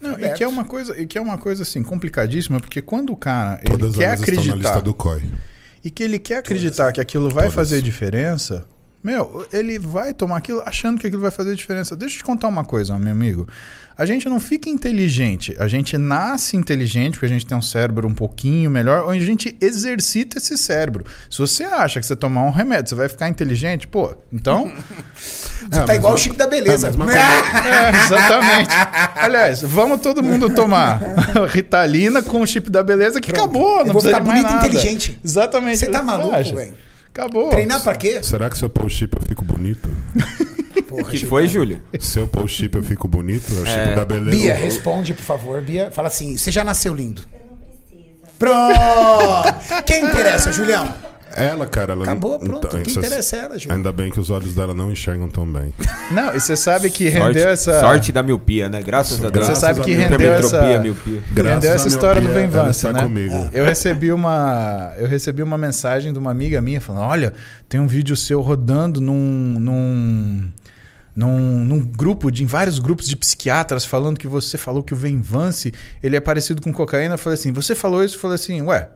[0.00, 3.12] Não, e que é uma coisa, e que é uma coisa assim complicadíssima, porque quando
[3.12, 5.22] o cara ele Todas quer elas estão na acreditar lista do COI.
[5.86, 8.66] E que ele quer acreditar que aquilo vai fazer diferença,
[9.06, 11.94] meu, ele vai tomar aquilo achando que aquilo vai fazer diferença.
[11.94, 13.46] Deixa eu te contar uma coisa, meu amigo.
[13.96, 18.06] A gente não fica inteligente, a gente nasce inteligente porque a gente tem um cérebro
[18.06, 21.06] um pouquinho melhor, ou a gente exercita esse cérebro.
[21.30, 24.70] Se você acha que você tomar um remédio, você vai ficar inteligente, pô, então.
[25.68, 26.90] Você tá igual o Chico da Beleza.
[26.96, 28.70] É, exatamente.
[29.16, 31.00] Aliás, vamos todo mundo tomar
[31.50, 33.80] Ritalina com o chip da beleza que acabou.
[33.80, 35.18] Eu Não vou precisa ficar bonito e inteligente.
[35.24, 35.78] Exatamente.
[35.78, 36.85] Você tá maluco, velho?
[37.16, 37.48] Acabou.
[37.48, 38.22] Treinar pra quê?
[38.22, 39.88] Será que se eu pôr o chip eu fico bonito?
[40.86, 41.80] Porra, que foi, Júlio?
[41.98, 43.50] Se eu pôr o chip eu fico bonito?
[43.56, 44.36] É o chip da beleza.
[44.36, 45.62] Bia, responde, por favor.
[45.62, 47.22] Bia, fala assim: você já nasceu lindo.
[48.38, 49.82] Pronto!
[49.86, 50.92] Quem interessa, Julião?
[51.36, 52.66] Ela, cara, ela Acabou, não- pronto.
[52.66, 53.76] então, Quem isso- interessa é ela, Julião.
[53.76, 55.72] Ainda bem que os olhos dela não enxergam tão bem.
[56.10, 57.80] Não, e você sabe que rendeu Sorte, essa.
[57.80, 58.82] sorte da miopia, né?
[58.82, 59.46] Graças a Deus.
[59.46, 61.22] Você sabe que rendeu essa, miopia.
[61.32, 63.02] Graças rendeu essa história do Ben Vance, está né?
[63.02, 63.48] comigo.
[63.52, 67.32] Eu recebi uma eu recebi uma mensagem de uma amiga minha falando: "Olha,
[67.68, 70.52] tem um vídeo seu rodando num num
[71.14, 74.96] num, num grupo de em vários grupos de psiquiatras falando que você falou que o
[74.96, 75.72] Ben Vance,
[76.02, 77.14] ele é parecido com cocaína".
[77.14, 78.88] Eu falei assim: "Você falou isso?" Eu falei assim: "Ué,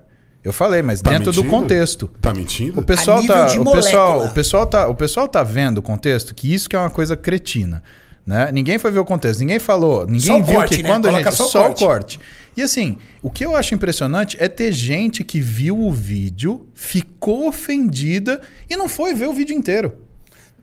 [0.42, 1.50] eu falei, mas Tá dentro do mentindo?
[1.50, 2.10] contexto".
[2.20, 2.80] Tá mentindo?
[2.80, 6.34] O pessoal A tá, o pessoal, o pessoal tá, o pessoal tá vendo o contexto
[6.34, 7.82] que isso que é uma coisa cretina,
[8.26, 8.50] né?
[8.52, 10.88] Ninguém foi ver o contexto, ninguém falou, ninguém viu corte, que né?
[10.88, 11.84] quando a Coloca gente só o só o corte.
[11.84, 12.20] corte.
[12.56, 17.46] E assim, o que eu acho impressionante é ter gente que viu o vídeo, ficou
[17.48, 19.92] ofendida e não foi ver o vídeo inteiro.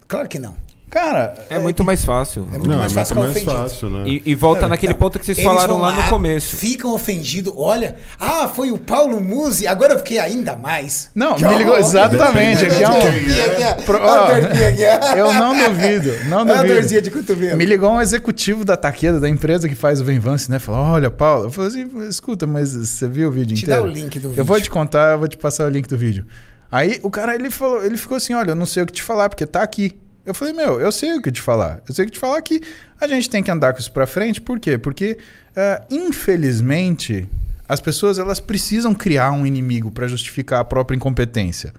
[0.07, 0.55] Claro que não.
[0.89, 2.47] Cara, É muito mais fácil.
[2.53, 4.03] É muito Não, mais é fácil mais fácil, né?
[4.07, 6.55] E, e volta naquele ponto que vocês Eles falaram vão lá no começo.
[6.55, 7.53] Ficam ofendidos.
[7.57, 9.67] Olha, ah, foi o Paulo Musi.
[9.67, 11.09] Agora eu fiquei ainda mais.
[11.13, 11.85] Não, Que me ligou horror.
[11.85, 12.65] exatamente.
[12.65, 14.27] Aqui é um- ó, ó.
[15.17, 16.67] eu não duvido, não duvido.
[16.73, 17.57] dorzinha de cotovelo.
[17.57, 20.57] Me ligou um executivo da Taqueda, da empresa que faz o Venvance, né?
[20.57, 23.83] Falou: Olha, Paulo, eu falei assim: escuta, mas você viu o vídeo Te inteiro?
[23.83, 24.63] dá o link do Eu vou vídeo.
[24.63, 26.25] te contar, eu vou te passar o link do vídeo.
[26.71, 29.03] Aí o cara ele falou, ele ficou assim: Olha, eu não sei o que te
[29.03, 29.97] falar, porque tá aqui.
[30.27, 31.81] Eu falei, meu, eu sei o que te falar.
[31.87, 32.61] Eu sei o que te falar que
[32.99, 34.41] a gente tem que andar com isso pra frente.
[34.41, 34.77] Por quê?
[34.77, 35.17] Porque,
[35.55, 37.25] eh, infelizmente,
[37.67, 41.73] as pessoas elas precisam criar um inimigo pra justificar a própria incompetência.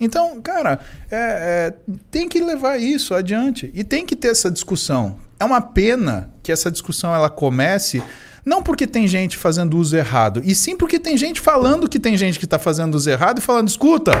[0.00, 0.80] Então, cara,
[1.10, 1.74] é, é,
[2.10, 5.18] tem que levar isso adiante e tem que ter essa discussão.
[5.38, 8.02] É uma pena que essa discussão ela comece
[8.42, 12.16] não porque tem gente fazendo uso errado, e sim porque tem gente falando que tem
[12.16, 14.12] gente que está fazendo uso errado e falando, escuta,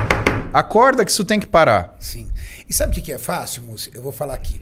[0.52, 1.94] acorda que isso tem que parar.
[2.00, 2.26] Sim.
[2.68, 3.92] E sabe o que é fácil, Múcio?
[3.94, 4.60] Eu vou falar aqui.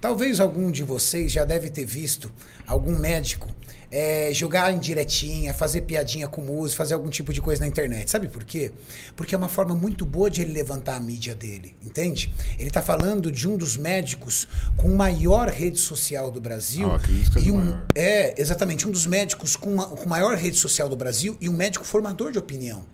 [0.00, 2.32] Talvez algum de vocês já deve ter visto
[2.66, 3.48] algum médico
[3.92, 8.10] é, jogar indiretinha, fazer piadinha com música, fazer algum tipo de coisa na internet.
[8.10, 8.72] Sabe por quê?
[9.14, 12.32] Porque é uma forma muito boa de ele levantar a mídia dele, entende?
[12.58, 14.48] Ele está falando de um dos médicos
[14.78, 16.90] com maior rede social do Brasil.
[16.90, 16.98] Ah,
[17.36, 20.88] é e o um, é, exatamente, um dos médicos com, uma, com maior rede social
[20.88, 22.86] do Brasil e um médico formador de opinião.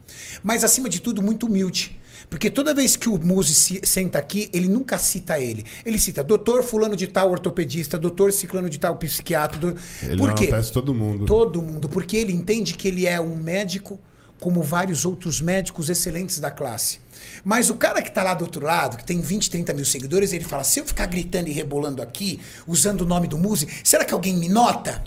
[0.43, 1.97] Mas, acima de tudo, muito humilde.
[2.29, 5.65] Porque toda vez que o Muzi se- senta aqui, ele nunca cita ele.
[5.85, 9.59] Ele cita doutor fulano de tal ortopedista, doutor ciclano de tal psiquiatra.
[9.59, 10.49] do- Ele Por quê?
[10.73, 11.25] todo mundo.
[11.27, 11.89] Todo mundo.
[11.89, 13.99] Porque ele entende que ele é um médico
[14.41, 17.01] como vários outros médicos excelentes da classe.
[17.45, 20.33] Mas o cara que está lá do outro lado, que tem 20, 30 mil seguidores,
[20.33, 24.05] ele fala: se eu ficar gritando e rebolando aqui, usando o nome do Muzi, será
[24.05, 25.03] que alguém me nota?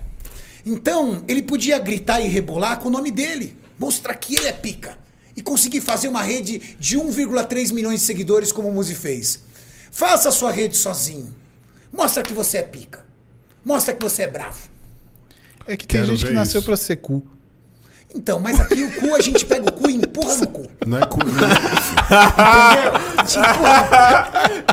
[0.65, 4.97] Então, ele podia gritar e rebolar com o nome dele, mostrar que ele é pica.
[5.35, 9.43] E conseguir fazer uma rede de 1,3 milhões de seguidores como o Muzi fez.
[9.91, 11.33] Faça a sua rede sozinho.
[11.91, 13.05] Mostra que você é pica.
[13.63, 14.69] Mostra que você é bravo.
[15.67, 17.25] É que tem Quero gente que nasceu pra ser cu.
[18.13, 20.67] Então, mas aqui o cu a gente pega o cu e empurra no cu.
[20.85, 21.51] Não é cu, não Entendeu?
[23.25, 23.65] Tipo,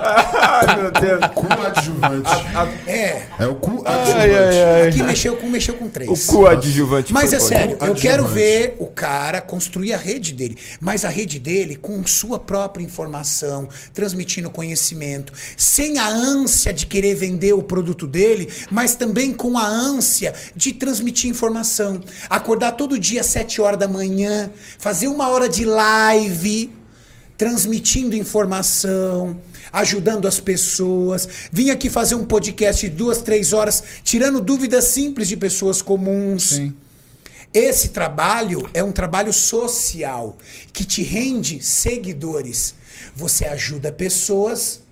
[0.03, 1.23] Ai, meu Deus.
[1.23, 2.31] é cu adjuvante.
[2.87, 3.23] é.
[3.39, 4.13] É o cu adjuvante.
[4.19, 4.35] ai,
[4.83, 4.89] ai.
[4.89, 6.29] Aqui mexeu com, mexeu com três.
[6.29, 7.13] O cu adjuvante.
[7.13, 8.01] Mas é foi- sério, eu adjuvante.
[8.01, 10.57] quero ver o cara construir a rede dele.
[10.81, 17.15] Mas a rede dele com sua própria informação, transmitindo conhecimento, sem a ânsia de querer
[17.15, 22.01] vender o produto dele, mas também com a ânsia de transmitir informação.
[22.29, 26.73] Acordar todo dia às 7 horas da manhã, fazer uma hora de live,
[27.37, 29.41] transmitindo informação,
[29.73, 31.29] ajudando as pessoas.
[31.53, 36.51] Vim aqui fazer um podcast de duas, três horas, tirando dúvidas simples de pessoas comuns.
[36.51, 36.75] Sim.
[37.55, 40.37] Esse trabalho é um trabalho social
[40.73, 42.75] que te rende seguidores.
[43.15, 44.83] Você ajuda pessoas,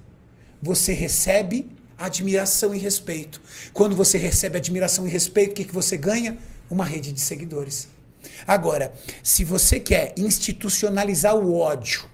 [0.62, 1.68] você recebe
[1.98, 3.40] admiração e respeito.
[3.72, 6.38] Quando você recebe admiração e respeito, o que, que você ganha?
[6.70, 7.88] Uma rede de seguidores.
[8.47, 8.93] Agora,
[9.23, 12.05] se você quer institucionalizar o ódio,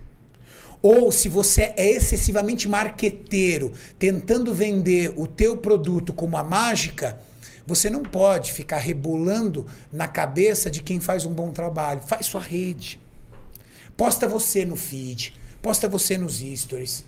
[0.83, 7.19] ou se você é excessivamente marqueteiro, tentando vender o teu produto como a mágica,
[7.65, 12.03] você não pode ficar rebolando na cabeça de quem faz um bom trabalho.
[12.03, 13.01] Faz sua rede.
[13.97, 17.05] Posta você no feed, posta você nos stories.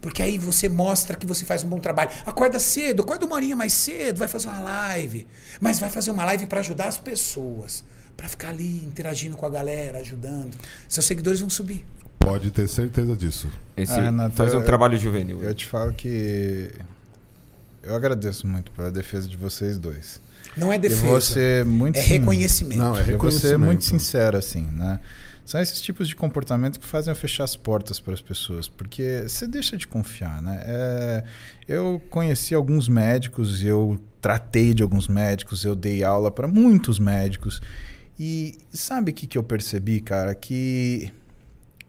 [0.00, 2.10] Porque aí você mostra que você faz um bom trabalho.
[2.26, 5.28] Acorda cedo, acorda uma horinha mais cedo, vai fazer uma live.
[5.60, 7.84] Mas vai fazer uma live para ajudar as pessoas.
[8.22, 10.52] Para ficar ali interagindo com a galera, ajudando.
[10.88, 11.84] Seus seguidores vão subir.
[12.20, 13.48] Pode ter certeza disso.
[13.76, 15.42] Esse, Ah, Renato, faz um eu- trabalho juvenil.
[15.42, 16.70] Eu te falo que
[17.82, 20.20] eu agradeço muito pela defesa de vocês dois.
[20.56, 21.20] Não é defesa.
[21.20, 22.78] ser muito É reconhecimento.
[22.78, 23.58] Não, é ser reconhecimento.
[23.58, 25.00] muito sincero, assim, né?
[25.44, 29.24] São esses tipos de comportamento que fazem eu fechar as portas para as pessoas, porque
[29.26, 30.62] você deixa de confiar, né?
[30.64, 31.24] É,
[31.66, 37.60] eu conheci alguns médicos, eu tratei de alguns médicos, eu dei aula para muitos médicos.
[38.18, 40.34] E sabe o que, que eu percebi, cara?
[40.34, 41.10] Que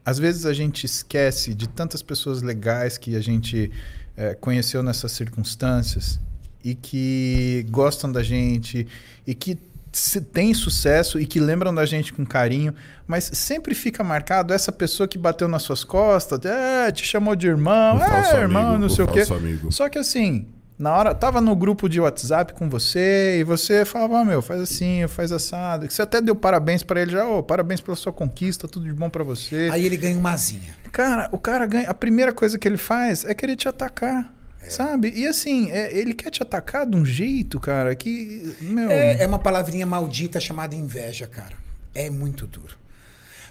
[0.06, 3.72] às vezes a gente esquece de tantas pessoas legais que a gente
[4.18, 6.20] eh, conheceu nessas circunstâncias
[6.64, 8.88] e que gostam da gente
[9.28, 9.58] e que
[9.92, 12.74] se- têm sucesso e que lembram da gente com carinho,
[13.06, 17.48] mas sempre fica marcado essa pessoa que bateu nas suas costas, é, te chamou de
[17.48, 19.22] irmão, é, irmão, amigo, não sei o quê.
[19.34, 19.72] amigo.
[19.72, 20.48] Só que assim,
[20.84, 24.60] na hora, tava no grupo de WhatsApp com você e você falava, ah, meu, faz
[24.62, 25.90] assim, faz assado.
[25.90, 29.10] Você até deu parabéns pra ele já, ô, parabéns pela sua conquista, tudo de bom
[29.10, 29.70] pra você.
[29.72, 30.76] Aí ele ganha uma asinha.
[30.92, 31.90] Cara, o cara ganha.
[31.90, 34.30] A primeira coisa que ele faz é querer te atacar.
[34.68, 35.12] Sabe?
[35.16, 38.56] E assim, é, ele quer te atacar de um jeito, cara, que.
[38.62, 38.90] Meu.
[38.92, 41.56] É, é uma palavrinha maldita chamada inveja, cara.
[41.96, 42.76] É muito duro.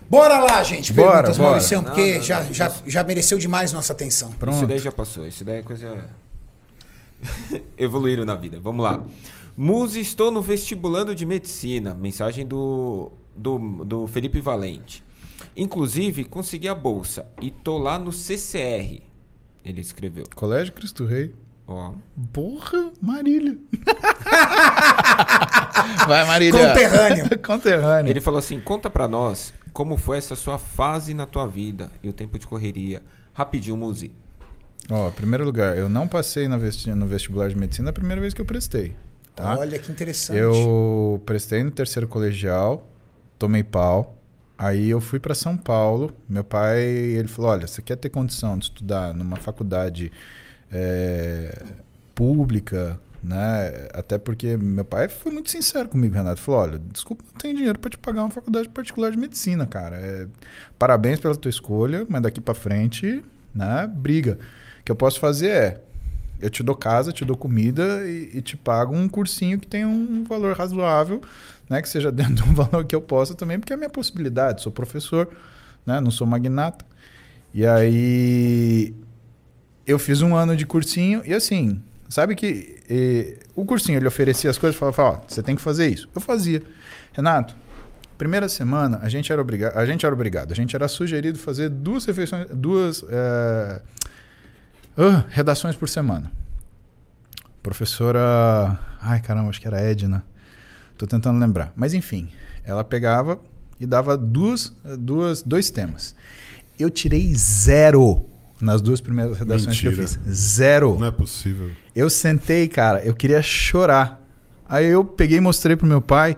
[0.08, 0.92] Bora lá, gente.
[0.92, 1.50] Bora, Perguntas, bora.
[1.50, 4.28] Mauricião, Não, porque não, já, não, já, isso- já mereceu demais nossa atenção.
[4.30, 4.66] Isso Pronto.
[4.66, 5.26] daí já passou.
[5.26, 6.04] Isso daí é coisa.
[7.76, 8.60] Evoluíram na vida.
[8.60, 9.02] Vamos lá.
[9.56, 11.94] Muse, estou no vestibulando de medicina.
[11.94, 15.02] Mensagem do, do, do Felipe Valente.
[15.56, 19.02] Inclusive, consegui a bolsa e tô lá no CCR.
[19.64, 20.24] Ele escreveu.
[20.34, 21.34] Colégio Cristo Rei.
[21.66, 21.92] Ó.
[22.32, 23.56] Porra, Marília.
[26.06, 26.68] Vai, Marília.
[26.68, 27.38] Conterrâneo.
[27.38, 28.10] Conterrâneo.
[28.10, 32.08] Ele falou assim: conta pra nós como foi essa sua fase na tua vida e
[32.08, 33.02] o tempo de correria.
[33.32, 34.12] Rapidinho, Muse.
[34.90, 38.44] Ó, primeiro lugar, eu não passei no vestibular de medicina a primeira vez que eu
[38.44, 38.94] prestei.
[39.34, 39.58] Tá?
[39.58, 40.38] Olha que interessante.
[40.38, 42.86] Eu prestei no terceiro colegial,
[43.38, 44.18] tomei pau.
[44.58, 46.14] Aí eu fui para São Paulo.
[46.28, 50.12] Meu pai, ele falou: "Olha, você quer ter condição de estudar numa faculdade
[50.70, 51.64] eh,
[52.14, 53.88] pública, né?
[53.94, 56.40] Até porque meu pai foi muito sincero comigo, Renato.
[56.40, 59.96] Falou: "Olha, desculpa, não tenho dinheiro para te pagar uma faculdade particular de medicina, cara.
[59.96, 60.26] É,
[60.78, 63.86] parabéns pela tua escolha, mas daqui para frente, né?
[63.86, 64.38] Briga.
[64.82, 65.80] O que eu posso fazer é
[66.40, 69.86] eu te dou casa, te dou comida e, e te pago um cursinho que tenha
[69.86, 71.22] um valor razoável,
[71.70, 71.80] né?
[71.80, 74.60] Que seja dentro de um valor que eu possa também, porque é a minha possibilidade.
[74.60, 75.28] Sou professor,
[75.86, 76.00] né?
[76.00, 76.84] Não sou magnata.
[77.54, 78.92] E aí
[79.86, 84.50] eu fiz um ano de cursinho e assim, sabe que eh, o cursinho ele oferecia
[84.50, 86.08] as coisas, falava, falava, ó, você tem que fazer isso.
[86.12, 86.60] Eu fazia.
[87.12, 87.54] Renato,
[88.18, 91.68] primeira semana a gente era obrigado, a gente era obrigado, a gente era sugerido fazer
[91.68, 93.80] duas refeições, duas eh,
[94.96, 96.30] ah, redações por semana.
[97.62, 98.78] Professora.
[99.00, 100.24] Ai, caramba, acho que era Edna.
[100.98, 101.72] Tô tentando lembrar.
[101.74, 102.28] Mas enfim,
[102.64, 103.40] ela pegava
[103.80, 106.14] e dava duas, duas, dois temas.
[106.78, 108.26] Eu tirei zero
[108.60, 110.08] nas duas primeiras redações que eu Mentira.
[110.08, 110.34] fiz.
[110.34, 110.98] Zero.
[110.98, 111.70] Não é possível.
[111.94, 114.20] Eu sentei, cara, eu queria chorar.
[114.68, 116.36] Aí eu peguei e mostrei pro meu pai.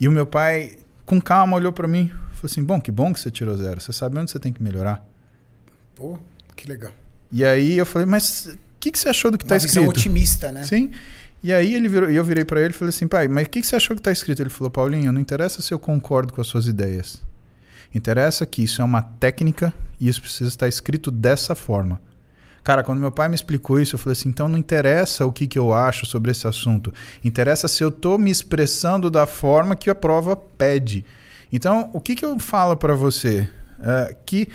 [0.00, 2.08] E o meu pai, com calma, olhou pra mim.
[2.08, 3.80] Falou assim: Bom, que bom que você tirou zero.
[3.80, 5.04] Você sabe onde você tem que melhorar.
[5.94, 6.18] Pô,
[6.56, 6.92] que legal.
[7.32, 9.90] E aí eu falei: Mas o que, que você achou do que tá visão escrito?
[9.90, 10.64] otimista, né?
[10.64, 10.90] Sim.
[11.42, 13.50] E aí ele virou, e eu virei pra ele e falei assim, pai, mas o
[13.50, 14.42] que, que você achou que tá escrito?
[14.42, 17.22] Ele falou, Paulinho, não interessa se eu concordo com as suas ideias.
[17.94, 22.00] Interessa que isso é uma técnica e isso precisa estar escrito dessa forma.
[22.62, 25.46] Cara, quando meu pai me explicou isso, eu falei assim, então não interessa o que,
[25.46, 26.92] que eu acho sobre esse assunto.
[27.24, 31.06] Interessa se eu tô me expressando da forma que a prova pede.
[31.50, 33.48] Então, o que, que eu falo pra você?
[33.82, 34.46] É, que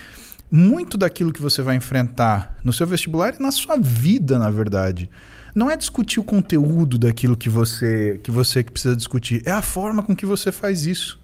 [0.51, 5.09] muito daquilo que você vai enfrentar no seu vestibular e na sua vida, na verdade,
[5.53, 9.61] não é discutir o conteúdo daquilo que você que você que precisa discutir, é a
[9.61, 11.19] forma com que você faz isso.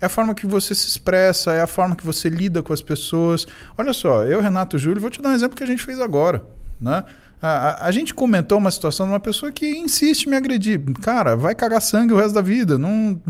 [0.00, 2.80] É a forma que você se expressa, é a forma que você lida com as
[2.80, 3.46] pessoas.
[3.76, 6.42] Olha só, eu, Renato Júlio, vou te dar um exemplo que a gente fez agora.
[6.80, 7.04] né?
[7.42, 10.80] A, a, a gente comentou uma situação de uma pessoa que insiste em me agredir.
[11.02, 12.78] Cara, vai cagar sangue o resto da vida.
[12.78, 13.20] Não,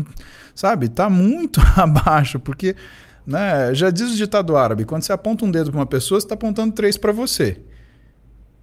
[0.55, 0.87] sabe?
[0.87, 2.75] Tá muito abaixo, porque
[3.25, 6.25] né, já diz o ditado árabe: quando você aponta um dedo para uma pessoa, você
[6.25, 7.59] está apontando três para você.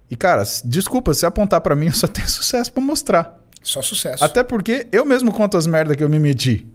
[0.09, 3.39] E, cara, desculpa, se apontar para mim, eu só tenho sucesso para mostrar.
[3.61, 4.23] Só sucesso.
[4.23, 6.65] Até porque eu mesmo conto as merdas que eu me meti.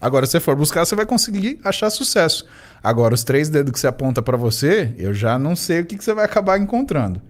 [0.00, 2.46] Agora, se você for buscar, você vai conseguir achar sucesso.
[2.82, 5.96] Agora, os três dedos que você aponta pra você, eu já não sei o que,
[5.96, 7.20] que você vai acabar encontrando.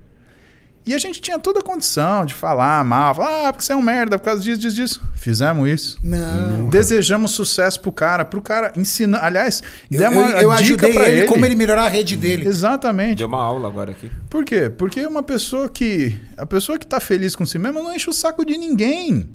[0.88, 3.76] E a gente tinha toda a condição de falar mal, falar, ah, porque você é
[3.76, 5.02] um merda por causa disso, disso, disso.
[5.14, 5.98] Fizemos isso.
[6.02, 6.70] Não.
[6.70, 9.22] Desejamos sucesso pro cara, pro cara ensinar.
[9.22, 11.26] Aliás, Eu, demos eu, eu dica ajudei pra ele, ele.
[11.26, 12.48] como ele melhorar a rede dele.
[12.48, 13.18] Exatamente.
[13.18, 14.10] Deu uma aula agora aqui.
[14.30, 14.70] Por quê?
[14.70, 16.18] Porque uma pessoa que.
[16.38, 19.28] A pessoa que tá feliz com si mesma não enche o saco de ninguém.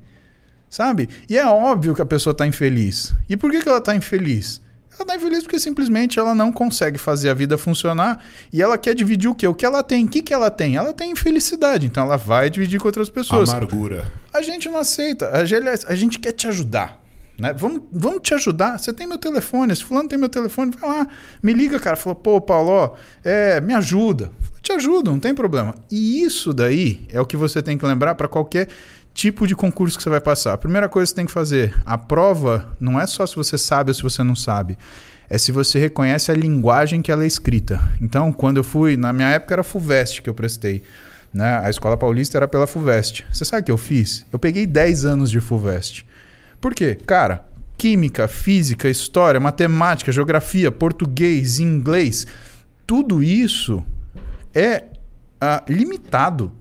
[0.67, 1.07] Sabe?
[1.29, 3.13] E é óbvio que a pessoa tá infeliz.
[3.29, 4.59] E por que, que ela tá infeliz?
[4.97, 8.93] Ela tá infeliz porque simplesmente ela não consegue fazer a vida funcionar e ela quer
[8.93, 9.47] dividir o quê?
[9.47, 10.05] O que ela tem.
[10.05, 10.75] O que, que ela tem?
[10.75, 11.85] Ela tem infelicidade.
[11.85, 13.49] Então ela vai dividir com outras pessoas.
[13.49, 14.11] Amargura.
[14.33, 15.29] A gente não aceita.
[15.29, 17.01] A gente, a gente quer te ajudar.
[17.37, 17.51] Né?
[17.53, 18.77] Vamos, vamos te ajudar.
[18.77, 19.75] Você tem meu telefone.
[19.75, 21.07] Se fulano tem meu telefone, vai lá,
[21.41, 21.95] me liga, cara.
[21.95, 22.91] Fala, pô, Paulo, ó,
[23.23, 24.31] é, me ajuda.
[24.61, 25.75] Te ajudo, não tem problema.
[25.91, 28.69] E isso daí é o que você tem que lembrar para qualquer
[29.13, 30.53] tipo de concurso que você vai passar.
[30.53, 33.57] A primeira coisa que você tem que fazer, a prova não é só se você
[33.57, 34.77] sabe ou se você não sabe.
[35.29, 37.79] É se você reconhece a linguagem que ela é escrita.
[38.01, 40.83] Então, quando eu fui, na minha época era FUVEST que eu prestei.
[41.33, 41.59] Né?
[41.63, 43.25] A escola paulista era pela FUVEST.
[43.31, 44.25] Você sabe o que eu fiz?
[44.31, 46.05] Eu peguei 10 anos de FUVEST.
[46.59, 46.97] Por quê?
[47.05, 47.45] Cara,
[47.77, 52.27] química, física, história, matemática, geografia, português, inglês,
[52.85, 53.83] tudo isso
[54.53, 54.85] é
[55.41, 56.51] ah, limitado.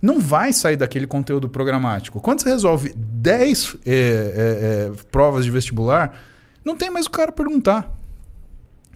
[0.00, 2.20] Não vai sair daquele conteúdo programático.
[2.20, 6.18] Quando você resolve 10 é, é, é, provas de vestibular,
[6.64, 7.90] não tem mais o cara perguntar.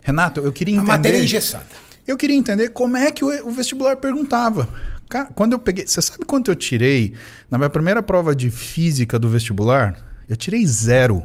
[0.02, 0.92] Renato, eu queria A entender.
[0.92, 1.66] matéria é engessada.
[2.06, 4.68] Eu queria entender como é que o, o vestibular perguntava.
[5.08, 5.86] Cara, quando eu peguei.
[5.86, 7.14] Você sabe quanto eu tirei
[7.50, 9.96] na minha primeira prova de física do vestibular?
[10.28, 11.22] Eu tirei zero.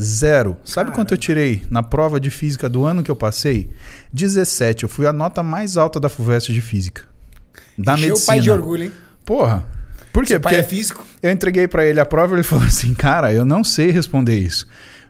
[0.00, 0.58] Zero.
[0.64, 3.70] Sabe quanto eu tirei na prova de física do ano que eu passei?
[4.12, 4.82] 17.
[4.82, 7.04] Eu fui a nota mais alta da FUVEST de física.
[7.78, 8.22] Da Encheu medicina.
[8.24, 8.92] o pai de orgulho, hein?
[9.24, 9.64] Porra.
[10.12, 10.28] Por quê?
[10.34, 11.04] Seu pai Porque é físico?
[11.22, 14.38] eu entreguei pra ele a prova e ele falou assim: Cara, eu não sei responder
[14.38, 14.66] isso.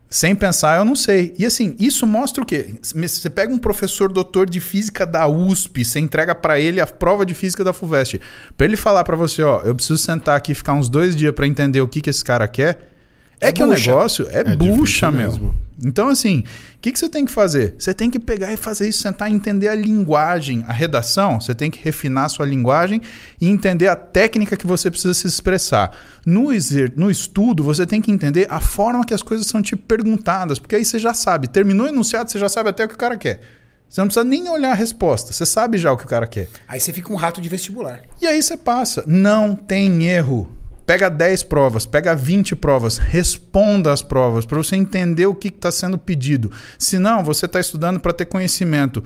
[0.09, 1.35] Sem pensar, eu não sei.
[1.37, 2.77] E assim, isso mostra o quê?
[2.81, 7.27] Você pega um professor doutor de física da USP, você entrega pra ele a prova
[7.27, 8.21] de física da FUVEST.
[8.57, 11.35] Pra ele falar pra você: Ó, eu preciso sentar aqui e ficar uns dois dias
[11.35, 12.93] pra entender o que, que esse cara quer.
[13.41, 13.91] É, É que o bucha.
[13.91, 15.29] negócio é, É bucha, meu.
[15.31, 15.55] mesmo.
[15.85, 17.75] Então, assim, o que, que você tem que fazer?
[17.79, 21.39] Você tem que pegar e fazer isso, sentar e entender a linguagem, a redação.
[21.39, 23.03] Você tem que refinar a sua linguagem
[23.39, 25.91] e entender a técnica que você precisa se expressar.
[26.25, 29.77] No, exer- no estudo, você tem que entender a forma que as coisas são te
[29.77, 31.47] perguntadas, porque aí você já sabe.
[31.47, 33.41] Terminou o enunciado, você já sabe até o que o cara quer.
[33.89, 36.49] Você não precisa nem olhar a resposta, você sabe já o que o cara quer.
[36.67, 38.01] Aí você fica um rato de vestibular.
[38.21, 39.05] E aí você passa.
[39.07, 40.56] Não tem erro.
[40.87, 45.73] Pega 10 provas, pega 20 provas, responda as provas para você entender o que está
[45.73, 46.53] sendo pedido.
[46.79, 49.03] Senão, você está estudando para ter conhecimento.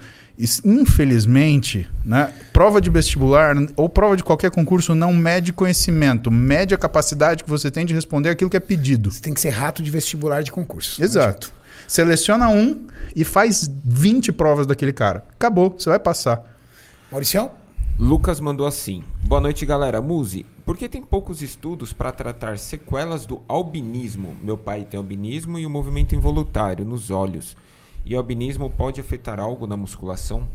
[0.62, 6.78] Infelizmente, né, prova de vestibular ou prova de qualquer concurso não mede conhecimento, mede a
[6.78, 9.10] capacidade que você tem de responder aquilo que é pedido.
[9.10, 11.02] Você tem que ser rato de vestibular de concurso.
[11.02, 11.50] Exato.
[11.89, 12.86] Seleciona um
[13.17, 15.25] e faz 20 provas daquele cara.
[15.33, 16.42] Acabou, você vai passar.
[17.10, 17.59] Mauricião?
[18.00, 20.00] Lucas mandou assim: Boa noite, galera.
[20.00, 24.34] Muse, por que tem poucos estudos para tratar sequelas do albinismo?
[24.42, 27.54] Meu pai tem albinismo e o movimento involuntário nos olhos.
[28.02, 30.48] E albinismo pode afetar algo na musculação?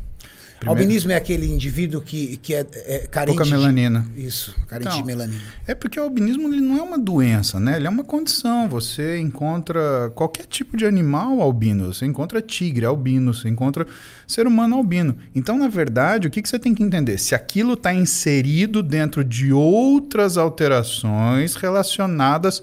[0.65, 4.05] Albinismo é aquele indivíduo que, que é, é carente Pouca de- melanina.
[4.15, 5.41] Isso, carente Então, de melanina.
[5.67, 7.75] É porque o albinismo ele não é uma doença, né?
[7.75, 8.67] Ele é uma condição.
[8.69, 11.93] Você encontra qualquer tipo de animal albino.
[11.93, 13.85] Você encontra tigre albino, você encontra
[14.27, 15.17] ser humano albino.
[15.35, 17.17] Então, na verdade, o que, que você tem que entender?
[17.19, 22.61] Se aquilo está inserido dentro de outras alterações relacionadas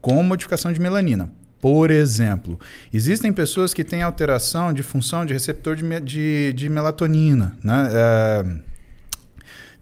[0.00, 1.30] com modificação de melanina.
[1.64, 2.60] Por exemplo,
[2.92, 7.88] existem pessoas que têm alteração de função de receptor de, de, de melatonina, né?
[7.90, 8.44] É,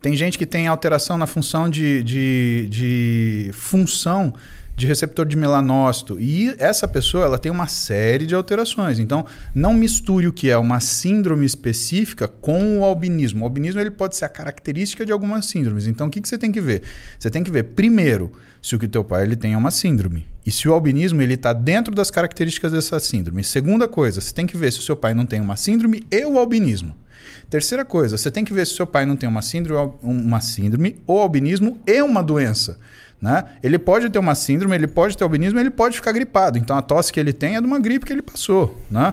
[0.01, 4.33] tem gente que tem alteração na função de, de, de função
[4.77, 6.20] de receptor de melanócito.
[6.20, 9.01] E essa pessoa ela tem uma série de alterações.
[9.01, 13.43] Então, não misture o que é uma síndrome específica com o albinismo.
[13.43, 15.89] O albinismo ele pode ser a característica de algumas síndromes.
[15.89, 16.83] Então, o que, que você tem que ver?
[17.19, 20.26] Você tem que ver, primeiro, se o que teu pai ele tem é uma síndrome.
[20.47, 23.42] E se o albinismo ele está dentro das características dessa síndrome.
[23.42, 26.24] Segunda coisa, você tem que ver se o seu pai não tem uma síndrome e
[26.24, 26.97] o albinismo.
[27.50, 30.97] Terceira coisa, você tem que ver se seu pai não tem uma síndrome, uma síndrome
[31.07, 32.78] ou albinismo e uma doença.
[33.20, 33.44] Né?
[33.62, 36.57] Ele pode ter uma síndrome, ele pode ter albinismo, ele pode ficar gripado.
[36.57, 38.81] Então a tosse que ele tem é de uma gripe que ele passou.
[38.91, 39.12] Né?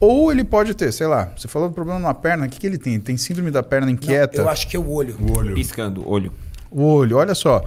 [0.00, 2.66] Ou ele pode ter, sei lá, você falou do problema na perna, o que, que
[2.66, 2.94] ele tem?
[2.94, 4.38] Ele tem síndrome da perna inquieta?
[4.38, 5.16] Não, eu acho que é o olho.
[5.20, 5.54] O olho.
[5.54, 6.32] Piscando, olho.
[6.70, 7.64] O olho, olha só.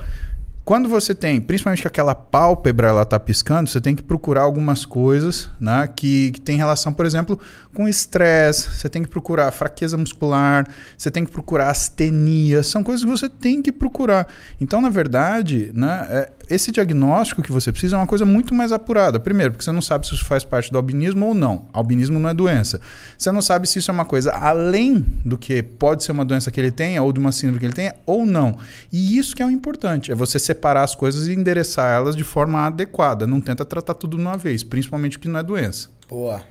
[0.71, 4.85] Quando você tem, principalmente que aquela pálpebra ela tá piscando, você tem que procurar algumas
[4.85, 7.37] coisas, né, que, que tem relação, por exemplo,
[7.73, 10.65] com estresse, você tem que procurar fraqueza muscular,
[10.97, 14.25] você tem que procurar astenia, são coisas que você tem que procurar.
[14.61, 18.71] Então, na verdade, né, é, esse diagnóstico que você precisa é uma coisa muito mais
[18.71, 19.19] apurada.
[19.19, 21.65] Primeiro, porque você não sabe se isso faz parte do albinismo ou não.
[21.71, 22.81] Albinismo não é doença.
[23.17, 26.51] Você não sabe se isso é uma coisa além do que pode ser uma doença
[26.51, 28.57] que ele tenha ou de uma síndrome que ele tenha ou não.
[28.91, 32.23] E isso que é o importante, é você separar as coisas e endereçar elas de
[32.23, 33.25] forma adequada.
[33.25, 35.89] Não tenta tratar tudo de uma vez, principalmente o que não é doença.
[36.09, 36.41] Boa.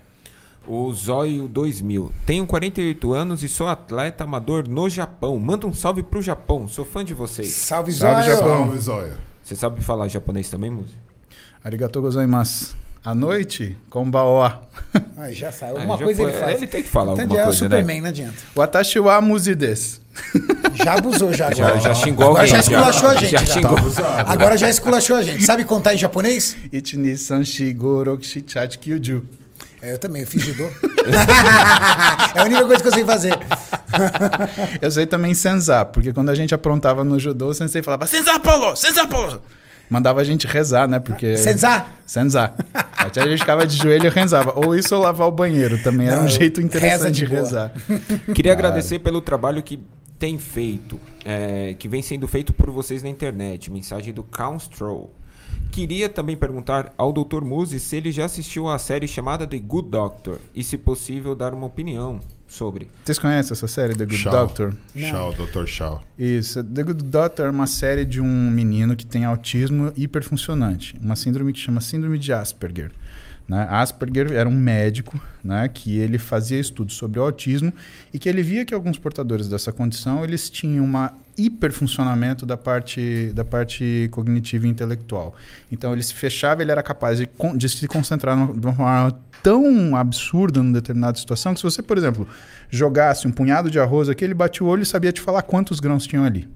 [0.67, 2.13] O Zóio 2000.
[2.25, 5.39] Tenho 48 anos e sou atleta amador no Japão.
[5.39, 6.69] Manda um salve pro Japão.
[6.69, 7.49] Sou fã de vocês.
[7.49, 8.37] Salve, Salve, Zóio.
[8.37, 8.59] Japão.
[8.59, 9.30] Salve, Zóia.
[9.51, 10.95] Você sabe falar japonês também, Muzi?
[11.65, 12.77] Arigatou gozaimasu.
[13.05, 14.63] À noite, konbawa.
[15.19, 15.77] Ai, já saiu.
[15.77, 16.57] Ah, Alguma já coisa ele faz.
[16.59, 17.77] Ele tem que falar Entendi, alguma é o coisa, né?
[17.79, 18.37] Superman, não adianta.
[18.55, 20.01] Watashi wa muzi desu.
[20.75, 21.51] Já abusou, já.
[21.51, 22.53] Já, já xingou Agora alguém.
[22.55, 23.31] já esculachou a gente.
[23.33, 23.55] Já já.
[23.55, 23.77] xingou.
[24.25, 25.43] Agora já esculachou a gente.
[25.43, 26.57] Sabe contar em japonês?
[26.73, 29.25] Ichini sanshi goroku shichati kyuju.
[29.83, 30.65] É, eu também, eu fiz judô.
[32.37, 33.37] é a única coisa que eu sei fazer.
[34.81, 38.39] Eu sei também senzá, porque quando a gente aprontava no judô, o sensei falava senzá,
[38.39, 38.77] Paulo!
[38.77, 39.41] Senzá, Paulo!
[39.91, 41.01] Mandava a gente rezar, né?
[41.01, 41.37] Porque...
[41.37, 41.89] Senzá?
[42.07, 42.55] Senzá.
[42.97, 44.53] Até a gente ficava de joelho e rezava.
[44.55, 46.07] Ou isso ou lavar o banheiro também.
[46.07, 47.73] Era Não, um jeito reza interessante de de rezar.
[48.33, 49.81] Queria agradecer pelo trabalho que
[50.17, 53.69] tem feito, é, que vem sendo feito por vocês na internet.
[53.73, 55.13] Mensagem do Counstroll.
[55.73, 57.43] Queria também perguntar ao Dr.
[57.43, 61.53] Muzi se ele já assistiu a série chamada The Good Doctor e, se possível, dar
[61.53, 62.21] uma opinião
[62.51, 62.91] sobre.
[63.05, 64.33] Vocês conhecem essa série, The Good Shaw.
[64.33, 64.75] Doctor?
[64.95, 65.67] Shaw, Dr.
[65.67, 66.03] Shaw.
[66.19, 66.63] Isso.
[66.63, 70.95] The Good Doctor é uma série de um menino que tem autismo hiperfuncionante.
[71.01, 72.91] Uma síndrome que chama Síndrome de Asperger.
[73.51, 73.67] Né?
[73.69, 77.73] Asperger era um médico né, que ele fazia estudos sobre o autismo
[78.15, 83.33] e que ele via que alguns portadores dessa condição eles tinham uma hiperfuncionamento da parte,
[83.35, 85.35] da parte cognitiva e intelectual.
[85.73, 89.21] Então ele se fechava, ele era capaz de, de se concentrar numa- de uma forma
[89.43, 92.29] tão absurda numa determinada situação que se você, por exemplo,
[92.71, 95.81] jogasse um punhado de arroz aqui, ele batia o olho e sabia te falar quantos
[95.81, 96.49] grãos tinham ali.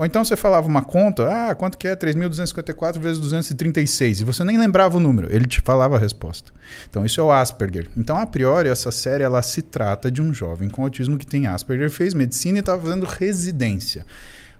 [0.00, 4.42] Ou então você falava uma conta, ah, quanto que é 3.254 vezes 236, e você
[4.42, 6.50] nem lembrava o número, ele te falava a resposta.
[6.88, 7.86] Então isso é o Asperger.
[7.94, 11.46] Então, a priori, essa série ela se trata de um jovem com autismo que tem
[11.46, 14.06] Asperger, fez medicina e estava fazendo residência.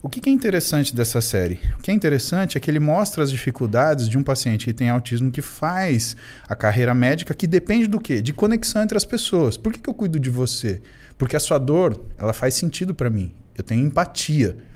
[0.03, 1.59] O que, é interessante dessa série?
[1.79, 4.91] O que é interessante é que ele mostra as dificuldades de um paciente que tem
[4.91, 8.21] autismo que faz a carreira médica, que depende do quê?
[8.21, 9.57] De conexão entre as pessoas.
[9.57, 10.83] Por que eu cuido de você?
[11.17, 13.33] Porque a sua dor, ela faz sentido para mim.
[13.57, 14.69] Eu tenho empatia.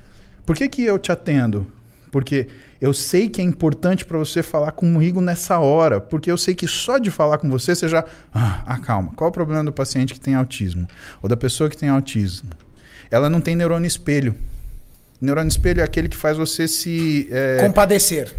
[0.46, 1.66] Por que, que eu te atendo?
[2.10, 2.48] Porque
[2.80, 6.00] eu sei que é importante para você falar comigo nessa hora.
[6.00, 8.04] Porque eu sei que só de falar com você, você já.
[8.32, 9.12] Ah, acalma.
[9.16, 10.86] Qual é o problema do paciente que tem autismo?
[11.22, 12.50] Ou da pessoa que tem autismo?
[13.10, 14.34] Ela não tem neurônio espelho.
[15.20, 17.26] Neurônio espelho é aquele que faz você se.
[17.30, 18.32] É, Compadecer.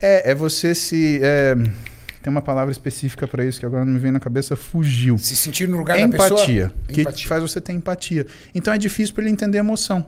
[0.00, 1.20] é, é você se.
[1.22, 1.54] é,
[2.22, 5.16] tem uma palavra específica para isso que agora não me vem na cabeça, fugiu.
[5.18, 6.40] Se sentir no lugar É da pessoa.
[6.40, 7.28] empatia, que Empatia.
[7.28, 8.26] faz você ter empatia.
[8.54, 10.04] Então é difícil para ele entender a emoção.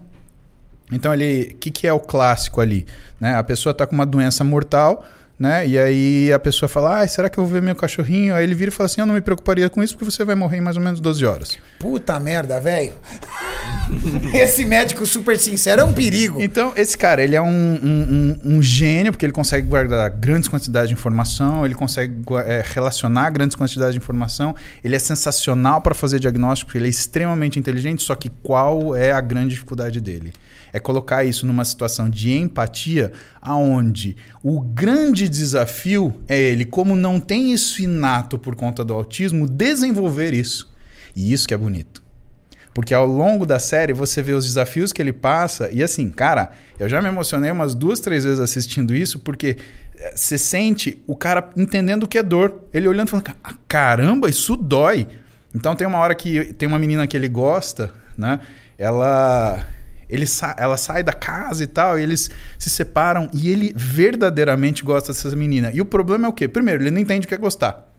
[0.93, 2.87] Então ele, o que, que é o clássico ali?
[3.21, 3.35] Né?
[3.35, 5.05] A pessoa está com uma doença mortal,
[5.39, 5.67] né?
[5.67, 8.35] E aí a pessoa fala: ah, será que eu vou ver meu cachorrinho?
[8.35, 10.35] Aí ele vira e fala assim: eu não me preocuparia com isso porque você vai
[10.37, 11.59] morrer em mais ou menos 12 horas.
[11.79, 12.93] Puta merda, velho.
[14.35, 16.41] Esse médico super sincero é um perigo.
[16.41, 20.49] Então, esse cara, ele é um, um- um- um gênio, porque ele consegue guardar grandes
[20.49, 22.15] quantidades de informação, ele consegue
[22.47, 27.59] é, relacionar grandes quantidades de informação, ele é sensacional para fazer diagnóstico, ele é extremamente
[27.59, 30.33] inteligente, só que qual é a grande dificuldade dele?
[30.73, 37.21] É colocar isso numa situação de empatia, aonde o grande desafio é ele, como não
[37.21, 40.73] tem isso inato por conta do autismo, desenvolver isso.
[41.15, 42.03] E isso que é bonito.
[42.75, 45.69] Porque ao longo da série você vê os desafios que ele passa.
[45.71, 49.59] E assim, cara, eu já me emocionei umas duas, três vezes assistindo isso, porque
[49.99, 52.65] eh, você sente o cara entendendo o que é dor.
[52.73, 55.07] Ele olhando e falando: "Ah, caramba, isso dói.
[55.55, 58.41] Então tem uma hora que tem uma menina que ele gosta, né?
[58.79, 59.67] Ela.
[60.13, 64.85] Ele sa ela sai da casa e tal, e eles se separam e ele verdadeiramente
[64.85, 65.71] gosta dessa menina.
[65.73, 66.47] E o problema é o quê?
[66.47, 67.91] Primeiro, ele não entende o que é gostar.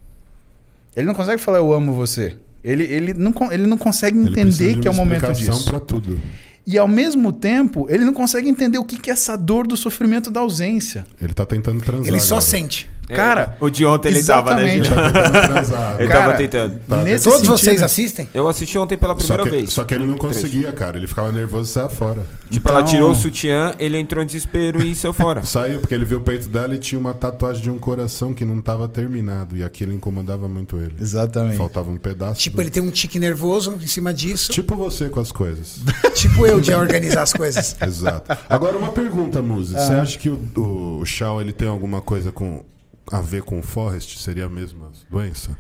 [0.95, 2.37] Ele não consegue falar eu amo você.
[2.63, 5.65] Ele, ele, não, ele não consegue entender de que é o momento disso.
[5.65, 6.21] pra tudo.
[6.67, 9.75] E ao mesmo tempo, ele não consegue entender o que que é essa dor do
[9.75, 11.05] sofrimento da ausência.
[11.19, 12.07] Ele tá tentando transar.
[12.07, 12.41] Ele só agora.
[12.41, 12.89] sente.
[13.07, 14.79] Cara, o de ontem ele tava, né?
[15.47, 15.99] Transado.
[15.99, 16.81] Ele Cara, tava tentando.
[17.03, 18.29] Nesse Todos sentido- vocês assistem?
[18.33, 19.73] Eu assisti ontem pela Só primeira que, vez.
[19.73, 20.97] só que ele não conseguia, cara.
[20.97, 22.21] Ele ficava nervoso e saia fora.
[22.49, 25.43] Tipo, ela Então- tirou o sutiã, ele entrou em desespero e saiu fora.
[25.53, 28.45] Saiu porque ele viu o peito dela e tinha uma tatuagem de um coração que
[28.45, 29.55] não estava terminado.
[29.57, 30.93] E aquilo incomodava muito ele.
[30.99, 31.57] Exatamente.
[31.57, 32.39] Faltava um pedaço.
[32.41, 34.51] Tipo, do- ele tem um tique nervoso em cima disso.
[34.51, 35.79] Tipo você com as coisas.
[36.15, 37.75] Tipo eu de organizar as coisas.
[37.81, 38.37] Exato.
[38.49, 39.75] Agora uma pergunta, Muzi.
[39.75, 39.79] Ah.
[39.79, 42.63] Você acha que o, o, o Shaw ele tem alguma coisa com
[43.11, 44.17] a ver com o Forrest?
[44.17, 45.57] Seria a mesma doença?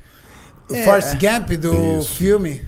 [0.69, 2.15] O Forrest Gump do Isso.
[2.15, 2.61] filme.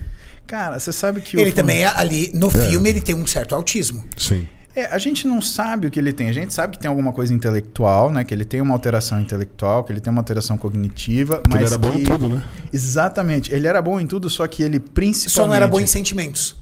[0.46, 3.54] Cara, você sabe que Ele o também é ali, no filme, ele tem um certo
[3.54, 4.04] autismo.
[4.16, 4.46] Sim.
[4.76, 6.28] É, a gente não sabe o que ele tem.
[6.28, 8.22] A gente sabe que tem alguma coisa intelectual, né?
[8.24, 11.38] Que ele tem uma alteração intelectual, que ele tem uma alteração cognitiva.
[11.38, 12.02] Porque mas ele era bom que...
[12.02, 12.44] em tudo, né?
[12.70, 13.54] Exatamente.
[13.54, 15.34] Ele era bom em tudo, só que ele principalmente...
[15.34, 16.54] Só não era bom em sentimentos.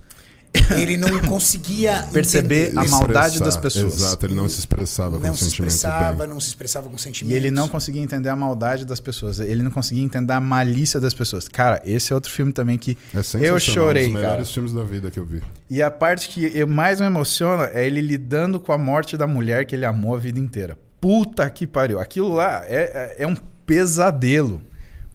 [0.76, 3.94] Ele não conseguia Perceber entender- a maldade das pessoas.
[3.96, 6.28] Exato, ele não se expressava com não se sentimento expressava, bem.
[6.28, 7.36] não se expressava com E sentimentos.
[7.36, 9.40] ele não conseguia entender a maldade das pessoas.
[9.40, 11.48] Ele não conseguia entender a malícia das pessoas.
[11.48, 14.26] Cara, esse é outro filme também que É eu um chorei, dos cara.
[14.28, 15.42] melhores filmes da vida que eu vi.
[15.68, 19.26] E a parte que eu mais me emociona é ele lidando com a morte da
[19.26, 20.78] mulher que ele amou a vida inteira.
[21.00, 21.98] Puta que pariu.
[22.00, 24.62] Aquilo lá é, é, é um pesadelo.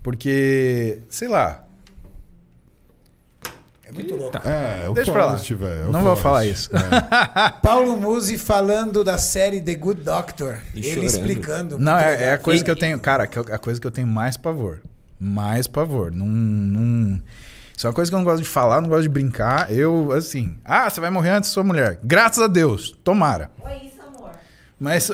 [0.03, 1.63] Porque, sei lá,
[3.89, 4.37] É muito louco.
[4.47, 5.31] É, o Deixa pra lá.
[5.31, 5.81] Forrest, velho.
[5.81, 6.69] é o Não vou falar isso.
[6.75, 7.49] É.
[7.63, 10.59] Paulo Musi falando da série The Good Doctor.
[10.75, 11.05] E ele chorando.
[11.07, 11.79] explicando.
[11.79, 12.99] Não, é, é a coisa que eu tenho.
[12.99, 14.79] Cara, eu- a coisa que eu tenho mais pavor.
[15.19, 16.11] Mais pavor.
[16.11, 16.27] Não.
[16.27, 17.19] não
[17.75, 19.71] isso é uma coisa que eu não gosto de falar, não gosto de brincar.
[19.71, 20.57] Eu, assim.
[20.65, 21.97] Ah, você vai morrer antes da sua mulher.
[22.03, 22.93] Graças a Deus.
[23.03, 23.49] Tomara.
[23.65, 23.88] Amor.
[24.79, 25.09] Mas.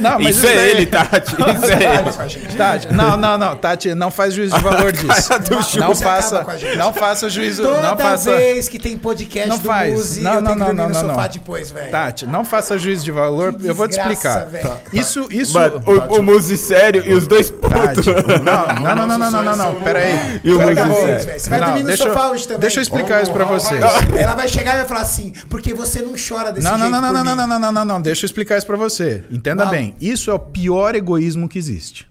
[0.00, 1.32] não, mas Isso é daí- ele, Tati.
[1.34, 2.56] Isso é ele.
[2.56, 5.30] Tati, não, não, não, Tati, não faz juízo de valor disso.
[5.78, 6.46] Não Você faça,
[6.78, 8.34] não faça juízo, Toda não faça.
[8.34, 9.92] vez que tem podcast Não do faz.
[9.92, 11.28] Musi, Não, eu não, tenho que não, não, no não, sofá não.
[11.28, 11.90] depois, velho.
[11.90, 14.48] Tati, não faça juízo de valor, Que eu vou te explicar.
[14.90, 15.52] Isso, isso.
[15.52, 18.08] Mano, o, o Muzi sério e os dois Tati,
[18.42, 20.40] não, não, não, não, não, não, não, não, pera aí.
[20.42, 21.40] E o Muzi sério.
[21.40, 22.60] Você vai Não, dormir no deixa eu- sofá hoje também.
[22.60, 23.82] Deixa eu explicar isso pra vocês.
[24.16, 26.92] Ela vai chegar e vai falar assim, porque você não chora desse Não, não, jeito
[26.92, 27.36] não, não, não, mim.
[27.36, 29.24] não, não, não, não, não, deixa eu explicar isso pra você.
[29.30, 29.94] Entenda bem.
[30.00, 32.06] Isso é o pior egoísmo que existe.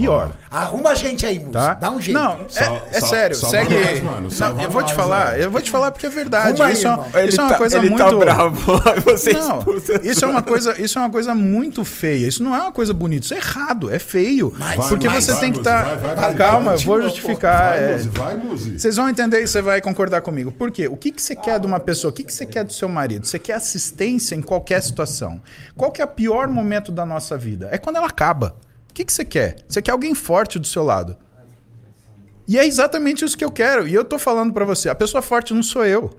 [0.00, 0.30] Pior.
[0.50, 1.50] Arruma a gente aí, Musi.
[1.52, 1.74] Tá?
[1.74, 2.16] Dá um jeito.
[2.18, 3.74] Não, é, Sal- é sério, salva segue.
[3.74, 6.62] nós, mano, Não, eu vou te falar, eu vou te falar porque é verdade.
[6.62, 8.04] Aí, isso, é, isso é uma coisa ele muito.
[8.04, 8.80] tá bravo.
[9.04, 9.64] Você Não,
[10.02, 12.26] isso é uma coisa, isso é uma coisa muito feia.
[12.26, 14.52] Isso não é uma coisa bonita, isso é errado, é feio.
[14.88, 15.96] porque vai, você vai, tem que estar.
[15.96, 17.70] vai, Calma, vai, eu vou vai, justificar.
[17.70, 17.96] Vai, é.
[17.98, 18.78] Vai, Muzi.
[18.78, 20.52] Vocês vão entender e você vai concordar comigo.
[20.52, 20.88] Por quê?
[20.88, 22.10] O que, que você quer de uma pessoa?
[22.10, 23.26] O que, que você quer do seu marido?
[23.26, 25.40] Você quer assistência em qualquer situação.
[25.76, 27.68] Qual que é o pior momento da nossa vida?
[27.72, 28.54] É quando ela acaba.
[28.98, 29.58] O que, que você quer?
[29.68, 31.16] Você quer alguém forte do seu lado.
[32.48, 33.86] E é exatamente isso que eu quero.
[33.86, 36.10] E eu tô falando pra você, a pessoa forte não sou eu.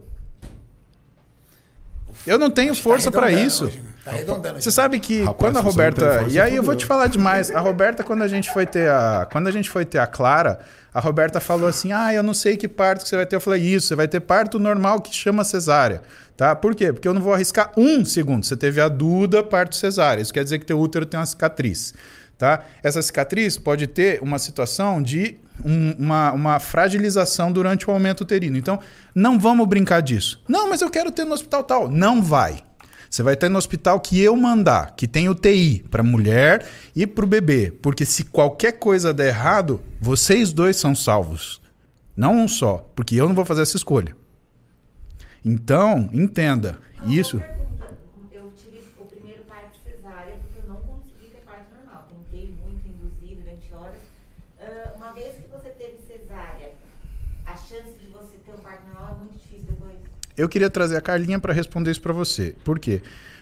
[2.26, 3.66] Eu não tenho força pra arredondando isso.
[3.66, 3.84] hoje.
[4.06, 4.54] Tá.
[4.54, 6.26] Você sabe que Rapaz, quando a Roberta.
[6.30, 7.52] E aí eu vou te falar demais.
[7.52, 9.28] A Roberta, quando a gente foi ter a.
[9.30, 10.60] Quando a gente foi ter a Clara,
[10.94, 13.36] a Roberta falou assim: Ah, eu não sei que parto que você vai ter.
[13.36, 16.02] Eu falei, isso, você vai ter parto normal que chama cesárea.
[16.38, 16.56] Tá?
[16.56, 16.94] Por quê?
[16.94, 18.46] Porque eu não vou arriscar um segundo.
[18.46, 20.22] Você teve a Duda, parto cesárea.
[20.22, 21.94] Isso quer dizer que teu útero tem uma cicatriz.
[22.40, 22.64] Tá?
[22.82, 28.58] Essa cicatriz pode ter uma situação de um- uma, uma fragilização durante o aumento uterino.
[28.58, 28.80] Então,
[29.14, 30.42] não vamos brincar disso.
[30.48, 31.90] Não, mas eu quero ter no hospital tal.
[31.90, 32.64] Não vai.
[33.10, 37.26] Você vai ter no hospital que eu mandar, que tem UTI para mulher e para
[37.26, 37.72] o bebê.
[37.82, 41.62] Porque se qualquer coisa der errado, vocês dois são salvos.
[42.16, 44.16] Não um só, porque eu não vou fazer essa escolha.
[45.44, 46.78] Então, entenda.
[47.06, 47.42] Isso.
[48.32, 52.08] Eu tive o primeiro parto cesárea porque eu não consegui ter parto normal.
[52.10, 53.96] Tentei muito induzir durante horas.
[54.62, 56.72] Ah, uma vez que você teve cesárea,
[57.54, 59.94] a chance de você ter um parto normal é muito difícil depois.
[60.38, 62.56] Eu queria trazer a Carlinha para responder isso para você.
[62.64, 63.02] Por quê?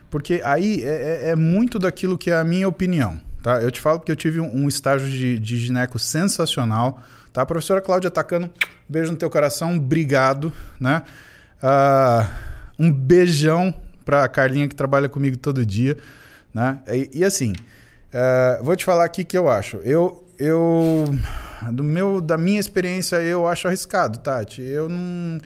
[0.10, 3.20] Porque aí é, é- é muito daquilo que é a minha opinião.
[3.44, 3.62] Tá?
[3.62, 7.02] Eu te falo que eu tive um, um estágio de, de gineco sensacional.
[7.32, 7.46] Tá?
[7.46, 8.50] Professora Cláudia Tacano,
[8.90, 10.52] beijo no teu coração, obrigado.
[10.80, 11.04] Né?
[11.62, 12.30] Ah,
[12.80, 13.74] um beijão
[14.06, 15.98] para a Carlinha que trabalha comigo todo dia.
[16.54, 16.80] Né?
[16.88, 17.54] E, e assim,
[18.14, 19.78] ah, vou te falar aqui o que eu acho.
[19.78, 21.06] Eu, eu
[21.72, 24.62] do meu, da minha experiência, eu acho arriscado, Tati.
[24.62, 25.40] Eu não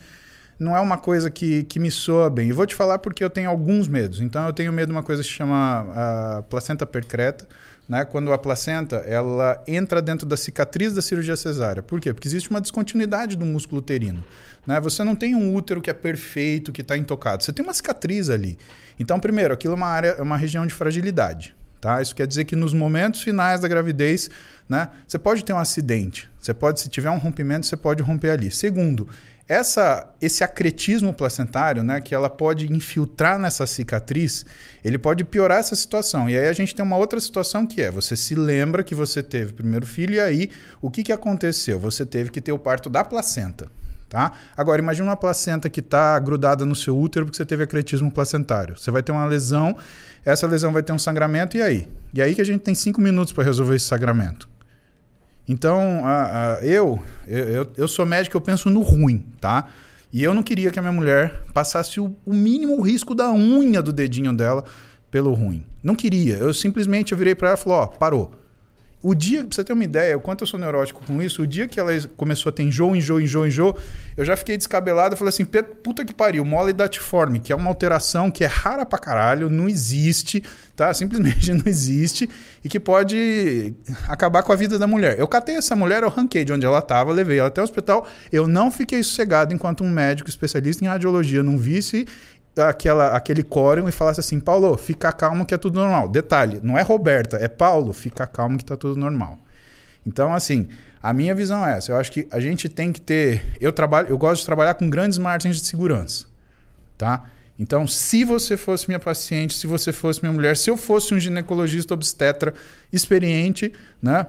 [0.61, 2.49] não é uma coisa que, que me soa bem.
[2.49, 4.22] E vou te falar porque eu tenho alguns medos.
[4.22, 7.48] Então, eu tenho medo de uma coisa que se chama a placenta percreta,
[7.90, 8.06] né?
[8.06, 11.81] quando a placenta ela entra dentro da cicatriz da cirurgia cesárea.
[11.81, 12.14] Por quê?
[12.14, 14.23] Porque existe uma descontinuidade do músculo uterino.
[14.67, 14.80] Né?
[14.81, 17.43] Você não tem um útero que é perfeito, que está intocado.
[17.43, 18.59] Você tem uma cicatriz ali.
[18.99, 21.56] Então, primeiro, aquilo é uma área, é uma região de fragilidade.
[21.82, 22.00] Tá?
[22.00, 24.30] Isso quer dizer que nos momentos finais da gravidez,
[24.69, 26.30] né, você pode ter um acidente.
[26.40, 28.51] Você pode, se tiver um rompimento, você pode romper ali.
[28.51, 29.10] Segundo,
[29.48, 34.45] essa, esse acretismo placentário, né, que ela pode infiltrar nessa cicatriz,
[34.85, 36.30] ele pode piorar essa situação.
[36.30, 39.24] E aí a gente tem uma outra situação que é, você se lembra que você
[39.24, 40.51] teve primeiro filho e aí
[40.82, 41.80] o que, que aconteceu?
[41.80, 43.68] Você teve que ter o parto da placenta.
[44.08, 44.34] Tá?
[44.58, 48.77] Agora, imagine uma placenta que está grudada no seu útero porque você teve acretismo placentário.
[48.77, 49.77] Você vai ter uma lesão,
[50.24, 51.88] essa lesão vai ter um sangramento, e aí?
[52.14, 54.50] E aí que a gente tem cinco minutos para resolver esse sangramento.
[55.48, 59.67] Então, a, a, eu, eu, eu sou médico, eu penso no ruim, tá?
[60.14, 63.82] E eu não queria que a minha mulher passasse o, o mínimo risco da unha
[63.82, 64.64] do dedinho dela
[65.09, 65.66] pelo ruim.
[65.82, 66.35] Não queria.
[66.35, 68.32] Eu simplesmente eu virei para ela e falei, ó, parou.
[69.04, 71.48] O dia, pra você ter uma ideia, o quanto eu sou neurótico com isso, o
[71.48, 73.76] dia que ela começou a ter enjoo, enjoo, enjoo, enjoo,
[74.16, 75.18] eu já fiquei descabelado.
[75.18, 79.00] Falei assim, puta que pariu, mole datiforme, que é uma alteração que é rara pra
[79.00, 80.44] caralho, não existe,
[80.76, 80.94] tá?
[80.94, 82.30] Simplesmente não existe
[82.64, 83.74] e que pode
[84.08, 85.18] acabar com a vida da mulher.
[85.18, 88.08] Eu catei essa mulher, eu ranquei de onde ela tava, levei ela até o hospital.
[88.32, 92.06] Eu não fiquei sossegado enquanto um médico especialista em radiologia não visse
[92.58, 96.10] aquela, aquele quórum e falasse assim: Paulo, fica calmo que é tudo normal.
[96.10, 99.40] Detalhe, não é Roberta, é Paulo, fica calmo que está tudo normal.
[100.06, 100.68] Então, assim,
[101.02, 101.92] a minha visão é essa.
[101.92, 103.44] Eu acho que a gente tem que ter.
[103.60, 106.26] Eu trabalho, eu gosto de trabalhar com grandes margens de segurança.
[106.98, 107.24] Tá?
[107.58, 111.20] Então, se você fosse minha paciente, se você fosse minha mulher, se eu fosse um
[111.20, 112.54] ginecologista obstetra
[112.92, 113.72] experiente,
[114.02, 114.26] né?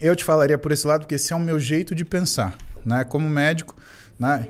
[0.00, 2.56] Eu te falaria por esse lado, porque esse é o meu jeito de pensar.
[2.84, 3.04] Né?
[3.04, 3.76] Como médico.
[4.18, 4.46] Né?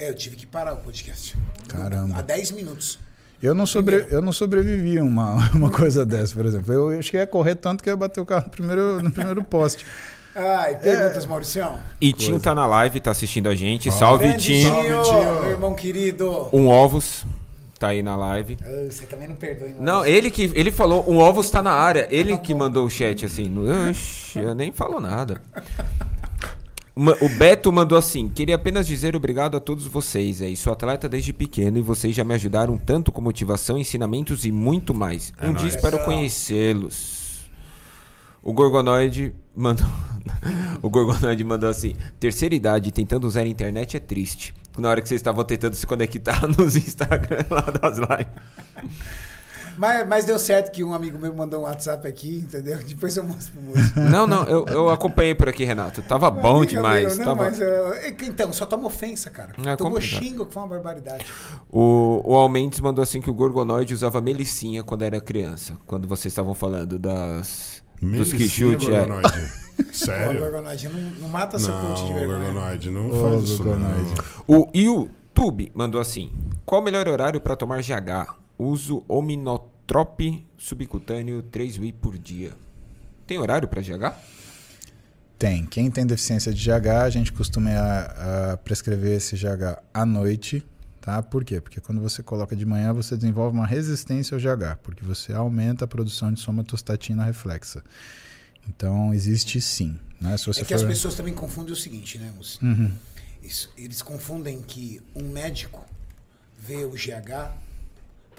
[0.00, 1.36] É, eu tive que parar o podcast.
[1.68, 2.16] Caramba.
[2.16, 2.98] Há 10 minutos.
[3.42, 6.72] Eu não, sobre, eu não sobrevivi a uma, uma coisa dessa, por exemplo.
[6.72, 9.10] Eu, eu cheguei a correr tanto que eu ia bater o carro no primeiro, no
[9.10, 9.84] primeiro poste.
[10.34, 11.28] Ai, perguntas, é...
[11.28, 11.78] Mauricião?
[12.00, 13.92] Itinho tá na live, tá assistindo a gente.
[13.92, 15.04] Salve, Itinho.
[15.04, 16.48] Salve, meu irmão querido.
[16.50, 17.26] Um ovos.
[17.78, 18.56] Tá aí na live.
[18.90, 22.08] Você também não perdoa, hein, Não, ele que ele falou, um ovos tá na área.
[22.10, 23.52] Ele que mandou o chat assim.
[23.90, 25.42] Oxi, eu nem falou nada.
[26.94, 30.42] O Beto mandou assim: queria apenas dizer obrigado a todos vocês.
[30.42, 34.52] Aí, sou atleta desde pequeno e vocês já me ajudaram tanto com motivação, ensinamentos e
[34.52, 35.32] muito mais.
[35.40, 37.48] É um dia espero conhecê-los.
[38.42, 39.86] O Gorgonoide mandou.
[40.82, 44.54] o Gorgonoide mandou assim: terceira idade tentando usar a internet é triste.
[44.78, 49.29] Na hora que vocês estavam tentando se conectar nos Instagram lá das lives.
[49.80, 52.76] Mas, mas deu certo que um amigo meu mandou um WhatsApp aqui, entendeu?
[52.86, 53.98] Depois eu mostro pro moço.
[53.98, 56.02] Não, não, eu, eu acompanhei por aqui, Renato.
[56.02, 57.16] Tava bom demais.
[57.16, 57.50] Meu, não, tava...
[57.50, 59.54] mas, uh, então, só toma ofensa, cara.
[59.64, 61.24] É, Tomou xingo, que foi uma barbaridade.
[61.70, 65.78] O, o Almentes mandou assim que o Gorgonoide usava melicinha quando era criança.
[65.86, 67.82] Quando vocês estavam falando das...
[68.02, 69.06] Melicinha, dos quichute, é.
[69.94, 70.36] Sério?
[70.36, 72.38] O Gorgonoide não, não mata seu coach de vergonha.
[72.38, 73.80] O Gorgonoide não oh, faz isso, não.
[74.46, 76.30] O YouTube mandou assim,
[76.66, 78.34] qual o melhor horário para tomar GH?
[78.58, 79.02] Uso
[79.90, 82.52] ominotrope subcutâneo 3 UI por dia.
[83.26, 84.14] Tem horário para GH?
[85.38, 85.66] Tem.
[85.66, 90.64] Quem tem deficiência de GH, a gente costuma a, a prescrever esse GH à noite.
[91.00, 91.22] Tá?
[91.22, 91.60] Por quê?
[91.60, 95.86] Porque quando você coloca de manhã, você desenvolve uma resistência ao GH, porque você aumenta
[95.86, 97.82] a produção de somatostatina reflexa.
[98.68, 99.98] Então, existe sim.
[100.20, 100.36] Né?
[100.36, 100.82] Se você é que for...
[100.82, 102.62] as pessoas também confundem o seguinte, né, Mussi?
[102.62, 102.92] Uhum.
[103.42, 105.86] Isso, eles confundem que um médico
[106.58, 107.50] vê o GH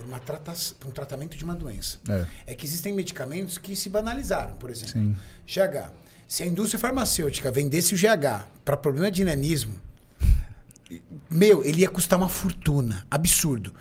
[0.01, 1.99] para, uma trata para um tratamento de uma doença.
[2.09, 2.51] É.
[2.51, 2.55] é.
[2.55, 4.93] que existem medicamentos que se banalizaram, por exemplo.
[4.93, 5.15] Sim.
[5.47, 5.91] GH.
[6.27, 9.75] Se a indústria farmacêutica vendesse o GH para problema de nanismo,
[11.30, 13.05] meu, ele ia custar uma fortuna.
[13.09, 13.73] Absurdo.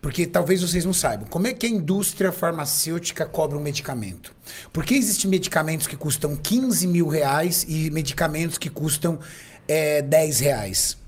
[0.00, 1.26] Porque talvez vocês não saibam.
[1.26, 4.34] Como é que a indústria farmacêutica cobra um medicamento?
[4.70, 9.18] Por que existem medicamentos que custam 15 mil reais e medicamentos que custam
[9.66, 10.98] é, 10 reais?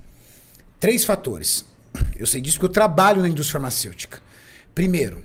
[0.80, 1.66] Três fatores.
[2.16, 4.22] Eu sei disso porque eu trabalho na indústria farmacêutica.
[4.76, 5.22] Primeiro,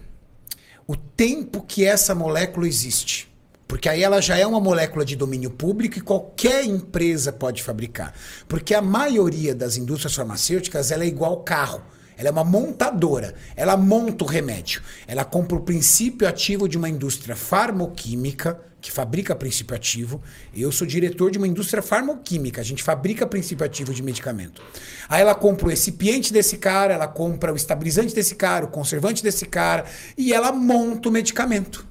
[0.88, 3.30] o tempo que essa molécula existe.
[3.68, 8.14] Porque aí ela já é uma molécula de domínio público e qualquer empresa pode fabricar.
[8.48, 11.84] Porque a maioria das indústrias farmacêuticas ela é igual carro.
[12.18, 13.36] Ela é uma montadora.
[13.54, 14.82] Ela monta o remédio.
[15.06, 20.22] Ela compra o princípio ativo de uma indústria farmoquímica que fabrica princípio ativo.
[20.54, 22.60] Eu sou diretor de uma indústria farmoquímica.
[22.60, 24.62] A gente fabrica princípio ativo de medicamento.
[25.08, 29.22] Aí ela compra o recipiente desse cara, ela compra o estabilizante desse cara, o conservante
[29.22, 29.86] desse cara,
[30.18, 31.88] e ela monta o medicamento.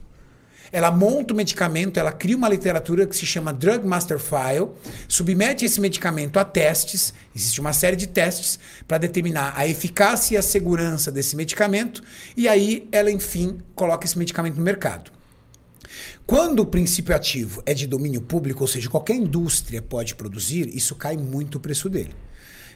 [0.73, 4.71] Ela monta o medicamento, ela cria uma literatura que se chama Drug Master File,
[5.09, 10.39] submete esse medicamento a testes, existe uma série de testes para determinar a eficácia e
[10.39, 12.05] a segurança desse medicamento,
[12.37, 15.20] e aí ela, enfim, coloca esse medicamento no mercado.
[16.27, 20.95] Quando o princípio ativo é de domínio público, ou seja, qualquer indústria pode produzir, isso
[20.95, 22.15] cai muito o preço dele.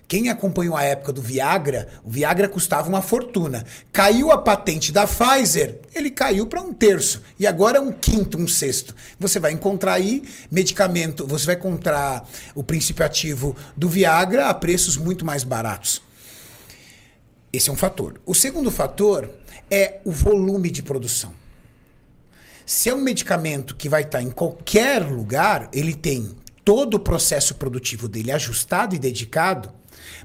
[0.06, 3.64] Quem acompanhou a época do Viagra, o Viagra custava uma fortuna.
[3.90, 7.22] Caiu a patente da Pfizer, ele caiu para um terço.
[7.38, 8.94] E agora é um quinto, um sexto.
[9.18, 14.96] Você vai encontrar aí medicamento, você vai encontrar o princípio ativo do Viagra a preços
[14.96, 16.02] muito mais baratos.
[17.50, 18.20] Esse é um fator.
[18.26, 19.30] O segundo fator
[19.70, 21.32] é o volume de produção.
[22.66, 26.34] Se é um medicamento que vai estar em qualquer lugar, ele tem
[26.64, 29.70] todo o processo produtivo dele ajustado e dedicado,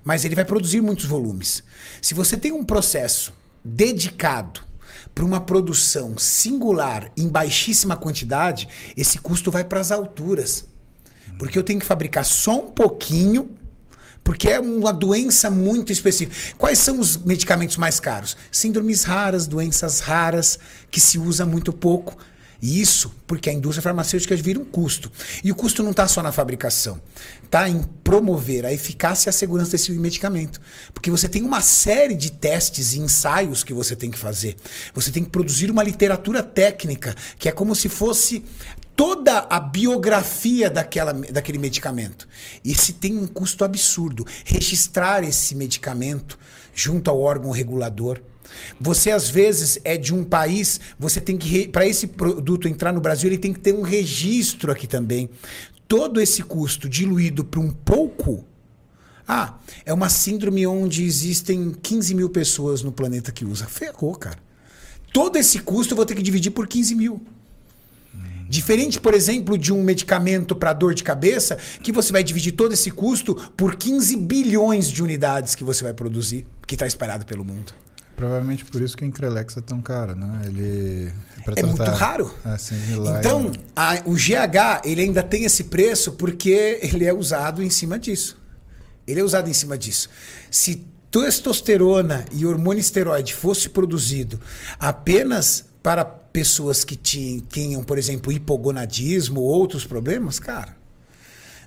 [0.05, 1.61] mas ele vai produzir muitos volumes.
[2.01, 4.61] Se você tem um processo dedicado
[5.13, 10.65] para uma produção singular em baixíssima quantidade, esse custo vai para as alturas.
[11.37, 13.51] Porque eu tenho que fabricar só um pouquinho,
[14.23, 16.55] porque é uma doença muito específica.
[16.57, 18.37] Quais são os medicamentos mais caros?
[18.51, 20.57] Síndromes raras, doenças raras,
[20.89, 22.17] que se usa muito pouco.
[22.61, 25.11] E isso porque a indústria farmacêutica vira um custo.
[25.43, 26.99] E o custo não está só na fabricação,
[27.43, 30.59] está em promover a eficácia e a segurança desse medicamento.
[30.93, 34.57] Porque você tem uma série de testes e ensaios que você tem que fazer.
[34.93, 38.43] Você tem que produzir uma literatura técnica, que é como se fosse
[38.95, 42.27] toda a biografia daquela, daquele medicamento.
[42.65, 44.27] E se tem um custo absurdo.
[44.43, 46.37] Registrar esse medicamento
[46.75, 48.19] junto ao órgão regulador
[48.79, 53.01] você às vezes é de um país, você tem que para esse produto entrar no
[53.01, 55.29] Brasil, ele tem que ter um registro aqui também.
[55.87, 58.45] Todo esse custo diluído para um pouco.
[59.27, 63.65] Ah, é uma síndrome onde existem 15 mil pessoas no planeta que usa.
[63.65, 64.39] Ferrou, cara.
[65.13, 67.21] Todo esse custo eu vou ter que dividir por 15 mil.
[68.49, 72.73] Diferente, por exemplo, de um medicamento para dor de cabeça, que você vai dividir todo
[72.73, 77.45] esse custo por 15 bilhões de unidades que você vai produzir, que está espalhado pelo
[77.45, 77.71] mundo.
[78.19, 80.41] Provavelmente por isso que o Increlex é tão caro, né?
[80.43, 81.09] Ele
[81.55, 82.35] é, é muito raro.
[82.43, 82.75] Assim,
[83.17, 87.97] então, a, o GH ele ainda tem esse preço porque ele é usado em cima
[87.97, 88.37] disso.
[89.07, 90.09] Ele é usado em cima disso.
[90.51, 94.37] Se testosterona e hormônio esteroide fosse produzido
[94.77, 100.75] apenas para pessoas que tinham, por exemplo, hipogonadismo ou outros problemas, cara,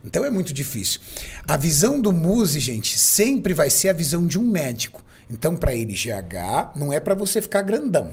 [0.05, 1.01] então é muito difícil.
[1.49, 5.02] A visão do Muse, gente, sempre vai ser a visão de um médico.
[5.31, 8.13] Então, para ele, GH não é para você ficar grandão.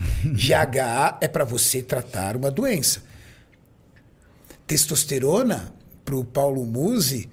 [0.24, 3.02] GH é para você tratar uma doença.
[4.66, 7.28] Testosterona, para o Paulo Musi,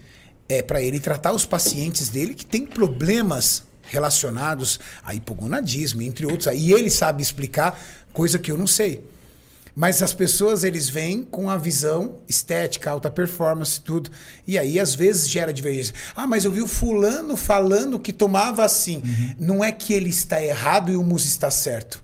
[0.50, 6.54] é para ele tratar os pacientes dele que têm problemas relacionados a hipogonadismo, entre outros.
[6.54, 7.80] E ele sabe explicar
[8.14, 9.04] coisa que eu não sei.
[9.80, 14.10] Mas as pessoas, eles vêm com a visão estética, alta performance, tudo.
[14.48, 15.94] E aí, às vezes, gera divergência.
[16.16, 19.04] Ah, mas eu vi o fulano falando que tomava assim.
[19.06, 19.36] Uhum.
[19.38, 22.04] Não é que ele está errado e o mus está certo.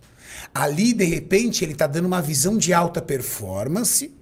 [0.53, 4.13] Ali, de repente, ele está dando uma visão de alta performance,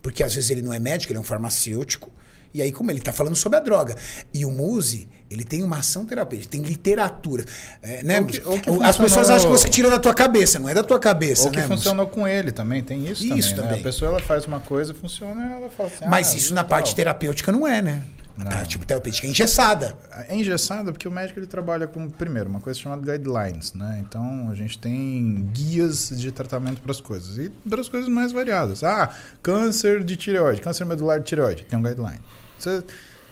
[0.00, 2.10] porque às vezes ele não é médico, ele é um farmacêutico.
[2.54, 3.98] E aí, como ele está falando sobre a droga.
[4.32, 7.44] E o Muse, ele tem uma ação terapêutica, tem literatura.
[7.82, 8.20] É, né?
[8.20, 10.74] O que, o que As pessoas acham que você tira da tua cabeça, não é
[10.74, 11.48] da tua cabeça.
[11.48, 13.54] O que né, funcionou com ele também, tem isso, isso também.
[13.56, 13.72] também.
[13.72, 13.80] Né?
[13.80, 16.06] A pessoa ela faz uma coisa, funciona, ela fala assim.
[16.06, 16.70] Mas ah, isso na tal.
[16.70, 18.02] parte terapêutica não é, né?
[18.36, 18.50] Não.
[18.50, 19.96] A tipo terapêutica é engessada.
[20.28, 24.04] É engessada porque o médico ele trabalha com, primeiro, uma coisa chamada guidelines, né?
[24.06, 27.38] Então a gente tem guias de tratamento para as coisas.
[27.38, 28.82] E para as coisas mais variadas.
[28.82, 32.20] Ah, câncer de tireoide, câncer medular de tireoide, tem um guideline.
[32.58, 32.82] Você,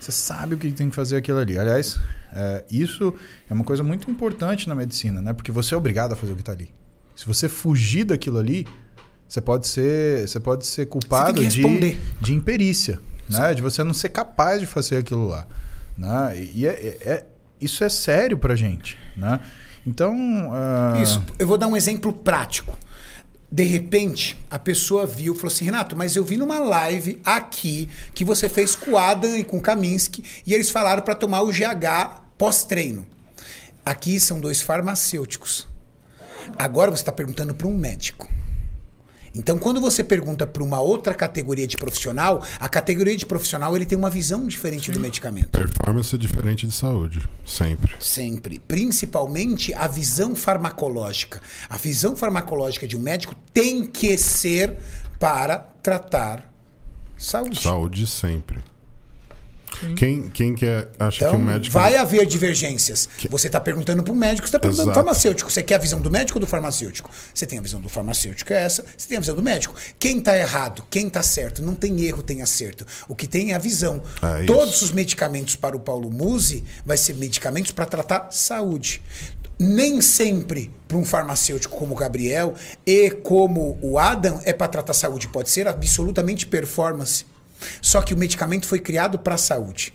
[0.03, 1.59] você sabe o que tem que fazer aquilo ali.
[1.59, 1.99] Aliás,
[2.33, 3.15] é, isso
[3.49, 5.33] é uma coisa muito importante na medicina, né?
[5.33, 6.71] Porque você é obrigado a fazer o que está ali.
[7.15, 8.67] Se você fugir daquilo ali,
[9.29, 12.99] você pode ser, você pode ser culpado de, de imperícia,
[13.29, 13.55] né?
[13.55, 15.47] De você não ser capaz de fazer aquilo lá.
[15.97, 16.49] Né?
[16.55, 17.27] E é, é, é
[17.61, 19.39] isso é sério pra gente, né?
[19.87, 20.15] Então...
[20.15, 21.03] Uh...
[21.03, 21.23] Isso.
[21.39, 22.77] Eu vou dar um exemplo prático.
[23.53, 28.25] De repente, a pessoa viu falou assim: Renato, mas eu vi numa live aqui que
[28.25, 31.53] você fez com o Adam e com o Kaminsky e eles falaram para tomar o
[31.53, 33.07] GH pós-treino.
[33.85, 35.69] Aqui são dois farmacêuticos.
[36.57, 38.27] Agora você está perguntando para um médico.
[39.35, 43.87] Então, quando você pergunta para uma outra categoria de profissional, a categoria de profissional ele
[43.87, 44.93] tem uma visão diferente Sim.
[44.93, 45.49] do medicamento.
[45.49, 47.95] Performance é diferente de saúde, sempre.
[47.99, 48.59] Sempre.
[48.59, 51.41] Principalmente a visão farmacológica.
[51.69, 54.77] A visão farmacológica de um médico tem que ser
[55.19, 56.53] para tratar
[57.17, 57.63] saúde.
[57.63, 58.59] Saúde sempre.
[59.97, 61.73] Quem, quem quer, acha então, que o médico.
[61.73, 63.09] Vai haver divergências.
[63.17, 63.29] Que...
[63.29, 65.51] Você está perguntando para o médico, você está perguntando para o farmacêutico.
[65.51, 67.11] Você quer a visão do médico ou do farmacêutico?
[67.35, 68.85] Você tem a visão do farmacêutico, é essa.
[68.97, 69.75] Você tem a visão do médico.
[69.99, 70.85] Quem está errado?
[70.91, 71.63] Quem está certo?
[71.63, 72.87] Não tem erro, tem acerto.
[73.09, 74.03] O que tem é a visão.
[74.23, 79.03] É Todos os medicamentos para o Paulo Musi vai ser medicamentos para tratar saúde
[79.59, 84.93] nem sempre para um farmacêutico como o Gabriel e como o Adam é para tratar
[84.93, 87.25] saúde, pode ser absolutamente performance.
[87.81, 89.95] Só que o medicamento foi criado para a saúde.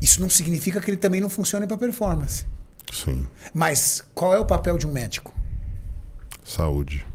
[0.00, 2.44] Isso não significa que ele também não funcione para performance.
[2.92, 3.26] Sim.
[3.52, 5.34] Mas qual é o papel de um médico?
[6.44, 7.06] Saúde.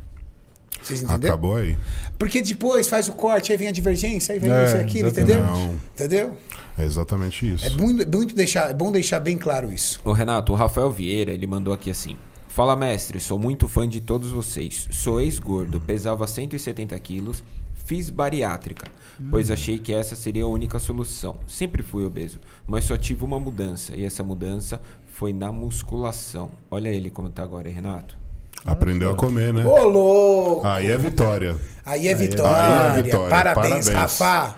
[0.81, 1.33] Vocês entenderam?
[1.33, 1.77] Acabou aí.
[2.17, 5.07] Porque depois faz o corte, aí vem a divergência, aí vem É, isso e aquilo,
[5.07, 5.31] exatamente.
[5.38, 5.45] entendeu?
[5.51, 5.75] Não.
[5.93, 6.38] Entendeu?
[6.77, 7.65] É exatamente isso.
[7.65, 9.99] É muito, muito deixar, é bom deixar bem claro isso.
[10.05, 12.15] Ô Renato, o Rafael Vieira, ele mandou aqui assim.
[12.47, 14.88] Fala mestre, sou muito fã de todos vocês.
[14.91, 17.43] Sou ex-gordo, pesava 170 quilos,
[17.85, 18.88] fiz bariátrica,
[19.30, 21.38] pois achei que essa seria a única solução.
[21.47, 26.51] Sempre fui obeso, mas só tive uma mudança, e essa mudança foi na musculação.
[26.69, 28.17] Olha ele como tá agora, hein, Renato.
[28.65, 29.64] Aprendeu a comer, né?
[29.64, 30.65] Ô, louco!
[30.65, 31.55] Aí é vitória.
[31.85, 32.93] Aí é vitória.
[32.93, 33.30] Aí é vitória.
[33.30, 33.88] Parabéns, Parabéns.
[33.89, 34.55] Rafa.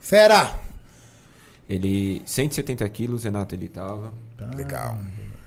[0.00, 0.54] Fera!
[1.68, 4.12] Ele, 170 quilos, Renato, ele tava.
[4.56, 4.96] Legal.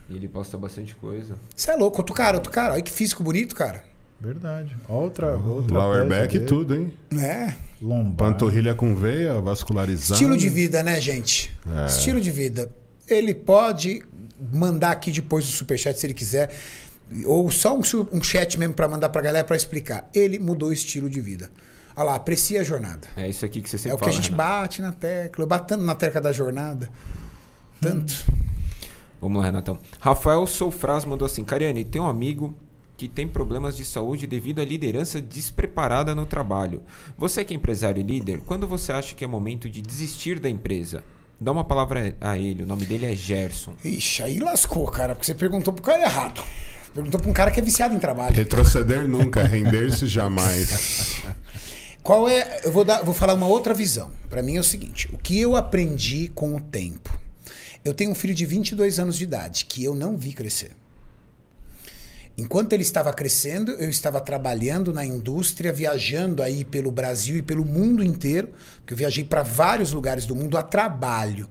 [0.09, 1.35] Ele posta bastante coisa.
[1.55, 2.73] Você é louco, outro cara, outro cara.
[2.73, 3.90] Olha que físico bonito, cara.
[4.21, 4.77] Verdade.
[4.87, 6.93] Outra, outra Lower peça back e tudo, hein?
[7.19, 7.53] É.
[7.81, 8.29] Lombar.
[8.29, 10.13] Panturrilha com veia, vascularizada.
[10.13, 11.51] Estilo de vida, né, gente?
[11.75, 11.87] É.
[11.87, 12.71] Estilo de vida.
[13.07, 14.03] Ele pode
[14.53, 16.51] mandar aqui depois do superchat se ele quiser.
[17.25, 20.07] Ou só um, um chat mesmo pra mandar pra galera pra explicar.
[20.13, 21.49] Ele mudou o estilo de vida.
[21.95, 23.07] Olha lá, aprecia a jornada.
[23.17, 24.49] É isso aqui que você sempre É o que fala, a gente Renato.
[24.61, 25.47] bate na tecla.
[25.59, 26.89] Tanto na tecla da jornada.
[27.81, 28.13] Tanto.
[29.19, 29.79] Vamos lá, Renatão.
[29.99, 32.55] Rafael Soufraz mandou assim: Cariane, tem um amigo
[33.01, 36.83] que tem problemas de saúde devido à liderança despreparada no trabalho.
[37.17, 40.47] Você que é empresário e líder, quando você acha que é momento de desistir da
[40.47, 41.03] empresa?
[41.39, 43.73] Dá uma palavra a ele, o nome dele é Gerson.
[43.83, 46.43] Ixi, aí lascou, cara, porque você perguntou pro cara errado.
[46.93, 48.35] Perguntou pra um cara que é viciado em trabalho.
[48.35, 51.23] Retroceder nunca, render-se jamais.
[52.03, 52.61] Qual é.
[52.63, 54.11] Eu vou, dar, vou falar uma outra visão.
[54.29, 57.19] Pra mim é o seguinte: o que eu aprendi com o tempo.
[57.83, 60.73] Eu tenho um filho de 22 anos de idade que eu não vi crescer.
[62.37, 67.65] Enquanto ele estava crescendo, eu estava trabalhando na indústria, viajando aí pelo Brasil e pelo
[67.65, 71.47] mundo inteiro, porque eu viajei para vários lugares do mundo a trabalho.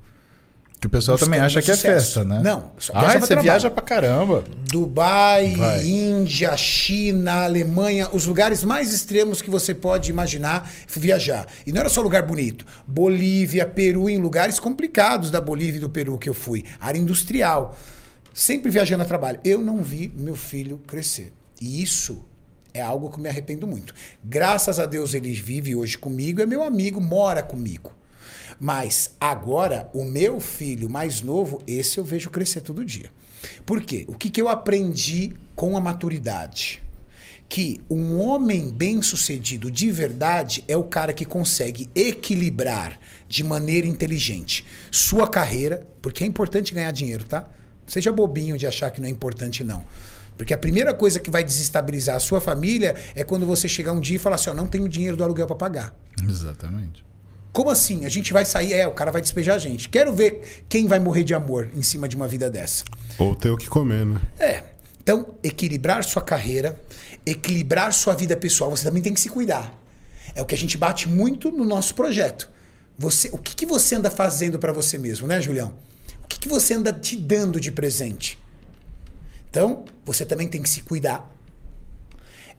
[0.81, 2.41] Que o pessoal também acha que é festa, né?
[2.43, 3.43] Não, só Ah, você trabalho.
[3.43, 4.43] viaja pra caramba.
[4.71, 5.85] Dubai, Vai.
[5.87, 11.47] Índia, China, Alemanha, os lugares mais extremos que você pode imaginar viajar.
[11.67, 12.65] E não era só lugar bonito.
[12.87, 16.65] Bolívia, Peru, em lugares complicados da Bolívia e do Peru que eu fui.
[16.81, 17.77] Área industrial.
[18.33, 19.41] Sempre viajando a trabalho.
[19.45, 21.33] Eu não vi meu filho crescer.
[21.61, 22.25] E isso
[22.73, 23.95] é algo que me arrependo muito.
[24.23, 27.93] Graças a Deus ele vive hoje comigo, é meu amigo, mora comigo.
[28.59, 33.11] Mas agora, o meu filho mais novo, esse eu vejo crescer todo dia.
[33.65, 34.05] Por quê?
[34.07, 36.83] O que, que eu aprendi com a maturidade?
[37.49, 44.65] Que um homem bem-sucedido de verdade é o cara que consegue equilibrar de maneira inteligente
[44.91, 47.49] sua carreira, porque é importante ganhar dinheiro, tá?
[47.91, 49.85] Seja bobinho de achar que não é importante, não.
[50.37, 53.99] Porque a primeira coisa que vai desestabilizar a sua família é quando você chegar um
[53.99, 55.95] dia e falar assim: ó, não tenho dinheiro do aluguel para pagar.
[56.23, 57.05] Exatamente.
[57.53, 58.05] Como assim?
[58.05, 59.89] A gente vai sair, é, o cara vai despejar a gente.
[59.89, 62.85] Quero ver quem vai morrer de amor em cima de uma vida dessa.
[63.19, 64.21] Ou ter o que comer, né?
[64.39, 64.63] É.
[65.03, 66.81] Então, equilibrar sua carreira,
[67.27, 69.77] equilibrar sua vida pessoal, você também tem que se cuidar.
[70.33, 72.49] É o que a gente bate muito no nosso projeto.
[72.97, 75.75] Você, o que, que você anda fazendo para você mesmo, né, Julião?
[76.31, 78.39] O que, que você anda te dando de presente?
[79.51, 81.29] Então, você também tem que se cuidar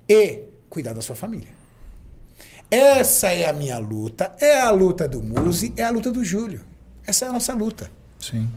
[0.10, 1.48] e cuidar da sua família.
[2.70, 6.62] Essa é a minha luta, é a luta do Muse, é a luta do Júlio.
[7.08, 7.90] Essa é a nossa luta.
[8.20, 8.50] Sim.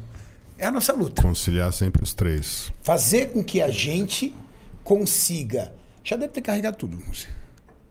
[0.59, 1.23] É a nossa luta.
[1.23, 2.73] Conciliar sempre os três.
[2.83, 4.35] Fazer com que a gente
[4.83, 5.73] consiga.
[6.03, 7.29] Já deve ter carregado tudo, Muse.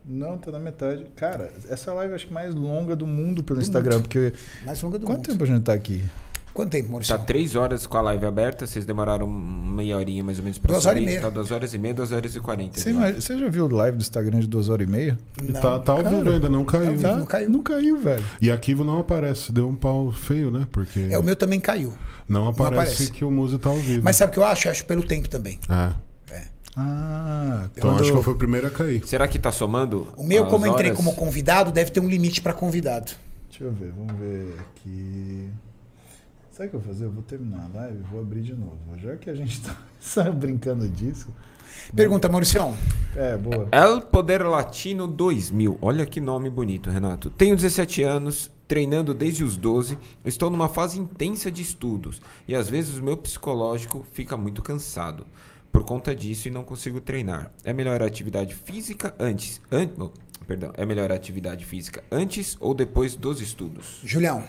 [0.06, 1.06] Não, tá na metade.
[1.16, 4.34] Cara, essa live acho que mais longa do mundo pelo Instagram, porque.
[4.66, 5.28] Mais longa do Quanto mundo.
[5.30, 6.04] tempo a gente tá aqui?
[6.54, 7.18] Quanto tempo, Maurício?
[7.18, 10.72] Tá três horas com a live aberta, vocês demoraram meia horinha mais ou menos pra
[10.72, 11.22] Duas horas e meia.
[11.22, 12.80] Tá duas horas e meia, duas horas e quarenta.
[12.80, 15.18] Você, imagina- você já viu live do Instagram de duas horas e meia?
[15.42, 17.00] E tá, tá ao vivo ainda, não caiu.
[17.02, 17.16] Tá.
[17.18, 17.50] Não caiu.
[17.50, 18.24] Não caiu, velho.
[18.40, 20.68] E arquivo não aparece, deu um pau feio, né?
[20.72, 21.92] Porque É, o meu também caiu.
[22.30, 23.12] não, aparece aparece.
[23.12, 24.04] que o Muzi tá ao vivo.
[24.04, 24.68] Mas sabe o que eu acho?
[24.68, 25.60] Eu acho pelo tempo também.
[25.68, 25.94] É.
[26.76, 29.04] Ah, Então quando- acho que eu fui o primeiro a cair.
[29.08, 30.08] Será que tá somando?
[30.18, 30.98] O meu, como eu entrei horas?
[30.98, 33.12] como convidado, deve ter um limite para convidado.
[33.50, 35.50] Deixa eu ver, vamos ver aqui.
[36.54, 37.06] Sabe o que eu vou fazer?
[37.06, 38.78] Eu vou terminar a live e vou abrir de novo.
[38.98, 41.34] Já que a gente tá só brincando disso.
[41.96, 42.78] Pergunta, Mauricião.
[43.16, 43.68] É, boa.
[43.72, 45.80] El Poder Latino 2000.
[45.82, 47.32] Olha que nome bonito, Renato.
[47.32, 49.98] Tenho 17 anos, treinando desde os 12.
[50.24, 55.26] Estou numa fase intensa de estudos e às vezes o meu psicológico fica muito cansado
[55.72, 57.52] por conta disso e não consigo treinar.
[57.64, 59.90] É melhor a atividade física antes, an-
[60.46, 64.00] perdão, é melhor a atividade física antes ou depois dos estudos?
[64.04, 64.44] Julião,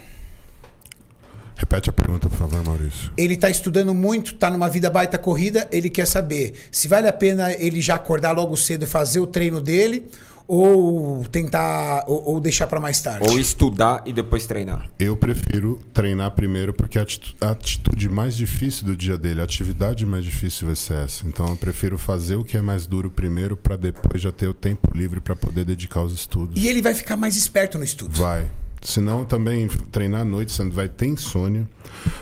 [1.56, 3.12] Repete a pergunta, por favor, Maurício.
[3.16, 7.12] ele tá estudando muito, tá numa vida baita corrida, ele quer saber se vale a
[7.12, 10.04] pena ele já acordar logo cedo e fazer o treino dele,
[10.46, 12.04] Ou tentar.
[12.06, 13.26] Ou, ou deixar para mais tarde?
[13.26, 14.90] Ou estudar e depois treinar.
[14.98, 20.22] Eu prefiro treinar primeiro porque a atitude mais difícil do dia dele, a atividade mais
[20.22, 21.26] difícil vai ser essa.
[21.26, 24.52] Então eu prefiro fazer o que é mais duro primeiro para depois já ter o
[24.52, 26.62] tempo livre para poder dedicar aos estudos.
[26.62, 28.14] E ele vai ficar mais esperto no estudo.
[28.14, 28.44] Vai.
[28.84, 31.66] Senão também treinar à noite, você vai ter insônia,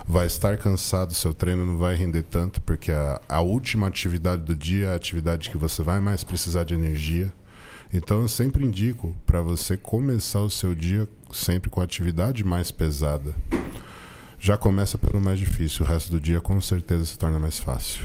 [0.07, 4.55] vai estar cansado, seu treino não vai render tanto, porque a, a última atividade do
[4.55, 7.33] dia é a atividade que você vai mais precisar de energia.
[7.93, 12.71] Então eu sempre indico para você começar o seu dia sempre com a atividade mais
[12.71, 13.35] pesada.
[14.39, 18.05] Já começa pelo mais difícil, o resto do dia com certeza se torna mais fácil.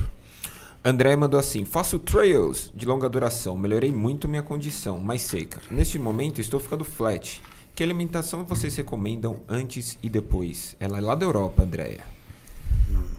[0.84, 5.62] André mandou assim: faço trails de longa duração, melhorei muito minha condição, mais seca.
[5.70, 7.40] Neste momento estou ficando flat.
[7.78, 10.76] Que alimentação vocês recomendam antes e depois?
[10.80, 12.00] Ela é lá da Europa, Andréia.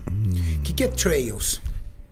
[0.08, 1.62] O que, que é trails?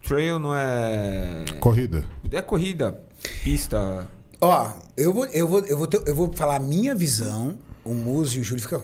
[0.06, 1.44] Trail não é.
[1.58, 2.04] Corrida.
[2.30, 3.00] É corrida,
[3.42, 4.06] pista.
[4.40, 7.58] Ó, eu vou, eu vou, eu vou, ter- eu vou falar a minha visão.
[7.84, 8.80] O Muso e o Júlio ficam.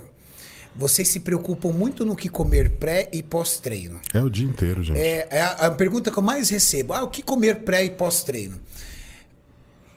[0.74, 4.00] Vocês se preocupam muito no que comer pré e pós-treino.
[4.12, 4.98] É o dia inteiro, gente.
[4.98, 6.94] É, é a, a pergunta que eu mais recebo.
[6.94, 8.58] Ah, o que comer pré e pós-treino?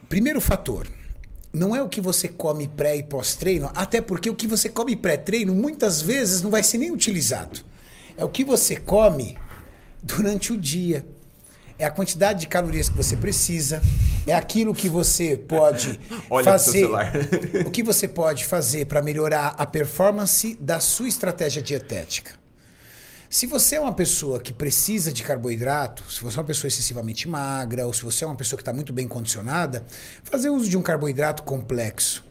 [0.08, 0.86] Primeiro fator.
[1.56, 4.94] Não é o que você come pré e pós-treino, até porque o que você come
[4.94, 7.60] pré-treino muitas vezes não vai ser nem utilizado.
[8.14, 9.38] É o que você come
[10.02, 11.02] durante o dia.
[11.78, 13.80] É a quantidade de calorias que você precisa.
[14.26, 15.98] É aquilo que você pode
[16.44, 16.90] fazer.
[17.64, 22.32] o que você pode fazer para melhorar a performance da sua estratégia dietética.
[23.36, 27.28] Se você é uma pessoa que precisa de carboidrato, se você é uma pessoa excessivamente
[27.28, 29.84] magra, ou se você é uma pessoa que está muito bem condicionada,
[30.24, 32.24] fazer uso de um carboidrato complexo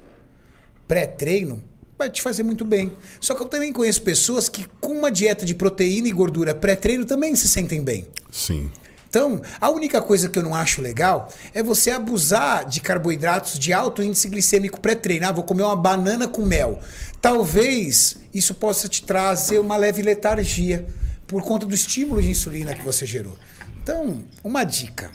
[0.87, 1.63] pré-treino
[1.95, 2.91] vai te fazer muito bem.
[3.19, 7.05] Só que eu também conheço pessoas que, com uma dieta de proteína e gordura pré-treino,
[7.05, 8.07] também se sentem bem.
[8.31, 8.71] Sim.
[9.07, 13.71] Então, a única coisa que eu não acho legal é você abusar de carboidratos de
[13.71, 15.27] alto índice glicêmico pré-treino.
[15.27, 16.81] Ah, vou comer uma banana com mel.
[17.25, 20.85] Talvez isso possa te trazer uma leve letargia
[21.25, 23.35] por conta do estímulo de insulina que você gerou.
[23.81, 25.09] Então, uma dica.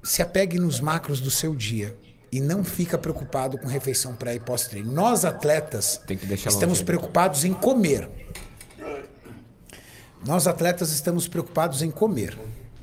[0.00, 1.98] Se apegue nos macros do seu dia
[2.30, 4.92] e não fica preocupado com refeição pré e pós-treino.
[4.92, 6.00] Nós atletas
[6.46, 8.08] estamos preocupados em comer.
[10.24, 12.38] Nós atletas estamos preocupados em comer.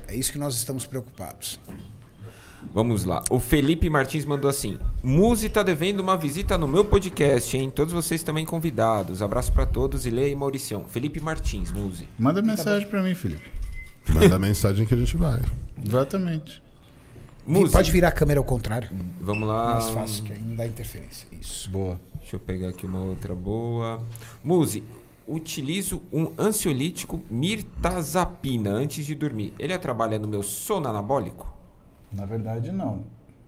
[0.06, 1.58] É isso que nós estamos preocupados.
[2.72, 3.22] Vamos lá.
[3.30, 7.70] O Felipe Martins mandou assim: Muzi tá devendo uma visita no meu podcast, hein?
[7.70, 9.22] Todos vocês também convidados.
[9.22, 10.84] Abraço pra todos e leia aí, Mauricião.
[10.84, 12.08] Felipe Martins, Muzi.
[12.18, 13.50] Manda mensagem pra mim, Felipe.
[14.08, 15.40] Manda mensagem que a gente vai.
[15.84, 16.62] Exatamente.
[17.46, 17.72] Muzi.
[17.72, 18.90] Pode virar a câmera ao contrário.
[19.20, 19.74] Vamos lá.
[19.74, 21.26] Mais fácil, que aí não dá interferência.
[21.32, 21.70] Isso.
[21.70, 22.00] Boa.
[22.18, 24.02] Deixa eu pegar aqui uma outra boa.
[24.42, 24.82] Muzi,
[25.28, 29.54] utilizo um ansiolítico mirtazapina antes de dormir.
[29.58, 31.55] Ele atrapalha no meu sono anabólico?
[32.12, 33.04] Na verdade, não.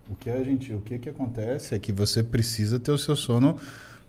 [0.08, 3.14] O que a gente, o que que acontece é que você precisa ter o seu
[3.14, 3.58] sono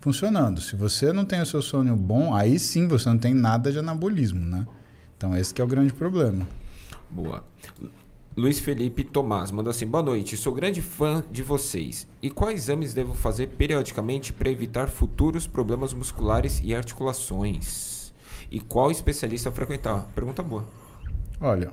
[0.00, 0.60] funcionando.
[0.60, 3.78] Se você não tem o seu sono bom, aí sim você não tem nada de
[3.78, 4.66] anabolismo, né?
[5.16, 6.48] Então esse que é o grande problema.
[7.10, 7.44] Boa.
[8.36, 12.08] Luiz Felipe Tomás mandou assim: Boa noite, sou grande fã de vocês.
[12.22, 18.14] E quais exames devo fazer periodicamente para evitar futuros problemas musculares e articulações?
[18.50, 20.06] E qual especialista frequentar?
[20.14, 20.64] Pergunta boa.
[21.40, 21.70] Olha,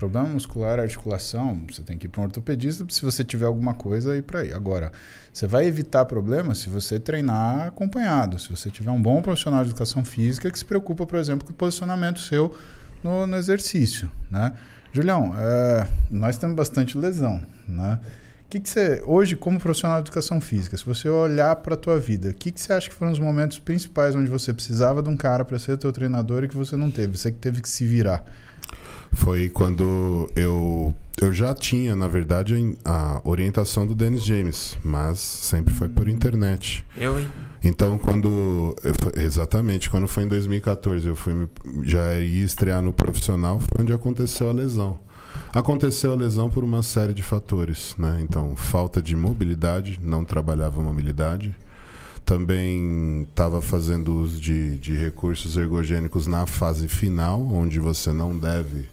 [0.00, 4.14] problema muscular, articulação, você tem que ir para um ortopedista se você tiver alguma coisa
[4.14, 4.54] aí para ir.
[4.54, 4.90] Agora,
[5.30, 9.70] você vai evitar problemas se você treinar acompanhado, se você tiver um bom profissional de
[9.70, 12.56] educação física que se preocupa, por exemplo, com o posicionamento seu
[13.04, 14.54] no, no exercício, né?
[14.90, 18.00] Julião, é, nós temos bastante lesão, né?
[18.48, 22.00] Que que você, hoje, como profissional de educação física, se você olhar para a tua
[22.00, 25.08] vida, o que, que você acha que foram os momentos principais onde você precisava de
[25.10, 27.16] um cara para ser teu treinador e que você não teve?
[27.16, 28.24] Você que teve que se virar.
[29.12, 35.74] Foi quando eu eu já tinha, na verdade, a orientação do Dennis James, mas sempre
[35.74, 36.84] foi por internet.
[36.96, 37.28] Eu, hein?
[37.62, 38.74] Então, quando
[39.16, 41.46] exatamente quando foi em 2014, eu fui
[41.82, 44.98] já ia estrear no profissional, foi onde aconteceu a lesão.
[45.52, 48.20] Aconteceu a lesão por uma série de fatores, né?
[48.22, 51.54] Então, falta de mobilidade, não trabalhava mobilidade.
[52.24, 58.88] Também estava fazendo uso de, de recursos ergogênicos na fase final, onde você não deve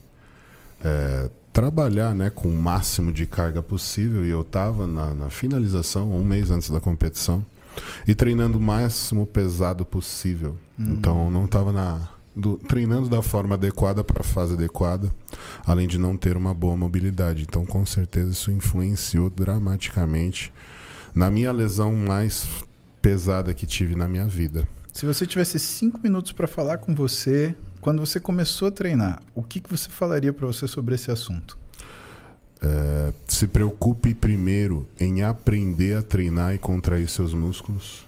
[0.84, 4.26] é, trabalhar né, com o máximo de carga possível.
[4.26, 7.46] E eu estava na, na finalização, um mês antes da competição,
[8.08, 10.58] e treinando o máximo pesado possível.
[10.80, 15.12] Então não estava na do- treinando da forma adequada para a fase adequada,
[15.66, 17.44] além de não ter uma boa mobilidade.
[17.44, 20.54] Então com certeza isso influenciou dramaticamente
[21.16, 22.48] na minha lesão mais
[23.02, 24.68] pesada que tive na minha vida.
[24.94, 27.56] Se você tivesse cinco minutos para falar com você,
[27.88, 31.58] quando você começou a treinar, o que, que você falaria para você sobre esse assunto?
[32.62, 38.06] É, Se preocupe primeiro em aprender a treinar e contrair seus músculos.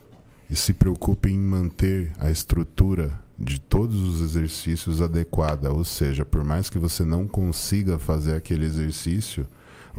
[0.49, 5.72] E se preocupe em manter a estrutura de todos os exercícios adequada.
[5.72, 9.48] Ou seja, por mais que você não consiga fazer aquele exercício,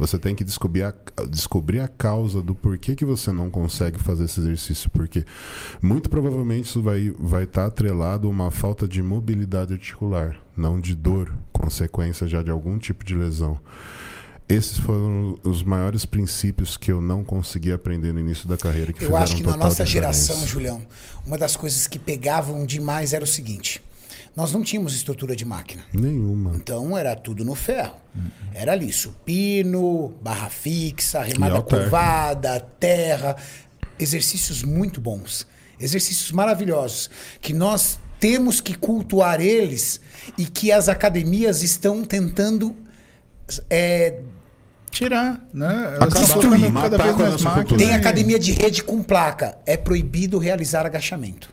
[0.01, 0.93] você tem que descobrir a,
[1.29, 4.89] descobrir a causa do porquê que você não consegue fazer esse exercício.
[4.89, 5.23] Porque
[5.79, 10.81] muito provavelmente isso vai estar vai tá atrelado a uma falta de mobilidade articular, não
[10.81, 13.59] de dor, consequência já de algum tipo de lesão.
[14.49, 18.91] Esses foram os maiores princípios que eu não consegui aprender no início da carreira.
[18.91, 20.23] Que eu acho que na nossa diferença.
[20.25, 20.81] geração, Julião,
[21.27, 23.83] uma das coisas que pegavam demais era o seguinte:
[24.35, 25.83] nós não tínhamos estrutura de máquina.
[25.93, 26.53] Nenhuma.
[26.55, 27.95] Então era tudo no ferro.
[28.53, 33.35] Era ali, supino, barra fixa, remada curvada, terra.
[33.99, 35.47] Exercícios muito bons.
[35.79, 37.09] Exercícios maravilhosos.
[37.39, 39.99] Que nós temos que cultuar eles
[40.37, 42.75] e que as academias estão tentando
[43.69, 44.21] é,
[44.91, 45.97] Tirar, né?
[46.69, 47.77] Matar com a nossa cultura.
[47.77, 49.57] Tem academia de rede com placa.
[49.65, 51.50] É proibido realizar agachamento.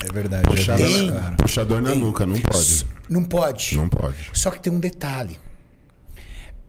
[0.00, 0.48] É verdade.
[0.48, 1.36] Puxador, é isso, cara.
[1.36, 2.86] puxador na nuca, não pode.
[3.08, 3.76] Não pode.
[3.76, 4.30] Não pode.
[4.32, 5.38] Só que tem um detalhe.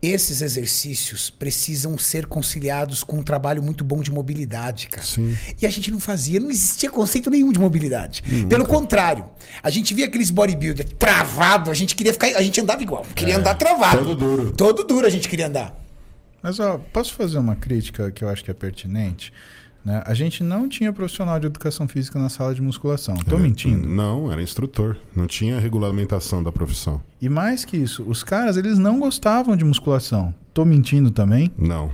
[0.01, 5.07] Esses exercícios precisam ser conciliados com um trabalho muito bom de mobilidade, cara.
[5.07, 5.33] Sim.
[5.61, 8.21] E a gente não fazia, não existia conceito nenhum de mobilidade.
[8.49, 9.25] Pelo contrário,
[9.63, 13.37] a gente via aqueles bodybuilder travado, a gente queria ficar, a gente andava igual, queria
[13.37, 13.99] andar travado.
[13.99, 14.51] todo duro.
[14.51, 15.73] Todo duro a gente queria andar.
[16.41, 19.31] Mas ó, posso fazer uma crítica que eu acho que é pertinente?
[19.83, 20.01] Né?
[20.05, 23.15] A gente não tinha profissional de educação física na sala de musculação.
[23.15, 23.87] Tô mentindo.
[23.87, 24.97] Não, era instrutor.
[25.15, 27.01] Não tinha regulamentação da profissão.
[27.21, 30.33] E mais que isso, os caras eles não gostavam de musculação.
[30.53, 31.51] Tô mentindo também?
[31.57, 31.91] Não.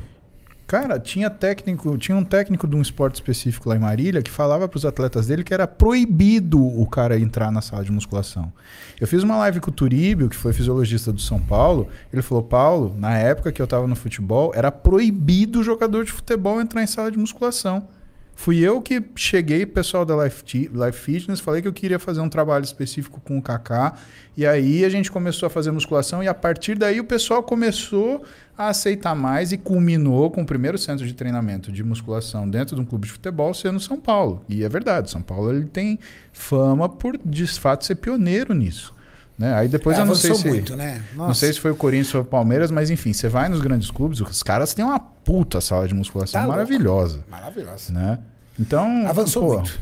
[0.70, 4.68] Cara, tinha técnico, tinha um técnico de um esporte específico lá em Marília que falava
[4.68, 8.54] para os atletas dele que era proibido o cara entrar na sala de musculação.
[9.02, 11.90] Eu fiz uma live com o Turíbio, que foi fisiologista do São Paulo.
[12.14, 16.12] Ele falou: Paulo, na época que eu estava no futebol, era proibido o jogador de
[16.12, 17.88] futebol entrar em sala de musculação.
[18.36, 22.30] Fui eu que cheguei, pessoal da Life, Life Fitness, falei que eu queria fazer um
[22.30, 23.96] trabalho específico com o Kaká.
[24.38, 28.24] E aí a gente começou a fazer musculação e a partir daí o pessoal começou
[28.60, 32.82] a aceitar mais e culminou com o primeiro centro de treinamento de musculação dentro de
[32.82, 34.44] um clube de futebol sendo São Paulo.
[34.50, 35.98] E é verdade, São Paulo ele tem
[36.34, 38.94] fama por de fato ser pioneiro nisso.
[39.38, 39.54] Né?
[39.54, 41.02] Aí depois É, eu não sei se muito, né?
[41.16, 43.90] não sei se foi o Corinthians ou o Palmeiras, mas enfim, você vai nos grandes
[43.90, 47.94] clubes, os caras têm uma puta sala de musculação Tá maravilhosa, Maravilhosa.
[47.94, 48.20] né?
[48.60, 49.80] Então, Avançou pô, muito.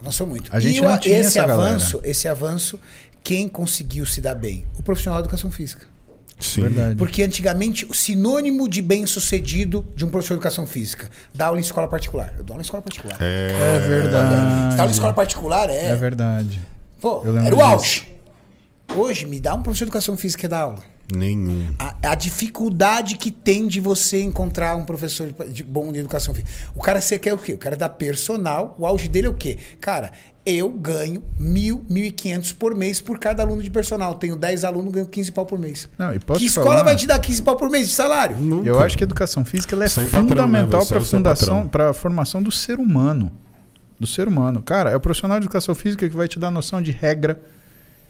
[0.00, 0.54] Avançou muito.
[0.54, 1.70] A gente e não tinha esse essa galera.
[1.70, 2.78] avanço, esse avanço,
[3.24, 4.64] quem conseguiu se dar bem?
[4.78, 5.84] O profissional de educação física.
[6.38, 6.62] Sim.
[6.62, 6.96] Verdade.
[6.96, 11.62] Porque antigamente o sinônimo de bem-sucedido de um professor de educação física, dar aula em
[11.62, 12.34] escola particular.
[12.36, 13.16] Eu dou aula em escola particular.
[13.20, 14.12] É Você verdade.
[14.76, 15.86] dá aula em escola particular, é.
[15.86, 16.60] É verdade.
[17.00, 18.14] Pô, era o auge.
[18.94, 20.78] Hoje, me dá um professor de educação física que dá aula.
[21.14, 21.72] Nenhum.
[21.78, 26.34] A, a dificuldade que tem de você encontrar um professor de, de bom de educação
[26.34, 26.52] física.
[26.74, 27.52] O cara você quer o quê?
[27.52, 29.58] O cara dá personal, o auge dele é o quê?
[29.80, 30.12] Cara,
[30.46, 34.14] eu ganho mil, mil e quinhentos por mês por cada aluno de personal.
[34.14, 35.88] Tenho 10 alunos, ganho 15 pau por mês.
[35.98, 36.82] Não, e posso que escola falar?
[36.84, 38.36] vai te dar 15 pau por mês de salário?
[38.64, 40.10] Eu acho que a educação física ela é Sem né?
[40.10, 43.32] fundamental é para o seu fundação, para a formação do ser humano,
[43.98, 44.62] do ser humano.
[44.62, 47.40] Cara, é o profissional de educação física que vai te dar noção de regra,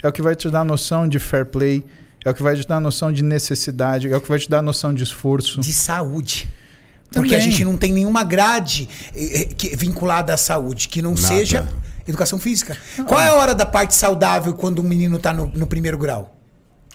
[0.03, 1.83] é o que vai te dar noção de fair play,
[2.23, 4.61] é o que vai te dar noção de necessidade, é o que vai te dar
[4.61, 5.59] noção de esforço.
[5.61, 6.49] De saúde.
[7.11, 7.51] Porque a Também.
[7.53, 11.23] gente não tem nenhuma grade eh, eh, que- vinculada à saúde que não Nada.
[11.27, 11.69] seja
[12.07, 12.77] educação física.
[13.07, 16.37] Qual é a hora da parte saudável quando um menino está no, no primeiro grau?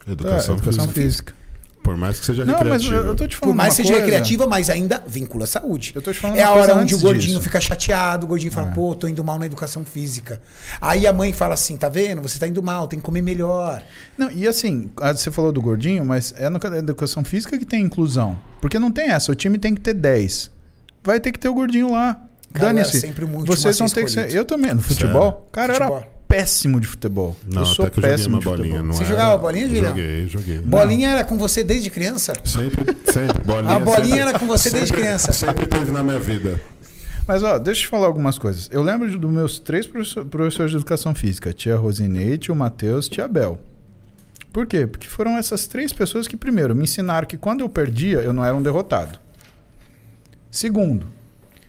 [0.07, 1.01] Educação, É, educação física.
[1.01, 1.41] física.
[1.83, 2.95] Por mais que seja Não, mas recreativa.
[2.95, 4.06] eu, eu tô te falando Por mais uma que seja coisa.
[4.06, 5.93] recreativa, mas ainda vincula a saúde.
[5.95, 7.41] Eu tô te falando é a hora onde o gordinho disso.
[7.41, 10.40] fica chateado, o gordinho fala, pô, tô indo mal na educação física.
[10.80, 12.22] Aí a mãe fala assim, tá vendo?
[12.22, 13.81] Você tá indo mal, tem que comer melhor.
[14.15, 17.81] Não, e assim, ah, você falou do gordinho, mas é na educação física que tem
[17.83, 18.38] inclusão.
[18.61, 20.51] Porque não tem essa, o time tem que ter 10.
[21.03, 22.22] Vai ter que ter o gordinho lá.
[22.53, 22.99] Cara, Dane-se.
[22.99, 24.33] sempre muito Vocês vão ter que ser.
[24.33, 25.31] Eu também, no futebol.
[25.31, 25.45] Sério?
[25.51, 26.11] Cara, eu era Futebol.
[26.27, 27.35] péssimo de futebol.
[27.47, 28.65] Não, eu sou até que eu joguei péssimo uma de bolinha.
[28.77, 28.88] futebol.
[28.88, 29.85] Não Você era- jogava bolinha, Julião?
[29.88, 30.57] Joguei, joguei.
[30.59, 32.33] Bolinha era com você desde criança?
[32.43, 33.43] Sempre, sempre.
[33.43, 35.33] Bolinha, A bolinha sempre- era com você desde sempre- criança.
[35.33, 36.59] Sempre teve na minha vida.
[37.27, 38.67] Mas ó, deixa eu te falar algumas coisas.
[38.71, 43.27] Eu lembro dos meus três professor- professores de educação física: tia Rosinei, tio Matheus, tia
[43.27, 43.59] Bel.
[44.51, 44.85] Por quê?
[44.85, 48.43] Porque foram essas três pessoas que, primeiro, me ensinaram que quando eu perdia, eu não
[48.43, 49.17] era um derrotado.
[50.49, 51.07] Segundo,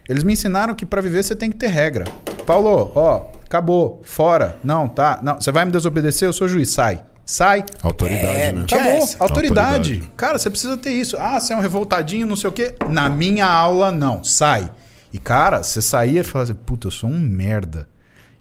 [0.07, 2.05] eles me ensinaram que para viver você tem que ter regra.
[2.45, 4.57] Paulo, ó, acabou, fora.
[4.63, 5.19] Não, tá.
[5.23, 7.01] Não, você vai me desobedecer, eu sou juiz, sai.
[7.25, 7.63] Sai.
[7.81, 8.63] Autoridade, É, né?
[8.63, 8.91] Acabou.
[8.91, 9.19] Autoridade.
[9.19, 10.11] Autoridade.
[10.17, 11.15] Cara, você precisa ter isso.
[11.17, 12.75] Ah, você é um revoltadinho, não sei o quê.
[12.89, 14.23] Na minha aula, não.
[14.23, 14.69] Sai.
[15.11, 17.87] E, cara, você saía e falava assim, puta, eu sou um merda.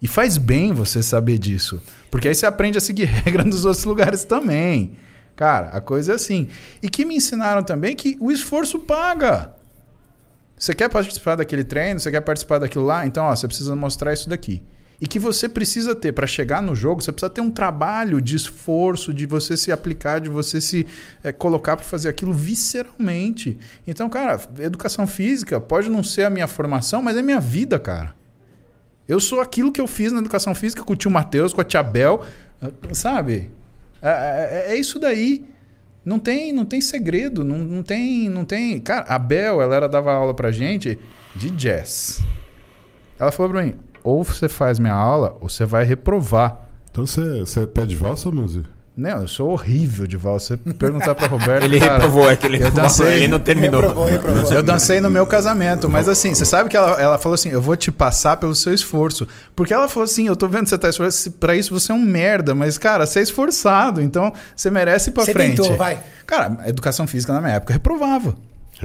[0.00, 1.80] E faz bem você saber disso.
[2.10, 4.96] Porque aí você aprende a seguir regra nos outros lugares também.
[5.36, 6.48] Cara, a coisa é assim.
[6.82, 9.52] E que me ensinaram também que o esforço paga.
[10.62, 14.12] Você quer participar daquele treino, você quer participar daquilo lá, então ó, você precisa mostrar
[14.12, 14.62] isso daqui.
[15.00, 18.36] E que você precisa ter para chegar no jogo, você precisa ter um trabalho de
[18.36, 20.86] esforço, de você se aplicar, de você se
[21.24, 23.58] é, colocar para fazer aquilo visceralmente.
[23.84, 28.14] Então, cara, educação física pode não ser a minha formação, mas é minha vida, cara.
[29.08, 31.64] Eu sou aquilo que eu fiz na educação física com o tio Matheus, com a
[31.64, 32.24] tia Bel,
[32.92, 33.50] sabe?
[34.00, 35.44] É, é, é isso daí.
[36.04, 38.80] Não tem, não tem segredo, não, não tem, não tem.
[38.80, 40.98] Cara, a Bel, ela era, dava aula pra gente
[41.34, 42.20] de jazz.
[43.18, 46.68] Ela falou pra mim: ou você faz minha aula, ou você vai reprovar.
[46.90, 48.64] Então você, você pede valsa, Muzi?
[48.94, 50.58] Não, eu sou horrível de valsa.
[50.62, 51.64] Você perguntar pra Roberto.
[51.64, 53.80] Ele cara, reprovou, é que ele eu dancei, ele não terminou.
[53.80, 54.52] Reprovou, reprovou.
[54.52, 57.62] Eu dancei no meu casamento, mas assim, você sabe que ela, ela falou assim: eu
[57.62, 59.26] vou te passar pelo seu esforço.
[59.56, 61.94] Porque ela falou assim: eu tô vendo que você tá esforçado, pra isso você é
[61.94, 65.56] um merda, mas cara, você é esforçado, então você merece ir pra Você frente.
[65.56, 65.98] tentou, vai.
[66.26, 68.36] Cara, a educação física na minha época reprovava.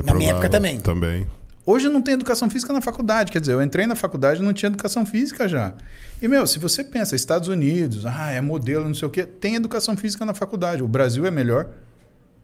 [0.06, 0.80] Na minha época também.
[0.80, 1.28] Também.
[1.70, 3.30] Hoje não tem educação física na faculdade.
[3.30, 5.74] Quer dizer, eu entrei na faculdade e não tinha educação física já.
[6.22, 9.56] E, meu, se você pensa, Estados Unidos, ah, é modelo, não sei o quê, tem
[9.56, 10.82] educação física na faculdade.
[10.82, 11.68] O Brasil é melhor.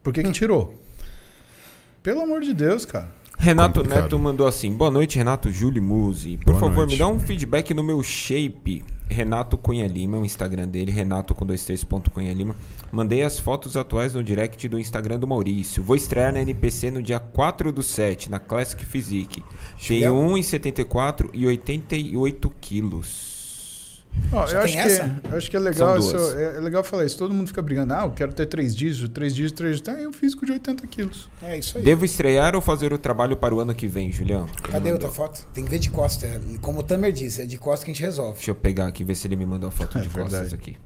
[0.03, 0.77] Por que, que tirou?
[2.03, 3.07] Pelo amor de Deus, cara.
[3.43, 4.03] Renato Complicado.
[4.03, 6.37] Neto mandou assim: Boa noite, Renato Júlio Musi.
[6.37, 6.91] Por Boa favor, noite.
[6.93, 8.85] me dá um feedback no meu shape.
[9.09, 12.55] Renato Cunha Lima, o Instagram dele, Renato com dois três ponto Cunha Lima.
[12.89, 15.83] Mandei as fotos atuais no direct do Instagram do Maurício.
[15.83, 19.43] Vou estrear na NPC no dia 4 do 7, na Classic Physique.
[19.85, 23.32] Tenho 1,74 e 88 quilos.
[24.29, 27.15] Só eu, acho que, eu acho que é legal, isso- é, é legal falar isso.
[27.17, 27.93] Todo mundo fica brigando.
[27.93, 29.93] Ah, eu quero ter três dígitos, três dígitos, três dígitos.
[29.95, 31.29] Tem um físico de 80 quilos.
[31.41, 31.83] É isso aí.
[31.83, 34.47] Devo estrear ou fazer o trabalho para o ano que vem, Julião?
[34.63, 35.45] Cadê outra foto?
[35.53, 36.27] Tem que ver de costa.
[36.61, 38.33] Como o Tamer disse, é de costa que a gente resolve.
[38.37, 40.55] Deixa eu pegar aqui, ver se ele me mandou a foto É de costas verdade.
[40.55, 40.77] aqui.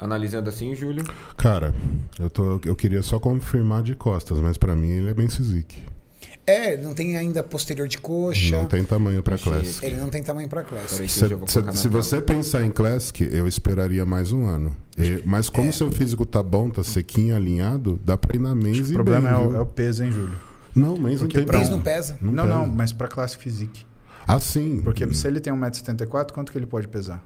[0.00, 1.04] Analisando assim, Júlio.
[1.36, 1.72] Cara,
[2.18, 5.82] eu, tô, eu queria só confirmar de costas, mas pra mim ele é bem Sizik.
[6.44, 8.56] É, não tem ainda posterior de coxa.
[8.56, 9.86] Não tem tamanho pra Achei Classic.
[9.86, 10.94] Ele não tem tamanho pra classe.
[10.94, 11.28] Peraí que Se,
[11.72, 14.76] se- se você pensar em Classic, eu esperaria mais um ano.
[14.98, 15.72] E- mas como É.
[15.72, 19.30] seu físico tá bom, tá sequinho, alinhado, dá pra ir na Men's O e problema
[19.30, 20.36] bem, é, o, é o peso, hein, Júlio?
[20.74, 22.18] Não, não Porque tem pra Mês um- não pesa.
[22.20, 22.56] Não Não, pesa.
[22.58, 23.86] não, mas pra classe physique.
[24.26, 24.80] Ah, sim.
[24.82, 27.22] Porque se ele tem 1,74m, quanto que ele pode pesar?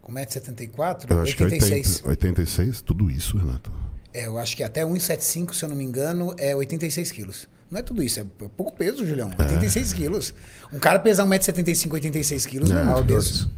[0.00, 2.02] Com 1,74m, Eu acho que é 86.
[2.04, 2.08] 80,
[2.42, 2.82] 86?
[2.82, 3.72] Tudo isso, Renato.
[4.12, 7.48] É, eu acho que até 1,75, se eu não me engano, é 86 quilos.
[7.74, 8.24] Não é tudo isso, é
[8.56, 9.32] pouco peso, Julião.
[9.36, 10.32] 86 quilos.
[10.72, 13.26] Um cara pesar 1,75m, 86 quilos não é É, muito Dois.
[13.26, 13.50] peso.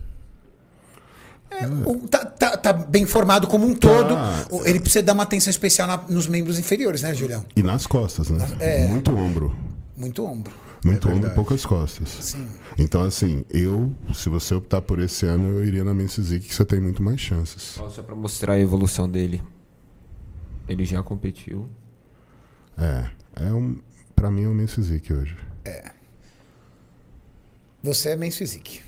[1.50, 4.14] É, o- tá, tá- tá bem formado como um todo.
[4.50, 7.44] O- Ele precisa dar uma atenção especial na- nos membros inferiores, né, Julião?
[7.54, 8.38] E nas costas, né?
[8.58, 8.86] É.
[8.88, 9.54] Muito ombro.
[9.94, 10.50] Muito ombro.
[10.82, 12.08] Muito É ombro e poucas costas.
[12.08, 12.48] Sim.
[12.78, 16.54] Então, assim, eu, se você optar por esse ano, eu iria na Men's Physique, que
[16.54, 17.60] você tem muito mais chances.
[17.62, 19.42] Só só pra mostrar a evolução dele.
[20.66, 21.68] Ele já competiu.
[22.78, 23.04] É.
[23.38, 23.78] É um,
[24.16, 25.36] pra mim é um Men's Physique hoje.
[27.82, 28.80] Você é Men's Physique.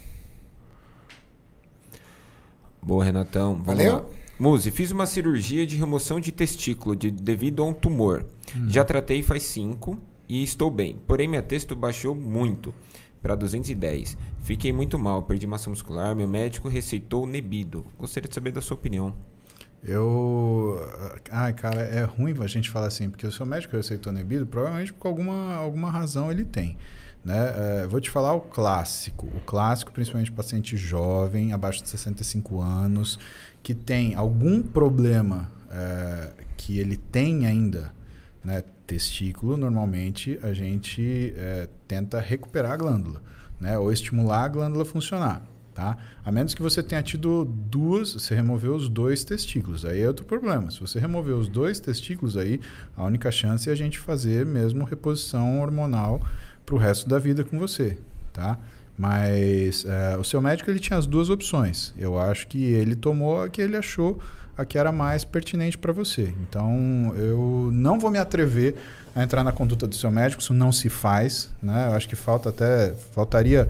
[2.82, 3.54] Boa, Renatão.
[3.54, 3.92] Vamos Valeu.
[3.96, 4.04] lá.
[4.38, 8.24] Muzi, fiz uma cirurgia de remoção de testículo de- devido a um tumor.
[8.56, 8.68] Hum.
[8.68, 9.98] Já tratei faz 5
[10.28, 10.96] e estou bem.
[11.06, 12.72] Porém, minha testo baixou muito
[13.20, 14.16] para 210.
[14.42, 16.14] Fiquei muito mal, perdi massa muscular.
[16.14, 17.84] Meu médico receitou Nebido.
[17.98, 19.14] Gostaria de saber da sua opinião.
[19.82, 20.80] Eu.
[21.30, 24.92] Ai, cara, é ruim a gente falar assim, porque o seu médico receitou Nebido, provavelmente
[24.92, 26.76] por alguma, alguma razão ele tem.
[27.24, 27.82] Né?
[27.82, 29.26] É, vou te falar o clássico.
[29.26, 33.18] O clássico, principalmente paciente jovem, abaixo de 65 anos,
[33.62, 37.92] que tem algum problema é, que ele tem ainda,
[38.42, 38.64] né?
[38.86, 43.20] testículo, normalmente a gente é, tenta recuperar a glândula,
[43.60, 43.78] né?
[43.78, 45.42] ou estimular a glândula a funcionar.
[45.78, 45.96] Tá?
[46.24, 50.24] A menos que você tenha tido duas, você removeu os dois testículos, aí é outro
[50.24, 50.72] problema.
[50.72, 52.60] Se você remover os dois testículos, aí
[52.96, 56.20] a única chance é a gente fazer mesmo reposição hormonal
[56.66, 57.96] para o resto da vida com você,
[58.32, 58.58] tá?
[58.98, 61.94] Mas é, o seu médico ele tinha as duas opções.
[61.96, 64.18] Eu acho que ele tomou a que ele achou
[64.56, 66.34] a que era mais pertinente para você.
[66.42, 68.74] Então eu não vou me atrever
[69.14, 71.86] a entrar na conduta do seu médico, isso não se faz, né?
[71.88, 73.68] Eu acho que falta até faltaria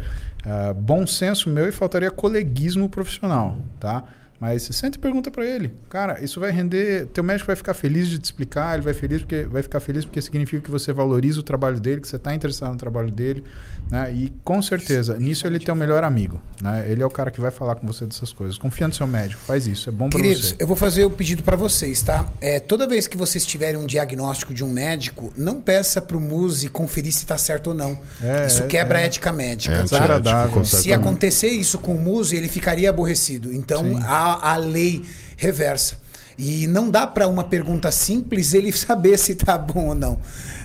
[0.48, 4.04] ah, bom senso meu e faltaria coleguismo profissional, tá?
[4.40, 7.74] Mas você senta e pergunta para ele, cara, isso vai render, teu médico vai ficar
[7.74, 10.92] feliz de te explicar, ele vai feliz porque vai ficar feliz porque significa que você
[10.92, 13.42] valoriza o trabalho dele, que você está interessado no trabalho dele,
[13.90, 14.12] né?
[14.12, 16.86] E com certeza nisso ele tem o melhor amigo, né?
[16.88, 18.56] Ele é o cara que vai falar com você dessas coisas.
[18.56, 20.56] Confia no seu médico, faz isso, é bom para Queridos, você.
[20.60, 22.24] eu vou fazer o pedido para vocês, tá?
[22.40, 26.68] É, toda vez que vocês tiverem um diagnóstico de um médico, não peça pro Muzi
[26.68, 27.98] conferir se tá certo ou não.
[28.22, 29.02] É, isso é, quebra é.
[29.02, 30.64] a ética médica, É tá?
[30.64, 33.52] Se acontecer isso com o Muzi, ele ficaria aborrecido.
[33.52, 34.00] Então, Sim.
[34.04, 35.04] há a, a lei
[35.36, 35.96] reversa.
[36.38, 40.18] E não dá para uma pergunta simples ele saber se tá bom ou não,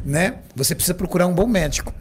[0.06, 0.36] né?
[0.56, 1.94] Você precisa procurar um bom médico.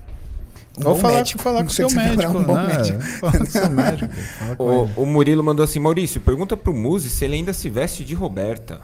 [0.78, 1.42] Um Ou falar, médico.
[1.42, 2.38] falar com o seu médico.
[2.38, 2.76] um bom né?
[2.78, 3.00] médico.
[3.20, 4.14] Falar com o seu médico.
[4.14, 8.02] Fala O, o Murilo mandou assim, Maurício, pergunta pro Muzi se ele ainda se veste
[8.04, 8.80] de Roberta.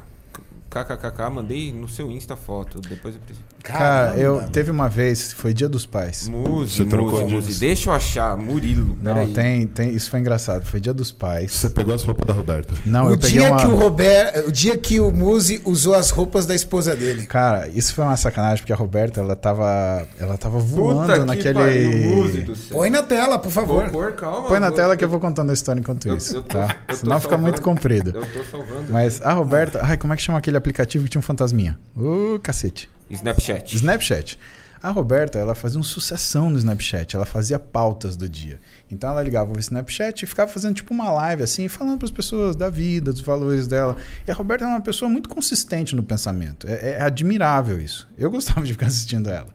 [0.68, 3.46] KKKK, mandei no seu Insta foto, depois eu preciso.
[3.62, 4.48] Cara, Caramba, eu mano.
[4.50, 6.28] teve uma vez, foi dia dos pais.
[6.28, 10.64] Muzi, Você trocou Muzi, Muzi, deixa eu achar, Murilo, Não, tem, tem, isso foi engraçado.
[10.64, 11.52] Foi dia dos pais.
[11.52, 12.72] Você pegou as roupas da Roberta.
[12.86, 13.60] Não, o eu peguei dia uma.
[13.60, 17.26] que o Roberto, o dia que o Muzi usou as roupas da esposa dele.
[17.26, 21.24] Cara, isso foi uma sacanagem porque a Roberta, ela tava, ela tava voando Puta que
[21.26, 21.54] naquele.
[21.54, 22.76] pariu, Muzi do céu.
[22.78, 23.90] Põe na tela, por favor.
[23.90, 24.48] Pôr, calma.
[24.48, 26.76] Põe na tela que eu vou contando a história enquanto Eu- isso, eu tô- tá?
[26.88, 28.12] eu tô Senão fica muito comprido.
[28.14, 28.86] Eu tô salvando.
[28.90, 31.78] Mas a Roberta, ai, como é que chama aquele aplicativo que tinha um fantasminha?
[31.96, 32.88] Ô, cacete.
[33.10, 33.76] Snapchat.
[33.76, 34.38] Snapchat.
[34.80, 38.60] A Roberta, ela fazia uma sucessão no Snapchat, ela fazia pautas do dia.
[38.88, 42.12] Então ela ligava o Snapchat e ficava fazendo tipo uma live assim, falando para as
[42.12, 43.96] pessoas da vida, dos valores dela.
[44.26, 46.68] E a Roberta é uma pessoa muito consistente no pensamento.
[46.68, 48.08] É, é admirável isso.
[48.16, 49.48] Eu gostava de ficar assistindo ela.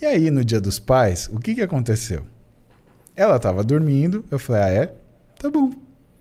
[0.00, 2.26] E aí, no dia dos pais, o que, que aconteceu?
[3.16, 4.94] Ela estava dormindo, eu falei, ah, é?
[5.38, 5.72] Tá bom.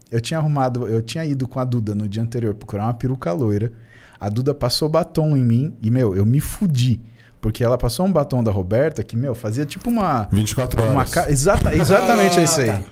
[0.10, 3.32] Eu tinha arrumado, eu tinha ido com a Duda no dia anterior procurar uma peruca
[3.32, 3.72] loira.
[4.20, 7.02] A Duda passou batom em mim e, meu, eu me fudi.
[7.40, 10.28] Porque ela passou um batom da Roberta que, meu, fazia tipo uma.
[10.32, 10.94] 24 horas.
[10.94, 11.32] uma ca...
[11.32, 12.84] Exata, exatamente é isso aí.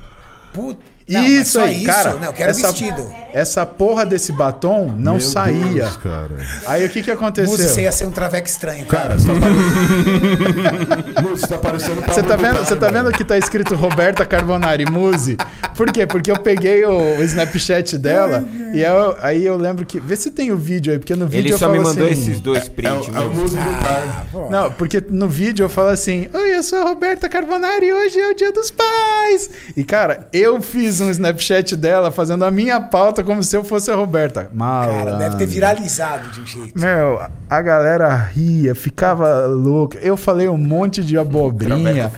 [0.54, 0.97] Puta.
[1.10, 2.14] Não, isso aí, isso, cara.
[2.16, 3.14] Não, eu quero essa, vestido.
[3.34, 5.84] essa porra desse batom não Meu saía.
[5.84, 6.30] Deus, cara.
[6.66, 7.50] Aí o que que aconteceu?
[7.52, 9.16] Muzi, você ia ser um traveco estranho, cara.
[9.16, 11.28] Cara, você tá parecendo.
[11.38, 15.38] Você tá parecendo Você tá, vendo, você tá vendo que tá escrito Roberta Carbonari Muse?
[15.76, 16.06] Por quê?
[16.08, 20.00] Porque eu peguei o, o Snapchat dela e eu- aí eu lembro que.
[20.00, 22.22] Vê se tem o vídeo aí, porque no vídeo Ele eu só me mandou assim,
[22.22, 23.08] esses dois É, prints.
[23.10, 24.50] é músico do pai.
[24.50, 28.20] Não, porque no vídeo eu falo assim: Oi, eu sou a Roberta Carbonari e hoje
[28.20, 29.50] é o dia dos pais.
[29.76, 33.92] E cara, eu fiz um Snapchat dela fazendo a minha pauta como se eu fosse
[33.92, 34.50] a Roberta.
[34.54, 35.06] Malandro.
[35.06, 36.80] Cara, deve ter viralizado de um jeito.
[36.80, 39.98] Meu, a galera ria, ficava louca.
[40.00, 42.12] Eu falei um monte de abobrinha.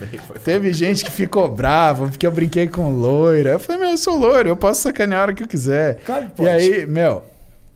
[0.44, 3.50] Teve gente que ficou brava porque eu brinquei com loira.
[3.50, 6.00] Eu falei, meu, eu sou loiro, eu posso sacanear a hora que eu quiser.
[6.04, 6.48] Claro que e pode.
[6.48, 7.24] aí, meu,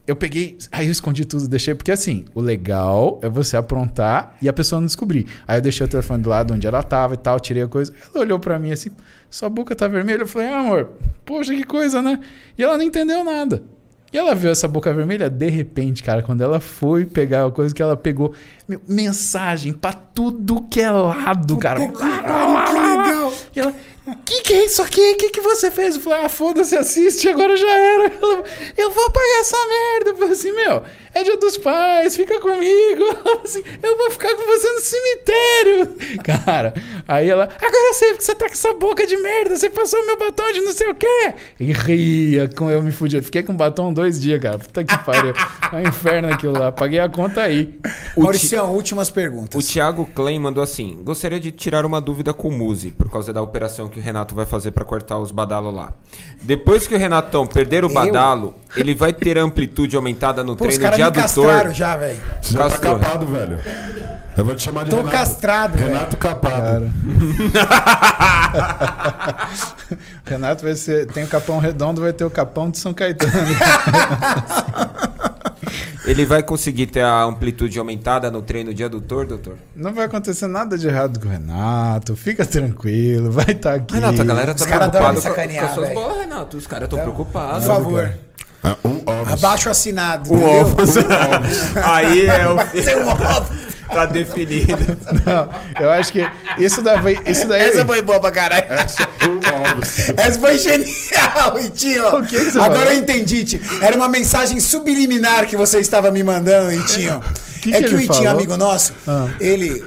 [0.07, 0.59] eu peguei.
[0.71, 4.81] Aí eu escondi tudo, deixei, porque assim, o legal é você aprontar e a pessoa
[4.81, 5.27] não descobrir.
[5.49, 7.93] Aí eu deixei o telefone do lado onde ela tava e tal, tirei a coisa.
[8.15, 8.91] Ela olhou pra mim assim,
[9.35, 10.23] sua boca tá vermelha.
[10.23, 10.91] Eu falei, ah, amor,
[11.25, 12.21] poxa, que coisa, né?
[12.57, 13.65] E ela não entendeu nada.
[14.13, 17.75] E ela viu essa boca vermelha, de repente, cara, quando ela foi pegar a coisa
[17.75, 18.33] que ela pegou,
[18.69, 21.81] meu, mensagem pra tudo que é lado, cara.
[21.81, 23.33] que legal.
[23.57, 23.75] E ela,
[24.25, 25.01] que que é isso aqui?
[25.01, 25.97] O que que você fez?
[25.97, 28.05] Eu falei, ah, foda-se, assiste, agora já era.
[28.15, 28.45] Ela,
[28.77, 30.11] eu vou pagar essa merda.
[30.11, 30.83] Eu falei assim, meu,
[31.15, 33.05] é dia dos pais, fica comigo.
[33.45, 36.19] Assim, eu vou ficar com você no cemitério.
[36.45, 36.75] Cara,
[37.07, 40.05] aí ela, agora eu sei porque você tá com essa boca de merda, você passou
[40.05, 41.35] meu batom de não sei o quê.
[41.61, 43.17] E ria, com eu me fudi.
[43.17, 44.59] Eu Fiquei com batom dois dias, cara.
[44.59, 45.35] Puta que pariu.
[45.73, 46.71] É um inferno aquilo lá.
[46.71, 47.81] Paguei a conta aí.
[48.17, 49.67] Mauricião, últimas O perguntas.
[49.67, 53.43] Thiago Klein mandou assim: Gostaria de tirar uma dúvida com o Muzi, por causa da
[53.43, 55.93] operação que o Renato vai fazer pra cortar os badalos lá.
[56.43, 60.91] Depois que o Renatão perder o badalo, ele vai ter amplitude aumentada no Pô, treino
[60.95, 61.45] de me adutor.
[61.47, 62.21] castraram já, velho.
[62.41, 63.59] Você já tá capado, velho.
[64.37, 65.17] Eu vou te chamar de Tô Renato.
[65.17, 65.93] castrado, velho.
[65.93, 66.91] Renato Capado.
[70.27, 71.07] Renato vai ser.
[71.07, 73.33] Tem o capão redondo, vai ter o capão de São Caetano.
[76.07, 79.57] Ele vai conseguir ter a amplitude aumentada no treino de adutor, doutor?
[79.75, 82.15] Não vai acontecer nada de errado com o Renato.
[82.15, 83.95] Fica tranquilo, vai estar aqui.
[83.95, 86.01] Renato, a galera tá Os caras preocupada com, com as suas velho.
[86.01, 86.57] bolas, Renato.
[86.59, 87.65] Os caras estão preocupados.
[87.65, 88.13] Por favor.
[88.65, 89.33] Ah, um ovos.
[89.35, 90.33] Abaixo assinado.
[90.33, 90.61] O entendeu?
[90.61, 90.91] ovos.
[91.85, 92.57] Aí é o.
[92.83, 93.55] Seu ovo.
[93.89, 94.97] tá definido.
[95.27, 95.49] Não,
[95.81, 96.27] eu acho que
[96.59, 97.19] isso daí.
[97.27, 98.65] Isso daí Essa foi boa pra caralho.
[99.23, 100.09] Um ovos.
[100.17, 102.09] Essa foi genial, Itinho.
[102.17, 102.93] O que que você Agora falou?
[102.93, 103.61] eu entendi, Tio.
[103.83, 107.23] Era uma mensagem subliminar que você estava me mandando, Itinho.
[107.61, 109.29] Que é que que o Itinho, amigo nosso, Ah.
[109.41, 109.85] ele,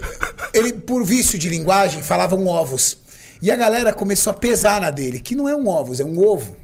[0.54, 2.98] ele, por vício de linguagem, falava um ovos.
[3.42, 6.18] E a galera começou a pesar na dele, que não é um ovos, é um
[6.20, 6.56] ovo.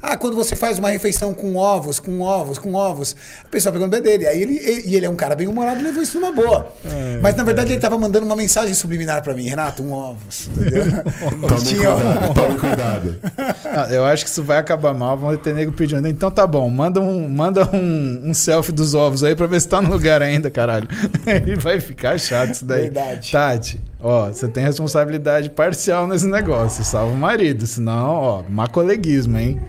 [0.00, 4.00] Ah, quando você faz uma refeição com ovos, com ovos, com ovos, a pessoa pergunta
[4.00, 4.26] dele.
[4.26, 6.72] Aí ele, e ele é um cara bem humorado, levou isso numa boa.
[6.84, 10.48] É, Mas na verdade ele tava mandando uma mensagem subliminar pra mim, Renato, um ovos.
[10.56, 10.84] Entendeu?
[11.48, 13.16] Tome Tinha- cuidado, tome cuidado.
[13.64, 15.16] Ah, eu acho que isso vai acabar mal.
[15.16, 16.06] Vão ter nego pedindo.
[16.06, 19.68] Então tá bom, manda um, manda um, um selfie dos ovos aí pra ver se
[19.68, 20.88] tá no lugar ainda, caralho.
[21.26, 22.82] Aí vai ficar chato isso daí.
[22.82, 23.30] Verdade.
[23.32, 26.84] Tati, ó, você tem responsabilidade parcial nesse negócio.
[26.84, 29.60] Salva o marido, senão, ó, má coleguismo, hein?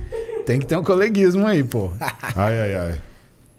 [0.49, 1.91] Tem que ter um coleguismo aí, pô.
[2.35, 3.01] Ai, ai, ai.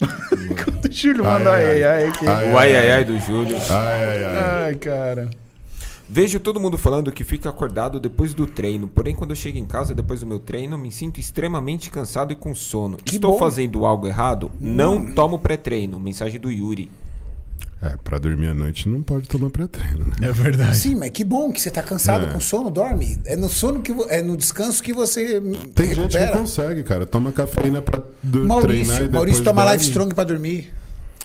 [0.03, 2.05] O Júlio manda Ai, ai, ai.
[2.07, 2.27] aí, que...
[2.27, 3.57] Ai, O ai ai ai do Júlio.
[3.71, 4.65] Ai, ai, ai.
[4.65, 5.31] Ai, cara.
[6.09, 9.65] Vejo todo mundo falando que fica acordado depois do treino, porém quando eu chego em
[9.67, 12.97] casa depois do meu treino, me sinto extremamente cansado e com sono.
[12.97, 13.39] Que Estou bom.
[13.39, 14.51] fazendo algo errado?
[14.59, 16.01] Não tomo pré-treino.
[16.01, 16.91] Mensagem do Yuri.
[17.83, 20.29] É, pra dormir à noite não pode tomar pré-treino, né?
[20.29, 20.77] É verdade.
[20.77, 22.33] Sim, mas que bom que você tá cansado É.
[22.33, 23.19] com sono, dorme.
[23.25, 25.41] É no sono que é no descanso que você
[25.75, 26.33] Tem gente que recupera.
[26.33, 27.07] consegue, cara.
[27.07, 29.77] Toma cafeína pra do- treinar e Maurício, Maurício toma dorme.
[29.79, 30.71] Life Strong pra dormir.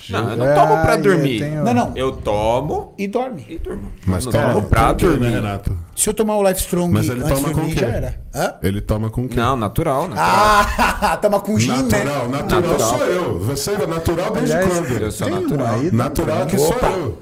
[0.09, 1.41] Não, eu não tomo pra dormir.
[1.41, 1.91] eu tenho- Não, não.
[1.95, 3.45] Eu tomo E dorme.
[3.49, 3.91] e durmo.
[4.05, 5.29] Mas não toma tomo pra quê, né, dormir.
[5.31, 5.77] Renato?
[5.95, 8.19] Se eu tomar o Life Strong Mas ele antes toma com dormir, já era.
[8.35, 8.53] Hã?
[8.61, 9.35] Ele toma com o quê?
[9.39, 10.27] Não, natural, natural.
[10.27, 12.37] Ah, toma com gin, Natural, né?
[12.39, 12.79] natural, Natural.
[12.89, 13.39] sou eu.
[13.39, 15.01] Você é natural desde Aliás, quando?
[15.01, 15.67] Eu sou natural.
[15.75, 16.79] aí, Natural que Opa.
[16.79, 17.17] sou eu.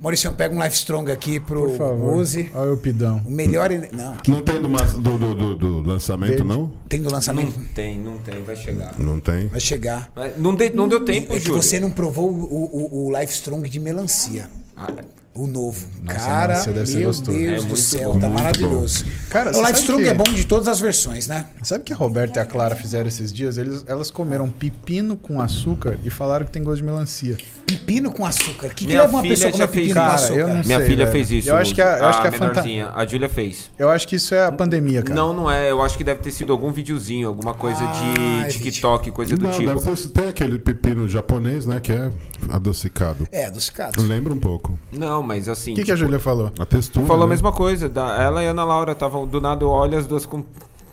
[0.00, 2.14] Maurício, pega um Life Strong aqui pro.
[2.14, 2.50] Uzi.
[2.54, 3.20] Olha o pidão.
[3.26, 3.68] O melhor...
[3.92, 6.44] Não, Não tem do, do, do, do- do lançamento, Dele.
[6.44, 6.70] não?
[6.88, 7.58] tem do Não lançamento.
[7.74, 8.94] tem, não tem, vai chegar.
[8.98, 9.48] Não tem.
[9.48, 10.08] Vai chegar.
[10.14, 11.60] Mas Não, de- não deu tempo, É que Júlio.
[11.62, 14.48] você não provou o, o, o Life Strong de melancia.
[14.76, 14.92] Ah,
[15.34, 15.84] O novo.
[16.02, 17.12] Nossa, Cara, melancia deve ser meu.
[17.12, 19.04] Deus É do céu, bom, tá maravilhoso.
[19.30, 21.46] Cara, o Life Strong que- é bom de todas as versões, né?
[21.62, 23.58] Sabe o que a Roberta e a Clara fizeram esses dias?
[23.58, 27.36] Eles, elas comeram pepino com açúcar e falaram que tem gosto de melancia.
[27.68, 28.68] Pepino com açúcar.
[28.68, 30.38] O que, que Minha leva uma pessoa a fez pepino com Cara, açúcar?
[30.38, 31.12] eu não Minha sei, filha velho.
[31.12, 31.50] fez isso.
[31.50, 32.48] Eu acho que a, eu acho que a fanta...
[32.48, 32.92] menorzinha.
[32.94, 33.70] A Júlia fez.
[33.78, 35.14] Eu acho que isso é a pandemia, cara.
[35.14, 35.70] Não, não é.
[35.70, 39.36] Eu acho que deve ter sido algum videozinho, alguma coisa Ah, é de TikTok, coisa
[39.36, 39.66] do Não, tipo.
[39.66, 41.78] deve ser, tem aquele pepino japonês, né?
[41.80, 42.10] Que é
[42.48, 43.28] adocicado.
[43.30, 44.00] É, adocicado.
[44.02, 44.78] Lembra um pouco.
[44.90, 45.72] Não, mas assim.
[45.72, 46.50] O que, que a Júlia falou?
[46.58, 47.04] A textura.
[47.06, 47.30] Falou a né?
[47.32, 47.88] mesma coisa.
[47.88, 50.42] Da, ela e a Ana Laura estavam do nada, eu olho as duas com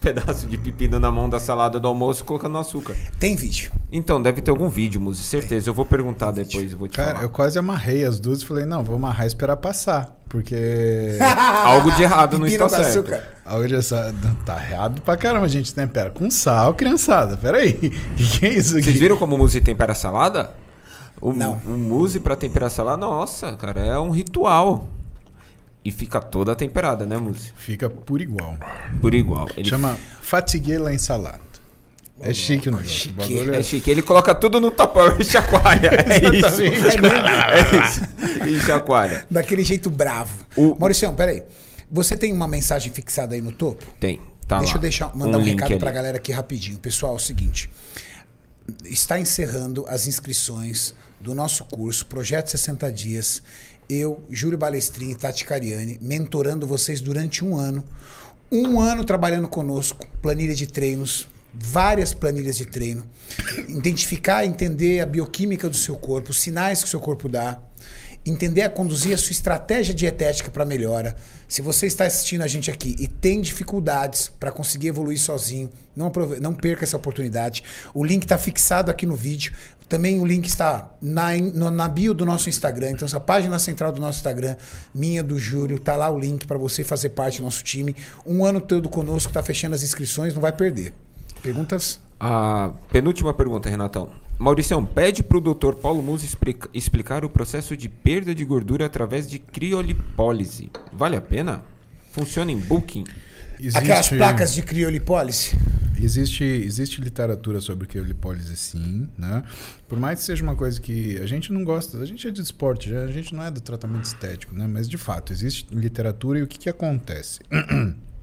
[0.06, 2.95] pedaço de pepino na mão da salada do almoço colocando açúcar.
[3.19, 3.72] Tem vídeo.
[3.92, 5.69] Então, deve ter algum vídeo, Muzi, certeza.
[5.69, 7.24] Eu vou perguntar depois, eu vou te Cara, falar.
[7.24, 10.16] eu quase amarrei as duas e falei, não, vou amarrar e esperar passar.
[10.30, 11.17] Porque.
[11.66, 12.88] Algo de errado não está certo.
[12.88, 13.24] açúcar.
[13.45, 14.14] Algo de essa-
[14.45, 15.74] Tá errado pra caramba, gente.
[15.74, 17.38] Tempera com sal, criançada.
[17.38, 17.74] Pera aí.
[18.17, 18.85] Que que é isso aqui?
[18.85, 20.51] Vocês viram como o Muzi tempera a salada?
[21.22, 21.53] O, Não.
[21.66, 24.90] O Muzi pra temperar a salada, nossa, cara, é um ritual.
[25.85, 27.53] E fica toda temperada, né, Muzi?
[27.55, 28.57] Fica por igual.
[28.99, 29.47] Por igual.
[29.55, 31.45] Ele Chama fatiguela ensalada.
[32.19, 33.11] É chique o negócio.
[33.11, 33.91] O bagulho É chique.
[33.91, 35.91] Ele coloca tudo no tapão e chacoalha.
[36.09, 36.61] É isso.
[36.65, 38.01] É isso.
[38.49, 39.25] E chacoalha.
[39.30, 40.45] Daquele jeito bravo.
[40.55, 41.43] O- Maurício, peraí.
[41.91, 43.85] Você tem uma mensagem fixada aí no topo?
[43.99, 44.19] Tem.
[44.47, 44.77] Tá Deixa lá.
[44.77, 45.80] eu deixar, mandar um, link recado ali.
[45.80, 46.77] pra galera aqui rapidinho.
[46.80, 47.69] Pessoal, é o seguinte.
[48.85, 53.43] Está encerrando as inscrições do nosso curso Projeto 60 Dias.
[53.89, 57.83] Eu, Júlio Balestrin e Tati Cariani, mentorando vocês durante um ano.
[58.51, 63.05] Um ano trabalhando conosco, planilha de treinos, várias planilhas de treino.
[63.67, 67.59] Identificar, entender a bioquímica do seu corpo, os sinais que o seu corpo dá
[68.25, 71.15] entender a conduzir a sua estratégia dietética para melhora.
[71.47, 76.11] Se você está assistindo a gente aqui e tem dificuldades para conseguir evoluir sozinho, não,
[76.41, 77.64] não perca essa oportunidade.
[77.93, 79.53] O link está fixado aqui no vídeo.
[79.88, 82.91] Também o link está na, no- na bio do nosso Instagram.
[82.91, 84.55] Então, essa página central do nosso Instagram,
[84.93, 87.95] minha, do Júlio, tá lá o link para você fazer parte do nosso time.
[88.25, 90.93] Um ano todo conosco, tá fechando as inscrições, não vai perder.
[91.43, 91.99] Perguntas?
[92.19, 94.09] A penúltima pergunta, Renatão.
[94.39, 95.75] Mauricião, pede pro Dr.
[95.75, 100.72] Paulo Musi explica- explicar o processo de perda de gordura através de criolipólise.
[100.91, 101.64] Vale a pena?
[102.11, 103.03] Funciona em booking?
[103.74, 105.56] Aquelas placas de criolipólise?
[105.98, 109.43] Existe, existe literatura sobre criolipólise, sim, né?
[109.88, 112.42] Por mais que seja uma coisa que a gente não gosta, a gente é de
[112.42, 114.67] esporte, a gente não é do tratamento estético, né?
[114.67, 117.40] Mas de fato, existe literatura e o que, que acontece?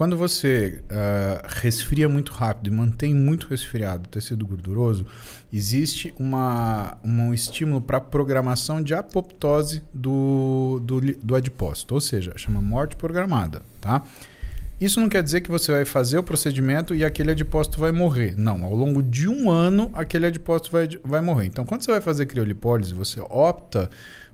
[0.00, 5.04] Quando você ah, resfria muito rápido e mantém muito resfriado o tecido gorduroso,
[5.52, 12.62] existe uma, um estímulo para programação de apoptose do, do, do adipócito, ou seja, chama
[12.62, 14.02] morte programada, tá?
[14.80, 18.34] Isso não quer dizer que você vai fazer o procedimento e aquele adipócito vai morrer.
[18.38, 21.44] Não, ao longo de um ano, aquele adipócito vai, vai morrer.
[21.44, 23.90] Então, quando você vai fazer criolipólise, você opta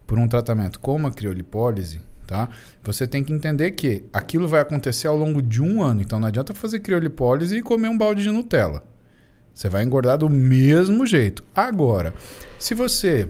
[0.07, 2.49] por um tratamento como a criolipólise, tá?
[2.83, 6.03] Você tem que entender que aquilo vai acontecer ao longo de um ano.
[6.03, 8.83] Então, não adianta fazer criolipólise e comer um balde de Nutella.
[9.55, 11.43] Você vai engordar do mesmo jeito.
[11.55, 12.13] Agora,
[12.59, 13.29] se você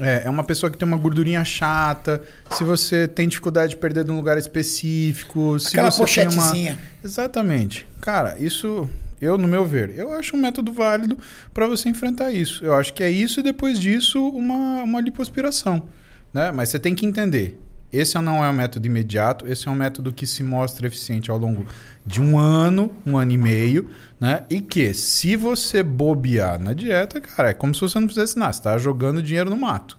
[0.00, 4.04] é, é uma pessoa que tem uma gordurinha chata, se você tem dificuldade de perder
[4.04, 6.78] de um lugar específico, se Aquela você tem uma...
[7.04, 7.86] Exatamente.
[8.00, 8.88] Cara, isso,
[9.20, 11.18] eu, no meu ver, eu acho um método válido
[11.52, 12.64] para você enfrentar isso.
[12.64, 15.82] Eu acho que é isso e depois disso uma, uma lipoaspiração.
[16.32, 16.50] Né?
[16.50, 17.60] Mas você tem que entender.
[17.92, 21.36] Esse não é um método imediato, esse é um método que se mostra eficiente ao
[21.36, 21.66] longo
[22.06, 24.44] de um ano, um ano e meio, né?
[24.48, 28.52] E que, se você bobear na dieta, cara, é como se você não fizesse nada,
[28.52, 29.98] você tá jogando dinheiro no mato.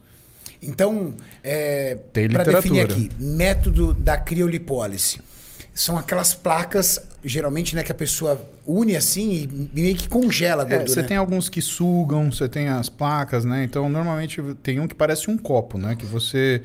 [0.62, 1.14] Então,
[1.44, 1.98] é,
[2.32, 5.20] para definir aqui, método da criolipólise.
[5.74, 10.66] São aquelas placas, geralmente, né, que a pessoa une assim e meio que congela a
[10.66, 10.88] É, gordura.
[10.88, 11.08] você né?
[11.08, 13.64] tem alguns que sugam, você tem as placas, né?
[13.64, 15.96] Então, normalmente tem um que parece um copo, né?
[15.96, 16.62] Que você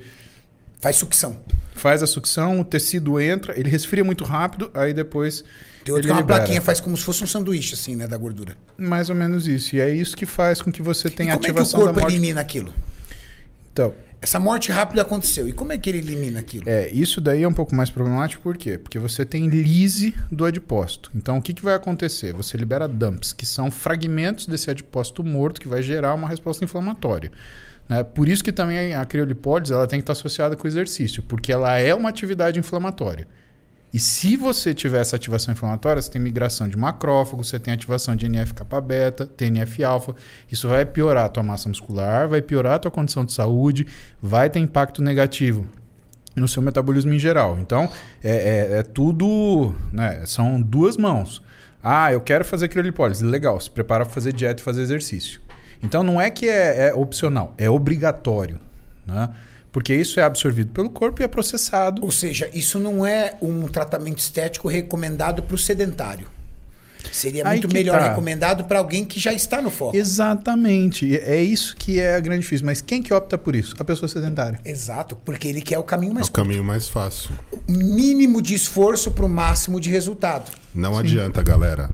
[0.80, 1.40] Faz sucção.
[1.74, 5.44] Faz a sucção, o tecido entra, ele resfria muito rápido, aí depois.
[5.84, 6.40] Tem outro ele que é uma libera.
[6.40, 8.56] plaquinha, faz como se fosse um sanduíche, assim, né, da gordura.
[8.76, 9.76] Mais ou menos isso.
[9.76, 11.80] E é isso que faz com que você tenha e como é que o ativação
[11.80, 12.72] corpo elimina aquilo?
[13.72, 15.48] Então, Essa morte rápida aconteceu.
[15.48, 16.64] E como é que ele elimina aquilo?
[16.68, 18.76] É, isso daí é um pouco mais problemático, por quê?
[18.76, 21.10] Porque você tem lise do adipócito.
[21.14, 22.32] Então, o que, que vai acontecer?
[22.32, 27.30] Você libera dumps, que são fragmentos desse adipócito morto que vai gerar uma resposta inflamatória.
[27.88, 28.02] Né?
[28.04, 31.52] Por isso que também a criolipólise ela tem que estar associada com o exercício, porque
[31.52, 33.26] ela é uma atividade inflamatória.
[33.92, 38.14] E se você tiver essa ativação inflamatória, você tem migração de macrófago, você tem ativação
[38.14, 40.14] de NF-kappa-beta, TNF-alfa.
[40.52, 43.86] Isso vai piorar a tua massa muscular, vai piorar a tua condição de saúde,
[44.20, 45.66] vai ter impacto negativo
[46.36, 47.58] no seu metabolismo em geral.
[47.58, 47.90] Então,
[48.22, 48.30] é,
[48.76, 49.74] é- é tudo...
[49.90, 51.42] Né, são duas mãos.
[51.82, 53.24] Ah, eu quero fazer criolipólise.
[53.24, 55.40] Legal, se prepara para fazer dieta e fazer exercício.
[55.82, 58.58] Então, não é que é, é opcional, é obrigatório.
[59.06, 59.28] Né?
[59.70, 62.02] Porque isso é absorvido pelo corpo e é processado.
[62.02, 66.26] Ou seja, isso não é um tratamento estético recomendado para o sedentário.
[67.12, 68.08] Seria Aí muito melhor tá.
[68.08, 69.96] recomendado para alguém que já está no foco.
[69.96, 71.16] Exatamente.
[71.16, 72.66] É isso que é a grande difícil.
[72.66, 73.74] Mas quem que opta por isso?
[73.78, 74.58] A pessoa sedentária.
[74.64, 77.30] Exato, porque ele quer o caminho É mais o caminho mais fácil.
[77.68, 80.50] mínimo de esforço para o máximo de resultado.
[80.74, 81.90] Não adianta, galera.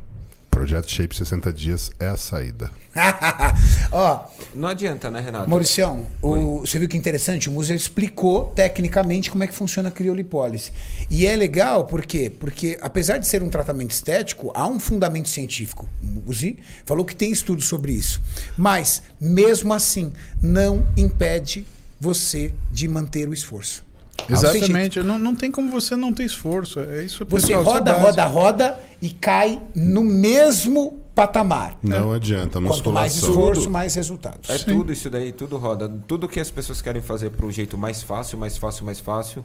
[0.51, 2.71] Projeto Shape 60 dias é a saída.
[3.91, 4.21] Ó,
[4.55, 5.49] Não adianta, né, Renato?
[5.51, 7.49] Mauricião, o, você viu que interessante?
[7.49, 10.73] O Musa explicou tecnicamente como é que funciona a criolipólise.
[11.11, 12.31] E é legal, por quê?
[12.31, 15.89] Porque apesar de ser um tratamento estético, há um fundamento científico.
[16.03, 18.23] O Muzi falou que tem estudos sobre isso.
[18.57, 21.67] Mas, mesmo assim, não impede
[22.01, 23.85] você de manter o esforço.
[24.29, 25.03] Exatamente.
[25.03, 26.81] Não, não tem como você não ter esforço.
[26.81, 31.79] É isso, Você pessoal, roda, roda, roda e cai no mesmo patamar.
[31.83, 33.29] Não adianta, Quanto mais musculação.
[33.31, 34.51] esforço, mais resultados.
[34.51, 35.89] É tudo isso daí, tudo roda.
[36.09, 39.45] Tudo que as pessoas querem fazer pro jeito mais fácil, mais fácil, mais fácil,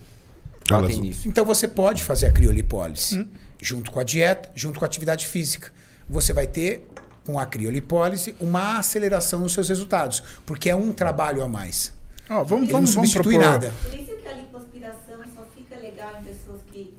[0.69, 1.27] batem Elas- nisso.
[1.27, 3.27] Então você pode fazer a criolipólise
[3.61, 5.71] junto com a dieta, junto com a atividade física.
[6.09, 6.87] Você vai ter,
[7.25, 11.93] com a criolipólise, uma aceleração nos seus resultados, porque é um trabalho a mais.
[12.29, 13.71] Ó, vamos, Ele vamos, não vamos propor nada.
[13.83, 16.93] Por isso que a lipoaspiração só fica legal em pessoas que,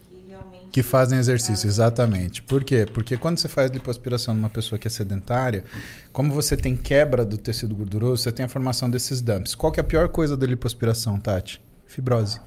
[0.70, 2.42] que fazem exercício, exatamente.
[2.42, 2.86] Por quê?
[2.92, 5.64] Porque quando você faz lipoaspiração numa pessoa que é sedentária,
[6.12, 9.54] como você tem quebra do tecido gorduroso, você tem a formação desses dumps.
[9.54, 11.60] Qual que é a pior coisa da lipoaspiração, Tati?
[11.86, 12.40] Fibrose.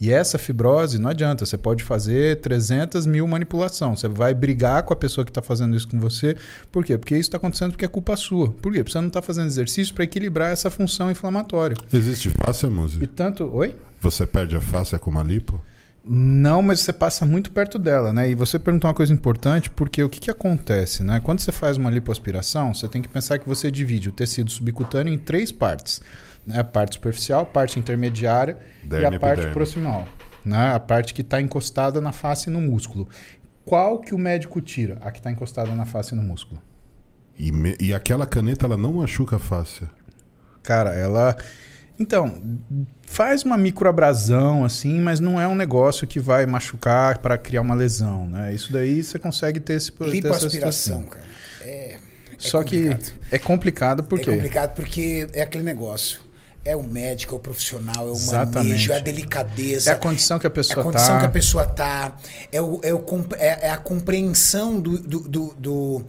[0.00, 3.94] E essa fibrose não adianta, você pode fazer 300 mil manipulação.
[3.94, 6.36] Você vai brigar com a pessoa que está fazendo isso com você.
[6.72, 6.98] Por quê?
[6.98, 8.50] Porque isso está acontecendo porque é culpa sua.
[8.50, 8.78] Por quê?
[8.78, 11.76] Porque você não está fazendo exercício para equilibrar essa função inflamatória.
[11.92, 12.98] Existe fáscia, Muzi?
[13.00, 13.44] E tanto.
[13.54, 13.76] Oi?
[14.00, 15.62] Você perde a fáscia com uma lipo?
[16.04, 18.28] Não, mas você passa muito perto dela, né?
[18.30, 21.20] E você perguntou uma coisa importante, porque o que, que acontece, né?
[21.20, 25.14] Quando você faz uma lipoaspiração, você tem que pensar que você divide o tecido subcutâneo
[25.14, 26.00] em três partes.
[26.44, 26.58] Né?
[26.58, 29.52] A parte superficial, a parte intermediária e Derme a parte epiderme.
[29.54, 30.08] proximal.
[30.44, 30.74] Né?
[30.74, 33.08] A parte que está encostada na face e no músculo.
[33.64, 34.98] Qual que o médico tira?
[35.02, 36.60] A que está encostada na face e no músculo.
[37.38, 39.88] E, me- e aquela caneta, ela não machuca a fáscia.
[40.64, 41.36] Cara, ela.
[42.02, 42.36] Então,
[43.02, 47.76] faz uma microabrasão, assim, mas não é um negócio que vai machucar para criar uma
[47.76, 48.52] lesão, né?
[48.52, 51.24] Isso daí você consegue ter esse essa Lipoaspiração, cara.
[51.60, 51.98] É, é
[52.38, 52.98] Só complicado.
[52.98, 54.30] que é complicado porque.
[54.30, 56.18] É complicado porque é aquele negócio.
[56.64, 58.54] É o médico, é o profissional, é o Exatamente.
[58.68, 59.90] manejo, é a delicadeza.
[59.90, 61.18] É a condição que a pessoa É a condição tá.
[61.20, 62.16] que a pessoa tá.
[62.52, 63.04] É, o, é, o,
[63.36, 66.04] é- é a compreensão do, do, do- do-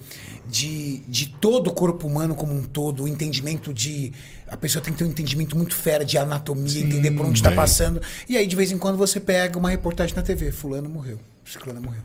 [0.48, 4.14] de, de todo o corpo humano como um todo, o entendimento de.
[4.48, 7.52] A pessoa tem que ter um entendimento muito fera de anatomia, entender por onde está
[7.52, 8.00] passando.
[8.30, 11.82] E aí, de vez em quando, você pega uma reportagem na TV: Fulano morreu, Ciclano
[11.82, 12.02] morreu.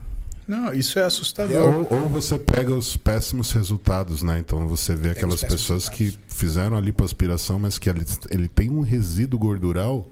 [0.48, 1.86] Não, isso é assustador.
[1.90, 4.38] Ou, ou você pega os péssimos resultados, né?
[4.38, 8.70] Então você vê aquelas péssimos pessoas que fizeram a lipoaspiração, mas que ele, ele tem
[8.70, 10.08] um resíduo gordural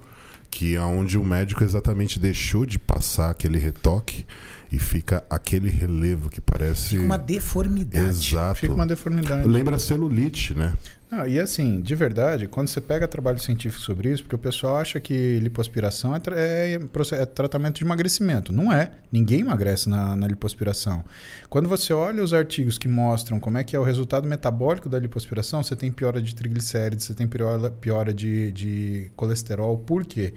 [0.49, 4.25] que é onde o médico exatamente deixou de passar aquele retoque
[4.71, 6.97] e fica aquele relevo que parece.
[6.97, 8.05] Uma deformidade.
[8.07, 8.59] Exato.
[8.59, 9.47] Fica uma deformidade.
[9.47, 10.73] Lembra celulite, né?
[11.09, 14.75] Não, e assim, de verdade, quando você pega trabalho científico sobre isso, porque o pessoal
[14.75, 16.77] acha que lipoaspiração é, tra- é
[17.13, 18.51] é tratamento de emagrecimento.
[18.51, 18.91] Não é.
[19.09, 21.05] Ninguém emagrece na, na lipoaspiração.
[21.49, 24.99] Quando você olha os artigos que mostram como é que é o resultado metabólico da
[24.99, 29.77] lipoaspiração, você tem piora de triglicérides, você tem piora, piora de, de colesterol.
[29.77, 30.33] Por quê?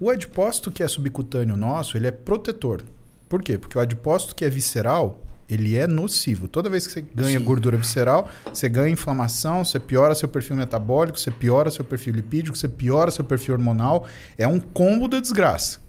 [0.00, 2.82] O adipócito que é subcutâneo nosso, ele é protetor.
[3.28, 3.58] Por quê?
[3.58, 6.48] Porque o adipócito que é visceral, ele é nocivo.
[6.48, 11.18] Toda vez que você ganha gordura visceral, você ganha inflamação, você piora seu perfil metabólico,
[11.18, 14.06] você piora seu perfil lipídico, você piora seu perfil hormonal.
[14.36, 15.80] É um combo da desgraça.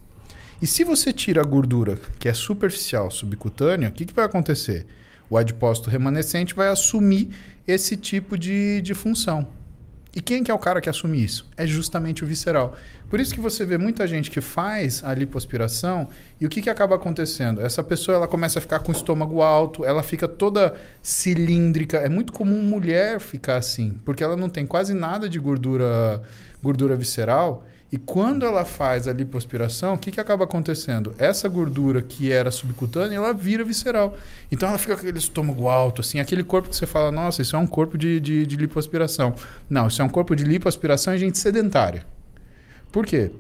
[0.62, 4.88] E se você tira a gordura que é superficial, subcutânea, o que, que vai acontecer?
[5.30, 7.30] O adipócito remanescente vai assumir
[7.68, 9.48] esse tipo de, de função.
[10.16, 11.48] E quem que é o cara que assume isso?
[11.56, 12.76] É justamente o visceral.
[13.10, 16.10] Por isso que você vê muita gente que faz a lipoaspiração
[16.42, 17.62] e o que, que acaba acontecendo?
[17.62, 21.98] Essa pessoa ela começa a ficar com o estômago alto, ela fica toda cilíndrica.
[21.98, 26.22] É muito comum mulher ficar assim, porque ela não tem quase nada de gordura,
[26.62, 27.64] gordura visceral.
[27.90, 31.16] E quando ela faz a lipoaspiração, o que, que acaba acontecendo?
[31.18, 34.18] Essa gordura que era subcutânea, ela vira visceral.
[34.52, 37.56] Então ela fica com aquele estômago alto, assim, aquele corpo que você fala, nossa, isso
[37.56, 39.34] é um corpo de, de, de lipoaspiração.
[39.70, 42.17] Não, isso é um corpo de lipoaspiração e gente sedentária.
[42.92, 43.32] Por quê?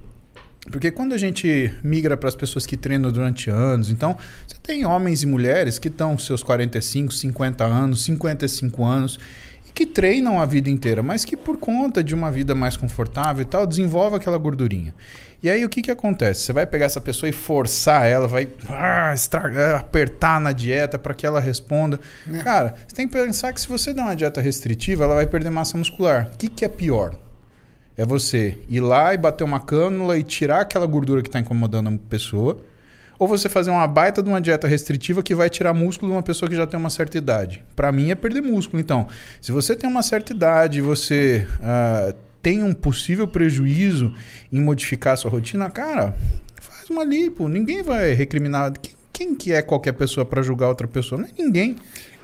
[0.71, 4.85] Porque quando a gente migra para as pessoas que treinam durante anos, então você tem
[4.85, 9.19] homens e mulheres que estão seus 45, 50 anos, 55 anos
[9.73, 13.45] que treinam a vida inteira, mas que por conta de uma vida mais confortável e
[13.45, 14.91] tal, desenvolve aquela gordurinha.
[15.41, 16.41] E aí o que, que acontece?
[16.41, 21.13] Você vai pegar essa pessoa e forçar ela, vai ah, estragar, apertar na dieta para
[21.13, 21.99] que ela responda.
[22.27, 22.39] É.
[22.39, 25.51] Cara, você tem que pensar que se você der uma dieta restritiva, ela vai perder
[25.51, 26.31] massa muscular.
[26.33, 27.15] O que, que é pior?
[27.97, 31.89] É você ir lá e bater uma cânula e tirar aquela gordura que está incomodando
[31.89, 32.61] a pessoa
[33.19, 36.23] ou você fazer uma baita de uma dieta restritiva que vai tirar músculo de uma
[36.23, 37.63] pessoa que já tem uma certa idade.
[37.75, 38.79] Para mim é perder músculo.
[38.79, 39.07] Então,
[39.41, 44.13] se você tem uma certa idade, você uh, tem um possível prejuízo
[44.51, 46.15] em modificar a sua rotina, cara,
[46.61, 47.47] faz uma lipo.
[47.47, 48.73] Ninguém vai recriminar.
[49.11, 51.19] Quem que é qualquer pessoa para julgar outra pessoa?
[51.19, 51.75] Não é ninguém.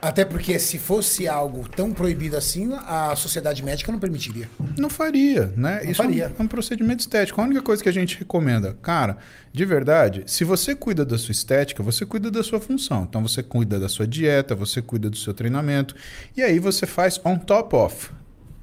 [0.04, 4.50] Até porque se fosse algo tão proibido assim, a sociedade médica não permitiria.
[4.78, 5.80] Não faria, né?
[5.82, 6.26] Não Isso faria.
[6.26, 7.40] é um, é um procedimento estético.
[7.40, 9.18] A única coisa que a gente recomenda, cara,
[9.54, 13.04] de verdade, se você cuida da sua estética, você cuida da sua função.
[13.10, 15.96] Então você cuida da sua dieta, você cuida do seu treinamento.
[16.36, 18.10] E aí você faz on top of.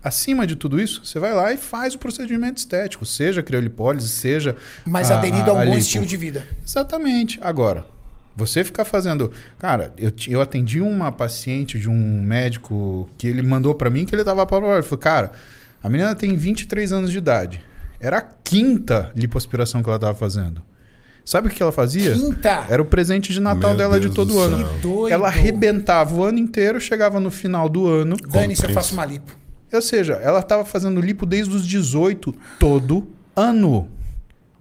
[0.05, 4.57] Acima de tudo isso, você vai lá e faz o procedimento estético, seja criolipólise, seja.
[4.85, 6.47] Mas aderido a, a um bom estilo de vida.
[6.62, 7.39] Exatamente.
[7.41, 7.86] Agora,
[8.34, 9.31] você ficar fazendo.
[9.59, 14.15] Cara, eu, eu atendi uma paciente de um médico que ele mandou para mim que
[14.15, 15.33] ele tava para Ele falou, cara,
[15.83, 17.62] a menina tem 23 anos de idade.
[17.99, 20.62] Era a quinta lipoaspiração que ela tava fazendo.
[21.25, 22.12] Sabe o que ela fazia?
[22.15, 22.67] Quinta!
[22.68, 24.68] Era o presente de Natal Meu dela Deus de todo do ano.
[24.68, 25.12] Que doido.
[25.12, 28.17] Ela arrebentava o ano inteiro, chegava no final do ano.
[28.17, 29.39] Dani, se eu faço uma lipo.
[29.73, 33.89] Ou seja, ela estava fazendo lipo desde os 18 todo ano.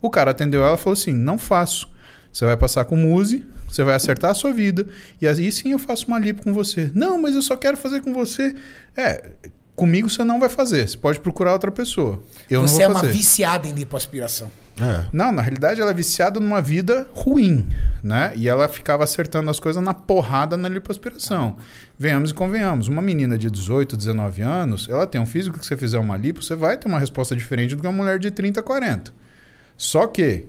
[0.02, 1.90] O cara atendeu ela e falou assim: não faço.
[2.32, 4.86] Você vai passar com muse, você vai acertar a sua vida,
[5.22, 6.92] e aí sim eu faço uma lipo com você.
[6.94, 8.56] Não, mas eu só quero fazer com você.
[8.98, 9.30] É,
[9.76, 10.88] comigo você não vai fazer.
[10.90, 12.22] Você pode procurar outra pessoa.
[12.50, 13.14] Eu Você é não vou uma fazer.
[13.14, 14.52] viciada em lipoaspiração.
[14.82, 15.06] É.
[15.12, 17.68] Não, na realidade ela é viciada numa vida ruim,
[18.02, 18.32] né?
[18.36, 21.58] E ela ficava acertando as coisas na porrada na lipoaspiração.
[21.98, 25.76] Venhamos e convenhamos, uma menina de 18, 19 anos, ela tem um físico que você
[25.76, 28.64] fizer uma lipo, você vai ter uma resposta diferente do que uma mulher de 30,
[28.64, 29.14] 40.
[29.76, 30.46] Só que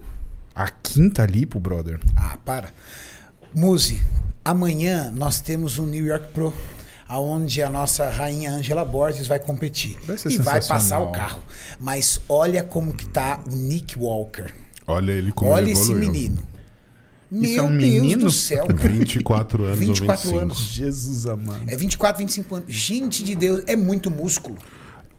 [0.55, 2.69] a quinta lipo, brother, Ah, para.
[3.55, 4.01] Muse,
[4.45, 6.53] amanhã nós temos um New York Pro,
[7.09, 9.99] aonde a nossa rainha Angela Borges vai competir.
[10.05, 11.43] Vai e vai passar o carro.
[11.79, 14.53] Mas olha como que tá o Nick Walker.
[14.87, 16.43] Olha ele como olha ele esse menino.
[17.33, 18.25] Isso Meu é um Deus menino?
[18.25, 18.67] do céu.
[18.67, 18.89] cara.
[18.89, 20.39] 24 anos 24 ou 25.
[20.43, 20.59] anos.
[20.59, 21.63] Jesus amado.
[21.69, 22.75] É 24, 25 anos.
[22.75, 24.59] Gente de Deus, é muito músculo.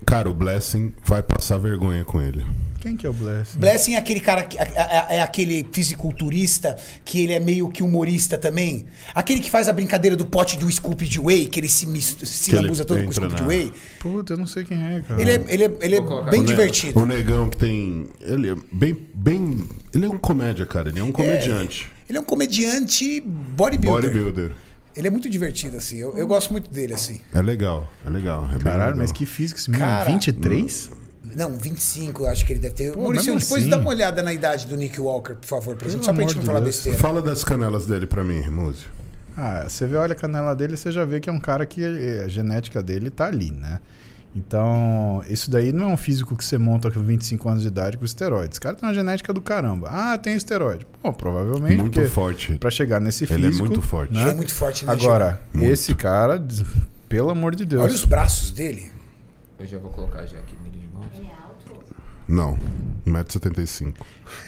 [0.06, 2.46] Cara, o Blessing vai passar vergonha com ele.
[2.82, 3.58] Quem que é o Bless?
[3.58, 7.84] Blessing é aquele cara, que- é, é- é aquele fisiculturista que ele é meio que
[7.84, 8.86] humorista também.
[9.14, 12.18] Aquele que faz a brincadeira do pote do scoop de whey, que ele se, mis-
[12.24, 13.74] se Que ele lambuza todo com entra scoop de na- whey.
[14.00, 15.22] Puta, eu não sei quem é, cara.
[15.22, 17.00] Ele é, ele é, ele é bem O ne- divertido.
[17.00, 18.08] O negão que tem.
[18.20, 18.98] Ele é bem.
[19.14, 20.90] bem ele é um comédia, cara.
[20.90, 21.88] Ele é um comediante.
[22.10, 24.10] Ele é um comediante bodybuilder.
[24.12, 24.52] Bodybuilder.
[24.96, 25.98] Ele é muito divertido, assim.
[25.98, 27.22] Eu, eu gosto muito dele, assim.
[27.34, 28.46] É legal, é legal.
[28.54, 28.98] É Caralho, legal.
[28.98, 29.88] mas que físico esse menino?
[29.90, 30.90] Cara, 23?
[30.92, 30.98] Não,
[31.60, 32.92] 25, eu acho que ele deve ter.
[32.94, 33.70] Pô, Maurício, depois assim.
[33.70, 36.38] dá uma olhada na idade do Nick Walker, por favor, pra gente, só pra gente
[36.38, 36.98] não falar besteira.
[36.98, 38.90] Fala das canelas dele pra mim, Múzio.
[39.38, 41.82] Ah, você vê, olha a canela dele, você já vê que é um cara que
[41.84, 43.80] eh, a genética dele tá ali, né?
[44.36, 47.98] Então, isso daí não é um físico que você monta com 25 anos de idade
[47.98, 48.52] com esteroides.
[48.56, 49.90] Esse cara tem uma genética do caramba.
[49.92, 50.88] Ah, tem esteroide.
[51.04, 51.78] Bom, provavelmente.
[51.82, 52.54] Muito forte.
[52.58, 53.66] Pra chegar nesse Ele é físico.
[53.68, 54.14] muito forte.
[54.14, 54.22] né?
[54.22, 55.70] Ele é muito forte, né, Agora, Muito.
[55.70, 56.42] esse cara,
[57.10, 57.84] pelo amor de Deus.
[57.84, 58.90] Olha os braços dele.
[59.60, 60.72] Eu já vou colocar já aqui mão.
[62.32, 62.58] Não,
[63.06, 63.94] 1,75m.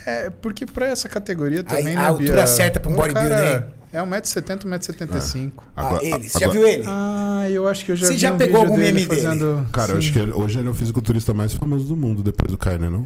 [0.05, 1.95] É, porque pra essa categoria Aí, também.
[1.97, 2.47] a né, altura Bia?
[2.47, 3.63] certa pra um O bodybuilder, hein?
[3.91, 5.51] É 1,70m, 1,75m.
[5.75, 6.29] ah, ele.
[6.29, 6.83] Você já viu ele?
[6.87, 9.21] Ah, eu acho que eu já Você vi já um pegou vídeo algum meme dele?
[9.21, 9.67] fazendo...
[9.71, 10.07] Cara, eu Sim.
[10.07, 12.89] acho que ele- hoje ele é o fisiculturista mais famoso do mundo, depois do Kainer,
[12.89, 13.05] não?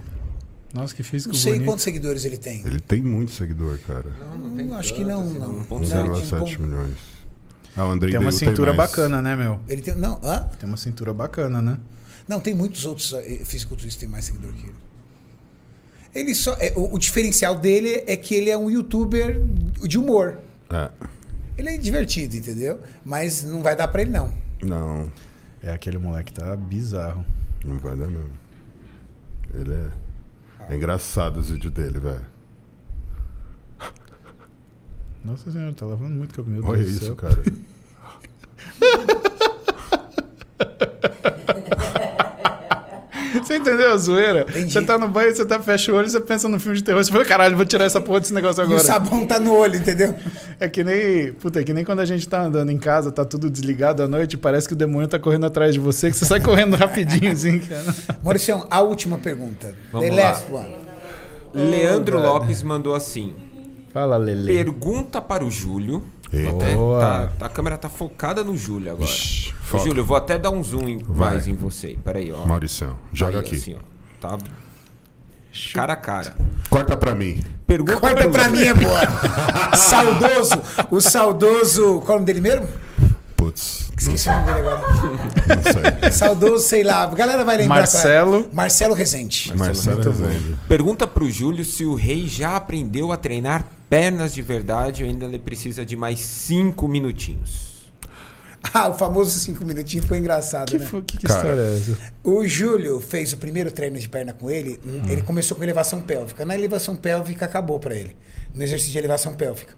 [0.73, 1.67] Nossa, que físico Não sei bonito.
[1.67, 2.61] quantos seguidores ele tem.
[2.65, 4.05] Ele tem muito seguidor, cara.
[4.35, 5.53] Hum, acho que não, não.
[5.69, 6.97] Não, 0,7 tem um milhões.
[7.75, 8.89] Ah, o Andrei Tem uma cintura mais.
[8.89, 9.59] bacana, né, meu?
[9.67, 10.47] Ele tem, não, hã?
[10.59, 11.77] Tem uma cintura bacana, né?
[12.27, 14.75] Não, tem muitos outros eh, fisiculturistas que têm mais seguidor que ele.
[16.13, 19.39] Ele só, é, o, o diferencial dele é que ele é um youtuber
[19.83, 20.39] de humor.
[20.69, 20.89] É.
[21.57, 22.81] Ele é divertido, entendeu?
[23.03, 24.33] Mas não vai dar pra ele, não.
[24.61, 25.11] Não.
[25.61, 27.25] É aquele moleque tá bizarro.
[27.63, 28.25] Não vai dar, não.
[29.53, 29.89] Ele é.
[30.69, 32.25] É engraçado os vídeos dele, velho.
[35.23, 36.65] Nossa senhora, tá lavando muito cabelo.
[36.67, 37.15] Olha isso, céu.
[37.15, 37.41] cara.
[43.57, 44.45] Entendeu a zoeira?
[44.49, 44.71] Entendi.
[44.73, 47.03] Você tá no banho, você tá, fecha o olho, você pensa no filme de terror.
[47.03, 48.79] Você fala, caralho, vou tirar essa porra desse negócio E o agora.
[48.83, 50.13] sabão tá no olho, entendeu?
[50.59, 51.33] É que nem.
[51.33, 54.07] Puta, é que nem quando a gente tá andando em casa, tá tudo desligado à
[54.07, 57.31] noite, parece que o demônio tá correndo atrás de você, que você sai correndo rapidinho,
[57.31, 57.93] assim, cara.
[58.23, 59.73] Mauricião, a última pergunta.
[59.91, 60.29] Vamos The lá.
[60.31, 60.75] last one.
[61.53, 62.33] Leandro velho.
[62.33, 63.33] Lopes mandou assim.
[63.93, 64.53] Fala, Lele.
[64.53, 66.03] Pergunta para o Júlio.
[66.27, 66.75] Até
[67.39, 69.07] tá- a câmera tá focada no Júlio agora.
[69.09, 69.77] Shhh, Ô.
[69.79, 71.97] Júlio, eu vou até dar um zoom em- mais em você.
[72.03, 72.45] Peraí, ó.
[72.45, 73.55] Mauricião, joga Aí, aqui.
[73.55, 73.79] assim, ó.
[74.19, 74.37] Tá
[75.73, 76.35] cara a cara.
[76.69, 77.41] Corta pra mim.
[77.65, 78.61] Pergunta Corta pra Júlio.
[78.61, 79.09] mim agora.
[79.75, 80.61] saudoso.
[80.91, 82.01] O saudoso.
[82.01, 82.67] Qual é o nome dele mesmo?
[83.35, 84.81] Putz, Esqueci o nome dele agora.
[84.81, 86.11] não sei.
[86.11, 87.03] Saudoso, sei lá.
[87.03, 87.75] A galera vai lembrar.
[87.75, 88.47] Marcelo.
[88.51, 88.55] é.
[88.55, 89.53] Marcelo Rezende.
[89.55, 90.57] Marcelo Rezende.
[90.67, 95.25] Pergunta pro Júlio se o rei já aprendeu a treinar pernas de verdade ou ainda
[95.25, 97.67] ele precisa de mais cinco minutinhos.
[98.73, 100.85] Ah, o famoso cinco minutinhos foi engraçado, Que, né?
[100.85, 101.97] fo- que, que história é essa?
[102.23, 104.79] O Júlio fez o primeiro treino de perna com ele.
[105.09, 106.43] Ele começou com elevação pélvica.
[106.43, 108.15] Na elevação pélvica acabou pra ele.
[108.55, 109.73] No exercício de elevação pélvica.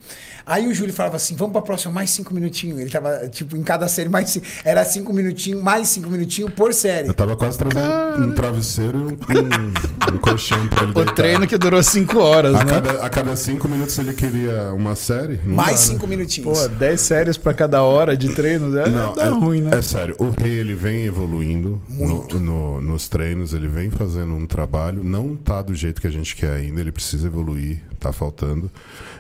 [0.46, 2.80] Aí o Júlio falava assim: vamos pra próxima, mais cinco minutinhos.
[2.80, 6.74] Ele tava, tipo, em cada série, mais cinco, era cinco minutinhos, mais cinco minutinhos por
[6.74, 7.08] série.
[7.10, 11.14] Eu tava quase trazendo um travesseiro e um, um, um colchão pra ele O deitar.
[11.14, 12.72] treino que durou cinco horas, A né?
[12.74, 15.40] cada, a cada cinco minutos ele queria uma série.
[15.46, 15.78] não Mais dá, né?
[15.78, 16.58] cinco minutinhos.
[16.60, 18.86] Pô, 10 séries pra cada hora de treino, né?
[18.88, 19.78] Não, Dá é, ruim, né?
[19.78, 20.16] é sério.
[20.18, 25.04] O Rei ele vem evoluindo no, no- nos treinos, ele vem fazendo um trabalho.
[25.04, 28.72] Não tá do jeito que a gente quer ainda, ele precisa evoluir, tá faltando.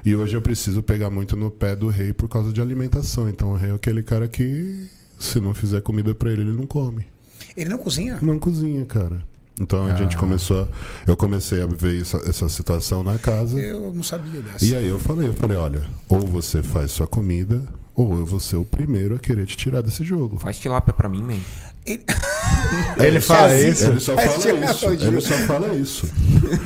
[0.06, 3.30] E hoje eu preciso pegar muito no pé do Rei por causa de alimentação.
[3.30, 4.88] Então o Rei é aquele cara que,
[5.20, 7.06] se não fizer comida pra ele, ele não come.
[7.56, 8.18] Ele não cozinha?
[8.22, 9.22] Não cozinha, cara.
[9.60, 10.62] Então a gente começou.
[10.64, 10.68] a-
[11.06, 13.60] eu comecei a ver essa, essa situação na casa.
[13.60, 14.64] Eu não sabia dessa.
[14.64, 17.62] E aí eu falei, eu falei, olha, ou você faz sua comida,
[17.94, 20.38] ou eu vou ser o primeiro a querer te tirar desse jogo.
[20.40, 21.40] Faz tilápia pra mim, man.
[21.86, 22.04] Ele-
[22.98, 23.86] Ele fala isso.
[23.88, 24.86] Ele só fala isso.
[24.88, 26.10] Ele só fala isso.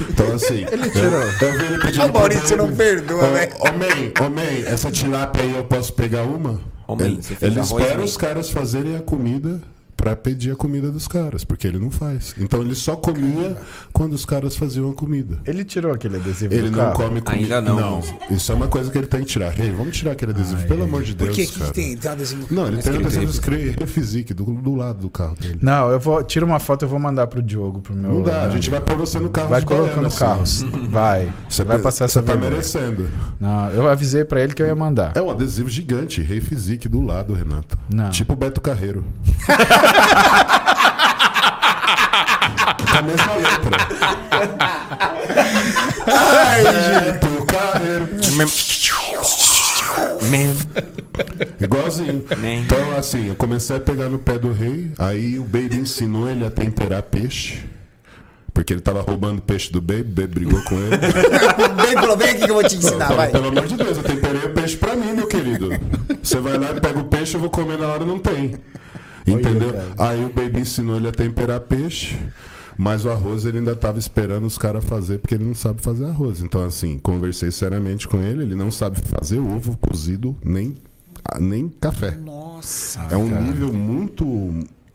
[0.10, 0.66] Então assim.
[0.72, 1.22] Ele tirou.
[1.22, 5.64] Eu, eu O Maurício não Baby, perdoa, "Ô, velho." Ô, man, essa tilápia aí eu
[5.64, 6.60] posso pegar uma?
[6.88, 9.62] Ô, man, ele você fez ele arroz, espera os caras fazerem a comida
[9.96, 12.36] pra pedir a comida dos caras, porque ele não faz.
[12.38, 13.56] Então ele só comia
[13.94, 15.40] quando os caras faziam a comida.
[15.46, 16.94] Ele tirou aquele adesivo Ele do não carro.
[16.96, 17.58] come comida.
[17.60, 18.02] Ainda não.
[18.30, 19.52] Isso é uma coisa que ele tem que tirar.
[19.52, 21.36] Rei, vamos tirar aquele adesivo, pelo amor de Por Deus.
[21.38, 21.72] que que cara.
[21.72, 21.96] tem?
[21.98, 22.48] Tem adesivo.
[22.52, 25.60] Não, ele tem um escrito adesivo escrito Physique do, do lado do carro dele.
[25.62, 26.24] Não, eu vou.
[26.24, 28.12] Tira uma foto e eu vou mandar pro Diogo, pro meu.
[28.14, 30.64] Não dá, a gente vai pôr você no carro Vai colocando Goiânia, carros.
[30.90, 31.32] Vai.
[31.48, 32.52] Você vai passar essa Você tá vergonha.
[32.52, 33.08] merecendo.
[33.40, 35.12] Não, eu avisei pra ele que eu ia mandar.
[35.16, 37.78] É um adesivo gigante, Rei Physique do lado, Renato.
[37.94, 38.10] Não.
[38.10, 39.04] Tipo Beto Carreiro.
[42.92, 43.78] Com a mesma letra.
[47.02, 48.10] Beto Carreiro.
[48.36, 48.48] Man.
[51.60, 52.26] Igualzinho.
[52.40, 52.62] Nem.
[52.62, 56.46] Então, assim, eu comecei a pegar no pé do rei, aí o Baby ensinou ele
[56.46, 57.64] a temperar peixe.
[58.54, 60.98] Porque ele tava roubando peixe do Baby, o Baby brigou com ele.
[60.98, 63.30] Vem, falou, vem aqui que eu vou te ensinar, falei, vai.
[63.30, 65.70] Pelo amor de Deus, eu temperei o peixe pra mim, meu querido.
[66.22, 68.56] Você vai lá e pega o peixe, eu vou comer na hora, não tem.
[69.26, 69.74] Entendeu?
[69.98, 72.18] Aí o Baby ensinou ele a temperar peixe.
[72.78, 76.06] Mas o arroz ele ainda tava esperando os caras fazer, porque ele não sabe fazer
[76.06, 76.42] arroz.
[76.42, 80.76] Então, assim, conversei seriamente com ele, ele não sabe fazer ovo cozido, nem,
[81.40, 82.12] nem café.
[82.12, 83.02] Nossa.
[83.12, 84.26] É um nível muito.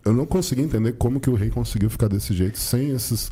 [0.05, 3.31] Eu não consegui entender como que o rei conseguiu ficar desse jeito sem essas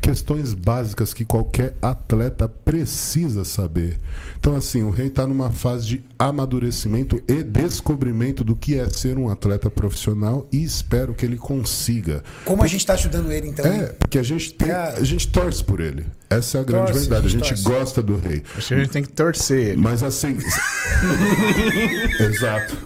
[0.00, 3.98] questões básicas que qualquer atleta precisa saber.
[4.38, 9.18] Então, assim, o rei está numa fase de amadurecimento e descobrimento do que é ser
[9.18, 12.22] um atleta profissional e espero que ele consiga.
[12.44, 13.64] Como a gente tá ajudando ele, então?
[13.64, 16.06] É, porque a gente, tem, a gente torce por ele.
[16.30, 17.22] Essa é a grande Torce, verdade.
[17.22, 17.78] A a gente gente torce.
[17.78, 18.42] gosta do rei.
[18.56, 19.80] Acho que a gente tem que torcer ele.
[19.80, 20.38] Mas assim.
[22.20, 22.76] Exato.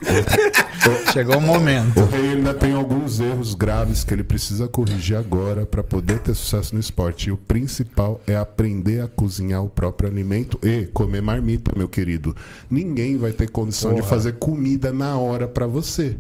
[1.13, 2.01] Chegou o momento.
[2.01, 6.35] O rei ainda tem alguns erros graves que ele precisa corrigir agora para poder ter
[6.35, 7.04] sucesso no esporte.
[7.29, 12.35] E o principal é aprender a cozinhar o próprio alimento e comer marmita, meu querido.
[12.71, 16.17] Ninguém vai ter condição de fazer comida na hora para você.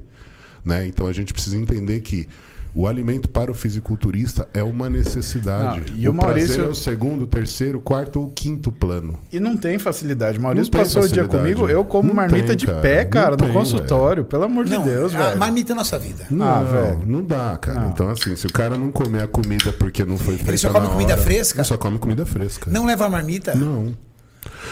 [0.64, 0.86] Né?
[0.86, 2.28] Então a gente precisa entender que
[2.74, 5.92] o alimento para o fisiculturista é uma necessidade.
[5.92, 9.18] Não, e o Maurício- prazer é o segundo, terceiro, quarto ou quinto plano.
[9.32, 10.38] E não tem facilidade.
[10.38, 12.80] Maurício Não tem passou o dia comigo, eu como Não marmita tem, de cara.
[12.80, 14.24] pé, Não cara, no tem, consultório.
[14.24, 15.38] Pelo amor de Não, Deus, a velho.
[15.38, 16.26] marmita é nossa vida.
[16.30, 17.02] Não, Ah, velho.
[17.06, 17.86] não dá, cara.
[17.86, 20.86] Então, assim, se o cara não comer a comida porque não foi feita só come
[20.86, 21.58] na comida hora, fresca?
[21.60, 22.70] Ele só come comida fresca.
[22.70, 23.54] Não leva a marmita?
[23.54, 23.94] Não.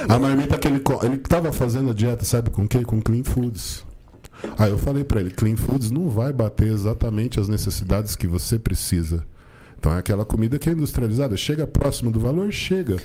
[0.09, 2.83] A marmita que ele ele tava fazendo a dieta, sabe com o quê?
[2.83, 3.85] Com clean foods.
[4.59, 8.59] Aí eu falei pra ele, Clean Foods não vai bater exatamente as necessidades que você
[8.59, 9.25] precisa.
[9.79, 11.37] Então é aquela comida que é industrializada.
[11.37, 12.53] Chega próximo do valor?
[12.53, 12.97] Chega.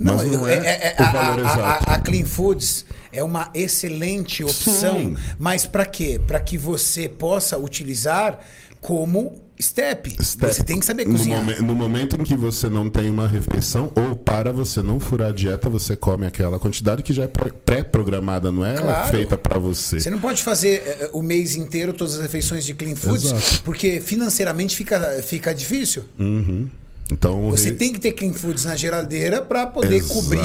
[0.00, 1.90] Mas não é, é- é- o a, valor a- exato.
[1.90, 5.16] a- a Clean Foods é uma excelente opção, Sim.
[5.38, 6.20] mas para quê?
[6.26, 8.38] Para que você possa utilizar
[8.82, 10.12] como step.
[10.22, 10.52] Step.
[10.52, 11.38] Você tem que saber no, cozinhar.
[11.40, 15.28] momen- no momento em que você não tem uma refeição, ou para você não furar
[15.28, 19.10] a dieta, você come aquela quantidade que já é pré- pré-programada, não é Claro.
[19.12, 20.00] feita para você.
[20.00, 23.62] Você não pode fazer eh, o mês inteiro todas as refeições de Clean Foods, Exato.
[23.62, 26.02] porque financeiramente fica, fica difícil.
[26.18, 26.68] Uhum.
[27.12, 30.14] Então, Você re- tem que ter Clean Foods na geladeira para poder Exato.
[30.14, 30.40] cobrir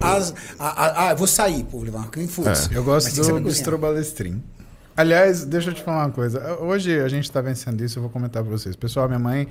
[0.00, 0.32] as.
[0.58, 2.68] Ah, vou sair, vou levar uma Clean Foods.
[2.70, 3.40] Eu Mas gosto do.
[3.40, 4.40] Bistro Balestrin.
[4.96, 6.54] Aliás, deixa eu te falar uma coisa.
[6.60, 8.76] Hoje a gente está vencendo isso, eu vou comentar para vocês.
[8.76, 9.48] Pessoal, minha mãe,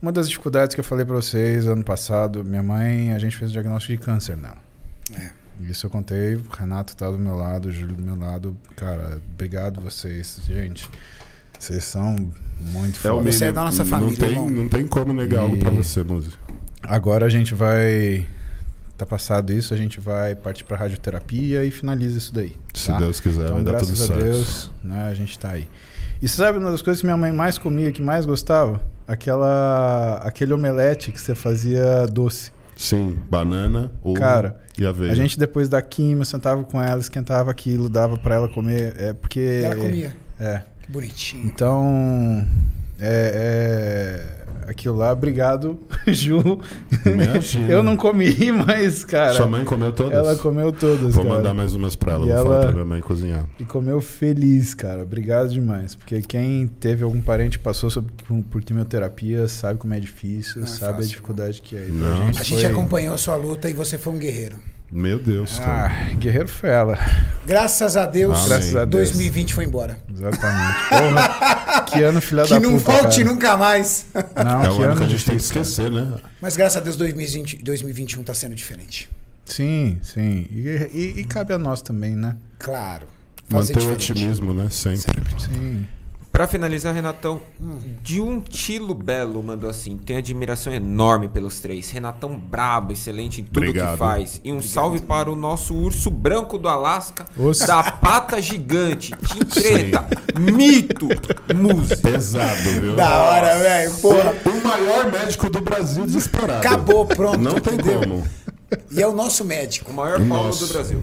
[0.00, 3.50] uma das dificuldades que eu falei para vocês ano passado, minha mãe, a gente fez
[3.50, 4.58] o diagnóstico de câncer nela.
[5.18, 5.30] É.
[5.62, 8.56] Isso eu contei, o Renato tá do meu lado, o Júlio do meu lado.
[8.76, 10.88] Cara, obrigado vocês, gente.
[11.58, 12.16] Vocês são
[12.60, 13.32] muito é o foda.
[13.32, 14.50] Você é da nossa não família, tem, irmão.
[14.50, 16.30] não tem como negar algo E- para você, Muzi.
[16.82, 18.26] Agora a gente vai.
[18.96, 22.56] Tá passado isso, a gente vai partir pra radioterapia e finaliza isso daí.
[22.74, 22.98] Se tá?
[22.98, 24.22] Deus quiser, Então, vai dar graças tudo a certo.
[24.22, 25.68] Deus, né, a gente tá aí.
[26.20, 28.80] E você sabe uma das coisas que minha mãe mais comia, que mais gostava?
[29.08, 32.52] Aquela, aquele omelete que você fazia doce.
[32.76, 35.12] Sim, banana, ovo Cara, e aveia.
[35.12, 38.94] A gente depois da quimio sentava com ela, esquentava aquilo, dava pra ela comer.
[38.96, 39.62] É porque.
[39.64, 40.16] Ela comia.
[40.38, 40.62] É.
[40.82, 41.44] Que bonitinho.
[41.46, 42.46] Então.
[43.00, 46.60] É, é, Aquilo lá, obrigado, Ju.
[47.06, 47.68] Imagina.
[47.70, 49.34] Eu não comi, mas, cara.
[49.34, 50.12] Sua mãe comeu todas?
[50.18, 51.14] Ela comeu todas.
[51.14, 51.36] Vou cara.
[51.36, 53.44] mandar mais umas pra ela, E vou ela- falar pra minha mãe cozinhar.
[53.58, 55.02] E comeu feliz, cara.
[55.02, 55.94] Obrigado demais.
[55.94, 58.12] Porque quem teve algum parente que passou sobre-
[58.50, 61.08] por quimioterapia sabe como é difícil, Não é sabe a fácil.
[61.10, 61.86] dificuldade que é.
[61.88, 62.28] Então, Não.
[62.28, 64.56] A gente foi- acompanhou a sua luta e você foi um guerreiro.
[64.94, 65.90] Meu Deus, cara.
[65.90, 66.98] Ah, guerreiro foi ela.
[67.46, 68.48] Graças a Deus, Amém.
[68.48, 69.08] Graças a Deus.
[69.10, 69.96] 2020 foi embora.
[70.12, 70.78] Exatamente.
[70.90, 73.32] Porra, que ano filha que da não puta, volte cara.
[73.32, 74.06] nunca mais.
[74.14, 76.12] Não, é o que ano que a gente tem que esquecer, né?
[76.42, 79.08] Mas graças a Deus 2020, 2021 tá sendo diferente.
[79.46, 80.46] Sim, sim.
[80.50, 82.36] E, e- e cabe a nós também, né?
[82.58, 83.06] Claro.
[83.48, 84.68] Fazer Manter o otimismo, né?
[84.70, 85.22] Sempre.
[85.38, 85.86] Sim.
[86.32, 87.42] Pra finalizar, Renatão,
[88.02, 91.90] de um Tilo Belo mandou assim: tenho admiração enorme pelos três.
[91.90, 93.92] Renatão brabo, excelente em tudo Obrigado.
[93.92, 94.40] que faz.
[94.42, 97.26] E um salve para o nosso urso branco do Alasca,
[97.66, 100.08] da pata gigante, Tim Treta,
[100.40, 101.06] mito,
[101.54, 101.96] música.
[102.10, 102.96] Pesado, viu?
[102.96, 103.92] Da hora, velho.
[104.02, 106.66] O maior médico do Brasil disparado.
[106.66, 107.38] Acabou, pronto.
[107.38, 108.00] Não tem entendeu?
[108.00, 108.26] como.
[108.90, 109.90] E é o nosso médico.
[109.90, 111.02] O maior Paulo do Brasil.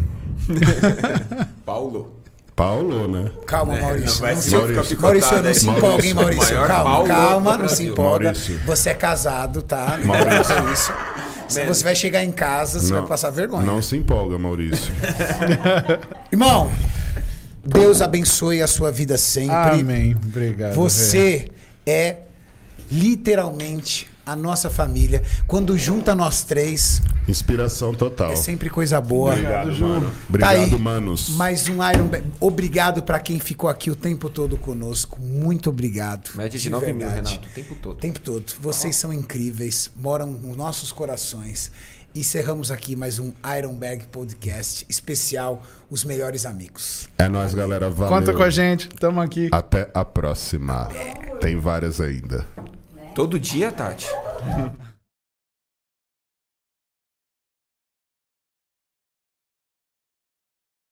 [1.63, 2.18] Paulo.
[2.59, 3.31] Paulo, né?
[3.45, 4.19] Calma, Maurício.
[4.19, 6.55] vai Não se ficar Maurício, picotado, não se Maurício, empolga, hein, Maurício?
[6.67, 8.23] Calma, calma, não se empolga.
[8.25, 8.59] Maurício.
[8.65, 9.97] Você é casado, tá?
[9.97, 10.43] Não Maurício.
[10.43, 10.93] faça isso.
[11.47, 13.65] Se você vai chegar em casa, você vai passar vergonha.
[13.65, 14.93] Não se empolga, Maurício.
[16.29, 16.69] Irmão,
[17.63, 19.79] Deus abençoe a sua vida sempre.
[19.79, 20.17] Amém.
[20.21, 20.71] Obrigado.
[20.71, 20.81] velho.
[20.81, 21.49] Você
[21.85, 22.17] é
[22.91, 25.23] literalmente a nossa família.
[25.47, 28.31] Quando junta nós três, Inspiração total.
[28.31, 29.31] é sempre coisa boa.
[29.33, 30.09] Obrigado, mano.
[30.09, 31.29] Tá Obrigado, aí, manos.
[31.31, 32.23] Mais um Iron Bag.
[32.39, 35.19] Obrigado pra quem ficou aqui o tempo todo conosco.
[35.21, 36.31] Muito obrigado.
[36.35, 37.31] Média de 9 mil, verdade.
[37.35, 37.93] Renato, o tempo todo.
[37.93, 38.53] O tempo todo.
[38.61, 41.71] Vocês são incríveis, moram nos nossos corações.
[42.15, 47.07] Encerramos aqui mais um Iron Bag Podcast especial Os Melhores Amigos.
[47.19, 47.89] É nóis, galera.
[47.89, 48.17] Valeu.
[48.17, 48.89] Conta com a gente.
[48.89, 49.49] Tamo aqui.
[49.51, 50.89] Até a próxima.
[51.39, 52.47] Tem várias ainda.
[53.19, 54.05] Todo dia, Tati.